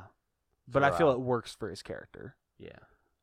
but 0.69 0.83
I 0.83 0.91
feel 0.91 0.99
Throughout. 0.99 1.13
it 1.15 1.21
works 1.21 1.55
for 1.55 1.69
his 1.71 1.83
character. 1.83 2.37
Yeah. 2.59 2.79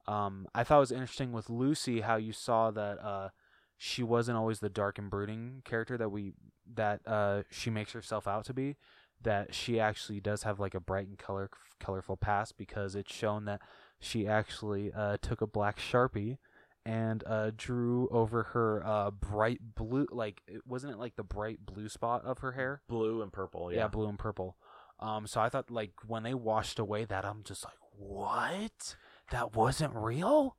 Um, 0.08 0.48
I 0.54 0.64
thought 0.64 0.78
it 0.78 0.80
was 0.82 0.92
interesting 0.92 1.32
with 1.32 1.50
Lucy 1.50 2.02
how 2.02 2.18
you 2.18 2.34
saw 2.34 2.72
that 2.72 3.00
uh, 3.04 3.30
she 3.78 4.04
wasn't 4.04 4.38
always 4.38 4.60
the 4.60 4.70
dark 4.70 4.98
and 5.00 5.10
brooding 5.10 5.62
character 5.66 5.98
that 5.98 6.10
we 6.10 6.34
that 6.76 7.02
uh, 7.08 7.44
she 7.50 7.70
makes 7.70 7.94
herself 7.94 8.28
out 8.28 8.46
to 8.46 8.54
be. 8.54 8.76
That 9.22 9.56
she 9.56 9.80
actually 9.80 10.20
does 10.20 10.44
have 10.44 10.60
like 10.60 10.76
a 10.76 10.82
bright 10.82 11.08
and 11.08 11.18
color 11.18 11.50
colorful 11.80 12.18
past 12.18 12.58
because 12.58 12.96
it's 12.96 13.14
shown 13.14 13.46
that 13.46 13.62
she 14.00 14.28
actually 14.28 14.92
uh, 14.94 15.16
took 15.22 15.40
a 15.42 15.48
black 15.48 15.80
sharpie 15.80 16.38
and 16.86 17.24
uh, 17.26 17.52
drew 17.56 18.08
over 18.10 18.44
her 18.44 18.86
uh, 18.86 19.12
bright 19.12 19.60
blue 19.76 20.08
like 20.12 20.42
it 20.48 20.62
wasn't 20.68 20.92
it 20.94 21.00
like 21.00 21.16
the 21.16 21.24
bright 21.24 21.66
blue 21.66 21.88
spot 21.90 22.26
of 22.26 22.40
her 22.40 22.52
hair 22.54 22.82
Blue 22.90 23.22
and 23.22 23.32
purple. 23.32 23.72
yeah. 23.72 23.80
Yeah. 23.80 23.88
blue 23.88 24.08
and 24.08 24.20
purple. 24.20 24.58
Um, 25.00 25.28
so 25.28 25.42
I 25.42 25.50
thought 25.50 25.72
like 25.72 25.92
when 26.08 26.24
they 26.24 26.34
washed 26.34 26.80
away 26.80 27.06
that, 27.06 27.26
I'm 27.26 27.44
just 27.44 27.64
like, 27.66 27.74
what? 27.98 28.96
That 29.32 29.56
wasn't 29.56 29.94
real? 29.96 30.58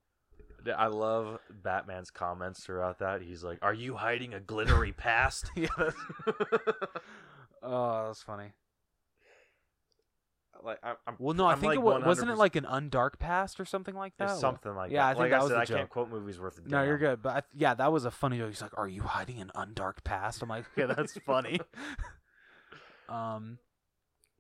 I 0.77 0.87
love 0.87 1.41
Batman's 1.51 2.11
comments 2.11 2.65
throughout 2.65 2.99
that. 3.01 3.21
He's 3.21 3.45
like, 3.45 3.59
"Are 3.61 3.75
you 3.75 3.97
hiding 3.97 4.33
a 4.33 4.41
glittery 4.41 4.93
past?" 4.93 5.51
yeah. 5.57 5.69
oh, 7.63 8.07
that's 8.07 8.23
funny. 8.23 8.53
Like 10.65 10.79
I'm, 10.83 11.17
Well, 11.19 11.35
no, 11.35 11.47
I 11.47 11.53
I'm 11.53 11.59
think 11.61 11.71
like 11.71 11.77
it 11.79 11.83
was, 11.83 12.03
wasn't 12.05 12.31
it 12.31 12.35
100% 12.35 12.39
like 12.39 12.57
an 12.57 12.65
undark 12.65 13.19
past 13.19 13.61
or 13.61 13.65
something 13.65 13.95
like 13.95 14.17
that. 14.19 14.31
It's 14.31 14.41
something 14.41 14.75
like 14.75 14.91
Yeah, 14.91 15.03
that. 15.03 15.11
I 15.11 15.13
think 15.13 15.21
like 15.21 15.31
that 15.31 15.41
I 15.41 15.43
was 15.43 15.51
said, 15.51 15.57
the 15.57 15.61
I 15.61 15.67
can't 15.67 15.81
joke. 15.81 15.91
quote 15.91 16.11
movies 16.11 16.41
worth 16.41 16.59
of 16.59 16.67
No, 16.71 16.83
you're 16.83 16.99
good. 16.99 17.23
But 17.23 17.37
I, 17.37 17.43
yeah, 17.55 17.75
that 17.75 17.93
was 17.93 18.05
a 18.05 18.11
funny 18.11 18.39
joke. 18.39 18.51
He's 18.51 18.63
like, 18.63 18.77
"Are 18.79 18.89
you 18.89 19.03
hiding 19.03 19.41
an 19.41 19.51
undark 19.55 20.03
past?" 20.05 20.43
I'm 20.43 20.49
like, 20.49 20.65
"Yeah, 20.77 20.87
that's 20.87 21.19
funny." 21.27 21.61
um, 23.09 23.59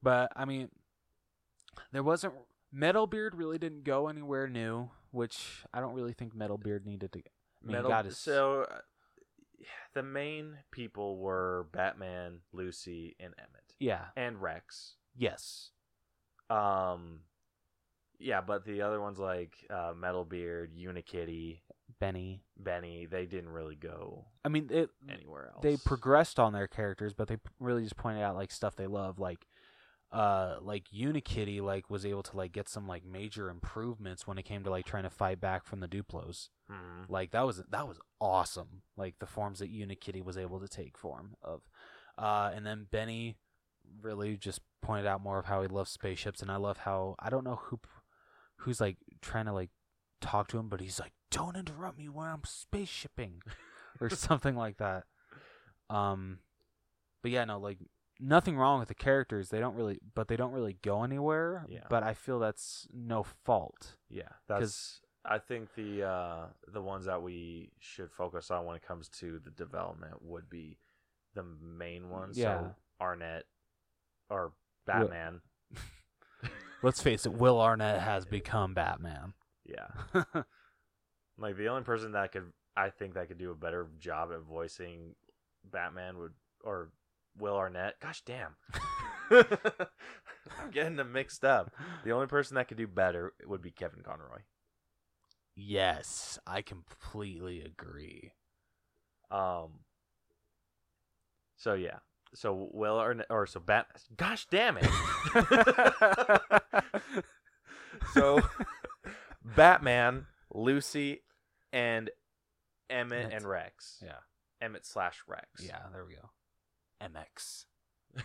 but 0.02 0.32
I 0.36 0.44
mean, 0.44 0.70
there 1.92 2.02
wasn't 2.02 2.34
Metalbeard 2.74 3.30
really 3.34 3.58
didn't 3.58 3.84
go 3.84 4.08
anywhere 4.08 4.48
new, 4.48 4.90
which 5.10 5.64
I 5.72 5.80
don't 5.80 5.94
really 5.94 6.12
think 6.12 6.34
Metalbeard 6.34 6.84
needed 6.86 7.12
to. 7.12 7.18
I 7.18 7.22
mean, 7.66 7.76
Metal, 7.76 7.90
God 7.90 8.06
is 8.06 8.18
so 8.18 8.62
uh, 8.70 8.78
the 9.94 10.02
main 10.02 10.58
people 10.70 11.18
were 11.18 11.68
Batman, 11.72 12.40
Lucy, 12.52 13.16
and 13.20 13.32
Emmett, 13.38 13.74
yeah, 13.78 14.06
and 14.16 14.40
Rex. 14.42 14.96
yes, 15.16 15.70
Um, 16.50 17.20
yeah, 18.18 18.40
but 18.40 18.64
the 18.64 18.82
other 18.82 19.00
ones 19.00 19.18
like 19.18 19.54
uh, 19.70 19.92
Metalbeard, 19.94 20.68
Unikitty, 20.78 21.60
Benny. 22.00 22.42
Benny, 22.56 23.06
they 23.06 23.26
didn't 23.26 23.50
really 23.50 23.76
go 23.76 24.26
I 24.44 24.48
mean, 24.48 24.68
it 24.70 24.90
anywhere 25.08 25.50
else. 25.54 25.62
they 25.62 25.76
progressed 25.76 26.38
on 26.38 26.52
their 26.52 26.66
characters, 26.68 27.12
but 27.14 27.28
they 27.28 27.38
really 27.58 27.82
just 27.82 27.96
pointed 27.96 28.22
out 28.22 28.34
like 28.36 28.50
stuff 28.50 28.76
they 28.76 28.86
love, 28.86 29.18
like 29.18 29.46
uh 30.12 30.58
like 30.60 30.84
Unikitty 30.94 31.60
like 31.60 31.90
was 31.90 32.06
able 32.06 32.22
to 32.22 32.36
like 32.36 32.52
get 32.52 32.68
some 32.68 32.86
like 32.86 33.04
major 33.04 33.50
improvements 33.50 34.26
when 34.26 34.38
it 34.38 34.44
came 34.44 34.62
to 34.62 34.70
like 34.70 34.86
trying 34.86 35.02
to 35.02 35.10
fight 35.10 35.40
back 35.40 35.64
from 35.64 35.80
the 35.80 35.88
Duplos. 35.88 36.50
Mhm. 36.70 37.08
Like 37.08 37.32
that 37.32 37.44
was 37.44 37.62
that 37.70 37.88
was 37.88 37.98
awesome. 38.20 38.82
Like 38.96 39.18
the 39.18 39.26
forms 39.26 39.58
that 39.58 39.72
Unikitty 39.72 40.24
was 40.24 40.38
able 40.38 40.60
to 40.60 40.68
take 40.68 40.96
form 40.96 41.34
of. 41.42 41.62
Uh 42.16 42.52
and 42.54 42.64
then 42.64 42.86
Benny 42.90 43.36
really 44.00 44.36
just 44.36 44.60
pointed 44.84 45.06
out 45.06 45.22
more 45.22 45.38
of 45.38 45.46
how 45.46 45.62
he 45.62 45.68
loves 45.68 45.90
spaceships 45.90 46.42
and 46.42 46.50
I 46.50 46.56
love 46.56 46.78
how 46.78 47.16
I 47.18 47.30
don't 47.30 47.44
know 47.44 47.60
who 47.64 47.80
who's 48.58 48.80
like 48.80 48.98
trying 49.22 49.46
to 49.46 49.52
like 49.52 49.70
talk 50.20 50.48
to 50.48 50.58
him 50.58 50.68
but 50.68 50.80
he's 50.80 51.00
like 51.00 51.12
don't 51.30 51.56
interrupt 51.56 51.98
me 51.98 52.08
when 52.08 52.26
I'm 52.26 52.42
spaceshipping 52.44 53.42
or 54.00 54.10
something 54.10 54.56
like 54.56 54.76
that. 54.78 55.04
Um 55.90 56.38
but 57.22 57.30
yeah, 57.30 57.44
no, 57.44 57.58
like 57.58 57.78
nothing 58.20 58.56
wrong 58.56 58.78
with 58.78 58.88
the 58.88 58.94
characters. 58.94 59.48
They 59.48 59.60
don't 59.60 59.74
really 59.74 59.98
but 60.14 60.28
they 60.28 60.36
don't 60.36 60.52
really 60.52 60.76
go 60.82 61.02
anywhere. 61.02 61.64
Yeah. 61.68 61.86
But 61.88 62.02
I 62.02 62.14
feel 62.14 62.38
that's 62.38 62.86
no 62.92 63.22
fault. 63.22 63.96
Yeah, 64.08 64.28
that's. 64.48 65.00
I 65.26 65.38
think 65.38 65.74
the 65.74 66.02
uh, 66.06 66.46
the 66.70 66.82
ones 66.82 67.06
that 67.06 67.22
we 67.22 67.70
should 67.78 68.10
focus 68.10 68.50
on 68.50 68.66
when 68.66 68.76
it 68.76 68.86
comes 68.86 69.08
to 69.20 69.40
the 69.42 69.50
development 69.50 70.20
would 70.20 70.50
be 70.50 70.76
the 71.34 71.42
main 71.42 72.10
ones. 72.10 72.36
Yeah. 72.36 72.60
So 72.60 72.74
Arnett 73.00 73.44
or 74.28 74.52
Batman. 74.86 75.40
Let's 76.82 77.02
face 77.02 77.24
it, 77.26 77.32
Will 77.32 77.60
Arnett 77.60 78.00
has 78.02 78.24
become 78.26 78.74
Batman. 78.74 79.34
Yeah. 79.64 80.22
Like 81.36 81.56
the 81.56 81.66
only 81.66 81.82
person 81.82 82.12
that 82.12 82.30
could, 82.30 82.52
I 82.76 82.90
think, 82.90 83.14
that 83.14 83.26
could 83.26 83.38
do 83.38 83.50
a 83.50 83.56
better 83.56 83.88
job 83.98 84.30
at 84.32 84.42
voicing 84.42 85.16
Batman 85.68 86.16
would, 86.18 86.32
or 86.62 86.90
Will 87.36 87.56
Arnett. 87.56 87.98
Gosh 87.98 88.22
damn, 88.24 88.54
I'm 89.32 90.70
getting 90.70 90.94
them 90.94 91.10
mixed 91.10 91.44
up. 91.44 91.72
The 92.04 92.12
only 92.12 92.28
person 92.28 92.54
that 92.54 92.68
could 92.68 92.76
do 92.76 92.86
better 92.86 93.32
would 93.46 93.62
be 93.62 93.72
Kevin 93.72 94.04
Conroy. 94.04 94.42
yes, 95.56 96.38
I 96.46 96.62
completely 96.62 97.62
agree. 97.62 98.30
Um. 99.28 99.80
So 101.56 101.74
yeah, 101.74 101.98
so 102.34 102.68
Will 102.72 102.98
Arnett, 102.98 103.26
or 103.30 103.46
so 103.46 103.60
Bat. 103.60 103.86
Gosh 104.16 104.46
damn 104.50 104.76
it. 104.80 104.88
so 108.12 108.40
Batman, 109.56 110.26
Lucy, 110.52 111.22
and 111.72 112.10
Emmett 112.90 113.24
Emmett. 113.26 113.32
and 113.34 113.44
Rex. 113.48 114.02
yeah, 114.04 114.16
Emmett 114.60 114.84
slash 114.86 115.22
Rex. 115.26 115.46
yeah, 115.62 115.78
there 115.92 116.04
we 116.04 116.14
go. 116.14 116.30
MX. 117.02 117.64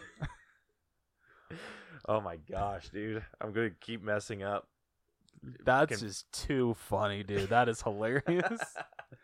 Oh 2.08 2.22
my 2.22 2.38
gosh, 2.38 2.90
dude. 2.90 3.24
I'm 3.42 3.52
gonna 3.52 3.72
keep 3.82 4.04
messing 4.04 4.42
up. 4.44 4.68
That's 5.66 5.92
Fucking- 5.92 6.08
just 6.08 6.32
too 6.32 6.76
funny, 6.76 7.24
dude. 7.24 7.50
That 7.50 7.68
is 7.70 7.82
hilarious. 7.82 8.62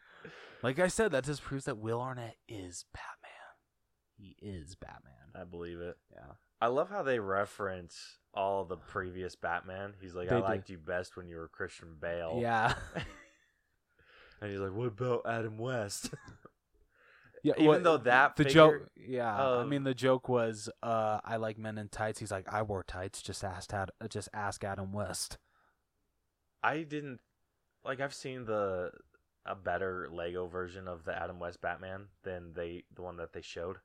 like 0.63 0.79
I 0.79 0.87
said, 0.87 1.11
that 1.11 1.23
just 1.23 1.41
proves 1.43 1.65
that 1.65 1.77
Will 1.77 2.01
Arnett 2.01 2.35
is 2.47 2.85
Batman. 2.93 3.24
He 4.17 4.35
is 4.41 4.75
Batman. 4.75 5.13
I 5.35 5.43
believe 5.43 5.79
it. 5.79 5.97
Yeah. 6.13 6.33
I 6.61 6.67
love 6.67 6.89
how 6.89 7.03
they 7.03 7.19
reference 7.19 8.17
all 8.33 8.63
the 8.65 8.77
previous 8.77 9.35
Batman. 9.35 9.93
He's 10.01 10.15
like, 10.15 10.29
They 10.29 10.35
I 10.35 10.39
do. 10.39 10.45
liked 10.45 10.69
you 10.69 10.77
best 10.77 11.17
when 11.17 11.27
you 11.27 11.37
were 11.37 11.47
Christian 11.47 11.95
Bale. 11.99 12.39
Yeah. 12.41 12.73
And 14.41 14.51
he's 14.51 14.59
like, 14.59 14.73
What 14.73 14.87
about 14.87 15.21
Adam 15.25 15.57
West? 15.57 16.11
yeah. 17.43 17.53
Even 17.57 17.67
well, 17.67 17.79
though 17.81 17.97
that 17.97 18.35
the 18.35 18.43
figure 18.43 18.53
joke, 18.53 18.89
yeah. 18.95 19.33
I 19.35 19.61
of- 19.61 19.67
mean, 19.67 19.83
the 19.83 19.93
joke 19.93 20.27
was, 20.27 20.69
uh, 20.83 21.19
I 21.23 21.37
like 21.37 21.57
men 21.57 21.77
in 21.77 21.87
tights. 21.87 22.19
He's 22.19 22.31
like, 22.31 22.51
I 22.51 22.61
wore 22.61 22.83
tights. 22.83 23.21
Just 23.21 23.43
asked, 23.43 23.73
Ad- 23.73 23.91
uh, 24.01 24.07
just 24.07 24.27
ask 24.33 24.63
Adam 24.63 24.91
West. 24.91 25.37
I 26.61 26.83
didn't 26.83 27.19
like 27.85 28.01
I've 28.01 28.13
seen 28.13 28.45
the 28.45 28.91
a 29.45 29.55
better 29.55 30.09
Lego 30.11 30.47
version 30.47 30.87
of 30.87 31.05
the 31.05 31.15
Adam 31.15 31.39
West 31.39 31.61
Batman 31.61 32.07
than 32.23 32.53
they 32.53 32.83
the 32.93 33.03
one 33.03 33.17
that 33.17 33.33
they 33.33 33.41
showed. 33.41 33.77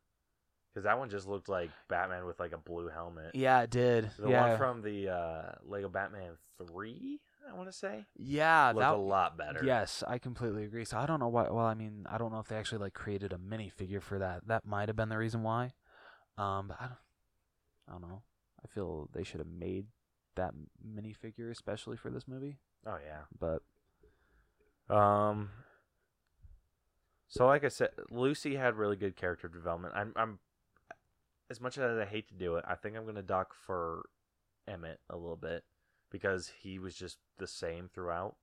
Cuz 0.75 0.85
that 0.85 0.99
one 0.99 1.11
just 1.11 1.27
looked 1.27 1.49
like 1.49 1.71
Batman 1.89 2.27
with 2.27 2.39
like 2.39 2.53
a 2.53 2.59
blue 2.59 2.89
helmet. 2.89 3.35
Yeah, 3.35 3.63
it 3.63 3.71
did. 3.71 4.11
The 4.19 4.31
yeah. 4.31 4.49
one 4.49 4.59
from 4.59 4.83
the 4.83 5.09
uh, 5.09 5.53
Lego 5.65 5.89
Batman 5.89 6.37
3, 6.67 7.21
I 7.51 7.57
want 7.57 7.69
to 7.69 7.73
say, 7.73 8.07
yeah, 8.17 8.69
looked 8.69 8.81
that 8.81 8.95
a 8.95 8.97
lot 8.97 9.37
better. 9.37 9.63
Yes, 9.65 10.05
I 10.07 10.19
completely 10.19 10.65
agree. 10.65 10.85
So 10.85 10.99
I 10.99 11.07
don't 11.07 11.19
know 11.21 11.29
why. 11.29 11.51
Well, 11.51 11.67
I 11.67 11.75
mean, 11.75 12.07
I 12.09 12.19
don't 12.19 12.33
know 12.33 12.39
if 12.39 12.49
they 12.49 12.57
actually 12.57 12.79
like 12.79 12.95
created 12.95 13.33
a 13.33 13.39
minifigure 13.39 14.03
for 14.03 14.19
that. 14.21 14.47
That 14.47 14.65
might 14.65 14.89
have 14.89 14.97
been 14.97 15.09
the 15.09 15.19
reason 15.19 15.43
why. 15.43 15.73
Um, 16.39 16.69
but 16.69 16.77
I 16.81 16.87
don't, 16.87 16.99
I 17.89 17.93
don't 17.93 18.03
know. 18.03 18.23
I 18.63 18.69
feel 18.69 19.09
they 19.13 19.25
should 19.25 19.41
have 19.41 19.49
made 19.49 19.87
that 20.37 20.53
minifigure 20.87 21.51
especially 21.51 21.97
for 21.97 22.11
this 22.11 22.29
movie. 22.29 22.59
Oh 22.87 22.99
yeah. 23.05 23.23
But 23.39 23.63
Um. 24.95 25.51
So, 27.29 27.47
like 27.47 27.63
I 27.63 27.69
said, 27.69 27.91
Lucy 28.11 28.57
had 28.57 28.75
really 28.75 28.97
good 28.97 29.15
character 29.15 29.47
development. 29.47 29.95
I'm, 29.97 30.13
I'm, 30.17 30.41
as 31.51 31.61
much 31.61 31.77
as 31.77 31.99
I 31.99 32.05
hate 32.05 32.29
to 32.29 32.35
do 32.35 32.55
it, 32.57 32.65
I 32.67 32.77
think 32.77 32.97
I'm 32.97 33.05
gonna 33.05 33.23
dock 33.23 33.55
for 33.67 34.09
Emmett 34.69 35.01
a 35.11 35.17
little 35.17 35.37
bit 35.37 35.65
because 36.11 36.53
he 36.63 36.79
was 36.79 36.95
just 36.95 37.19
the 37.39 37.47
same 37.47 37.89
throughout. 37.93 38.37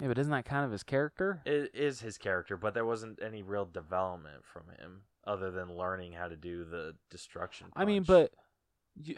yeah, 0.00 0.08
but 0.08 0.18
isn't 0.18 0.32
that 0.32 0.44
kind 0.44 0.64
of 0.64 0.72
his 0.72 0.82
character? 0.82 1.40
It 1.46 1.70
is 1.74 2.00
his 2.00 2.18
character, 2.18 2.56
but 2.56 2.74
there 2.74 2.84
wasn't 2.84 3.20
any 3.22 3.42
real 3.42 3.64
development 3.64 4.44
from 4.44 4.64
him 4.78 5.02
other 5.24 5.50
than 5.50 5.76
learning 5.76 6.12
how 6.12 6.28
to 6.28 6.36
do 6.36 6.64
the 6.64 6.96
destruction. 7.10 7.68
I 7.76 7.84
mean, 7.84 8.02
but 8.02 8.32
you 9.00 9.16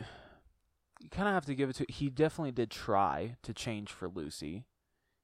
you 1.01 1.09
kind 1.09 1.28
of 1.28 1.35
have 1.35 1.47
to 1.47 1.55
give 1.55 1.70
it 1.70 1.77
to. 1.77 1.87
He 1.89 2.11
definitely 2.11 2.53
did 2.53 2.70
try 2.70 3.37
to 3.43 3.55
change 3.55 3.91
for 3.91 4.09
Lucy. 4.09 4.66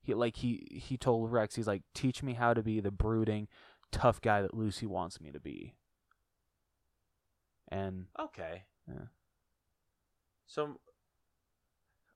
He 0.01 0.15
like 0.15 0.37
he 0.37 0.67
he 0.71 0.97
told 0.97 1.33
Rex, 1.33 1.57
he's 1.57 1.67
like, 1.67 1.83
teach 1.95 2.23
me 2.23 2.35
how 2.35 2.55
to 2.55 2.63
be 2.63 2.81
the 2.81 2.91
brooding, 2.91 3.49
tough 3.93 4.21
guy 4.21 4.41
that 4.41 4.55
Lucy 4.55 4.87
wants 4.87 5.21
me 5.21 5.31
to 5.33 5.41
be. 5.41 5.75
And 7.69 8.07
okay. 8.19 8.65
Yeah. 8.89 9.07
So, 10.47 10.81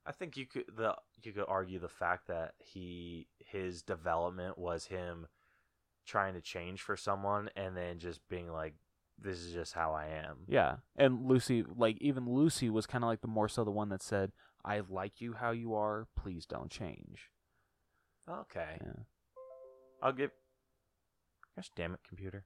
I 0.06 0.12
think 0.12 0.36
you 0.36 0.46
could 0.46 0.64
the 0.76 0.96
you 1.22 1.32
could 1.32 1.44
argue 1.48 1.78
the 1.78 1.88
fact 1.88 2.28
that 2.28 2.54
he 2.58 3.28
his 3.38 3.82
development 3.82 4.58
was 4.58 4.86
him 4.86 5.26
trying 6.06 6.34
to 6.34 6.40
change 6.40 6.80
for 6.82 6.96
someone 6.96 7.50
and 7.56 7.76
then 7.76 7.98
just 7.98 8.20
being 8.28 8.50
like, 8.50 8.74
"This 9.18 9.38
is 9.38 9.52
just 9.52 9.74
how 9.74 9.92
I 9.92 10.06
am." 10.06 10.38
yeah, 10.46 10.76
and 10.96 11.26
Lucy, 11.26 11.64
like 11.76 11.98
even 12.00 12.26
Lucy 12.26 12.70
was 12.70 12.86
kind 12.86 13.04
of 13.04 13.08
like 13.08 13.20
the 13.20 13.28
more 13.28 13.48
so 13.48 13.64
the 13.64 13.70
one 13.70 13.88
that 13.90 14.02
said, 14.02 14.32
"I 14.64 14.80
like 14.88 15.20
you 15.20 15.34
how 15.34 15.50
you 15.50 15.74
are. 15.74 16.06
Please 16.16 16.46
don't 16.46 16.70
change." 16.70 17.30
Okay. 18.28 18.78
Yeah. 18.80 19.02
I'll 20.02 20.12
give. 20.12 20.30
Gosh 21.56 21.70
damn 21.76 21.94
it, 21.94 22.00
computer. 22.06 22.44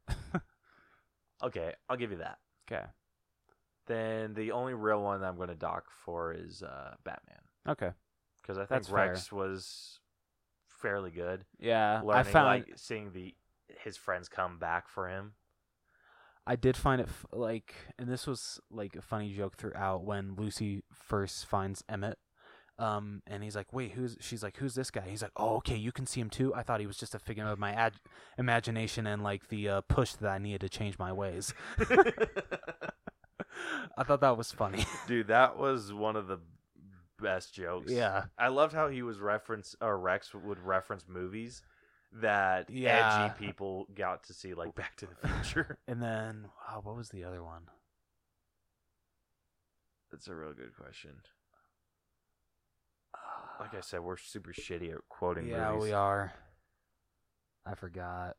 okay, 1.43 1.75
I'll 1.89 1.97
give 1.97 2.11
you 2.11 2.19
that. 2.19 2.39
Okay. 2.71 2.85
Then 3.87 4.35
the 4.35 4.53
only 4.53 4.75
real 4.75 5.03
one 5.03 5.21
that 5.21 5.27
I'm 5.27 5.37
going 5.37 5.49
to 5.49 5.55
dock 5.55 5.85
for 6.05 6.33
is 6.33 6.63
uh, 6.63 6.95
Batman 7.05 7.41
Okay. 7.69 7.91
because 8.41 8.57
I 8.57 8.63
think 8.63 8.71
That's 8.71 8.89
fair. 8.89 9.09
Rex 9.09 9.31
was 9.31 10.01
fairly 10.69 11.11
good. 11.11 11.45
Yeah, 11.59 12.01
Learning 12.03 12.21
I 12.21 12.23
found 12.23 12.47
like 12.47 12.73
seeing 12.77 13.13
the 13.13 13.35
his 13.83 13.97
friends 13.97 14.29
come 14.29 14.59
back 14.59 14.89
for 14.89 15.09
him. 15.09 15.33
I 16.47 16.57
did 16.57 16.77
find 16.77 17.01
it 17.01 17.09
f- 17.09 17.25
like, 17.33 17.75
and 17.99 18.07
this 18.09 18.27
was 18.27 18.61
like 18.71 18.97
a 18.97 19.03
funny 19.03 19.33
joke 19.35 19.57
throughout 19.57 20.05
when 20.05 20.35
Lucy 20.35 20.83
first 20.93 21.47
finds 21.47 21.83
Emmett. 21.89 22.19
Um, 22.79 23.23
and 23.29 23.45
he's 23.45 23.55
like, 23.55 23.73
"Wait, 23.73 23.93
who's?" 23.93 24.17
She's 24.21 24.43
like, 24.43 24.57
"Who's 24.57 24.75
this 24.75 24.91
guy?" 24.91 25.03
He's 25.09 25.23
like, 25.23 25.31
"Oh, 25.37 25.57
okay, 25.59 25.77
you 25.77 25.93
can 25.93 26.07
see 26.07 26.21
him 26.21 26.29
too." 26.29 26.53
I 26.55 26.63
thought 26.65 26.81
he 26.81 26.87
was 26.89 26.97
just 26.97 27.15
a 27.15 27.21
figment 27.21 27.49
of 27.49 27.59
my 27.59 27.73
ad- 27.73 28.01
imagination 28.37 29.07
and 29.07 29.23
like 29.23 29.49
the 29.49 29.69
uh, 29.69 29.81
push 29.83 30.15
that 30.15 30.29
I 30.29 30.39
needed 30.39 30.61
to 30.63 30.69
change 30.69 30.99
my 30.99 31.13
ways. 31.13 31.55
I 33.97 34.03
thought 34.05 34.21
that 34.23 34.37
was 34.37 34.51
funny. 34.51 34.85
Dude, 35.07 35.29
that 35.29 35.57
was 35.57 35.93
one 35.93 36.17
of 36.17 36.27
the 36.27 36.41
best 37.21 37.55
jokes. 37.55 37.93
yeah, 37.93 38.25
I 38.37 38.49
loved 38.49 38.73
how 38.73 38.89
he 38.89 39.03
was 39.03 39.21
reference 39.21 39.77
or 39.81 39.97
Rex 39.97 40.35
would 40.35 40.59
reference 40.59 41.05
movies 41.09 41.63
that 42.21 42.71
Yeah. 42.71 43.27
edgy 43.27 43.47
people 43.47 43.87
got 43.95 44.25
to 44.25 44.35
see, 44.35 44.55
like 44.55 44.75
Back 44.75 44.97
to 44.97 45.07
the 45.07 45.29
Future. 45.29 45.79
and 45.89 46.03
then 46.03 46.47
oh, 46.73 46.81
what 46.83 46.97
was 46.97 47.11
the 47.11 47.23
other 47.25 47.43
one? 47.43 47.63
That's 50.11 50.27
a 50.29 50.35
real 50.35 50.53
good 50.53 50.75
question. 50.77 51.13
Like 53.61 53.75
I 53.75 53.81
said, 53.81 54.01
we're 54.01 54.17
super 54.17 54.53
shitty 54.53 54.93
at 54.93 54.99
quoting 55.09 55.49
yeah, 55.49 55.71
movies. 55.71 55.85
we 55.85 55.93
are. 55.93 56.33
I 57.67 57.75
forgot. 57.75 58.37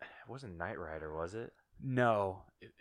It 0.00 0.28
wasn't 0.28 0.56
Knight 0.56 0.78
Rider, 0.78 1.14
was 1.14 1.34
it? 1.34 1.52
No. 1.82 2.42
It, 2.60 2.72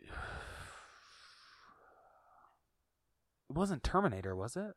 it 3.50 3.56
wasn't 3.56 3.84
Terminator, 3.84 4.36
was 4.36 4.56
it? 4.56 4.74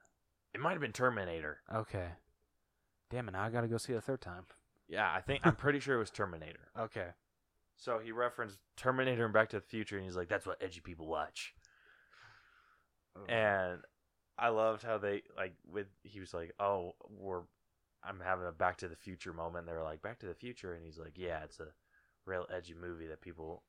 It 0.54 0.60
might 0.60 0.72
have 0.72 0.80
been 0.80 0.92
Terminator. 0.92 1.58
Okay. 1.72 2.08
Damn 3.10 3.28
it, 3.28 3.32
now 3.32 3.42
I 3.44 3.50
gotta 3.50 3.68
go 3.68 3.76
see 3.76 3.92
it 3.92 3.96
a 3.96 4.00
third 4.00 4.20
time. 4.20 4.44
Yeah, 4.88 5.12
I 5.12 5.20
think 5.20 5.40
I'm 5.44 5.54
pretty 5.56 5.80
sure 5.80 5.96
it 5.96 6.00
was 6.00 6.10
Terminator. 6.10 6.68
Okay. 6.78 7.08
So 7.78 7.98
he 7.98 8.10
referenced 8.10 8.58
Terminator 8.76 9.24
and 9.26 9.34
Back 9.34 9.50
to 9.50 9.56
the 9.56 9.62
Future, 9.62 9.96
and 9.96 10.04
he's 10.04 10.16
like, 10.16 10.28
"That's 10.28 10.46
what 10.46 10.62
edgy 10.62 10.80
people 10.80 11.06
watch." 11.06 11.52
And 13.28 13.80
I 14.38 14.48
loved 14.48 14.82
how 14.82 14.98
they 14.98 15.22
like 15.36 15.54
with 15.70 15.86
he 16.02 16.20
was 16.20 16.34
like, 16.34 16.52
"Oh, 16.60 16.94
we're 17.08 17.42
I'm 18.04 18.20
having 18.20 18.46
a 18.46 18.52
Back 18.52 18.78
to 18.78 18.88
the 18.88 18.96
Future 18.96 19.32
moment." 19.32 19.66
They're 19.66 19.82
like, 19.82 20.02
"Back 20.02 20.18
to 20.20 20.26
the 20.26 20.34
Future," 20.34 20.74
and 20.74 20.84
he's 20.84 20.98
like, 20.98 21.14
"Yeah, 21.16 21.42
it's 21.44 21.60
a 21.60 21.68
real 22.26 22.46
edgy 22.54 22.74
movie 22.74 23.06
that 23.06 23.20
people 23.20 23.62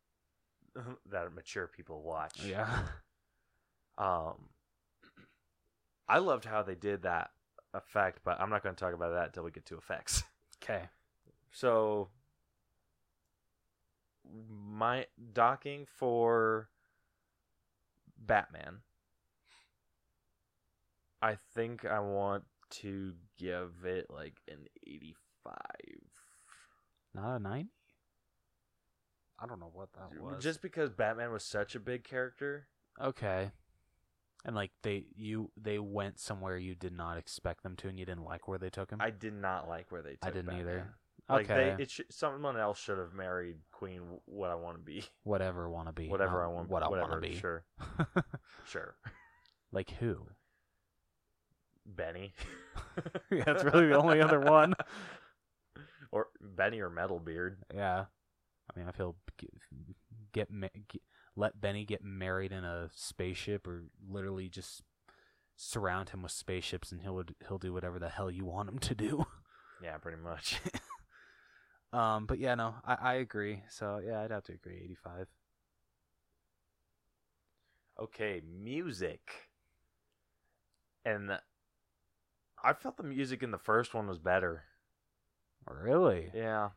that 1.09 1.33
mature 1.33 1.67
people 1.67 2.01
watch." 2.01 2.41
yeah. 2.45 2.79
Um, 3.97 4.35
I 6.07 6.19
loved 6.19 6.45
how 6.45 6.61
they 6.61 6.75
did 6.75 7.01
that 7.01 7.31
effect, 7.73 8.19
but 8.23 8.39
I'm 8.39 8.51
not 8.51 8.61
going 8.61 8.75
to 8.75 8.79
talk 8.79 8.93
about 8.93 9.13
that 9.13 9.27
until 9.27 9.43
we 9.43 9.51
get 9.51 9.65
to 9.67 9.77
effects. 9.77 10.23
Okay. 10.63 10.89
So 11.51 12.09
my 14.49 15.05
docking 15.33 15.85
for 15.85 16.67
Batman. 18.17 18.81
I 21.21 21.37
think 21.55 21.85
I 21.85 21.99
want 21.99 22.43
to 22.69 23.13
give 23.37 23.71
it 23.85 24.07
like 24.09 24.35
an 24.47 24.67
85. 24.85 25.55
Not 27.13 27.35
a 27.35 27.39
90? 27.39 27.69
I 29.39 29.45
don't 29.45 29.59
know 29.59 29.71
what 29.71 29.89
that 29.93 30.19
was. 30.19 30.43
Just 30.43 30.61
because 30.61 30.89
Batman 30.91 31.31
was 31.31 31.43
such 31.43 31.75
a 31.75 31.79
big 31.79 32.03
character. 32.03 32.67
okay. 33.01 33.51
And 34.45 34.55
like 34.55 34.71
they 34.81 35.05
you 35.15 35.51
they 35.61 35.77
went 35.79 36.19
somewhere 36.19 36.57
you 36.57 36.73
did 36.75 36.93
not 36.93 37.17
expect 37.17 37.63
them 37.63 37.75
to 37.77 37.89
and 37.89 37.99
you 37.99 38.05
didn't 38.05 38.23
like 38.23 38.47
where 38.47 38.57
they 38.59 38.69
took 38.69 38.91
him? 38.91 39.01
I 39.01 39.09
did 39.09 39.33
not 39.33 39.67
like 39.67 39.91
where 39.91 40.01
they 40.01 40.11
took 40.11 40.25
I 40.25 40.29
didn't 40.29 40.45
Batman. 40.45 40.61
either. 40.61 40.93
Like 41.27 41.49
okay. 41.51 41.75
they, 41.75 41.83
it 41.83 41.91
sh- 41.91 42.01
someone 42.09 42.55
else 42.55 42.79
should 42.79 42.97
have 42.97 43.13
married 43.13 43.57
Queen. 43.71 44.01
What 44.25 44.49
I 44.49 44.55
want 44.55 44.77
to 44.77 44.81
be, 44.83 45.03
whatever 45.23 45.69
want 45.69 45.87
to 45.87 45.93
be. 45.93 46.07
whatever 46.07 46.41
I 46.43 46.47
want, 46.47 46.69
What 46.69 46.83
I 46.83 46.87
want 46.87 47.11
to 47.11 47.19
be. 47.19 47.35
Sure, 47.35 47.65
sure. 48.67 48.95
like 49.73 49.89
who? 49.99 50.27
Benny. 51.87 52.33
yeah, 53.31 53.43
that's 53.45 53.63
really 53.63 53.87
the 53.87 53.97
only 53.97 54.21
other 54.21 54.39
one. 54.39 54.73
or 56.11 56.27
Benny 56.41 56.79
or 56.79 56.89
Metal 56.89 57.19
Beard. 57.19 57.57
Yeah. 57.73 58.05
I 58.69 58.79
mean, 58.79 58.87
I 58.87 58.91
feel 58.91 59.15
get, 59.37 59.49
get, 60.33 60.49
get 60.87 61.01
let 61.35 61.59
Benny 61.61 61.85
get 61.85 62.03
married 62.03 62.51
in 62.51 62.63
a 62.63 62.89
spaceship, 62.93 63.67
or 63.67 63.85
literally 64.09 64.49
just 64.49 64.81
surround 65.55 66.09
him 66.09 66.21
with 66.23 66.31
spaceships, 66.31 66.91
and 66.91 67.01
he'll 67.01 67.23
he'll 67.47 67.59
do 67.59 67.71
whatever 67.71 67.99
the 67.99 68.09
hell 68.09 68.29
you 68.29 68.45
want 68.45 68.69
him 68.69 68.79
to 68.79 68.95
do. 68.95 69.25
Yeah, 69.81 69.97
pretty 69.97 70.17
much. 70.17 70.59
um, 71.93 72.25
but 72.25 72.39
yeah, 72.39 72.55
no, 72.55 72.75
I 72.83 72.95
I 72.95 73.13
agree. 73.15 73.61
So 73.69 74.01
yeah, 74.03 74.21
I'd 74.21 74.31
have 74.31 74.43
to 74.45 74.53
agree, 74.53 74.81
eighty 74.83 74.95
five. 74.95 75.27
okay, 77.99 78.41
music. 78.45 79.21
And 81.05 81.31
I 82.67 82.73
felt 82.73 82.97
the 82.97 83.03
music 83.03 83.43
in 83.43 83.51
the 83.51 83.57
first 83.57 83.93
one 83.93 84.07
was 84.07 84.17
better. 84.17 84.63
Really? 85.69 86.29
Yeah. 86.33 86.71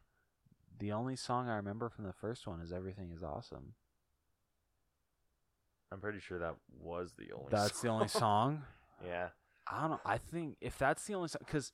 The 0.78 0.92
only 0.92 1.16
song 1.16 1.48
I 1.48 1.56
remember 1.56 1.88
from 1.88 2.04
the 2.04 2.12
first 2.12 2.46
one 2.46 2.60
is 2.60 2.72
"Everything 2.72 3.10
Is 3.10 3.24
Awesome." 3.24 3.74
I'm 5.90 5.98
pretty 6.00 6.20
sure 6.20 6.38
that 6.38 6.54
was 6.80 7.14
the 7.18 7.32
only 7.32 7.48
That's 7.50 7.80
the 7.80 7.88
only 7.88 8.06
song. 8.06 8.62
yeah. 9.04 9.30
I 9.66 9.80
don't 9.80 9.90
know. 9.90 10.00
I 10.04 10.18
think 10.18 10.58
if 10.60 10.78
that's 10.78 11.04
the 11.06 11.14
only 11.14 11.28
song, 11.28 11.42
because 11.44 11.72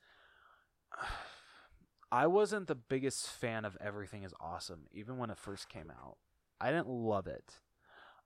I 2.10 2.26
wasn't 2.26 2.68
the 2.68 2.74
biggest 2.74 3.28
fan 3.28 3.66
of 3.66 3.76
Everything 3.82 4.22
Is 4.22 4.32
Awesome, 4.40 4.86
even 4.93 5.18
when 5.18 5.28
it 5.28 5.36
first 5.36 5.68
came 5.68 5.90
out. 5.90 6.16
I 6.59 6.70
didn't 6.70 6.88
love 6.88 7.26
it. 7.26 7.60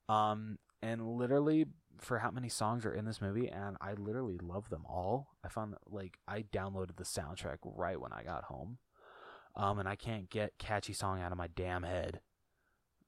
Um, 0.09 0.61
and 0.83 1.05
literally, 1.05 1.67
for 2.03 2.19
how 2.19 2.31
many 2.31 2.49
songs 2.49 2.85
are 2.87 2.93
in 2.95 3.05
this 3.05 3.21
movie, 3.21 3.49
and 3.49 3.77
I 3.81 3.93
literally 3.95 4.39
love 4.39 4.69
them 4.71 4.85
all. 4.87 5.29
I 5.45 5.49
found 5.49 5.73
that, 5.73 5.81
like, 5.91 6.19
I 6.27 6.43
downloaded 6.43 6.97
the 6.97 7.05
soundtrack 7.05 7.59
right 7.65 8.01
when 8.01 8.13
I 8.13 8.23
got 8.23 8.45
home. 8.45 8.79
Um, 9.57 9.79
and 9.81 9.89
I 9.89 9.97
can't 9.97 10.31
get 10.31 10.59
catchy 10.59 10.93
song 10.93 11.21
out 11.21 11.33
of 11.33 11.39
my 11.39 11.49
damn 11.49 11.83
head. 11.83 12.21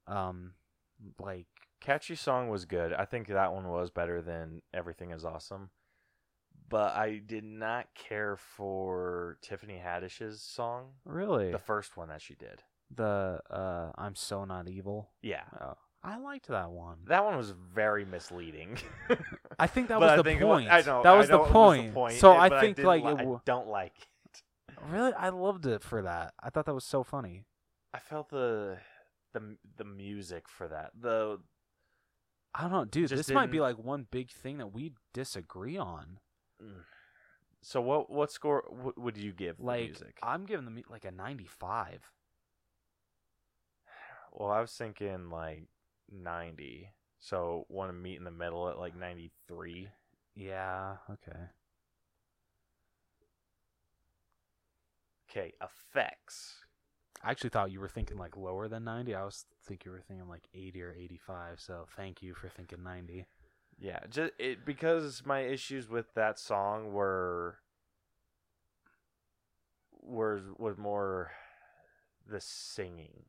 Um, 0.07 0.55
like, 1.19 1.47
Catchy 1.81 2.15
song 2.15 2.49
was 2.49 2.65
good. 2.65 2.93
I 2.93 3.05
think 3.05 3.27
that 3.29 3.53
one 3.53 3.69
was 3.69 3.91
better 3.91 4.23
than 4.23 4.63
Everything 4.73 5.11
is 5.11 5.25
Awesome. 5.25 5.71
But 6.69 6.95
I 6.95 7.21
did 7.25 7.45
not 7.45 7.89
care 7.95 8.37
for 8.37 9.37
Tiffany 9.43 9.79
Haddish's 9.85 10.41
song. 10.43 10.93
really, 11.05 11.51
The 11.53 11.59
first 11.59 11.97
one 11.97 12.09
that 12.09 12.23
she 12.23 12.35
did. 12.35 12.63
the 12.95 13.41
uh, 13.51 13.91
I'm 13.97 14.15
so 14.15 14.45
not 14.45 14.69
evil. 14.69 15.11
Yeah. 15.23 15.43
Oh, 15.61 15.75
I 16.05 16.17
liked 16.19 16.49
that 16.49 16.71
one. 16.71 16.99
That 17.07 17.25
one 17.25 17.37
was 17.37 17.51
very 17.51 18.05
misleading. 18.05 18.77
I 19.59 19.67
think 19.69 19.89
that 19.89 20.01
was 20.01 20.17
the 20.17 20.25
think 20.25 20.41
it 20.41 20.45
wa- 20.45 20.57
point. 20.57 20.71
I 20.71 20.81
know 20.83 21.03
that 21.03 21.13
was 21.13 21.29
know 21.29 21.37
the 21.39 21.39
was 21.39 21.53
point. 21.53 21.95
point, 21.95 22.15
So 22.15 22.33
eh, 22.33 22.39
I 22.41 22.61
think 22.61 22.77
didn't 22.77 22.89
like 22.89 23.05
li- 23.05 23.11
it 23.11 23.15
I 23.15 23.23
w- 23.23 23.41
don't 23.45 23.69
like 23.69 23.93
it. 23.99 24.43
really 24.91 25.13
I 25.13 25.29
loved 25.29 25.67
it 25.67 25.83
for 25.83 26.03
that. 26.03 26.35
I 26.43 26.51
thought 26.51 26.67
that 26.67 26.75
was 26.75 26.85
so 26.85 27.05
funny. 27.05 27.45
I 27.95 27.99
felt 27.99 28.31
the 28.31 28.79
the 29.33 29.57
the 29.77 29.85
music 29.85 30.49
for 30.49 30.67
that. 30.69 30.91
The 31.01 31.39
I 32.55 32.63
don't 32.63 32.73
know, 32.73 32.85
dude. 32.85 33.09
This 33.09 33.29
might 33.31 33.51
be 33.51 33.61
like 33.61 33.79
one 33.79 34.07
big 34.11 34.31
thing 34.31 34.59
that 34.59 34.73
we 34.73 34.93
disagree 35.15 35.77
on. 35.79 36.19
so 37.61 37.81
what 37.81 38.11
what 38.11 38.31
score 38.33 38.65
w- 38.69 38.93
would 38.97 39.17
you 39.17 39.33
give 39.33 39.57
the 39.59 39.65
Like 39.65 39.85
music? 39.85 40.19
I'm 40.23 40.47
giving 40.47 40.67
the 40.67 40.85
like 40.91 41.05
a 41.05 41.11
95. 41.13 42.11
Well, 44.33 44.51
I 44.51 44.61
was 44.61 44.73
thinking 44.73 45.31
like 45.31 45.65
90. 46.13 46.89
So 47.21 47.67
want 47.69 47.91
to 47.91 47.95
meet 47.95 48.19
in 48.19 48.25
the 48.25 48.31
middle 48.31 48.69
at 48.69 48.79
like 48.79 48.97
93. 48.97 49.89
Yeah. 50.35 50.97
Okay. 51.11 51.39
Okay, 55.31 55.55
effects. 55.63 56.57
I 57.25 57.31
actually 57.31 57.51
thought 57.51 57.71
you 57.71 57.81
were 57.81 57.89
thinking 57.89 58.19
like 58.19 58.37
lower 58.37 58.69
than 58.69 58.85
90. 58.85 59.15
I 59.15 59.25
was 59.25 59.47
think 59.67 59.85
you 59.85 59.93
were 59.93 60.01
thinking 60.01 60.29
like 60.29 60.49
80 60.53 60.83
or 60.83 60.95
85. 60.99 61.61
So 61.61 61.87
thank 61.97 62.23
you 62.23 62.35
for 62.35 62.49
thinking 62.49 62.83
90. 62.83 63.27
Yeah, 63.79 64.01
just 64.11 64.33
it 64.39 64.65
because 64.67 65.23
my 65.25 65.41
issues 65.41 65.89
with 65.89 66.13
that 66.15 66.39
song 66.39 66.93
were 66.93 67.59
were 70.03 70.41
was 70.59 70.77
more 70.77 71.31
the 72.29 72.41
singing. 72.41 73.25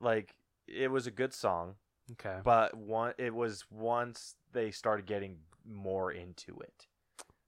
Like 0.00 0.34
it 0.68 0.88
was 0.90 1.06
a 1.06 1.10
good 1.10 1.32
song, 1.34 1.74
Okay. 2.12 2.38
but 2.44 2.76
one 2.76 3.14
it 3.18 3.34
was 3.34 3.64
once 3.70 4.34
they 4.52 4.70
started 4.70 5.06
getting 5.06 5.38
more 5.64 6.12
into 6.12 6.58
it 6.60 6.86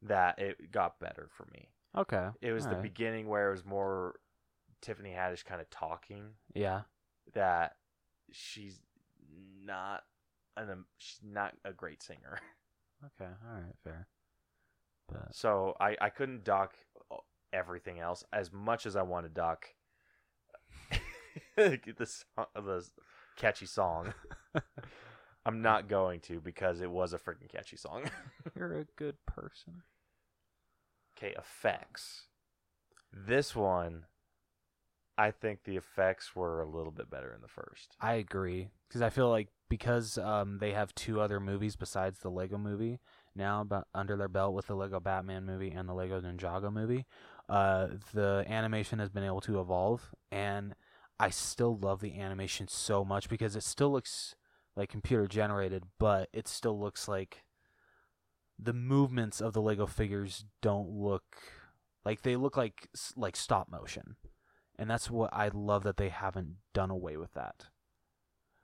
that 0.03 0.39
it 0.39 0.71
got 0.73 0.99
better 1.01 1.29
for 1.33 1.47
me. 1.53 1.69
Okay. 1.97 2.29
It 2.41 2.53
was 2.53 2.65
the 2.65 2.71
alright. 2.71 2.83
beginning 2.83 3.29
where 3.29 3.49
it 3.49 3.53
was 3.53 3.65
more 3.65 4.15
Tiffany 4.81 5.11
Haddish 5.11 5.45
kind 5.45 5.61
of 5.61 5.69
talking 5.71 6.35
Yeah. 6.55 6.83
that 7.35 7.77
she's 8.31 8.81
not 9.65 10.05
an 10.57 10.85
she's 10.99 11.21
not 11.23 11.55
a 11.65 11.73
great 11.73 12.03
singer. 12.03 12.39
Okay. 13.21 13.31
All 13.31 13.55
right. 13.61 13.77
Fair. 13.85 14.09
But 15.09 15.33
So 15.35 15.77
I 15.81 15.97
I 16.01 16.11
couldn't 16.11 16.43
dock 16.43 16.75
everything 17.53 18.01
else 18.01 18.25
as 18.33 18.53
much 18.53 18.87
as 18.87 18.97
I 18.97 19.03
want 19.03 19.25
to 19.25 19.31
dock 19.31 19.67
the 21.57 22.07
song, 22.07 22.47
the 22.55 22.89
catchy 23.39 23.67
song. 23.67 24.13
I'm 25.47 25.63
not 25.63 25.89
going 25.89 26.21
to 26.23 26.41
because 26.41 26.83
it 26.83 26.91
was 26.91 27.15
a 27.15 27.19
freaking 27.19 27.49
catchy 27.51 27.77
song. 27.77 28.11
you're 28.57 28.81
a 28.81 28.85
good 28.97 29.17
person. 29.25 29.83
okay, 31.17 31.35
effects. 31.39 32.25
This 33.11 33.57
one, 33.57 34.05
I 35.17 35.31
think 35.31 35.65
the 35.65 35.77
effects 35.77 36.37
were 36.37 36.61
a 36.61 36.69
little 36.69 36.93
bit 36.93 37.11
better 37.11 37.33
in 37.35 37.41
the 37.41 37.49
first. 37.49 37.97
I 38.01 38.15
agree 38.15 38.69
because 38.89 39.01
I 39.01 39.09
feel 39.09 39.31
like 39.31 39.49
because 39.71 40.19
um 40.19 40.59
they 40.59 40.73
have 40.73 40.95
two 40.95 41.21
other 41.21 41.41
movies 41.41 41.77
besides 41.77 42.21
the 42.21 42.31
Lego 42.31 42.59
movie 42.59 43.01
now 43.35 43.63
about 43.63 43.87
under 43.95 44.17
their 44.17 44.29
belt 44.29 44.55
with 44.55 44.67
the 44.67 44.75
Lego 44.75 45.01
Batman 45.01 45.47
movie 45.47 45.71
and 45.71 45.89
the 45.89 45.95
Lego 45.95 46.21
Ninjago 46.21 46.71
movie, 46.73 47.07
uh 47.49 47.89
the 48.13 48.45
animation 48.49 48.99
has 48.99 49.09
been 49.09 49.25
able 49.25 49.41
to 49.41 49.61
evolve 49.61 50.15
and 50.31 50.75
I 51.21 51.31
still 51.31 51.77
love 51.77 52.01
the 52.01 52.19
animation 52.19 52.69
so 52.69 53.05
much 53.05 53.29
because 53.29 53.57
it 53.57 53.65
still 53.65 53.91
looks 53.91 54.35
like 54.77 54.89
computer 54.89 55.27
generated, 55.27 55.85
but 55.99 56.29
it 56.33 56.47
still 56.47 56.79
looks 56.79 57.09
like 57.09 57.45
the 58.59 58.73
movements 58.73 59.41
of 59.41 59.53
the 59.53 59.63
Lego 59.63 59.87
figures 59.87 60.45
don't 60.63 60.89
look 60.89 61.25
like 62.05 62.23
they 62.23 62.37
look 62.37 62.57
like 62.57 62.89
like 63.17 63.37
stop 63.37 63.71
motion. 63.71 64.17
And 64.79 64.89
that's 64.89 65.11
what 65.11 65.31
I 65.33 65.51
love 65.53 65.83
that 65.83 65.97
they 65.97 66.09
haven't 66.09 66.57
done 66.73 66.91
away 66.91 67.17
with 67.17 67.35
that. 67.35 67.67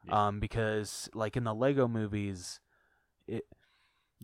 Yeah. 0.06 0.28
Um 0.28 0.40
because 0.40 1.08
like 1.14 1.36
in 1.36 1.44
the 1.44 1.54
Lego 1.54 1.88
movies 1.88 2.60
it 3.26 3.44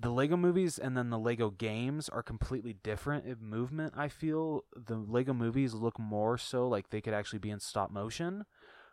the 0.00 0.10
Lego 0.10 0.36
movies 0.36 0.78
and 0.78 0.96
then 0.96 1.10
the 1.10 1.18
Lego 1.18 1.50
games 1.50 2.08
are 2.08 2.22
completely 2.22 2.72
different 2.72 3.26
in 3.26 3.36
movement, 3.40 3.94
I 3.96 4.08
feel. 4.08 4.64
The 4.74 4.96
Lego 4.96 5.34
movies 5.34 5.74
look 5.74 5.98
more 5.98 6.38
so 6.38 6.68
like 6.68 6.90
they 6.90 7.00
could 7.00 7.14
actually 7.14 7.40
be 7.40 7.50
in 7.50 7.60
stop 7.60 7.90
motion 7.90 8.44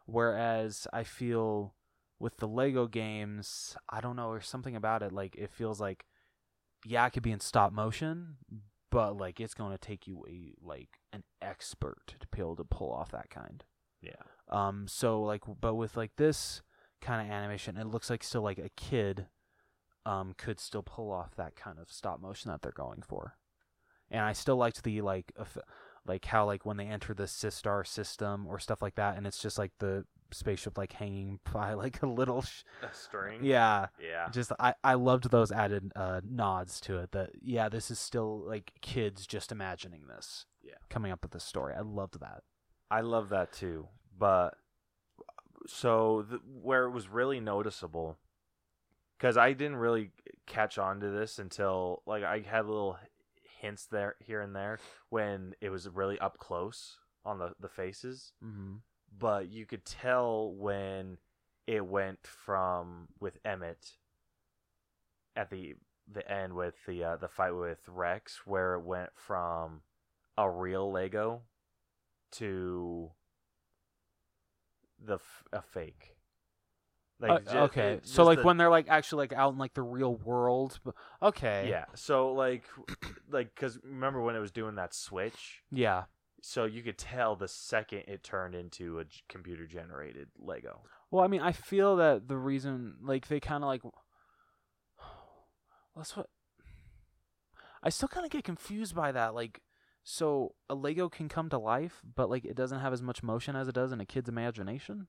whereas 0.08 0.88
I 0.92 1.04
feel 1.04 1.76
with 2.20 2.38
the 2.38 2.48
Lego 2.48 2.88
games, 2.88 3.78
I 3.90 4.02
don't 4.02 4.16
know, 4.16 4.32
there's 4.32 4.48
something 4.48 4.76
about 4.76 5.04
it 5.04 5.12
like 5.12 5.36
it 5.36 5.52
feels 5.52 5.80
like 5.80 6.06
yeah, 6.86 7.06
it 7.06 7.12
could 7.12 7.24
be 7.24 7.32
in 7.32 7.40
stop 7.40 7.72
motion, 7.72 8.38
but 8.90 9.18
like 9.18 9.40
it's 9.40 9.54
going 9.54 9.72
to 9.72 9.78
take 9.78 10.08
you 10.08 10.26
a 10.28 10.54
like 10.66 10.90
an 11.14 11.24
expert 11.42 12.16
to 12.20 12.28
be 12.32 12.40
able 12.40 12.56
to 12.56 12.64
pull 12.64 12.92
off 12.92 13.12
that 13.12 13.30
kind. 13.30 13.64
Yeah. 14.02 14.24
Um 14.50 14.88
so 14.88 15.22
like 15.22 15.44
but 15.62 15.76
with 15.76 15.96
like 15.96 16.16
this 16.16 16.62
kind 17.02 17.28
of 17.28 17.32
animation, 17.32 17.78
it 17.78 17.88
looks 17.88 18.10
like 18.10 18.24
still 18.24 18.42
like 18.42 18.58
a 18.58 18.70
kid 18.76 19.28
um 20.08 20.34
could 20.38 20.60
still 20.60 20.84
pull 20.84 21.12
off 21.12 21.36
that 21.36 21.56
kind 21.56 21.78
of 21.80 21.92
stop 21.92 22.22
motion 22.22 22.50
that 22.52 22.62
they're 22.62 22.72
going 22.72 23.02
for. 23.02 23.36
And 24.10 24.22
I 24.22 24.32
still 24.34 24.56
liked 24.56 24.84
the 24.84 25.02
like 25.02 25.32
eff- 25.40 25.58
like 26.06 26.24
how 26.26 26.46
like 26.46 26.66
when 26.66 26.78
they 26.78 26.86
enter 26.88 27.14
the 27.14 27.24
Systar 27.24 27.86
system 27.86 28.48
or 28.48 28.58
stuff 28.60 28.82
like 28.82 28.96
that 28.96 29.18
and 29.18 29.28
it's 29.28 29.42
just 29.42 29.58
like 29.58 29.74
the 29.80 30.06
spaceship 30.32 30.78
like 30.78 30.94
hanging 30.94 31.40
by 31.54 31.74
like 31.74 32.02
a 32.02 32.08
little 32.08 32.42
sh- 32.42 32.64
A 32.84 32.94
string. 32.94 33.40
yeah 33.44 33.88
Yeah. 34.02 34.30
just 34.32 34.52
I, 34.60 34.74
I 34.84 34.94
loved 34.94 35.30
those 35.30 35.52
added 35.52 35.92
uh, 35.96 36.22
nods 36.24 36.80
to 36.82 37.00
it 37.00 37.12
that 37.12 37.32
yeah 37.42 37.68
this 37.70 37.92
is 37.92 38.00
still 38.00 38.40
like 38.48 38.72
kids 38.82 39.28
just 39.28 39.52
imagining 39.52 40.04
this 40.08 40.46
Yeah. 40.64 40.76
coming 40.90 41.12
up 41.12 41.22
with 41.24 41.32
this 41.32 41.44
story 41.44 41.74
i 41.76 41.82
loved 41.82 42.20
that 42.22 42.44
I 42.90 43.02
love 43.02 43.28
that 43.30 43.52
too. 43.52 43.90
But 44.18 44.54
so 45.68 46.26
the, 46.30 46.40
where 46.62 46.86
it 46.86 46.92
was 46.92 47.10
really 47.10 47.40
noticeable, 47.42 48.18
because 49.18 49.38
I 49.38 49.54
didn't 49.54 49.78
really 49.78 50.12
catch 50.46 50.78
on 50.78 51.00
to 51.02 51.10
this 51.10 51.40
until 51.40 52.04
like 52.06 52.24
I 52.24 52.40
had 52.40 52.66
little 52.66 52.98
hints 53.60 53.86
there 53.86 54.16
here 54.20 54.42
and 54.42 54.56
there 54.56 54.80
when 55.10 55.56
it 55.62 55.70
was 55.70 55.90
really 55.90 56.20
up 56.20 56.38
close 56.38 56.98
on 57.26 57.40
the 57.40 57.54
the 57.60 57.70
faces. 57.70 58.34
mm-hmm. 58.44 58.76
But 59.18 59.50
you 59.50 59.66
could 59.66 59.86
tell 59.86 60.52
when 60.52 61.18
it 61.66 61.86
went 61.86 62.20
from 62.26 63.08
with 63.20 63.40
Emmett 63.46 63.96
at 65.36 65.50
the 65.50 65.76
the 66.12 66.30
end 66.32 66.54
with 66.54 66.76
the 66.86 67.04
uh, 67.04 67.16
the 67.18 67.28
fight 67.28 67.52
with 67.52 67.80
Rex, 67.88 68.42
where 68.46 68.76
it 68.76 68.82
went 68.82 69.10
from 69.16 69.82
a 70.38 70.50
real 70.50 70.92
Lego 70.92 71.42
to 72.34 73.12
the 75.04 75.16
f- 75.16 75.44
a 75.52 75.62
fake. 75.62 76.17
Uh, 77.24 77.40
ju- 77.40 77.58
okay. 77.60 77.94
it- 77.94 78.08
so 78.08 78.24
like 78.24 78.40
the- 78.40 78.44
when 78.46 78.58
they're 78.58 78.70
like 78.70 78.88
actually 78.90 79.24
like 79.24 79.34
out 79.34 79.52
in 79.54 79.58
like 79.58 79.74
the 79.74 79.82
real 79.82 80.16
world 80.18 80.80
okay. 81.22 81.68
Yeah, 81.70 81.86
so 81.96 82.34
like 82.34 82.64
like 83.30 83.54
because 83.56 83.80
remember 83.84 84.22
when 84.22 84.36
it 84.36 84.40
was 84.40 84.52
doing 84.52 84.76
that 84.76 84.94
switch, 84.94 85.64
yeah. 85.72 86.04
So 86.44 86.66
you 86.66 86.84
could 86.84 86.98
tell 87.00 87.36
the 87.36 87.48
second 87.48 88.04
it 88.08 88.24
turned 88.24 88.54
into 88.56 89.00
a 89.00 89.06
computer 89.28 89.66
generated 89.66 90.28
Lego. 90.38 90.82
well 91.10 91.24
i 91.24 91.28
mean 91.28 91.42
i 91.42 91.52
feel 91.52 91.96
that 91.96 92.28
the 92.28 92.38
reason 92.38 92.96
like 93.02 93.28
they 93.28 93.40
kind 93.40 93.64
of 93.64 93.68
like 93.68 93.82
that's 95.96 96.16
what 96.16 96.30
i 97.84 97.90
still 97.90 98.08
kind 98.08 98.26
of 98.26 98.32
get 98.32 98.44
confused 98.44 98.96
by 98.96 99.12
that 99.12 99.34
like 99.34 99.62
so 100.04 100.54
a 100.70 100.76
lego 100.76 101.10
can 101.10 101.28
come 101.28 101.50
to 101.50 101.58
life 101.58 102.02
but 102.16 102.30
like 102.30 102.46
it 102.46 102.56
doesn't 102.56 102.80
have 102.80 102.94
as 102.94 103.02
much 103.02 103.24
motion 103.24 103.56
as 103.56 103.68
it 103.68 103.76
does 103.76 103.92
in 103.92 104.00
a 104.00 104.06
kid's 104.06 104.30
imagination 104.30 105.08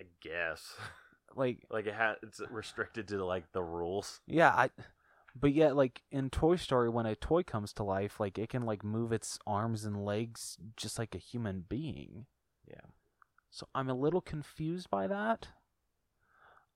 I 0.00 0.04
guess. 0.20 0.74
like 1.36 1.66
like 1.70 1.86
it 1.86 1.94
had 1.94 2.16
it's 2.22 2.40
restricted 2.50 3.08
to 3.08 3.24
like 3.24 3.52
the 3.52 3.62
rules. 3.62 4.20
Yeah, 4.26 4.50
I 4.50 4.70
but 5.38 5.52
yet 5.52 5.76
like 5.76 6.02
in 6.10 6.30
Toy 6.30 6.56
Story 6.56 6.88
when 6.88 7.06
a 7.06 7.14
toy 7.14 7.42
comes 7.42 7.72
to 7.74 7.82
life, 7.84 8.18
like 8.18 8.38
it 8.38 8.48
can 8.48 8.62
like 8.62 8.82
move 8.82 9.12
its 9.12 9.38
arms 9.46 9.84
and 9.84 10.04
legs 10.04 10.56
just 10.76 10.98
like 10.98 11.14
a 11.14 11.18
human 11.18 11.64
being. 11.68 12.26
Yeah. 12.66 12.86
So 13.50 13.68
I'm 13.74 13.90
a 13.90 13.94
little 13.94 14.22
confused 14.22 14.90
by 14.90 15.06
that. 15.06 15.48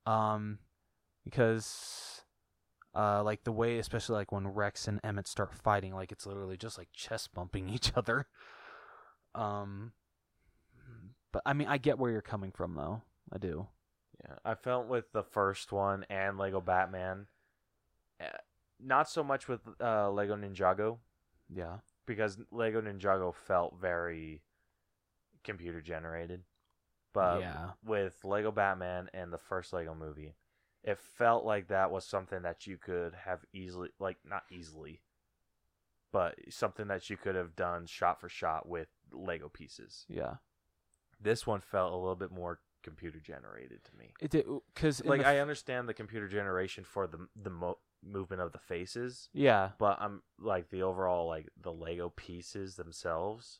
Um 0.05 0.59
because 1.23 2.21
uh 2.95 3.23
like 3.23 3.43
the 3.43 3.51
way 3.51 3.79
especially 3.79 4.15
like 4.15 4.31
when 4.31 4.47
Rex 4.47 4.87
and 4.87 4.99
Emmett 5.03 5.27
start 5.27 5.53
fighting, 5.53 5.93
like 5.93 6.11
it's 6.11 6.27
literally 6.27 6.57
just 6.57 6.77
like 6.77 6.89
chest 6.93 7.33
bumping 7.33 7.67
each 7.73 7.93
other. 7.95 8.27
Um 9.33 9.93
but 11.31 11.41
I 11.47 11.53
mean 11.53 11.67
I 11.67 11.79
get 11.79 11.97
where 11.97 12.11
you're 12.11 12.21
coming 12.21 12.51
from 12.51 12.75
though. 12.75 13.01
I 13.31 13.37
do. 13.37 13.67
Yeah, 14.23 14.35
I 14.45 14.55
felt 14.55 14.87
with 14.87 15.11
the 15.13 15.23
first 15.23 15.71
one 15.71 16.05
and 16.09 16.37
Lego 16.37 16.61
Batman, 16.61 17.27
eh, 18.19 18.27
not 18.79 19.09
so 19.09 19.23
much 19.23 19.47
with 19.47 19.61
uh, 19.81 20.11
Lego 20.11 20.35
Ninjago 20.35 20.97
Yeah. 21.49 21.77
because 22.05 22.37
Lego 22.51 22.81
Ninjago 22.81 23.33
felt 23.33 23.75
very 23.79 24.41
computer 25.43 25.81
generated. 25.81 26.43
But 27.13 27.41
yeah, 27.41 27.71
with 27.83 28.23
Lego 28.23 28.51
Batman 28.51 29.09
and 29.13 29.33
the 29.33 29.37
first 29.37 29.73
Lego 29.73 29.93
movie, 29.93 30.35
it 30.83 30.97
felt 30.97 31.43
like 31.43 31.67
that 31.67 31.91
was 31.91 32.05
something 32.05 32.43
that 32.43 32.65
you 32.67 32.77
could 32.77 33.13
have 33.25 33.39
easily, 33.53 33.89
like 33.99 34.17
not 34.23 34.43
easily, 34.49 35.01
but 36.13 36.35
something 36.49 36.87
that 36.87 37.09
you 37.09 37.17
could 37.17 37.35
have 37.35 37.55
done 37.55 37.85
shot 37.85 38.21
for 38.21 38.29
shot 38.29 38.67
with 38.67 38.87
Lego 39.11 39.49
pieces. 39.49 40.05
yeah. 40.09 40.35
This 41.19 41.45
one 41.45 41.61
felt 41.61 41.91
a 41.93 41.97
little 41.97 42.15
bit 42.15 42.31
more 42.31 42.59
computer 42.83 43.19
generated 43.19 43.83
to 43.83 43.97
me. 43.97 44.13
It 44.19 44.31
did 44.31 44.45
because 44.73 45.03
Like 45.05 45.25
I 45.25 45.39
understand 45.39 45.87
the 45.87 45.93
computer 45.93 46.27
generation 46.27 46.83
for 46.83 47.07
the 47.07 47.27
the 47.35 47.49
mo- 47.49 47.79
movement 48.03 48.41
of 48.41 48.51
the 48.51 48.59
faces, 48.59 49.29
yeah 49.33 49.69
but 49.77 50.01
I'm 50.01 50.23
like 50.39 50.69
the 50.69 50.81
overall 50.81 51.27
like 51.27 51.49
the 51.61 51.71
Lego 51.71 52.09
pieces 52.09 52.75
themselves 52.75 53.59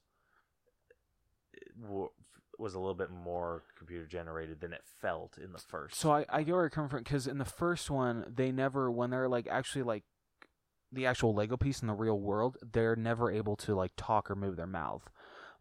was 2.57 2.73
a 2.73 2.79
little 2.79 2.95
bit 2.95 3.09
more 3.09 3.63
computer 3.77 4.05
generated 4.05 4.61
than 4.61 4.71
it 4.71 4.83
felt 5.01 5.37
in 5.37 5.51
the 5.51 5.59
first. 5.59 5.95
So 5.99 6.11
I, 6.11 6.25
I 6.29 6.43
get 6.43 6.53
where 6.53 6.61
you're 6.61 6.69
coming 6.69 6.89
from 6.89 6.99
because 6.99 7.27
in 7.27 7.39
the 7.39 7.45
first 7.45 7.89
one, 7.89 8.25
they 8.33 8.51
never, 8.51 8.91
when 8.91 9.09
they're 9.09 9.27
like 9.27 9.47
actually 9.49 9.83
like 9.83 10.03
the 10.91 11.05
actual 11.05 11.33
Lego 11.33 11.57
piece 11.57 11.81
in 11.81 11.87
the 11.87 11.93
real 11.93 12.19
world, 12.19 12.57
they're 12.61 12.95
never 12.95 13.31
able 13.31 13.55
to 13.57 13.75
like 13.75 13.91
talk 13.97 14.29
or 14.29 14.35
move 14.35 14.57
their 14.57 14.67
mouth. 14.67 15.09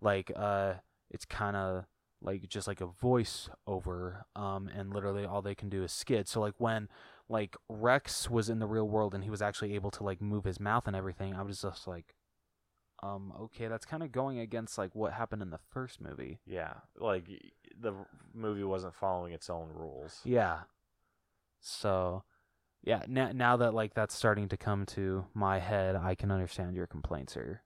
Like, 0.00 0.30
uh, 0.36 0.74
it's 1.10 1.24
kind 1.24 1.56
of 1.56 1.84
like 2.22 2.48
just 2.48 2.68
like 2.68 2.80
a 2.80 2.86
voice 2.86 3.48
over, 3.66 4.26
um, 4.36 4.68
and 4.68 4.92
literally 4.92 5.24
all 5.24 5.42
they 5.42 5.54
can 5.54 5.68
do 5.68 5.82
is 5.82 5.92
skid. 5.92 6.28
So 6.28 6.40
like 6.40 6.54
when 6.58 6.88
like 7.28 7.56
Rex 7.68 8.28
was 8.28 8.50
in 8.50 8.58
the 8.58 8.66
real 8.66 8.88
world 8.88 9.14
and 9.14 9.24
he 9.24 9.30
was 9.30 9.40
actually 9.40 9.74
able 9.74 9.90
to 9.92 10.02
like 10.02 10.20
move 10.20 10.44
his 10.44 10.60
mouth 10.60 10.86
and 10.86 10.96
everything, 10.96 11.34
I 11.34 11.42
was 11.42 11.62
just 11.62 11.86
like, 11.86 12.14
um, 13.02 13.32
okay, 13.40 13.68
that's 13.68 13.86
kind 13.86 14.02
of 14.02 14.12
going 14.12 14.38
against 14.38 14.76
like 14.76 14.94
what 14.94 15.12
happened 15.12 15.40
in 15.40 15.50
the 15.50 15.60
first 15.70 16.00
movie. 16.00 16.40
yeah, 16.46 16.74
like 16.98 17.24
the 17.80 17.94
movie 18.34 18.64
wasn't 18.64 18.94
following 18.94 19.32
its 19.32 19.48
own 19.48 19.68
rules. 19.72 20.20
Yeah. 20.24 20.60
So, 21.60 22.24
yeah, 22.82 23.02
now 23.08 23.30
now 23.32 23.56
that 23.58 23.74
like 23.74 23.94
that's 23.94 24.14
starting 24.14 24.48
to 24.48 24.56
come 24.56 24.84
to 24.86 25.26
my 25.34 25.58
head, 25.58 25.96
I 25.96 26.14
can 26.14 26.30
understand 26.30 26.74
your 26.74 26.86
complaints 26.86 27.34
here. 27.34 27.62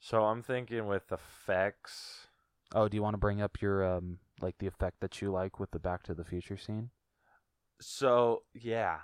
So 0.00 0.24
I'm 0.24 0.42
thinking 0.42 0.86
with 0.86 1.10
effects. 1.12 2.26
Oh, 2.74 2.88
do 2.88 2.96
you 2.96 3.02
want 3.02 3.14
to 3.14 3.18
bring 3.18 3.40
up 3.40 3.62
your 3.62 3.84
um 3.84 4.18
like 4.40 4.58
the 4.58 4.66
effect 4.66 5.00
that 5.00 5.22
you 5.22 5.30
like 5.30 5.60
with 5.60 5.70
the 5.70 5.78
Back 5.78 6.02
to 6.04 6.14
the 6.14 6.24
Future 6.24 6.56
scene? 6.56 6.90
So 7.80 8.42
yeah. 8.54 8.98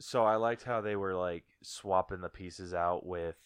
So 0.00 0.24
I 0.24 0.36
liked 0.36 0.62
how 0.64 0.80
they 0.80 0.96
were 0.96 1.14
like 1.14 1.44
swapping 1.62 2.20
the 2.20 2.28
pieces 2.28 2.74
out 2.74 3.06
with 3.06 3.36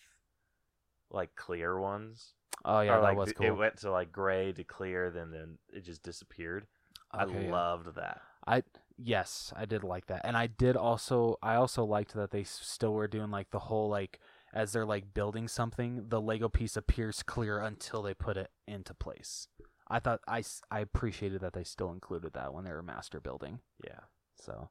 like 1.11 1.35
clear 1.37 1.79
ones. 1.79 2.35
Oh 2.65 2.81
yeah, 2.81 2.93
Or, 2.93 3.01
that 3.01 3.03
like 3.03 3.17
was 3.17 3.33
cool. 3.33 3.47
It 3.47 3.57
went 3.57 3.79
to 3.79 3.91
like 3.91 4.13
gray 4.13 4.53
to 4.53 4.65
clear, 4.65 5.11
then 5.11 5.31
then 5.31 5.59
it 5.73 5.85
just 5.85 6.03
disappeared. 6.03 6.67
Okay, 7.15 7.37
I 7.37 7.41
yeah. 7.41 7.51
loved 7.51 7.97
that. 7.97 8.21
I 8.47 8.63
yes, 8.99 9.53
I 9.57 9.65
did 9.65 9.85
like 9.85 10.07
that, 10.07 10.23
and 10.25 10.37
I 10.37 10.47
did 10.47 10.77
also 10.77 11.39
I 11.43 11.55
also 11.55 11.85
liked 11.85 12.15
that 12.15 12.31
they 12.31 12.45
still 12.45 12.93
were 12.93 13.09
doing 13.09 13.31
like 13.31 13.51
the 13.51 13.59
whole 13.59 13.89
like 13.89 14.21
as 14.53 14.73
they're 14.73 14.87
like 14.87 15.15
building 15.15 15.47
something, 15.49 16.07
the 16.09 16.21
Lego 16.21 16.49
piece 16.49 16.77
appears 16.77 17.23
clear 17.23 17.61
until 17.61 18.03
they 18.03 18.15
put 18.15 18.37
it 18.37 18.51
into 18.67 18.95
place. 18.95 19.49
I 19.89 19.99
thought 20.01 20.21
I, 20.29 20.43
I 20.71 20.81
appreciated 20.81 21.41
that 21.41 21.53
they 21.53 21.65
still 21.65 21.91
included 21.93 22.33
that 22.35 22.53
when 22.55 22.65
they 22.65 22.73
were 22.73 22.83
master 22.83 23.21
building. 23.21 23.61
Yeah. 23.85 24.01
So 24.41 24.71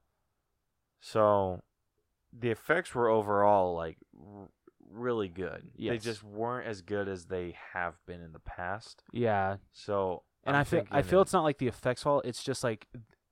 So 1.02 1.62
the 2.38 2.52
effects 2.52 2.94
were 2.94 3.10
overall 3.10 3.76
like 3.76 3.98
r- 4.18 4.50
really 4.90 5.28
good. 5.30 5.72
They 5.78 5.98
just 5.98 6.24
weren't 6.24 6.68
as 6.68 6.82
good 6.82 7.08
as 7.08 7.26
they 7.26 7.56
have 7.74 7.96
been 8.06 8.22
in 8.22 8.32
the 8.34 8.40
past. 8.40 9.04
yeah, 9.12 9.58
So 9.72 10.24
and 10.46 10.56
I'm 10.56 10.62
I 10.62 10.64
feel 10.64 10.84
I 10.92 11.02
feel 11.02 11.22
it's 11.22 11.34
not 11.34 11.44
like 11.44 11.58
the 11.58 11.68
effects 11.68 12.04
fault. 12.04 12.26
It's 12.26 12.44
just 12.44 12.64
like 12.64 12.88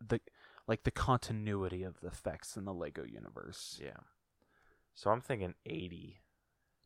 the 0.06 0.19
like 0.68 0.84
the 0.84 0.91
continuity 0.91 1.84
of 1.84 1.99
the 2.02 2.07
effects 2.07 2.57
in 2.57 2.65
the 2.65 2.74
Lego 2.74 3.03
universe. 3.06 3.80
yeah. 3.82 4.02
So 4.94 5.11
I'm 5.11 5.22
thinking 5.22 5.53
80 5.65 6.18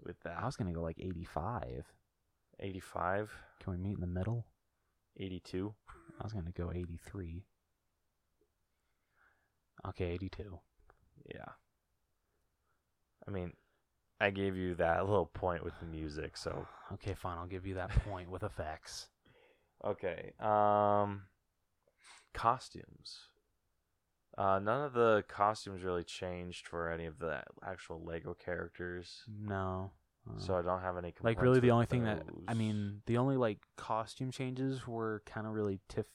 with 0.03 0.19
that. 0.23 0.37
I 0.41 0.45
was 0.45 0.55
gonna 0.55 0.73
go 0.73 0.81
like 0.81 0.99
eighty 0.99 1.23
five. 1.25 1.85
85, 2.63 3.31
Can 3.59 3.71
we 3.73 3.79
meet 3.79 3.95
in 3.95 4.01
the 4.01 4.05
middle? 4.07 4.45
82. 5.17 5.73
I 6.19 6.23
was 6.23 6.31
gonna 6.33 6.51
go 6.51 6.71
eighty 6.71 6.99
three. 7.09 7.45
Okay, 9.87 10.05
eighty 10.11 10.29
two. 10.29 10.59
Yeah. 11.33 11.53
I 13.27 13.31
mean, 13.31 13.53
I 14.19 14.29
gave 14.29 14.55
you 14.55 14.75
that 14.75 15.05
little 15.07 15.25
point 15.25 15.63
with 15.63 15.73
the 15.79 15.85
music, 15.87 16.37
so 16.37 16.67
Okay, 16.93 17.15
fine. 17.15 17.37
I'll 17.37 17.47
give 17.47 17.65
you 17.65 17.75
that 17.75 17.89
point 18.05 18.29
with 18.29 18.43
effects. 18.43 19.07
okay. 19.83 20.33
Um 20.39 21.23
costumes. 22.33 23.30
Uh 24.37 24.59
none 24.59 24.85
of 24.85 24.93
the 24.93 25.23
costumes 25.27 25.83
really 25.83 26.03
changed 26.03 26.67
for 26.67 26.89
any 26.89 27.05
of 27.05 27.19
the 27.19 27.43
actual 27.65 28.03
Lego 28.03 28.33
characters. 28.33 29.23
No. 29.27 29.91
uh, 30.29 30.39
So 30.39 30.55
I 30.55 30.61
don't 30.61 30.81
have 30.81 30.97
any 30.97 31.13
like 31.21 31.41
really 31.41 31.59
the 31.59 31.71
only 31.71 31.85
thing 31.85 32.03
that 32.05 32.23
I 32.47 32.53
mean 32.53 33.01
the 33.07 33.17
only 33.17 33.37
like 33.37 33.59
costume 33.77 34.31
changes 34.31 34.87
were 34.87 35.21
kind 35.25 35.45
of 35.47 35.53
really 35.53 35.79
Tiff 35.89 36.05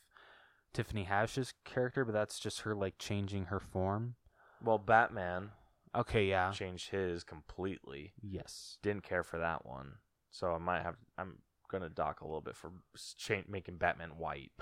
Tiffany 0.72 1.04
Haddish's 1.04 1.54
character, 1.64 2.04
but 2.04 2.12
that's 2.12 2.38
just 2.38 2.60
her 2.60 2.74
like 2.74 2.98
changing 2.98 3.46
her 3.46 3.60
form. 3.60 4.14
well 4.62 4.78
Batman 4.78 5.50
Okay, 5.94 6.26
yeah. 6.26 6.50
changed 6.50 6.90
his 6.90 7.24
completely. 7.24 8.12
Yes. 8.20 8.76
Didn't 8.82 9.02
care 9.04 9.22
for 9.22 9.38
that 9.38 9.64
one. 9.64 9.94
So 10.30 10.52
I 10.52 10.58
might 10.58 10.82
have 10.82 10.96
I'm 11.16 11.38
to 11.82 11.88
dock 11.88 12.20
a 12.20 12.24
little 12.24 12.40
bit 12.40 12.56
for 12.56 12.72
cha- 13.18 13.42
making 13.48 13.76
Batman 13.76 14.10
white. 14.18 14.52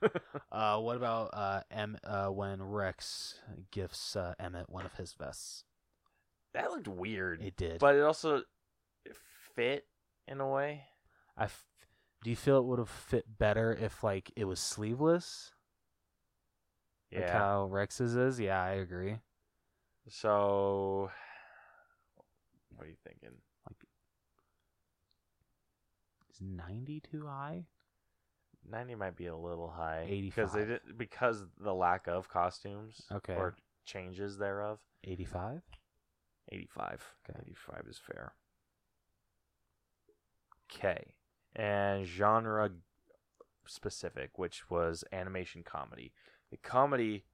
Uh, 0.52 0.78
what 0.78 0.96
about 0.96 1.30
uh, 1.34 1.60
em- 1.70 1.98
uh, 2.04 2.26
when 2.28 2.62
Rex 2.62 3.34
gifts 3.70 4.16
uh, 4.16 4.34
Emmet 4.40 4.68
one 4.68 4.84
of 4.86 4.94
his 4.94 5.12
vests? 5.12 5.64
that 6.54 6.70
looked 6.70 6.88
weird. 6.88 7.42
It 7.42 7.56
did. 7.56 7.78
but 7.78 7.94
it 7.94 8.02
also 8.02 8.42
fit 9.54 9.84
in 10.26 10.40
a 10.40 10.48
way. 10.48 10.84
I 11.36 11.44
f- 11.44 11.66
do 12.24 12.30
you 12.30 12.36
feel 12.36 12.58
it 12.58 12.64
would 12.64 12.78
have 12.80 12.88
fit 12.88 13.38
better 13.38 13.72
if 13.72 14.02
like 14.02 14.32
it 14.36 14.44
was 14.46 14.58
sleeveless, 14.58 15.52
Yeah. 17.10 17.20
like 17.20 17.30
how 17.30 17.64
Rex's 17.66 18.16
is? 18.16 18.40
Yeah, 18.40 18.60
I 18.62 18.72
agree. 18.72 19.18
So, 20.08 21.10
what 22.74 22.86
are 22.86 22.90
you 22.90 22.96
thinking? 23.06 23.36
Is 26.40 26.46
ninety 26.46 27.00
too 27.00 27.26
high? 27.26 27.64
Ninety 28.68 28.94
might 28.94 29.16
be 29.16 29.26
a 29.26 29.36
little 29.36 29.70
high 29.70 30.06
because 30.08 30.52
they 30.52 30.64
did 30.64 30.80
because 30.96 31.44
the 31.58 31.74
lack 31.74 32.06
of 32.06 32.28
costumes 32.28 33.00
Okay. 33.10 33.34
or 33.34 33.56
changes 33.84 34.36
thereof. 34.38 34.78
Eighty-five. 35.04 35.62
Eighty-five. 36.52 37.04
Okay. 37.28 37.38
Eighty-five 37.42 37.84
is 37.88 37.98
fair. 37.98 38.32
Okay, 40.74 41.14
and 41.56 42.06
genre 42.06 42.70
specific, 43.66 44.38
which 44.38 44.68
was 44.70 45.02
animation 45.12 45.62
comedy. 45.62 46.12
The 46.50 46.56
comedy 46.58 47.24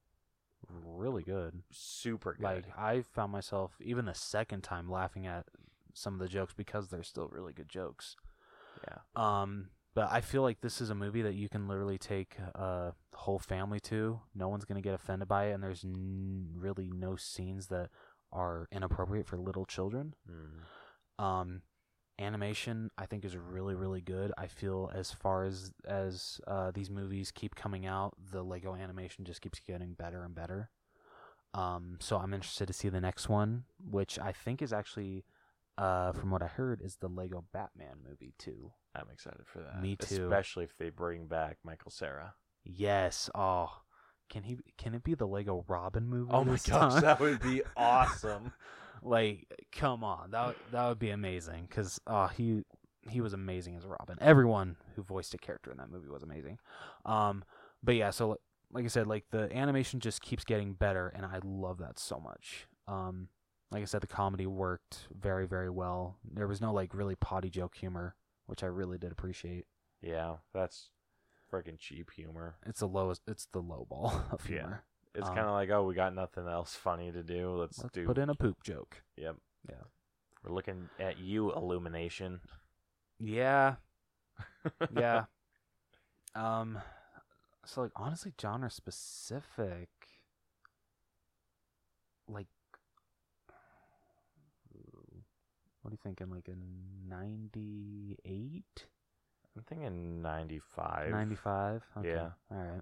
Really 0.69 1.21
good. 1.21 1.61
super 1.69 2.33
good. 2.33 2.43
Like 2.43 2.65
I 2.77 3.01
found 3.01 3.31
myself 3.31 3.73
even 3.81 4.05
the 4.05 4.13
second 4.15 4.61
time 4.63 4.89
laughing 4.89 5.27
at 5.27 5.45
some 5.93 6.13
of 6.13 6.19
the 6.19 6.27
jokes 6.27 6.53
because 6.55 6.89
they're 6.89 7.03
still 7.03 7.27
really 7.27 7.53
good 7.53 7.69
jokes. 7.69 8.15
Yeah, 8.83 8.97
Um, 9.15 9.69
but 9.93 10.09
I 10.11 10.21
feel 10.21 10.41
like 10.41 10.61
this 10.61 10.81
is 10.81 10.89
a 10.89 10.95
movie 10.95 11.21
that 11.21 11.35
you 11.35 11.47
can 11.49 11.67
literally 11.67 11.97
take 11.97 12.37
a 12.39 12.93
whole 13.13 13.39
family 13.39 13.79
to. 13.81 14.19
No 14.33 14.49
one's 14.49 14.65
gonna 14.65 14.81
get 14.81 14.93
offended 14.93 15.27
by 15.27 15.45
it, 15.45 15.53
and 15.53 15.63
there's 15.63 15.83
n- 15.85 16.49
really 16.53 16.89
no 16.89 17.15
scenes 17.15 17.67
that 17.67 17.89
are 18.31 18.67
inappropriate 18.71 19.27
for 19.27 19.37
little 19.37 19.65
children. 19.65 20.15
Mhm. 20.29 21.23
Um, 21.23 21.61
animation 22.17 22.89
I 22.97 23.05
think 23.05 23.25
is 23.25 23.35
really 23.35 23.75
really 23.75 24.01
good. 24.01 24.31
I 24.37 24.47
feel 24.47 24.89
as 24.93 25.11
far 25.11 25.43
as 25.43 25.73
as 25.85 26.39
uh, 26.47 26.71
these 26.71 26.89
movies 26.89 27.31
keep 27.31 27.55
coming 27.55 27.85
out, 27.85 28.15
the 28.31 28.43
Lego 28.43 28.73
animation 28.75 29.25
just 29.25 29.41
keeps 29.41 29.59
getting 29.59 29.93
better 29.93 30.23
and 30.23 30.33
better. 30.35 30.71
Um, 31.53 31.97
so 32.01 32.17
I'm 32.17 32.33
interested 32.33 32.67
to 32.67 32.73
see 32.73 32.89
the 32.89 32.99
next 33.01 33.29
one, 33.29 33.63
which 33.79 34.19
I 34.19 34.33
think 34.33 34.61
is 34.61 34.73
actually, 34.73 35.23
uh, 35.77 36.11
from 36.13 36.31
what 36.31 36.41
I 36.41 36.47
heard, 36.47 36.81
is 36.81 36.97
the 36.97 37.07
Lego 37.09 37.43
Batman 37.53 37.97
movie 38.07 38.33
too. 38.37 38.71
I'm 38.95 39.07
excited 39.11 39.45
for 39.45 39.59
that. 39.59 39.81
Me 39.81 39.95
too. 39.95 40.23
Especially 40.25 40.63
if 40.63 40.77
they 40.77 40.89
bring 40.89 41.27
back 41.27 41.57
Michael 41.63 41.91
Cera. 41.91 42.33
Yes. 42.63 43.29
Oh, 43.35 43.69
can 44.29 44.43
he? 44.43 44.57
Can 44.77 44.93
it 44.95 45.03
be 45.03 45.13
the 45.15 45.27
Lego 45.27 45.65
Robin 45.67 46.07
movie? 46.07 46.31
Oh 46.33 46.43
my 46.43 46.57
gosh, 46.67 46.93
time? 46.93 47.01
that 47.01 47.19
would 47.19 47.41
be 47.41 47.61
awesome. 47.77 48.53
like, 49.03 49.45
come 49.71 50.03
on, 50.03 50.31
that 50.31 50.47
would- 50.47 50.55
that 50.71 50.87
would 50.87 50.99
be 50.99 51.09
amazing. 51.11 51.67
Cause 51.69 51.99
uh, 52.07 52.27
he 52.29 52.63
he 53.09 53.21
was 53.21 53.33
amazing 53.33 53.75
as 53.75 53.85
Robin. 53.85 54.17
Everyone 54.19 54.77
who 54.95 55.03
voiced 55.03 55.33
a 55.35 55.37
character 55.37 55.69
in 55.71 55.77
that 55.77 55.91
movie 55.91 56.09
was 56.09 56.23
amazing. 56.23 56.57
Um, 57.05 57.43
but 57.83 57.95
yeah, 57.95 58.09
so 58.09 58.37
like 58.71 58.83
I 58.85 58.87
said, 58.87 59.05
like 59.05 59.25
the 59.29 59.55
animation 59.55 59.99
just 59.99 60.21
keeps 60.21 60.43
getting 60.43 60.73
better, 60.73 61.09
and 61.15 61.23
I 61.25 61.39
love 61.43 61.77
that 61.79 61.99
so 61.99 62.19
much. 62.19 62.65
Um, 62.87 63.27
like 63.75 63.81
I 63.83 63.85
said, 63.85 64.01
the 64.01 64.07
comedy 64.07 64.45
worked 64.45 65.07
very 65.13 65.45
very 65.45 65.69
well. 65.69 66.15
There 66.33 66.47
was 66.47 66.61
no 66.61 66.71
like 66.73 66.93
really 66.93 67.15
potty 67.15 67.49
joke 67.49 67.75
humor, 67.75 68.15
which 68.45 68.63
I 68.63 68.67
really 68.67 68.97
did 68.97 69.11
appreciate. 69.11 69.65
Yeah, 70.01 70.37
that's 70.53 70.89
freaking 71.51 71.77
cheap 71.77 72.11
humor. 72.11 72.55
It's 72.65 72.79
the 72.79 72.87
lowest. 72.87 73.21
It's 73.27 73.47
the 73.51 73.59
low 73.61 73.85
ball 73.89 74.13
of 74.31 74.49
Yeah. 74.49 74.75
It's 75.13 75.27
Um, 75.27 75.35
kind 75.35 75.47
of 75.47 75.53
like, 75.53 75.69
oh, 75.69 75.83
we 75.85 75.93
got 75.93 76.13
nothing 76.15 76.47
else 76.47 76.73
funny 76.75 77.11
to 77.11 77.23
do. 77.23 77.51
Let's, 77.55 77.79
Let's 77.79 77.93
do. 77.93 78.05
put 78.05 78.17
in 78.17 78.29
a 78.29 78.35
poop 78.35 78.63
joke. 78.63 79.01
Yep. 79.17 79.35
Yeah. 79.69 79.75
We're 80.43 80.53
looking 80.53 80.89
at 80.99 81.19
you, 81.19 81.53
Illumination. 81.53 82.39
Yeah, 83.19 83.75
yeah. 84.95 85.25
um, 86.35 86.79
so 87.65 87.81
like 87.81 87.91
honestly, 87.95 88.33
genre 88.39 88.69
specific. 88.69 89.89
Like, 92.27 92.47
what 95.85 95.91
are 95.91 95.93
you 95.93 95.99
thinking? 96.01 96.31
Like 96.31 96.47
a 96.47 96.55
ninety-eight, 97.07 98.87
I'm 99.55 99.61
thinking 99.61 100.23
95. 100.23 101.11
ninety-five. 101.11 101.83
Okay. 101.99 102.09
Yeah. 102.09 102.29
All 102.51 102.57
right. 102.57 102.81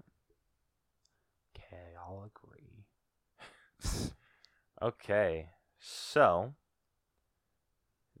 Okay, 1.54 1.92
I'll 2.02 2.24
agree. 2.24 2.86
Okay. 4.82 5.50
So, 5.78 6.54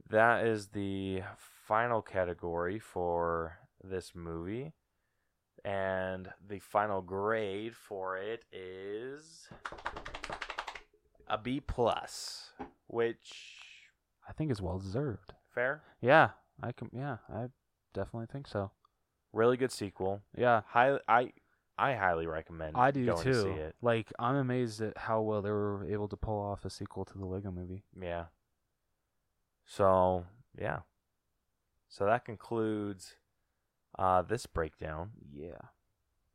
that 0.08 0.46
is 0.46 0.68
the 0.68 1.22
final 1.66 2.00
category 2.02 2.78
for 2.78 3.58
this 3.82 4.12
movie. 4.14 4.72
And 5.64 6.28
the 6.46 6.58
final 6.60 7.02
grade 7.02 7.74
for 7.74 8.16
it 8.16 8.44
is 8.52 9.48
a 11.26 11.36
B 11.38 11.60
plus, 11.60 12.52
which 12.86 13.53
I 14.28 14.32
think 14.32 14.50
it's 14.50 14.60
well 14.60 14.78
deserved. 14.78 15.32
fair, 15.54 15.82
Yeah, 16.00 16.30
I 16.62 16.72
can. 16.72 16.90
Yeah, 16.92 17.18
I 17.32 17.48
definitely 17.92 18.26
think 18.32 18.46
so. 18.46 18.70
really 19.32 19.56
good 19.56 19.72
sequel. 19.72 20.22
Yeah, 20.36 20.62
High, 20.66 20.98
I 21.08 21.32
I 21.76 21.94
highly 21.94 22.26
recommend. 22.26 22.76
I 22.76 22.90
do 22.90 23.04
going 23.06 23.22
too. 23.22 23.32
To 23.32 23.42
see 23.42 23.48
it. 23.48 23.74
Like, 23.82 24.12
I'm 24.18 24.36
amazed 24.36 24.80
at 24.80 24.96
how 24.96 25.20
well 25.22 25.42
they 25.42 25.50
were 25.50 25.84
able 25.90 26.08
to 26.08 26.16
pull 26.16 26.40
off 26.40 26.64
a 26.64 26.70
sequel 26.70 27.04
to 27.06 27.18
the 27.18 27.26
Lego 27.26 27.50
Movie. 27.50 27.82
Yeah. 28.00 28.26
So 29.66 30.24
yeah. 30.58 30.80
So 31.88 32.06
that 32.06 32.24
concludes 32.24 33.16
uh, 33.98 34.22
this 34.22 34.46
breakdown. 34.46 35.10
Yeah. 35.32 35.58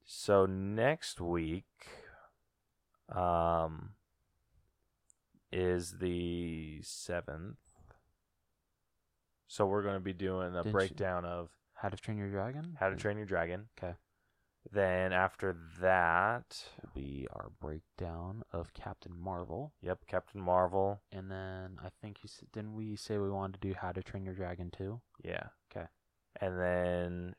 So 0.05 0.45
next 0.45 1.21
week, 1.21 1.65
um, 3.13 3.91
is 5.51 5.99
the 5.99 6.79
seventh. 6.81 7.57
So 9.51 9.65
we're 9.65 9.81
going 9.81 9.95
to 9.95 9.99
be 9.99 10.13
doing 10.13 10.49
a 10.49 10.57
Didn't 10.63 10.65
you- 10.67 10.71
breakdown 10.73 11.25
of 11.25 11.49
How 11.73 11.89
to 11.89 11.97
Train 11.97 12.17
Your 12.17 12.29
Dragon. 12.29 12.75
How 12.79 12.89
to 12.89 12.95
Train 12.95 13.17
Your 13.17 13.25
Dragon. 13.25 13.69
'Kay. 13.75 13.95
Then 14.71 15.11
after 15.11 15.53
that, 15.79 16.69
will 16.83 16.91
be 16.93 17.27
our 17.31 17.49
breakdown 17.49 18.43
of 18.51 18.73
Captain 18.73 19.17
Marvel, 19.17 19.73
yep, 19.81 20.05
Captain 20.05 20.39
Marvel. 20.41 21.01
and 21.11 21.31
then 21.31 21.79
I 21.81 21.89
think 21.89 22.23
you 22.23 22.27
s- 22.27 22.43
didn't 22.51 22.75
we 22.75 22.95
say 22.95 23.17
we 23.17 23.31
wanted 23.31 23.59
to 23.59 23.67
do 23.69 23.73
How 23.73 23.91
to 23.91 24.03
Train 24.03 24.23
Your 24.25 24.35
Dragon 24.35 24.69
too? 24.69 25.01
Yeah. 25.23 25.49
'Kay. 25.69 25.87
And 26.35 26.59
then 26.59 27.35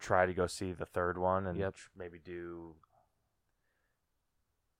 try 0.00 0.26
to 0.26 0.34
go 0.34 0.46
see 0.48 0.72
the 0.72 0.86
third 0.86 1.18
one 1.18 1.46
and 1.46 1.56
Yep. 1.58 1.74
tr- 1.74 1.90
maybe 1.94 2.18
do. 2.18 2.80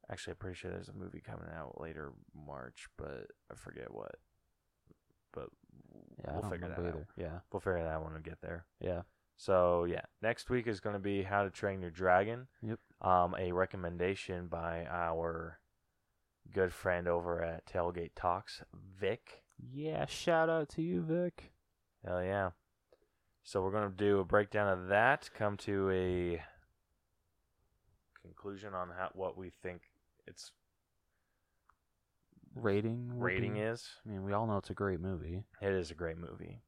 Actually, 0.09 0.32
I'm 0.32 0.39
pretty 0.39 0.57
sure 0.57 0.70
there's 0.73 0.89
a 0.89 0.93
movie 0.93 1.20
coming 1.20 1.51
out 1.51 1.81
later 1.81 2.15
March, 2.35 2.89
but 2.97 3.31
I 3.49 3.55
forget 3.55 3.93
what. 3.93 4.16
But 5.32 5.51
Yeah, 6.25 6.33
we'll 6.35 6.51
figure 6.51 6.69
that 6.69 6.77
remember 6.79 6.99
out. 6.99 7.07
either. 7.17 7.29
Yeah, 7.33 7.39
We'll 7.53 7.61
figure 7.61 7.83
that 7.83 7.89
out 7.89 8.05
when 8.05 8.15
we 8.15 8.21
get 8.21 8.41
there. 8.41 8.65
yeah. 8.81 9.03
So 9.37 9.85
yeah, 9.85 10.03
next 10.21 10.51
week 10.51 10.67
is 10.67 10.81
going 10.81 10.93
to 10.95 11.01
be 11.01 11.23
How 11.23 11.45
to 11.45 11.51
Train 11.51 11.81
Your 11.81 11.91
Dragon. 11.91 12.47
Yep. 12.63 12.79
Um, 13.01 13.35
a 13.39 13.53
recommendation 13.53 14.49
by 14.49 14.85
our 14.85 15.59
good 16.53 16.75
friend 16.75 17.09
over 17.09 17.43
at 17.43 17.65
Tailgate 17.67 18.11
Talks, 18.15 18.63
Vic. 19.01 19.43
Yeah, 19.73 20.05
shout 20.05 20.51
out 20.51 20.69
to 20.71 20.83
you, 20.83 21.01
Vic. 21.01 21.53
Hell 22.05 22.23
yeah. 22.23 22.51
So 23.43 23.63
we're 23.63 23.71
going 23.71 23.91
to 23.91 23.97
do 23.97 24.19
a 24.21 24.25
breakdown 24.25 24.69
of 24.69 24.89
that, 24.89 25.31
come 25.35 25.57
to 25.59 25.91
a 25.91 26.43
conclusion 28.23 28.75
on 28.75 28.89
how 28.91 29.09
what 29.15 29.37
we 29.39 29.51
think 29.63 29.83
its 30.27 30.53
Rating. 32.55 33.19
rating 33.19 33.55
be- 33.55 33.61
is. 33.61 33.89
I 34.05 34.09
mean, 34.11 34.25
we 34.25 34.33
all 34.33 34.47
know 34.47 34.57
it's 34.59 34.71
a 34.71 34.75
great 34.75 35.01
movie. 35.01 35.45
It 35.61 35.73
is 35.73 35.91
a 35.91 35.95
great 35.95 36.19
movie. 36.19 36.63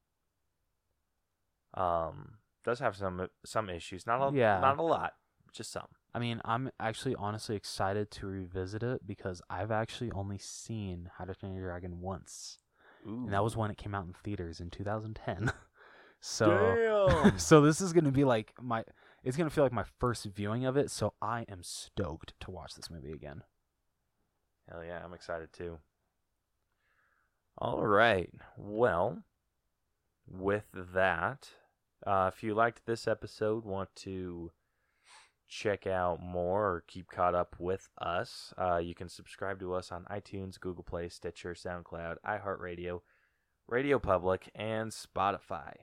Um 1.73 2.35
does 2.63 2.79
have 2.79 2.95
some 2.95 3.27
some 3.45 3.69
issues, 3.69 4.05
not 4.07 4.21
a 4.21 4.35
Yeah. 4.35 4.59
not 4.59 4.77
a 4.77 4.81
lot, 4.83 5.13
just 5.51 5.71
some. 5.71 5.87
I 6.13 6.19
mean, 6.19 6.39
I'm 6.45 6.69
actually 6.79 7.15
honestly 7.15 7.55
excited 7.55 8.11
to 8.11 8.27
revisit 8.27 8.83
it 8.83 9.05
because 9.05 9.41
I've 9.49 9.71
actually 9.71 10.11
only 10.11 10.37
seen 10.37 11.09
How 11.17 11.25
to 11.25 11.33
Train 11.33 11.55
Your 11.55 11.65
Dragon 11.69 11.99
once, 12.01 12.59
Ooh. 13.07 13.23
and 13.25 13.33
that 13.33 13.43
was 13.43 13.57
when 13.57 13.71
it 13.71 13.77
came 13.77 13.95
out 13.95 14.05
in 14.05 14.13
theaters 14.13 14.59
in 14.61 14.69
2010. 14.69 15.51
so, 16.21 17.09
Damn. 17.23 17.37
so 17.39 17.61
this 17.61 17.81
is 17.81 17.91
gonna 17.93 18.11
be 18.11 18.23
like 18.23 18.53
my. 18.61 18.83
It's 19.23 19.35
gonna 19.35 19.49
feel 19.49 19.63
like 19.63 19.73
my 19.73 19.85
first 19.99 20.25
viewing 20.25 20.65
of 20.65 20.77
it. 20.77 20.91
So 20.91 21.13
I 21.21 21.45
am 21.49 21.63
stoked 21.63 22.33
to 22.41 22.51
watch 22.51 22.75
this 22.75 22.89
movie 22.91 23.11
again. 23.11 23.41
Hell 24.69 24.83
yeah, 24.83 25.01
I'm 25.03 25.13
excited 25.13 25.51
too. 25.53 25.79
All 27.57 27.85
right. 27.85 28.29
Well, 28.57 29.23
with 30.27 30.65
that, 30.73 31.49
uh, 32.05 32.31
if 32.33 32.43
you 32.43 32.53
liked 32.53 32.85
this 32.85 33.07
episode, 33.07 33.65
want 33.65 33.89
to 33.97 34.51
check 35.47 35.85
out 35.85 36.21
more 36.21 36.63
or 36.65 36.83
keep 36.87 37.09
caught 37.09 37.35
up 37.35 37.55
with 37.59 37.89
us, 38.01 38.53
uh, 38.57 38.77
you 38.77 38.95
can 38.95 39.07
subscribe 39.07 39.59
to 39.59 39.73
us 39.73 39.91
on 39.91 40.05
iTunes, 40.05 40.59
Google 40.59 40.83
Play, 40.83 41.09
Stitcher, 41.09 41.53
SoundCloud, 41.53 42.15
iHeartRadio, 42.25 43.01
Radio 43.67 43.99
Public, 43.99 44.49
and 44.55 44.91
Spotify. 44.91 45.73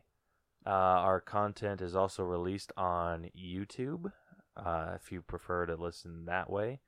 Uh, 0.66 0.70
our 0.70 1.20
content 1.20 1.81
is 1.81 1.94
also 1.94 2.23
released 2.23 2.73
on 2.77 3.31
YouTube 3.39 4.12
uh, 4.57 4.93
if 4.94 5.12
you 5.12 5.23
prefer 5.23 5.66
to 5.66 5.77
listen 5.77 6.24
that 6.27 6.51
way. 6.51 6.81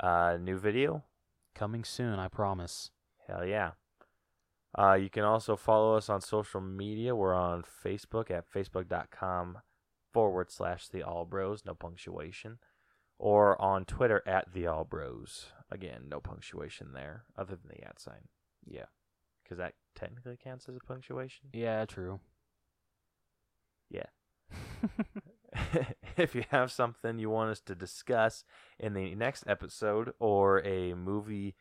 Uh, 0.00 0.36
new 0.40 0.58
video? 0.58 1.04
Coming 1.58 1.82
soon, 1.82 2.20
I 2.20 2.28
promise. 2.28 2.92
Hell 3.26 3.44
yeah. 3.44 3.72
Uh, 4.78 4.94
you 4.94 5.10
can 5.10 5.24
also 5.24 5.56
follow 5.56 5.96
us 5.96 6.08
on 6.08 6.20
social 6.20 6.60
media. 6.60 7.16
We're 7.16 7.34
on 7.34 7.64
Facebook 7.84 8.30
at 8.30 8.44
facebook.com 8.48 9.58
forward 10.12 10.52
slash 10.52 10.86
the 10.86 11.02
All 11.02 11.24
Bros, 11.24 11.64
no 11.66 11.74
punctuation. 11.74 12.58
Or 13.18 13.60
on 13.60 13.86
Twitter 13.86 14.22
at 14.24 14.52
the 14.52 14.68
All 14.68 14.84
Bros. 14.84 15.46
Again, 15.68 16.02
no 16.08 16.20
punctuation 16.20 16.92
there, 16.92 17.24
other 17.36 17.56
than 17.56 17.76
the 17.76 17.84
at 17.84 18.00
sign. 18.00 18.28
Yeah. 18.64 18.86
Because 19.42 19.58
that 19.58 19.74
technically 19.96 20.38
counts 20.42 20.68
as 20.68 20.76
a 20.76 20.86
punctuation. 20.86 21.46
Yeah, 21.52 21.84
true. 21.86 22.20
Yeah. 23.90 24.06
if 26.16 26.34
you 26.34 26.44
have 26.50 26.70
something 26.72 27.18
you 27.18 27.30
want 27.30 27.50
us 27.50 27.60
to 27.62 27.74
discuss 27.74 28.44
in 28.78 28.94
the 28.94 29.14
next 29.14 29.44
episode 29.46 30.12
or 30.18 30.64
a 30.66 30.94
movie 30.94 31.54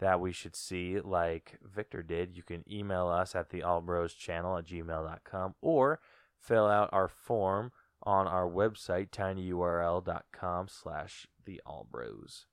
that 0.00 0.20
we 0.20 0.32
should 0.32 0.56
see 0.56 0.98
like 1.00 1.58
Victor 1.62 2.02
did, 2.02 2.36
you 2.36 2.42
can 2.42 2.64
email 2.70 3.08
us 3.08 3.34
at 3.34 3.50
the 3.50 3.60
Allbros 3.60 4.16
channel 4.16 4.56
at 4.56 4.66
gmail.com 4.66 5.54
or 5.60 6.00
fill 6.40 6.66
out 6.66 6.90
our 6.92 7.08
form 7.08 7.72
on 8.02 8.26
our 8.26 8.48
website 8.48 9.10
tinyurl.com 9.10 10.66
slash 10.68 11.26
the 11.44 11.60
Allbros. 11.66 12.46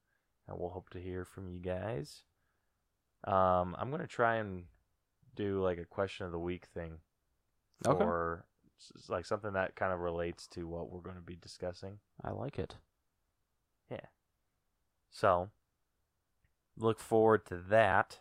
And 0.48 0.58
we'll 0.60 0.70
hope 0.72 0.90
to 0.92 1.00
hear 1.00 1.26
from 1.26 1.50
you 1.50 1.60
guys. 1.60 2.24
Um, 3.26 3.76
I'm 3.78 3.90
going 3.90 4.02
to 4.02 4.08
try 4.08 4.36
and 4.36 4.66
do 5.36 5.62
like 5.64 5.78
a 5.78 5.86
question 5.86 6.26
of 6.26 6.32
the 6.32 6.40
week 6.40 6.66
thing 6.74 7.00
Okay. 7.88 7.98
for 7.98 8.46
s- 8.80 9.10
like 9.10 9.26
something 9.26 9.54
that 9.54 9.76
kind 9.76 9.92
of 9.94 10.00
relates 10.00 10.48
to 10.50 10.68
what 10.68 10.90
we're 10.92 11.02
going 11.02 11.16
to 11.16 11.22
be 11.22 11.36
discussing. 11.36 12.00
I 12.24 12.32
like 12.32 12.58
it. 12.60 12.76
Yeah. 13.90 14.06
So, 15.12 15.50
look 16.78 17.00
forward 17.00 17.46
to 17.48 17.58
that. 17.70 18.20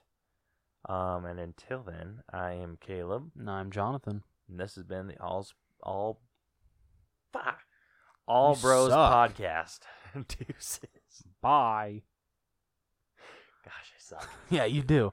Um, 0.89 1.25
and 1.25 1.39
until 1.41 1.83
then, 1.83 2.23
I 2.33 2.53
am 2.53 2.79
Caleb, 2.81 3.33
And 3.39 3.51
I'm 3.51 3.71
Jonathan. 3.71 4.23
and 4.49 4.59
this 4.61 4.77
has 4.77 4.85
been 4.85 5.09
the 5.09 5.21
All's 5.21 5.55
All 5.83 6.21
Fuck. 7.33 7.59
All 8.27 8.55
You 8.55 8.61
Bros 8.63 8.91
suck. 8.91 9.13
podcast. 9.37 9.81
Deuces. 10.15 10.89
Bye. 11.43 12.03
Gosh, 13.65 13.93
I 13.95 13.99
suck. 14.01 14.29
Yeah, 14.51 14.65
you 14.65 14.83
do. 14.83 15.13